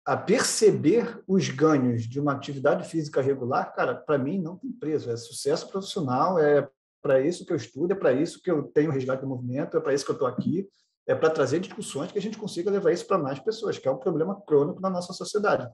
a 0.06 0.16
perceber 0.16 1.20
os 1.26 1.48
ganhos 1.48 2.04
de 2.04 2.20
uma 2.20 2.32
atividade 2.32 2.88
física 2.88 3.20
regular, 3.20 3.74
cara, 3.74 3.92
para 3.92 4.16
mim 4.16 4.40
não 4.40 4.56
tem 4.56 4.70
preço. 4.70 5.10
É 5.10 5.16
sucesso 5.16 5.68
profissional, 5.68 6.38
é 6.38 6.66
para 7.02 7.20
isso 7.20 7.44
que 7.44 7.52
eu 7.52 7.56
estudo, 7.56 7.90
é 7.92 7.96
para 7.96 8.12
isso 8.12 8.40
que 8.40 8.48
eu 8.48 8.62
tenho 8.62 8.92
resgate 8.92 9.22
do 9.22 9.28
movimento, 9.28 9.76
é 9.76 9.80
para 9.80 9.92
isso 9.92 10.04
que 10.04 10.12
eu 10.12 10.14
estou 10.14 10.28
aqui, 10.28 10.68
é 11.06 11.14
para 11.14 11.30
trazer 11.30 11.60
discussões 11.60 12.10
que 12.10 12.18
a 12.18 12.22
gente 12.22 12.38
consiga 12.38 12.70
levar 12.70 12.92
isso 12.92 13.06
para 13.06 13.18
mais 13.18 13.38
pessoas, 13.38 13.78
que 13.78 13.86
é 13.86 13.90
um 13.90 13.98
problema 13.98 14.40
crônico 14.42 14.80
na 14.80 14.90
nossa 14.90 15.12
sociedade. 15.12 15.68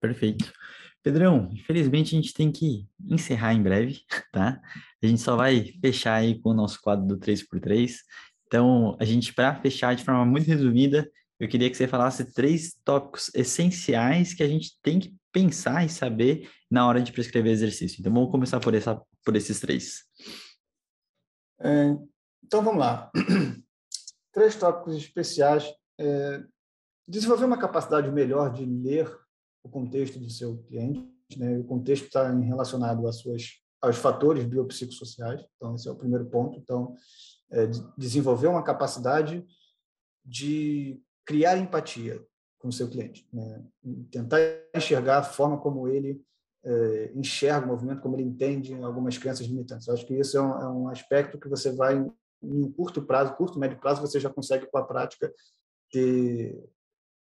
Perfeito. 0.00 0.52
Pedrão, 1.02 1.48
infelizmente 1.52 2.16
a 2.16 2.20
gente 2.20 2.34
tem 2.34 2.50
que 2.50 2.88
encerrar 3.08 3.54
em 3.54 3.62
breve, 3.62 4.00
tá? 4.32 4.60
A 5.02 5.06
gente 5.06 5.20
só 5.20 5.36
vai 5.36 5.72
fechar 5.80 6.14
aí 6.14 6.40
com 6.40 6.50
o 6.50 6.54
nosso 6.54 6.80
quadro 6.80 7.06
do 7.06 7.18
3x3. 7.18 7.94
Então, 8.46 8.96
a 8.98 9.04
gente, 9.04 9.32
para 9.32 9.54
fechar 9.60 9.94
de 9.94 10.04
forma 10.04 10.24
muito 10.24 10.46
resumida, 10.46 11.08
eu 11.38 11.48
queria 11.48 11.70
que 11.70 11.76
você 11.76 11.86
falasse 11.86 12.32
três 12.32 12.74
tópicos 12.84 13.30
essenciais 13.34 14.34
que 14.34 14.42
a 14.42 14.48
gente 14.48 14.80
tem 14.82 14.98
que 14.98 15.14
pensar 15.30 15.84
e 15.84 15.88
saber 15.88 16.50
na 16.70 16.86
hora 16.86 17.02
de 17.02 17.12
prescrever 17.12 17.52
exercício. 17.52 18.00
Então, 18.00 18.12
vamos 18.12 18.30
começar 18.30 18.58
por, 18.58 18.74
essa, 18.74 19.00
por 19.24 19.36
esses 19.36 19.60
três. 19.60 20.04
É, 21.60 21.94
então, 22.42 22.62
vamos 22.62 22.80
lá. 22.80 23.10
Três 24.36 24.54
tópicos 24.54 24.94
especiais. 24.94 25.74
É, 25.98 26.44
desenvolver 27.08 27.46
uma 27.46 27.58
capacidade 27.58 28.10
melhor 28.10 28.52
de 28.52 28.66
ler 28.66 29.10
o 29.64 29.68
contexto 29.68 30.18
do 30.18 30.28
seu 30.28 30.58
cliente. 30.64 31.10
Né? 31.38 31.58
O 31.58 31.64
contexto 31.64 32.04
está 32.04 32.30
relacionado 32.30 33.08
às 33.08 33.16
suas, 33.16 33.62
aos 33.80 33.96
fatores 33.96 34.44
biopsicossociais. 34.44 35.42
Então, 35.56 35.74
esse 35.74 35.88
é 35.88 35.90
o 35.90 35.96
primeiro 35.96 36.26
ponto. 36.26 36.58
Então, 36.58 36.94
é, 37.50 37.66
desenvolver 37.96 38.48
uma 38.48 38.62
capacidade 38.62 39.42
de 40.22 41.00
criar 41.24 41.56
empatia 41.56 42.22
com 42.58 42.68
o 42.68 42.72
seu 42.72 42.88
cliente, 42.88 43.26
né? 43.32 43.64
tentar 44.10 44.38
enxergar 44.74 45.18
a 45.18 45.22
forma 45.22 45.58
como 45.58 45.88
ele 45.88 46.20
é, 46.64 47.12
enxerga 47.14 47.64
o 47.64 47.68
movimento, 47.68 48.02
como 48.02 48.16
ele 48.16 48.24
entende 48.24 48.74
algumas 48.74 49.16
crenças 49.16 49.46
limitantes. 49.46 49.86
Eu 49.86 49.94
acho 49.94 50.04
que 50.04 50.14
isso 50.14 50.36
é 50.36 50.42
um, 50.42 50.60
é 50.60 50.68
um 50.68 50.88
aspecto 50.88 51.38
que 51.38 51.48
você 51.48 51.70
vai, 51.72 52.04
em 52.46 52.64
um 52.64 52.72
curto 52.72 53.02
prazo, 53.02 53.34
curto, 53.34 53.58
médio 53.58 53.78
prazo, 53.78 54.00
você 54.00 54.20
já 54.20 54.30
consegue, 54.30 54.66
com 54.66 54.78
a 54.78 54.84
prática, 54.84 55.32
ter, 55.90 56.58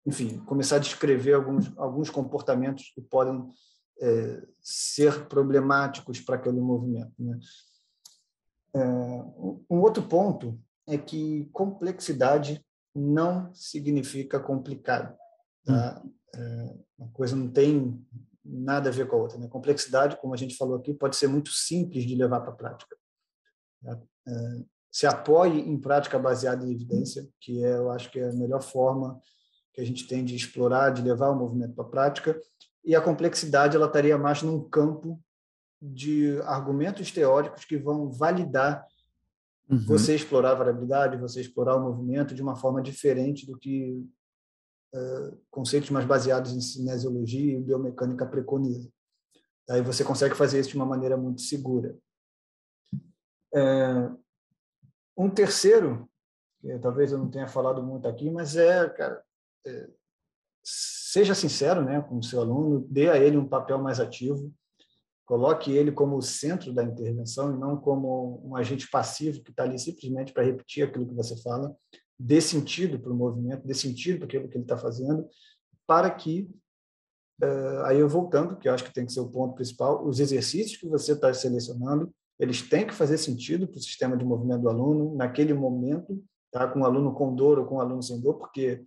enfim, 0.07 0.39
começar 0.45 0.77
a 0.77 0.81
descrever 0.81 1.35
alguns, 1.35 1.73
alguns 1.77 2.11
comportamentos 2.11 2.93
que 2.95 3.01
podem 3.01 3.49
é, 4.01 4.47
ser 4.61 5.27
problemáticos 5.27 6.21
para 6.21 6.37
aquele 6.37 6.61
movimento. 6.61 7.13
Né? 7.19 7.39
É, 8.75 8.85
um 9.71 9.81
outro 9.81 10.03
ponto 10.03 10.61
é 10.87 10.99
que 10.99 11.47
complexidade 11.53 12.65
não 12.95 13.53
significa 13.55 14.39
complicado. 14.39 15.17
Tá? 15.65 16.03
Hum. 16.05 16.13
É, 16.37 16.75
uma 16.99 17.09
coisa 17.13 17.37
não 17.37 17.49
tem 17.49 18.05
nada 18.45 18.89
a 18.89 18.93
ver 18.93 19.09
com 19.09 19.17
a 19.17 19.19
outra. 19.21 19.39
Né? 19.39 19.49
Complexidade, 19.49 20.19
como 20.21 20.35
a 20.35 20.37
gente 20.37 20.57
falou 20.57 20.77
aqui, 20.77 20.93
pode 20.93 21.17
ser 21.17 21.29
muito 21.29 21.51
simples 21.51 22.05
de 22.05 22.15
levar 22.15 22.41
para 22.41 22.51
a 22.51 22.57
prática. 22.57 22.97
Tá? 23.83 24.01
É, 24.27 24.65
se 24.95 25.07
apoie 25.07 25.59
em 25.59 25.79
prática 25.79 26.19
baseada 26.19 26.65
em 26.65 26.73
evidência, 26.73 27.29
que 27.41 27.65
é, 27.65 27.77
eu 27.77 27.91
acho 27.91 28.11
que 28.11 28.21
é 28.21 28.29
a 28.29 28.33
melhor 28.33 28.63
forma 28.63 29.21
que 29.73 29.81
a 29.81 29.85
gente 29.85 30.07
tem 30.07 30.25
de 30.25 30.37
explorar, 30.37 30.91
de 30.91 31.03
levar 31.03 31.31
o 31.31 31.37
movimento 31.37 31.75
para 31.75 31.85
a 31.85 31.89
prática. 31.89 32.41
E 32.85 32.95
a 32.95 33.01
complexidade 33.01 33.77
ela 33.77 33.87
estaria 33.87 34.17
mais 34.17 34.43
num 34.43 34.63
campo 34.69 35.21
de 35.83 36.39
argumentos 36.43 37.11
teóricos 37.11 37.65
que 37.65 37.77
vão 37.77 38.11
validar 38.11 38.87
Uhum. 39.69 39.79
Você 39.87 40.15
explorar 40.15 40.53
a 40.53 40.57
variabilidade, 40.57 41.17
você 41.17 41.41
explorar 41.41 41.77
o 41.77 41.83
movimento 41.83 42.35
de 42.35 42.43
uma 42.43 42.55
forma 42.55 42.83
diferente 42.83 43.47
do 43.47 43.59
que 43.59 44.05
uh, 44.95 45.39
conceitos 45.51 45.91
mais 45.91 46.05
baseados 46.05 46.53
em 46.53 46.61
cinesiologia 46.61 47.59
e 47.59 47.63
biomecânica 47.63 48.27
preconizam. 48.27 48.91
Aí 49.69 49.81
você 49.81 50.05
consegue 50.05 50.35
fazer 50.35 50.61
isso 50.61 50.71
de 50.71 50.77
uma 50.77 50.85
maneira 50.85 51.17
muito 51.17 51.41
segura. 51.41 51.97
É, 53.55 54.11
um 55.17 55.31
terceiro, 55.31 56.09
que 56.61 56.79
talvez 56.79 57.13
eu 57.13 57.19
não 57.19 57.31
tenha 57.31 57.49
falado 57.49 57.83
muito 57.83 58.09
aqui, 58.09 58.31
mas 58.31 58.57
é, 58.57 58.89
cara, 58.91 59.23
é, 59.67 59.89
seja 60.63 61.35
sincero 61.35 61.83
né, 61.83 62.01
com 62.03 62.19
o 62.19 62.23
seu 62.23 62.41
aluno, 62.41 62.87
dê 62.89 63.09
a 63.09 63.19
ele 63.19 63.37
um 63.37 63.49
papel 63.49 63.79
mais 63.79 64.01
ativo, 64.01 64.53
coloque 65.25 65.73
ele 65.73 65.93
como 65.93 66.17
o 66.17 66.23
centro 66.23 66.73
da 66.73 66.83
intervenção 66.83 67.55
e 67.55 67.59
não 67.59 67.77
como 67.77 68.41
um 68.45 68.57
agente 68.57 68.89
passivo 68.91 69.43
que 69.43 69.51
está 69.51 69.63
ali 69.63 69.79
simplesmente 69.79 70.33
para 70.33 70.45
repetir 70.45 70.85
aquilo 70.85 71.07
que 71.07 71.15
você 71.15 71.41
fala, 71.43 71.75
dê 72.19 72.41
sentido 72.41 72.99
para 72.99 73.13
o 73.13 73.17
movimento, 73.17 73.67
dê 73.67 73.75
sentido 73.75 74.19
para 74.19 74.27
aquilo 74.27 74.49
que 74.49 74.57
ele 74.57 74.65
está 74.65 74.77
fazendo, 74.77 75.29
para 75.87 76.11
que 76.11 76.51
Uh, 77.43 77.83
aí 77.87 77.99
eu 77.99 78.09
voltando, 78.09 78.57
que 78.57 78.69
eu 78.69 78.73
acho 78.73 78.85
que 78.85 78.95
tem 78.95 79.05
que 79.05 79.13
ser 79.13 79.19
o 79.19 79.29
ponto 79.29 79.57
principal, 79.57 80.07
os 80.07 80.21
exercícios 80.21 80.79
que 80.79 80.89
você 80.89 81.13
está 81.13 81.35
selecionando, 81.35 82.15
eles 82.39 82.63
têm 82.63 82.87
que 82.87 82.95
fazer 82.95 83.19
sentido 83.19 83.67
para 83.67 83.79
o 83.79 83.83
sistema 83.83 84.17
de 84.17 84.25
movimento 84.25 84.63
do 84.63 84.69
aluno 84.69 85.15
naquele 85.15 85.55
momento, 85.55 86.23
tá? 86.51 86.67
com 86.67 86.81
o 86.81 86.85
aluno 86.85 87.13
com 87.13 87.35
dor 87.35 87.59
ou 87.59 87.67
com 87.67 87.77
o 87.77 87.81
aluno 87.81 88.03
sem 88.03 88.21
dor, 88.21 88.35
porque 88.35 88.85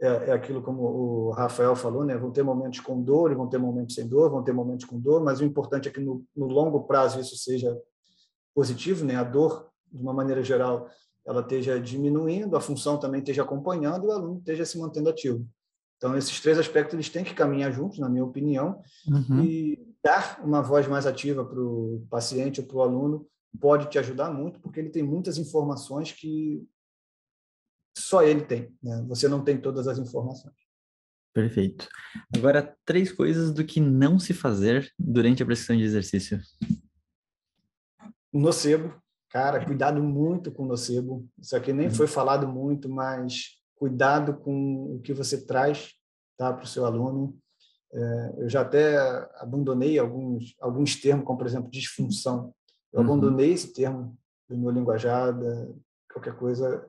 é, 0.00 0.06
é, 0.06 0.32
aquilo 0.32 0.62
como 0.62 0.82
o 0.82 1.30
Rafael 1.30 1.74
falou, 1.74 2.04
né? 2.04 2.16
vão 2.16 2.30
ter 2.30 2.42
momentos 2.42 2.80
com 2.80 3.00
dor 3.02 3.32
e 3.32 3.34
vão 3.34 3.48
ter 3.48 3.58
momentos 3.58 3.94
sem 3.94 4.06
dor, 4.06 4.30
vão 4.30 4.42
ter 4.42 4.52
momentos 4.52 4.84
com 4.84 4.98
dor, 4.98 5.22
mas 5.22 5.40
o 5.40 5.44
importante 5.44 5.88
é 5.88 5.92
que 5.92 6.00
no, 6.00 6.24
no 6.36 6.46
longo 6.46 6.84
prazo 6.84 7.20
isso 7.20 7.36
seja 7.36 7.76
positivo, 8.54 9.04
né? 9.04 9.16
a 9.16 9.24
dor, 9.24 9.68
de 9.92 10.00
uma 10.00 10.12
maneira 10.12 10.42
geral, 10.42 10.88
ela 11.26 11.40
esteja 11.40 11.80
diminuindo, 11.80 12.56
a 12.56 12.60
função 12.60 12.98
também 12.98 13.20
esteja 13.20 13.42
acompanhando 13.42 14.04
e 14.04 14.08
o 14.08 14.12
aluno 14.12 14.38
esteja 14.38 14.64
se 14.64 14.78
mantendo 14.78 15.08
ativo. 15.08 15.46
Então, 15.96 16.16
esses 16.16 16.38
três 16.40 16.58
aspectos 16.58 16.94
eles 16.94 17.08
têm 17.08 17.24
que 17.24 17.34
caminhar 17.34 17.72
juntos, 17.72 17.98
na 17.98 18.08
minha 18.08 18.24
opinião, 18.24 18.82
uhum. 19.08 19.42
e 19.42 19.93
dar 20.04 20.44
uma 20.44 20.60
voz 20.60 20.86
mais 20.86 21.06
ativa 21.06 21.44
para 21.44 21.58
o 21.58 22.06
paciente 22.10 22.60
ou 22.60 22.66
para 22.66 22.76
o 22.76 22.82
aluno 22.82 23.26
pode 23.58 23.88
te 23.88 23.98
ajudar 23.98 24.30
muito, 24.30 24.60
porque 24.60 24.78
ele 24.78 24.90
tem 24.90 25.02
muitas 25.02 25.38
informações 25.38 26.12
que 26.12 26.62
só 27.96 28.22
ele 28.22 28.42
tem. 28.42 28.76
Né? 28.82 29.02
Você 29.08 29.28
não 29.28 29.42
tem 29.42 29.58
todas 29.58 29.88
as 29.88 29.98
informações. 29.98 30.54
Perfeito. 31.32 31.88
Agora, 32.36 32.76
três 32.84 33.10
coisas 33.10 33.52
do 33.52 33.64
que 33.64 33.80
não 33.80 34.18
se 34.18 34.34
fazer 34.34 34.92
durante 34.98 35.42
a 35.42 35.46
prescrição 35.46 35.76
de 35.76 35.82
exercício. 35.82 36.40
Nocebo. 38.32 38.94
Cara, 39.30 39.64
cuidado 39.64 40.00
muito 40.00 40.52
com 40.52 40.62
o 40.62 40.66
nocebo. 40.66 41.26
Isso 41.40 41.56
aqui 41.56 41.72
nem 41.72 41.88
uhum. 41.88 41.94
foi 41.94 42.06
falado 42.06 42.46
muito, 42.46 42.88
mas 42.88 43.58
cuidado 43.74 44.36
com 44.36 44.94
o 44.94 45.00
que 45.00 45.12
você 45.12 45.44
traz 45.44 45.92
tá, 46.36 46.52
para 46.52 46.64
o 46.64 46.68
seu 46.68 46.84
aluno. 46.84 47.36
É, 47.94 48.34
eu 48.38 48.48
já 48.48 48.62
até 48.62 48.98
abandonei 49.36 49.98
alguns, 49.98 50.56
alguns 50.60 50.96
termos, 50.96 51.24
como, 51.24 51.38
por 51.38 51.46
exemplo, 51.46 51.70
disfunção. 51.70 52.52
Eu 52.92 53.00
uhum. 53.00 53.06
abandonei 53.06 53.52
esse 53.52 53.72
termo 53.72 54.18
do 54.48 54.58
meu 54.58 54.70
linguajada, 54.70 55.72
qualquer 56.12 56.34
coisa. 56.36 56.86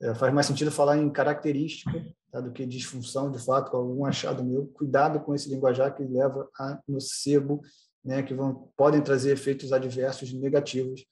É, 0.00 0.14
faz 0.14 0.32
mais 0.32 0.46
sentido 0.46 0.70
falar 0.70 0.96
em 0.96 1.10
característica 1.10 1.92
tá, 2.32 2.40
do 2.40 2.52
que 2.52 2.64
disfunção, 2.64 3.30
de 3.30 3.38
fato, 3.38 3.70
com 3.70 3.76
algum 3.76 4.06
achado 4.06 4.42
meu. 4.42 4.66
Cuidado 4.68 5.20
com 5.20 5.34
esse 5.34 5.48
linguajar 5.50 5.94
que 5.94 6.02
leva 6.02 6.48
a 6.58 6.80
nocebo, 6.88 7.60
né, 8.04 8.22
que 8.22 8.34
vão, 8.34 8.70
podem 8.76 9.02
trazer 9.02 9.32
efeitos 9.32 9.72
adversos 9.72 10.32
negativos 10.32 11.04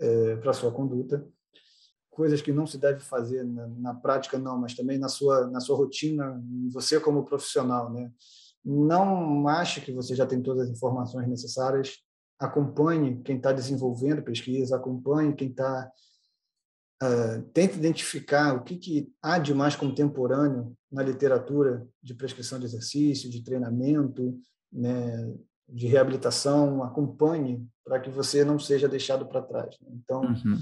é, 0.00 0.36
para 0.36 0.52
sua 0.52 0.72
conduta 0.72 1.24
coisas 2.18 2.42
que 2.42 2.50
não 2.50 2.66
se 2.66 2.76
deve 2.78 2.98
fazer 2.98 3.44
na, 3.44 3.68
na, 3.68 3.94
prática 3.94 4.36
não, 4.36 4.58
mas 4.58 4.74
também 4.74 4.98
na 4.98 5.08
sua 5.08 5.46
na 5.46 5.60
sua 5.60 5.76
rotina, 5.76 6.42
você 6.68 6.98
como 6.98 7.24
profissional, 7.24 7.92
né? 7.92 8.10
Não 8.64 9.46
ache 9.48 9.80
que 9.80 9.92
você 9.92 10.14
já 10.14 10.26
tem 10.26 10.42
todas 10.42 10.68
as 10.68 10.76
informações 10.76 11.28
necessárias. 11.28 11.96
Acompanhe 12.38 13.20
quem 13.22 13.36
está 13.36 13.52
desenvolvendo 13.52 14.22
pesquisa, 14.22 14.76
acompanhe 14.76 15.34
quem 15.34 15.48
está 15.48 15.90
uh, 17.02 17.42
tente 17.52 17.76
identificar 17.76 18.54
o 18.54 18.62
que, 18.62 18.76
que 18.76 19.12
há 19.22 19.38
de 19.38 19.54
mais 19.54 19.74
contemporâneo 19.74 20.76
na 20.90 21.02
literatura 21.02 21.86
de 22.02 22.14
prescrição 22.14 22.58
de 22.58 22.66
exercício, 22.66 23.30
de 23.30 23.42
treinamento, 23.42 24.38
né, 24.72 25.34
de 25.68 25.86
reabilitação. 25.86 26.82
Acompanhe 26.82 27.66
para 27.84 27.98
que 27.98 28.10
você 28.10 28.44
não 28.44 28.58
seja 28.58 28.88
deixado 28.88 29.26
para 29.26 29.42
trás. 29.42 29.76
Né? 29.80 29.90
Então, 29.94 30.22
uhum 30.22 30.58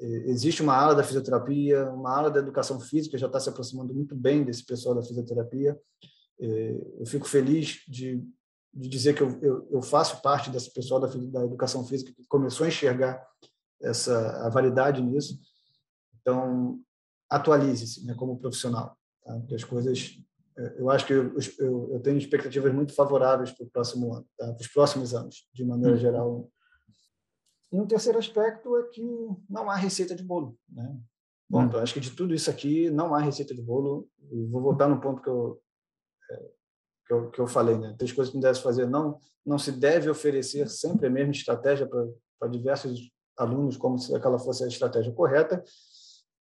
existe 0.00 0.62
uma 0.62 0.74
ala 0.74 0.94
da 0.94 1.02
fisioterapia, 1.02 1.90
uma 1.90 2.16
ala 2.16 2.30
da 2.30 2.40
educação 2.40 2.80
física 2.80 3.18
já 3.18 3.26
está 3.26 3.38
se 3.38 3.48
aproximando 3.48 3.92
muito 3.92 4.16
bem 4.16 4.42
desse 4.42 4.64
pessoal 4.64 4.94
da 4.94 5.02
fisioterapia. 5.02 5.78
Eu 6.40 7.06
fico 7.06 7.28
feliz 7.28 7.82
de, 7.86 8.24
de 8.72 8.88
dizer 8.88 9.14
que 9.14 9.22
eu, 9.22 9.38
eu, 9.42 9.68
eu, 9.70 9.82
faço 9.82 10.22
parte 10.22 10.50
desse 10.50 10.72
pessoal 10.72 11.00
da, 11.00 11.06
da 11.06 11.44
educação 11.44 11.84
física 11.84 12.12
que 12.12 12.24
começou 12.24 12.64
a 12.64 12.68
enxergar 12.68 13.22
essa 13.82 14.46
a 14.46 14.48
validade 14.48 15.02
nisso. 15.02 15.38
Então, 16.20 16.80
atualize-se 17.28 18.04
né, 18.06 18.14
como 18.14 18.38
profissional. 18.38 18.96
Tá? 19.24 19.34
Porque 19.38 19.54
as 19.54 19.64
coisas, 19.64 20.18
eu 20.78 20.90
acho 20.90 21.06
que 21.06 21.12
eu, 21.12 21.36
eu, 21.58 21.90
eu 21.94 22.00
tenho 22.00 22.18
expectativas 22.18 22.72
muito 22.72 22.94
favoráveis 22.94 23.50
para 23.50 23.66
o 23.66 23.70
próximo 23.70 24.14
ano, 24.14 24.26
tá? 24.36 24.52
para 24.52 24.62
os 24.62 24.68
próximos 24.68 25.14
anos, 25.14 25.46
de 25.52 25.64
maneira 25.64 25.94
hum. 25.94 26.00
geral, 26.00 26.50
e 27.72 27.78
um 27.78 27.86
terceiro 27.86 28.18
aspecto 28.18 28.76
é 28.76 28.82
que 28.88 29.02
não 29.48 29.70
há 29.70 29.76
receita 29.76 30.14
de 30.14 30.24
bolo. 30.24 30.58
Né? 30.68 31.00
Bom, 31.48 31.64
hum. 31.64 31.76
acho 31.78 31.94
que 31.94 32.00
de 32.00 32.10
tudo 32.10 32.34
isso 32.34 32.50
aqui 32.50 32.90
não 32.90 33.14
há 33.14 33.20
receita 33.20 33.54
de 33.54 33.62
bolo. 33.62 34.08
vou 34.50 34.60
voltar 34.60 34.88
no 34.88 35.00
ponto 35.00 35.22
que 35.22 35.28
eu, 35.28 35.60
que 37.06 37.12
eu, 37.12 37.30
que 37.30 37.40
eu 37.40 37.46
falei. 37.46 37.76
Né? 37.78 37.94
Três 37.98 38.12
coisas 38.12 38.30
que 38.30 38.36
não 38.36 38.42
deve 38.42 38.60
fazer. 38.60 38.86
Não, 38.86 39.18
não 39.44 39.58
se 39.58 39.72
deve 39.72 40.08
oferecer 40.08 40.68
sempre 40.68 41.06
a 41.06 41.10
mesma 41.10 41.32
estratégia 41.32 41.88
para 42.38 42.48
diversos 42.48 43.10
alunos, 43.36 43.76
como 43.76 43.98
se 43.98 44.14
aquela 44.14 44.38
fosse 44.38 44.64
a 44.64 44.68
estratégia 44.68 45.12
correta. 45.12 45.62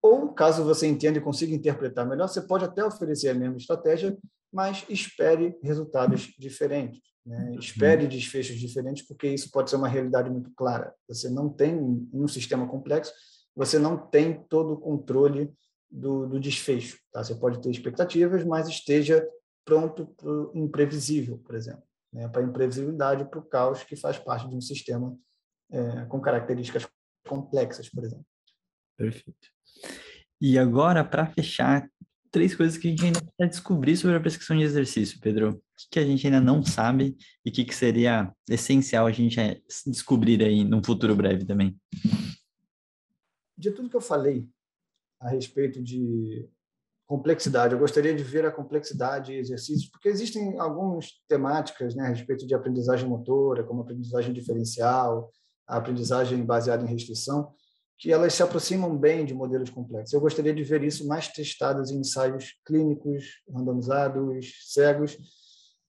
Ou, 0.02 0.34
caso 0.34 0.64
você 0.64 0.88
entenda 0.88 1.20
e 1.20 1.22
consiga 1.22 1.54
interpretar 1.54 2.08
melhor, 2.08 2.28
você 2.28 2.42
pode 2.42 2.66
até 2.66 2.84
oferecer 2.84 3.30
a 3.30 3.36
mesma 3.36 3.58
estratégia, 3.58 4.18
mas 4.52 4.84
espere 4.90 5.58
resultados 5.62 6.34
diferentes. 6.38 7.00
Né? 7.26 7.52
Uhum. 7.52 7.60
Espere 7.60 8.08
desfechos 8.08 8.60
diferentes, 8.60 9.06
porque 9.08 9.28
isso 9.28 9.50
pode 9.52 9.70
ser 9.70 9.76
uma 9.76 9.88
realidade 9.88 10.30
muito 10.30 10.52
clara. 10.56 10.94
Você 11.08 11.30
não 11.30 11.50
tem, 11.50 11.76
em 11.76 12.10
um 12.14 12.28
sistema 12.28 12.68
complexo, 12.68 13.14
você 13.56 13.78
não 13.78 13.96
tem 13.96 14.44
todo 14.50 14.74
o 14.74 14.78
controle 14.78 15.54
do, 15.90 16.26
do 16.26 16.40
desfecho. 16.40 16.98
Tá? 17.12 17.24
Você 17.24 17.36
pode 17.36 17.62
ter 17.62 17.70
expectativas, 17.70 18.44
mas 18.44 18.68
esteja 18.68 19.26
pronto 19.66 20.08
para 20.08 20.30
o 20.30 20.52
imprevisível, 20.56 21.38
por 21.38 21.56
exemplo. 21.56 21.84
Né? 22.14 22.28
Para 22.28 22.42
a 22.42 22.46
imprevisibilidade, 22.46 23.26
para 23.26 23.40
o 23.40 23.46
caos 23.46 23.84
que 23.84 23.96
faz 23.96 24.18
parte 24.18 24.48
de 24.50 24.56
um 24.56 24.62
sistema 24.62 25.18
é, 25.72 26.06
com 26.06 26.20
características 26.20 26.88
complexas, 27.28 27.90
por 27.90 28.04
exemplo. 28.04 28.26
Perfeito. 28.98 29.48
E 30.40 30.58
agora, 30.58 31.04
para 31.04 31.28
fechar, 31.28 31.88
três 32.32 32.56
coisas 32.56 32.78
que 32.78 32.88
a 32.88 32.92
gente 32.92 33.06
ainda 33.06 33.20
precisa 33.20 33.48
descobrir 33.48 33.98
sobre 33.98 34.16
a 34.16 34.20
prescrição 34.20 34.58
de 34.58 34.64
exercício, 34.64 35.20
Pedro. 35.20 35.52
O 35.52 35.62
que, 35.92 36.00
a 36.00 36.06
gente 36.06 36.26
ainda 36.26 36.40
não 36.40 36.64
sabe 36.64 37.16
e 37.46 37.50
o 37.50 37.54
que, 37.54 37.66
que 37.66 37.76
seria 37.76 38.34
essencial 38.50 39.06
a 39.06 39.12
gente 39.12 39.40
é, 39.40 39.62
descobrir 39.86 40.42
aí 40.44 40.64
num 40.64 40.84
futuro 40.84 41.16
breve 41.16 41.46
também? 41.46 41.78
De 43.58 43.72
tudo 43.72 43.90
que 43.90 43.96
eu 43.96 44.02
falei 44.02 44.50
a 45.20 45.30
respeito 45.30 45.84
de 45.84 46.50
complexidade, 47.12 47.74
eu 47.74 47.80
gostaria 47.80 48.16
de 48.16 48.24
ver 48.24 48.46
a 48.46 48.52
complexidade 48.52 49.34
e 49.34 49.38
exercícios, 49.38 49.92
porque 49.92 50.08
existem 50.08 50.58
algumas 50.58 51.10
temáticas 51.28 51.94
né, 51.94 52.06
a 52.06 52.08
respeito 52.08 52.48
de 52.48 52.56
aprendizagem 52.56 53.06
motora, 53.06 53.66
como 53.66 53.82
aprendizagem 53.82 54.32
diferencial, 54.32 55.30
a 55.68 55.76
aprendizagem 55.76 56.42
baseada 56.42 56.86
em 56.86 56.88
restrição, 56.88 57.52
que 57.98 58.14
elas 58.14 58.34
se 58.34 58.42
aproximam 58.42 58.98
bem 58.98 59.26
de 59.26 59.34
modelos 59.34 59.70
complexos. 59.70 60.14
Eu 60.14 60.22
gostaria 60.22 60.54
de 60.54 60.64
ver 60.64 60.86
isso 60.86 61.06
mais 61.06 61.28
testados 61.28 61.92
em 61.92 61.98
ensaios 61.98 62.54
clínicos, 62.66 63.42
randomizados, 63.54 64.72
cegos, 64.72 65.18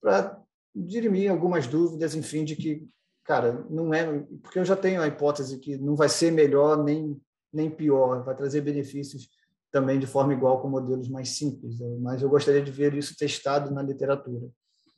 para 0.01 0.37
dirimir 0.75 1.31
algumas 1.31 1.67
dúvidas, 1.67 2.15
enfim, 2.15 2.43
de 2.43 2.57
que, 2.57 2.85
cara, 3.23 3.65
não 3.69 3.93
é. 3.93 4.25
Porque 4.41 4.59
eu 4.59 4.65
já 4.65 4.75
tenho 4.75 5.01
a 5.01 5.07
hipótese 5.07 5.57
que 5.57 5.77
não 5.77 5.95
vai 5.95 6.09
ser 6.09 6.33
melhor 6.33 6.83
nem, 6.83 7.17
nem 7.53 7.71
pior, 7.71 8.25
vai 8.25 8.35
trazer 8.35 8.59
benefícios 8.59 9.29
também 9.73 9.97
de 9.97 10.05
forma 10.05 10.31
igual 10.33 10.61
com 10.61 10.69
modelos 10.69 11.09
mais 11.09 11.29
simples, 11.29 11.79
mas 11.99 12.21
eu 12.21 12.29
gostaria 12.29 12.61
de 12.61 12.71
ver 12.71 12.93
isso 12.93 13.17
testado 13.17 13.73
na 13.73 13.81
literatura. 13.81 14.47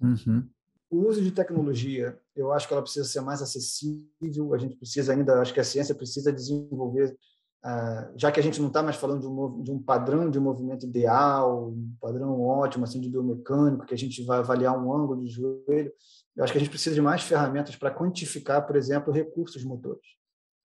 Uhum. 0.02 0.46
O 0.92 1.08
uso 1.08 1.22
de 1.22 1.32
tecnologia, 1.32 2.20
eu 2.36 2.52
acho 2.52 2.68
que 2.68 2.74
ela 2.74 2.84
precisa 2.84 3.08
ser 3.08 3.22
mais 3.22 3.42
acessível, 3.42 4.54
a 4.54 4.58
gente 4.58 4.76
precisa 4.76 5.14
ainda, 5.14 5.40
acho 5.40 5.54
que 5.54 5.62
a 5.62 5.64
ciência 5.64 5.96
precisa 5.96 6.32
desenvolver, 6.32 7.18
uh, 7.66 8.14
já 8.18 8.30
que 8.34 8.40
a 8.40 8.44
gente 8.44 8.60
não 8.60 8.68
está 8.68 8.84
mais 8.84 8.98
falando 8.98 9.22
de 9.22 9.28
um, 9.28 9.64
de 9.64 9.72
um 9.72 9.82
padrão 9.82 10.30
de 10.30 10.42
movimento 10.42 10.86
ideal, 10.86 11.70
um 11.70 11.96
padrão 12.02 12.42
ótimo 12.42 12.84
assim 12.84 13.00
de 13.00 13.10
biomecânico, 13.10 13.86
que 13.86 13.94
a 13.94 13.98
gente 13.98 14.26
vai 14.26 14.40
avaliar 14.40 14.78
um 14.78 14.94
ângulo 14.94 15.24
de 15.24 15.30
joelho, 15.30 15.92
eu 16.36 16.44
acho 16.44 16.52
que 16.52 16.58
a 16.58 16.62
gente 16.62 16.70
precisa 16.70 16.94
de 16.94 17.02
mais 17.02 17.24
ferramentas 17.24 17.78
para 17.78 17.96
quantificar, 17.96 18.68
por 18.68 18.76
exemplo, 18.76 19.14
recursos 19.14 19.64
motores. 19.64 20.06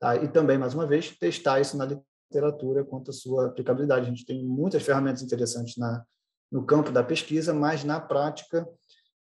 Tá? 0.00 0.16
E 0.16 0.26
também, 0.26 0.58
mais 0.58 0.74
uma 0.74 0.84
vez, 0.84 1.16
testar 1.16 1.60
isso 1.60 1.76
na 1.76 1.84
literatura 1.84 2.09
quanto 2.88 3.10
à 3.10 3.14
sua 3.14 3.46
aplicabilidade. 3.46 4.06
A 4.06 4.08
gente 4.08 4.24
tem 4.24 4.44
muitas 4.44 4.82
ferramentas 4.82 5.22
interessantes 5.22 5.76
na, 5.76 6.04
no 6.50 6.64
campo 6.64 6.90
da 6.90 7.02
pesquisa, 7.02 7.52
mas 7.52 7.84
na 7.84 8.00
prática 8.00 8.68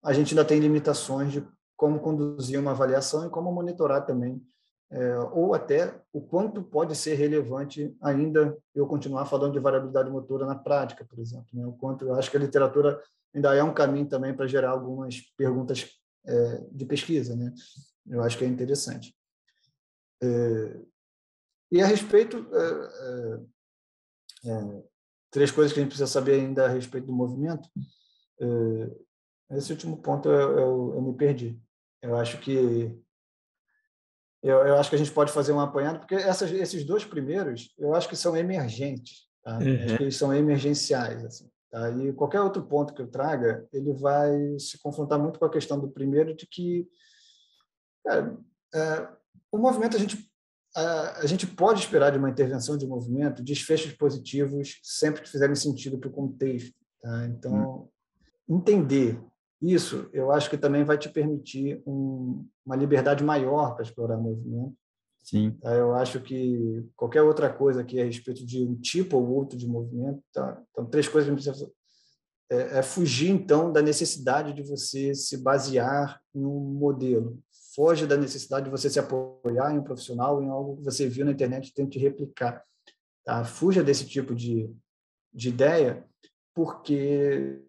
a 0.02 0.12
gente 0.12 0.32
ainda 0.32 0.44
tem 0.44 0.60
limitações 0.60 1.32
de 1.32 1.47
como 1.76 2.01
conduzir 2.01 2.59
uma 2.59 2.72
avaliação 2.72 3.26
e 3.26 3.30
como 3.30 3.52
monitorar 3.52 4.05
também, 4.05 4.43
é, 4.90 5.18
ou 5.32 5.55
até 5.55 6.01
o 6.12 6.20
quanto 6.20 6.62
pode 6.62 6.97
ser 6.97 7.14
relevante 7.14 7.94
ainda 8.02 8.56
eu 8.74 8.86
continuar 8.86 9.26
falando 9.26 9.52
de 9.52 9.59
variabilidade 9.59 10.10
motora 10.10 10.47
na 10.47 10.55
prática, 10.55 11.05
por 11.05 11.18
exemplo. 11.18 11.47
Né? 11.52 11.66
O 11.66 11.72
quanto 11.72 12.06
eu 12.06 12.14
acho 12.14 12.30
que 12.30 12.36
a 12.36 12.40
literatura 12.40 13.01
ainda 13.35 13.55
é 13.55 13.62
um 13.62 13.74
caminho 13.74 14.09
também 14.09 14.35
para 14.35 14.47
gerar 14.47 14.70
algumas 14.70 15.20
perguntas 15.36 15.89
é, 16.26 16.64
de 16.72 16.85
pesquisa, 16.85 17.36
né? 17.36 17.52
Eu 18.06 18.22
acho 18.22 18.39
que 18.39 18.44
é 18.44 18.48
interessante. 18.48 19.14
É, 20.22 20.80
e 21.70 21.82
a 21.82 21.86
respeito, 21.86 22.47
é, 22.53 24.49
é, 24.49 24.51
é, 24.51 24.82
três 25.31 25.51
coisas 25.51 25.73
que 25.73 25.81
a 25.81 25.82
gente 25.82 25.90
precisa 25.90 26.07
saber 26.07 26.35
ainda 26.35 26.66
a 26.66 26.69
respeito 26.69 27.07
do 27.07 27.12
movimento. 27.12 27.69
esse 29.51 29.73
último 29.73 30.01
ponto 30.01 30.28
eu, 30.28 30.59
eu, 30.59 30.95
eu, 30.95 31.03
me 31.03 31.15
perdi. 31.16 31.61
Eu 32.03 32.16
acho 32.16 32.39
que 32.39 32.97
eu, 34.43 34.59
eu, 34.59 34.77
acho 34.77 34.89
que 34.89 34.97
a 34.97 34.99
gente 34.99 35.11
pode 35.11 35.32
fazer 35.32 35.53
um 35.53 35.61
apanhado, 35.61 35.99
porque 35.99 36.15
essas, 36.15 36.51
esses 36.53 36.85
dois 36.85 37.05
primeiros, 37.05 37.74
eu 37.77 37.95
acho 37.95 38.09
que 38.09 38.16
são 38.16 38.36
emergentes, 38.36 39.27
tá? 39.43 39.59
uhum. 39.59 39.85
acho 39.85 39.97
que 39.97 40.03
eles 40.05 40.16
são 40.16 40.35
emergenciais. 40.35 41.24
Assim, 41.24 41.51
tá? 41.70 41.90
E 41.90 42.12
qualquer 42.12 42.40
outro 42.40 42.62
ponto 42.62 42.95
que 42.95 43.03
eu 43.03 43.11
traga, 43.11 43.69
ele 43.73 43.93
vai 43.93 44.59
se 44.59 44.78
confrontar 44.78 45.19
muito 45.19 45.39
com 45.39 45.45
a 45.45 45.51
questão 45.51 45.78
do 45.78 45.90
primeiro, 45.90 46.35
de 46.35 46.47
que 46.47 46.89
cara, 48.05 48.39
é, 48.74 49.09
o 49.51 49.59
movimento 49.59 49.97
a 49.97 50.01
gente 50.01 50.28
a, 50.79 51.19
a, 51.19 51.27
gente 51.27 51.47
pode 51.47 51.81
esperar 51.81 52.11
de 52.11 52.19
uma 52.19 52.31
intervenção 52.31 52.77
de 52.77 52.87
movimento 52.87 53.43
desfechos 53.43 53.93
positivos 53.93 54.79
sempre 54.83 55.23
que 55.23 55.29
fizerem 55.29 55.55
sentido 55.55 55.99
para 55.99 56.09
o 56.09 56.13
contexto. 56.13 56.75
Tá? 57.03 57.27
Então, 57.27 57.89
hum. 58.49 58.57
entender 58.57 59.21
isso, 59.61 60.09
eu 60.13 60.31
acho 60.31 60.49
que 60.49 60.57
também 60.57 60.85
vai 60.85 60.97
te 60.97 61.09
permitir 61.09 61.83
um, 61.85 62.47
uma 62.65 62.77
liberdade 62.77 63.25
maior 63.25 63.75
para 63.75 63.83
explorar 63.83 64.17
movimento. 64.17 64.75
Sim. 65.25 65.51
Tá? 65.61 65.75
Eu 65.75 65.95
acho 65.95 66.21
que 66.21 66.87
qualquer 66.95 67.23
outra 67.23 67.53
coisa 67.53 67.81
aqui 67.81 68.01
a 68.01 68.05
respeito 68.05 68.47
de 68.47 68.63
um 68.63 68.77
tipo 68.77 69.17
ou 69.17 69.29
outro 69.29 69.59
de 69.59 69.67
movimento, 69.67 70.23
tá? 70.33 70.63
então 70.71 70.87
três 70.87 71.09
coisas 71.09 71.29
que 71.29 71.33
a 71.33 71.37
gente 71.37 71.45
precisa 71.45 71.73
é, 72.51 72.79
é 72.79 72.83
fugir 72.83 73.31
então 73.31 73.73
da 73.73 73.83
necessidade 73.83 74.55
de 74.55 74.63
você 74.63 75.15
se 75.15 75.37
basear 75.37 76.21
em 76.35 76.45
um 76.45 76.61
modelo 76.61 77.39
foge 77.79 78.09
da 78.09 78.17
necessidade 78.17 78.65
de 78.65 78.73
você 78.73 78.91
se 78.91 78.99
apoiar 78.99 79.73
em 79.73 79.79
um 79.79 79.85
profissional, 79.85 80.43
em 80.43 80.49
algo 80.49 80.79
que 80.79 80.83
você 80.83 81.09
viu 81.09 81.25
na 81.25 81.31
internet 81.31 81.69
e 81.69 81.73
tente 81.73 81.97
replicar. 81.97 82.61
Tá? 83.25 83.45
Fuja 83.45 83.85
desse 83.85 84.05
tipo 84.05 84.35
de, 84.35 84.69
de 85.33 85.51
ideia, 85.51 86.05
porque 86.53 87.63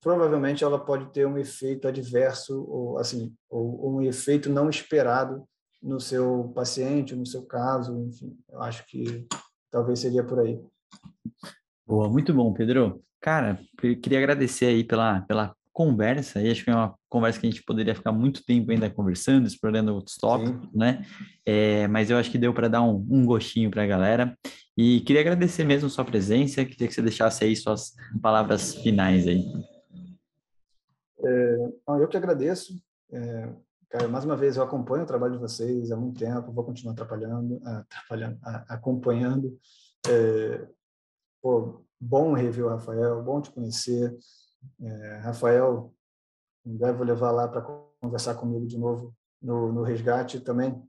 provavelmente 0.00 0.62
ela 0.62 0.78
pode 0.78 1.12
ter 1.12 1.26
um 1.26 1.36
efeito 1.36 1.88
adverso 1.88 2.64
ou 2.64 2.98
assim 2.98 3.34
ou, 3.50 3.96
um 3.96 4.02
efeito 4.02 4.48
não 4.48 4.70
esperado 4.70 5.44
no 5.82 5.98
seu 5.98 6.52
paciente, 6.54 7.16
no 7.16 7.26
seu 7.26 7.44
caso, 7.44 7.98
enfim, 8.04 8.38
eu 8.48 8.62
acho 8.62 8.86
que 8.86 9.26
talvez 9.68 9.98
seria 9.98 10.22
por 10.22 10.38
aí. 10.38 10.62
Boa, 11.84 12.08
muito 12.08 12.32
bom, 12.32 12.52
Pedro. 12.52 13.02
Cara, 13.20 13.58
queria 14.00 14.18
agradecer 14.18 14.66
aí 14.66 14.84
pela, 14.84 15.22
pela 15.22 15.56
conversa, 15.72 16.40
e 16.40 16.50
acho 16.50 16.64
que 16.64 16.70
é 16.70 16.74
uma 16.74 16.94
conversa 17.08 17.40
que 17.40 17.46
a 17.46 17.50
gente 17.50 17.62
poderia 17.62 17.94
ficar 17.94 18.12
muito 18.12 18.44
tempo 18.44 18.70
ainda 18.70 18.90
conversando, 18.90 19.46
explorando 19.46 19.94
outros 19.94 20.16
tópicos, 20.16 20.70
Sim. 20.70 20.78
né? 20.78 21.04
É, 21.46 21.86
mas 21.88 22.10
eu 22.10 22.16
acho 22.16 22.30
que 22.30 22.38
deu 22.38 22.52
para 22.52 22.68
dar 22.68 22.82
um, 22.82 23.06
um 23.08 23.24
gostinho 23.24 23.70
para 23.70 23.84
a 23.84 23.86
galera. 23.86 24.36
E 24.76 25.00
queria 25.00 25.20
agradecer 25.20 25.64
mesmo 25.64 25.88
sua 25.88 26.04
presença, 26.04 26.64
queria 26.64 26.88
que 26.88 26.94
você 26.94 27.02
deixasse 27.02 27.44
aí 27.44 27.54
suas 27.54 27.94
palavras 28.20 28.74
finais 28.74 29.26
aí. 29.26 29.44
É, 31.22 31.68
eu 31.88 32.08
que 32.08 32.16
agradeço. 32.16 32.74
É, 33.12 33.48
cara, 33.90 34.08
mais 34.08 34.24
uma 34.24 34.36
vez, 34.36 34.56
eu 34.56 34.62
acompanho 34.62 35.04
o 35.04 35.06
trabalho 35.06 35.34
de 35.34 35.40
vocês 35.40 35.90
há 35.90 35.96
muito 35.96 36.18
tempo, 36.18 36.52
vou 36.52 36.64
continuar 36.64 36.92
atrapalhando, 36.92 37.60
atrapalhando 37.64 38.38
acompanhando. 38.68 39.58
É, 40.08 40.66
pô, 41.42 41.84
bom 42.00 42.32
rever 42.32 42.64
o 42.64 42.68
Rafael, 42.70 43.22
bom 43.22 43.40
te 43.40 43.50
conhecer. 43.50 44.16
É, 44.80 45.16
Rafael, 45.18 45.94
breve 46.64 46.98
vou 46.98 47.06
levar 47.06 47.30
lá 47.30 47.48
para 47.48 47.62
conversar 48.00 48.34
comigo 48.34 48.66
de 48.66 48.78
novo 48.78 49.14
no, 49.40 49.72
no 49.72 49.82
resgate 49.82 50.40
também. 50.40 50.82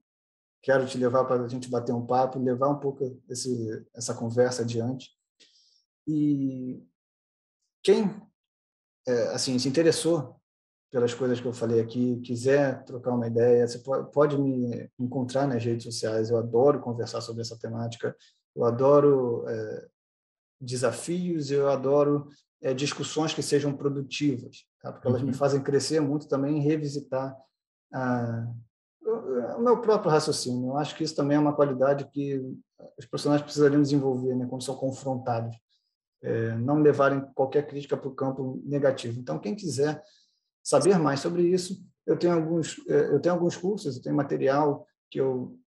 Quero 0.62 0.86
te 0.86 0.98
levar 0.98 1.26
para 1.26 1.44
a 1.44 1.48
gente 1.48 1.70
bater 1.70 1.92
um 1.92 2.06
papo, 2.06 2.40
levar 2.40 2.70
um 2.70 2.80
pouco 2.80 3.20
esse, 3.30 3.86
essa 3.96 4.14
conversa 4.14 4.62
adiante. 4.62 5.10
E 6.08 6.84
quem 7.84 8.22
é, 9.08 9.28
assim 9.30 9.58
se 9.58 9.68
interessou 9.68 10.40
pelas 10.92 11.14
coisas 11.14 11.40
que 11.40 11.48
eu 11.48 11.54
falei 11.54 11.80
aqui, 11.80 12.20
quiser 12.20 12.84
trocar 12.84 13.14
uma 13.14 13.26
ideia, 13.26 13.66
você 13.66 13.82
pode 14.14 14.38
me 14.38 14.90
encontrar 15.00 15.48
nas 15.48 15.64
redes 15.64 15.86
sociais. 15.86 16.30
Eu 16.30 16.38
adoro 16.38 16.82
conversar 16.82 17.22
sobre 17.22 17.42
essa 17.42 17.58
temática. 17.58 18.16
Eu 18.54 18.66
adoro 18.66 19.48
é, 19.48 19.88
desafios, 20.60 21.50
eu 21.50 21.70
adoro 21.70 22.28
é, 22.62 22.74
discussões 22.74 23.34
que 23.34 23.42
sejam 23.42 23.74
produtivas, 23.74 24.66
tá? 24.82 24.92
porque 24.92 25.08
elas 25.08 25.22
uhum. 25.22 25.28
me 25.28 25.34
fazem 25.34 25.62
crescer 25.62 26.00
muito 26.00 26.28
também 26.28 26.58
em 26.58 26.62
revisitar 26.62 27.36
ah, 27.94 28.48
o, 29.04 29.62
meu 29.62 29.82
próprio 29.82 30.12
raciocínio. 30.12 30.70
Eu 30.70 30.78
acho 30.78 30.96
que 30.96 31.04
isso 31.04 31.16
também 31.16 31.38
é 31.38 31.40
uma 31.40 31.56
qualidade 31.56 32.08
que 32.12 32.40
os 32.98 33.06
profissionais 33.06 33.42
precisariam 33.42 33.82
desenvolver 33.82 34.36
né, 34.36 34.46
quando 34.48 34.64
são 34.64 34.76
confrontados. 34.76 35.56
É, 36.24 36.56
não 36.56 36.80
levarem 36.80 37.22
qualquer 37.34 37.66
crítica 37.66 37.98
para 37.98 38.08
o 38.08 38.14
campo 38.14 38.62
negativo. 38.64 39.20
Então, 39.20 39.40
quem 39.40 39.56
quiser 39.56 40.00
saber 40.64 41.00
mais 41.00 41.20
sobre 41.20 41.42
isso, 41.42 41.84
eu 42.06 42.16
tenho 42.16 42.34
alguns, 42.34 42.80
é, 42.88 43.08
eu 43.08 43.20
tenho 43.20 43.34
alguns 43.34 43.58
cursos, 43.58 43.98
eu 43.98 44.04
tenho 44.04 44.16
material 44.16 44.86
que 45.10 45.20
eu 45.20 45.58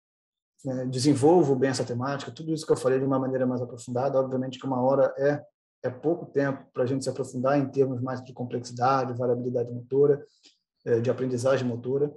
né, 0.64 0.86
desenvolvo 0.86 1.56
bem 1.56 1.70
essa 1.70 1.84
temática, 1.84 2.30
tudo 2.30 2.52
isso 2.52 2.64
que 2.64 2.72
eu 2.72 2.76
falei 2.76 3.00
de 3.00 3.04
uma 3.04 3.18
maneira 3.18 3.44
mais 3.44 3.60
aprofundada. 3.60 4.18
Obviamente 4.18 4.58
que 4.60 4.66
uma 4.66 4.80
hora 4.80 5.12
é 5.18 5.44
é 5.84 5.90
pouco 5.90 6.24
tempo 6.24 6.66
para 6.72 6.82
a 6.82 6.86
gente 6.86 7.04
se 7.04 7.10
aprofundar 7.10 7.58
em 7.58 7.68
termos 7.70 8.00
mais 8.00 8.24
de 8.24 8.32
complexidade, 8.32 9.16
variabilidade 9.16 9.70
motora, 9.70 10.24
é, 10.84 10.98
de 10.98 11.10
aprendizagem 11.10 11.68
motora. 11.68 12.10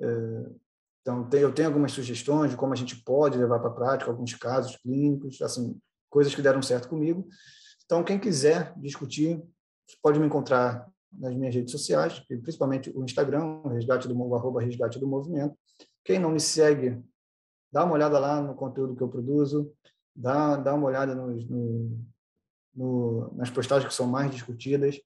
É, 0.00 0.46
então, 1.02 1.28
eu 1.32 1.52
tenho 1.52 1.68
algumas 1.68 1.92
sugestões 1.92 2.50
de 2.50 2.56
como 2.56 2.72
a 2.72 2.76
gente 2.76 2.96
pode 3.04 3.36
levar 3.36 3.58
para 3.58 3.68
a 3.68 3.74
prática 3.74 4.10
alguns 4.10 4.34
casos 4.34 4.76
clínicos, 4.76 5.40
assim, 5.42 5.78
coisas 6.08 6.34
que 6.34 6.40
deram 6.40 6.62
certo 6.62 6.88
comigo. 6.88 7.28
Então, 7.84 8.02
quem 8.02 8.18
quiser 8.18 8.72
discutir, 8.78 9.42
pode 10.02 10.18
me 10.18 10.26
encontrar 10.26 10.88
nas 11.12 11.34
minhas 11.34 11.54
redes 11.54 11.72
sociais, 11.72 12.20
principalmente 12.20 12.90
o 12.94 13.04
Instagram, 13.04 13.62
resgate 13.64 14.08
do, 14.08 14.34
arroba 14.34 14.62
resgate 14.62 14.98
do 14.98 15.06
movimento. 15.06 15.54
Quem 16.04 16.18
não 16.18 16.30
me 16.30 16.40
segue, 16.40 17.02
dá 17.70 17.84
uma 17.84 17.94
olhada 17.94 18.18
lá 18.18 18.40
no 18.40 18.54
conteúdo 18.54 18.96
que 18.96 19.02
eu 19.02 19.08
produzo, 19.08 19.70
dá, 20.16 20.56
dá 20.56 20.74
uma 20.74 20.86
olhada 20.86 21.14
nos, 21.14 21.46
no, 21.48 21.98
no, 22.74 23.32
nas 23.34 23.50
postagens 23.50 23.88
que 23.88 23.94
são 23.94 24.06
mais 24.06 24.30
discutidas. 24.30 25.00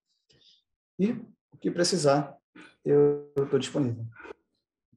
E 0.98 1.10
o 1.52 1.56
que 1.60 1.70
precisar, 1.70 2.36
eu 2.84 3.30
estou 3.36 3.58
disponível. 3.58 4.04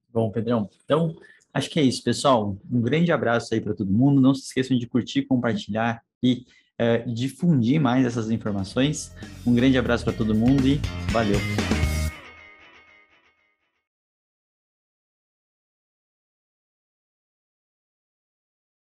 Bom, 0.09 0.31
Pedrão. 0.31 0.69
Então, 0.83 1.15
acho 1.53 1.69
que 1.69 1.79
é 1.79 1.83
isso, 1.83 2.03
pessoal. 2.03 2.57
Um 2.69 2.81
grande 2.81 3.11
abraço 3.11 3.53
aí 3.53 3.61
para 3.61 3.73
todo 3.73 3.91
mundo. 3.91 4.21
Não 4.21 4.33
se 4.33 4.43
esqueçam 4.43 4.77
de 4.77 4.87
curtir, 4.87 5.23
compartilhar 5.23 6.01
e 6.23 6.45
é, 6.77 6.99
difundir 6.99 7.79
mais 7.79 8.05
essas 8.05 8.29
informações. 8.29 9.11
Um 9.45 9.53
grande 9.53 9.77
abraço 9.77 10.03
para 10.03 10.13
todo 10.13 10.35
mundo 10.35 10.67
e 10.67 10.79
valeu! 11.11 11.76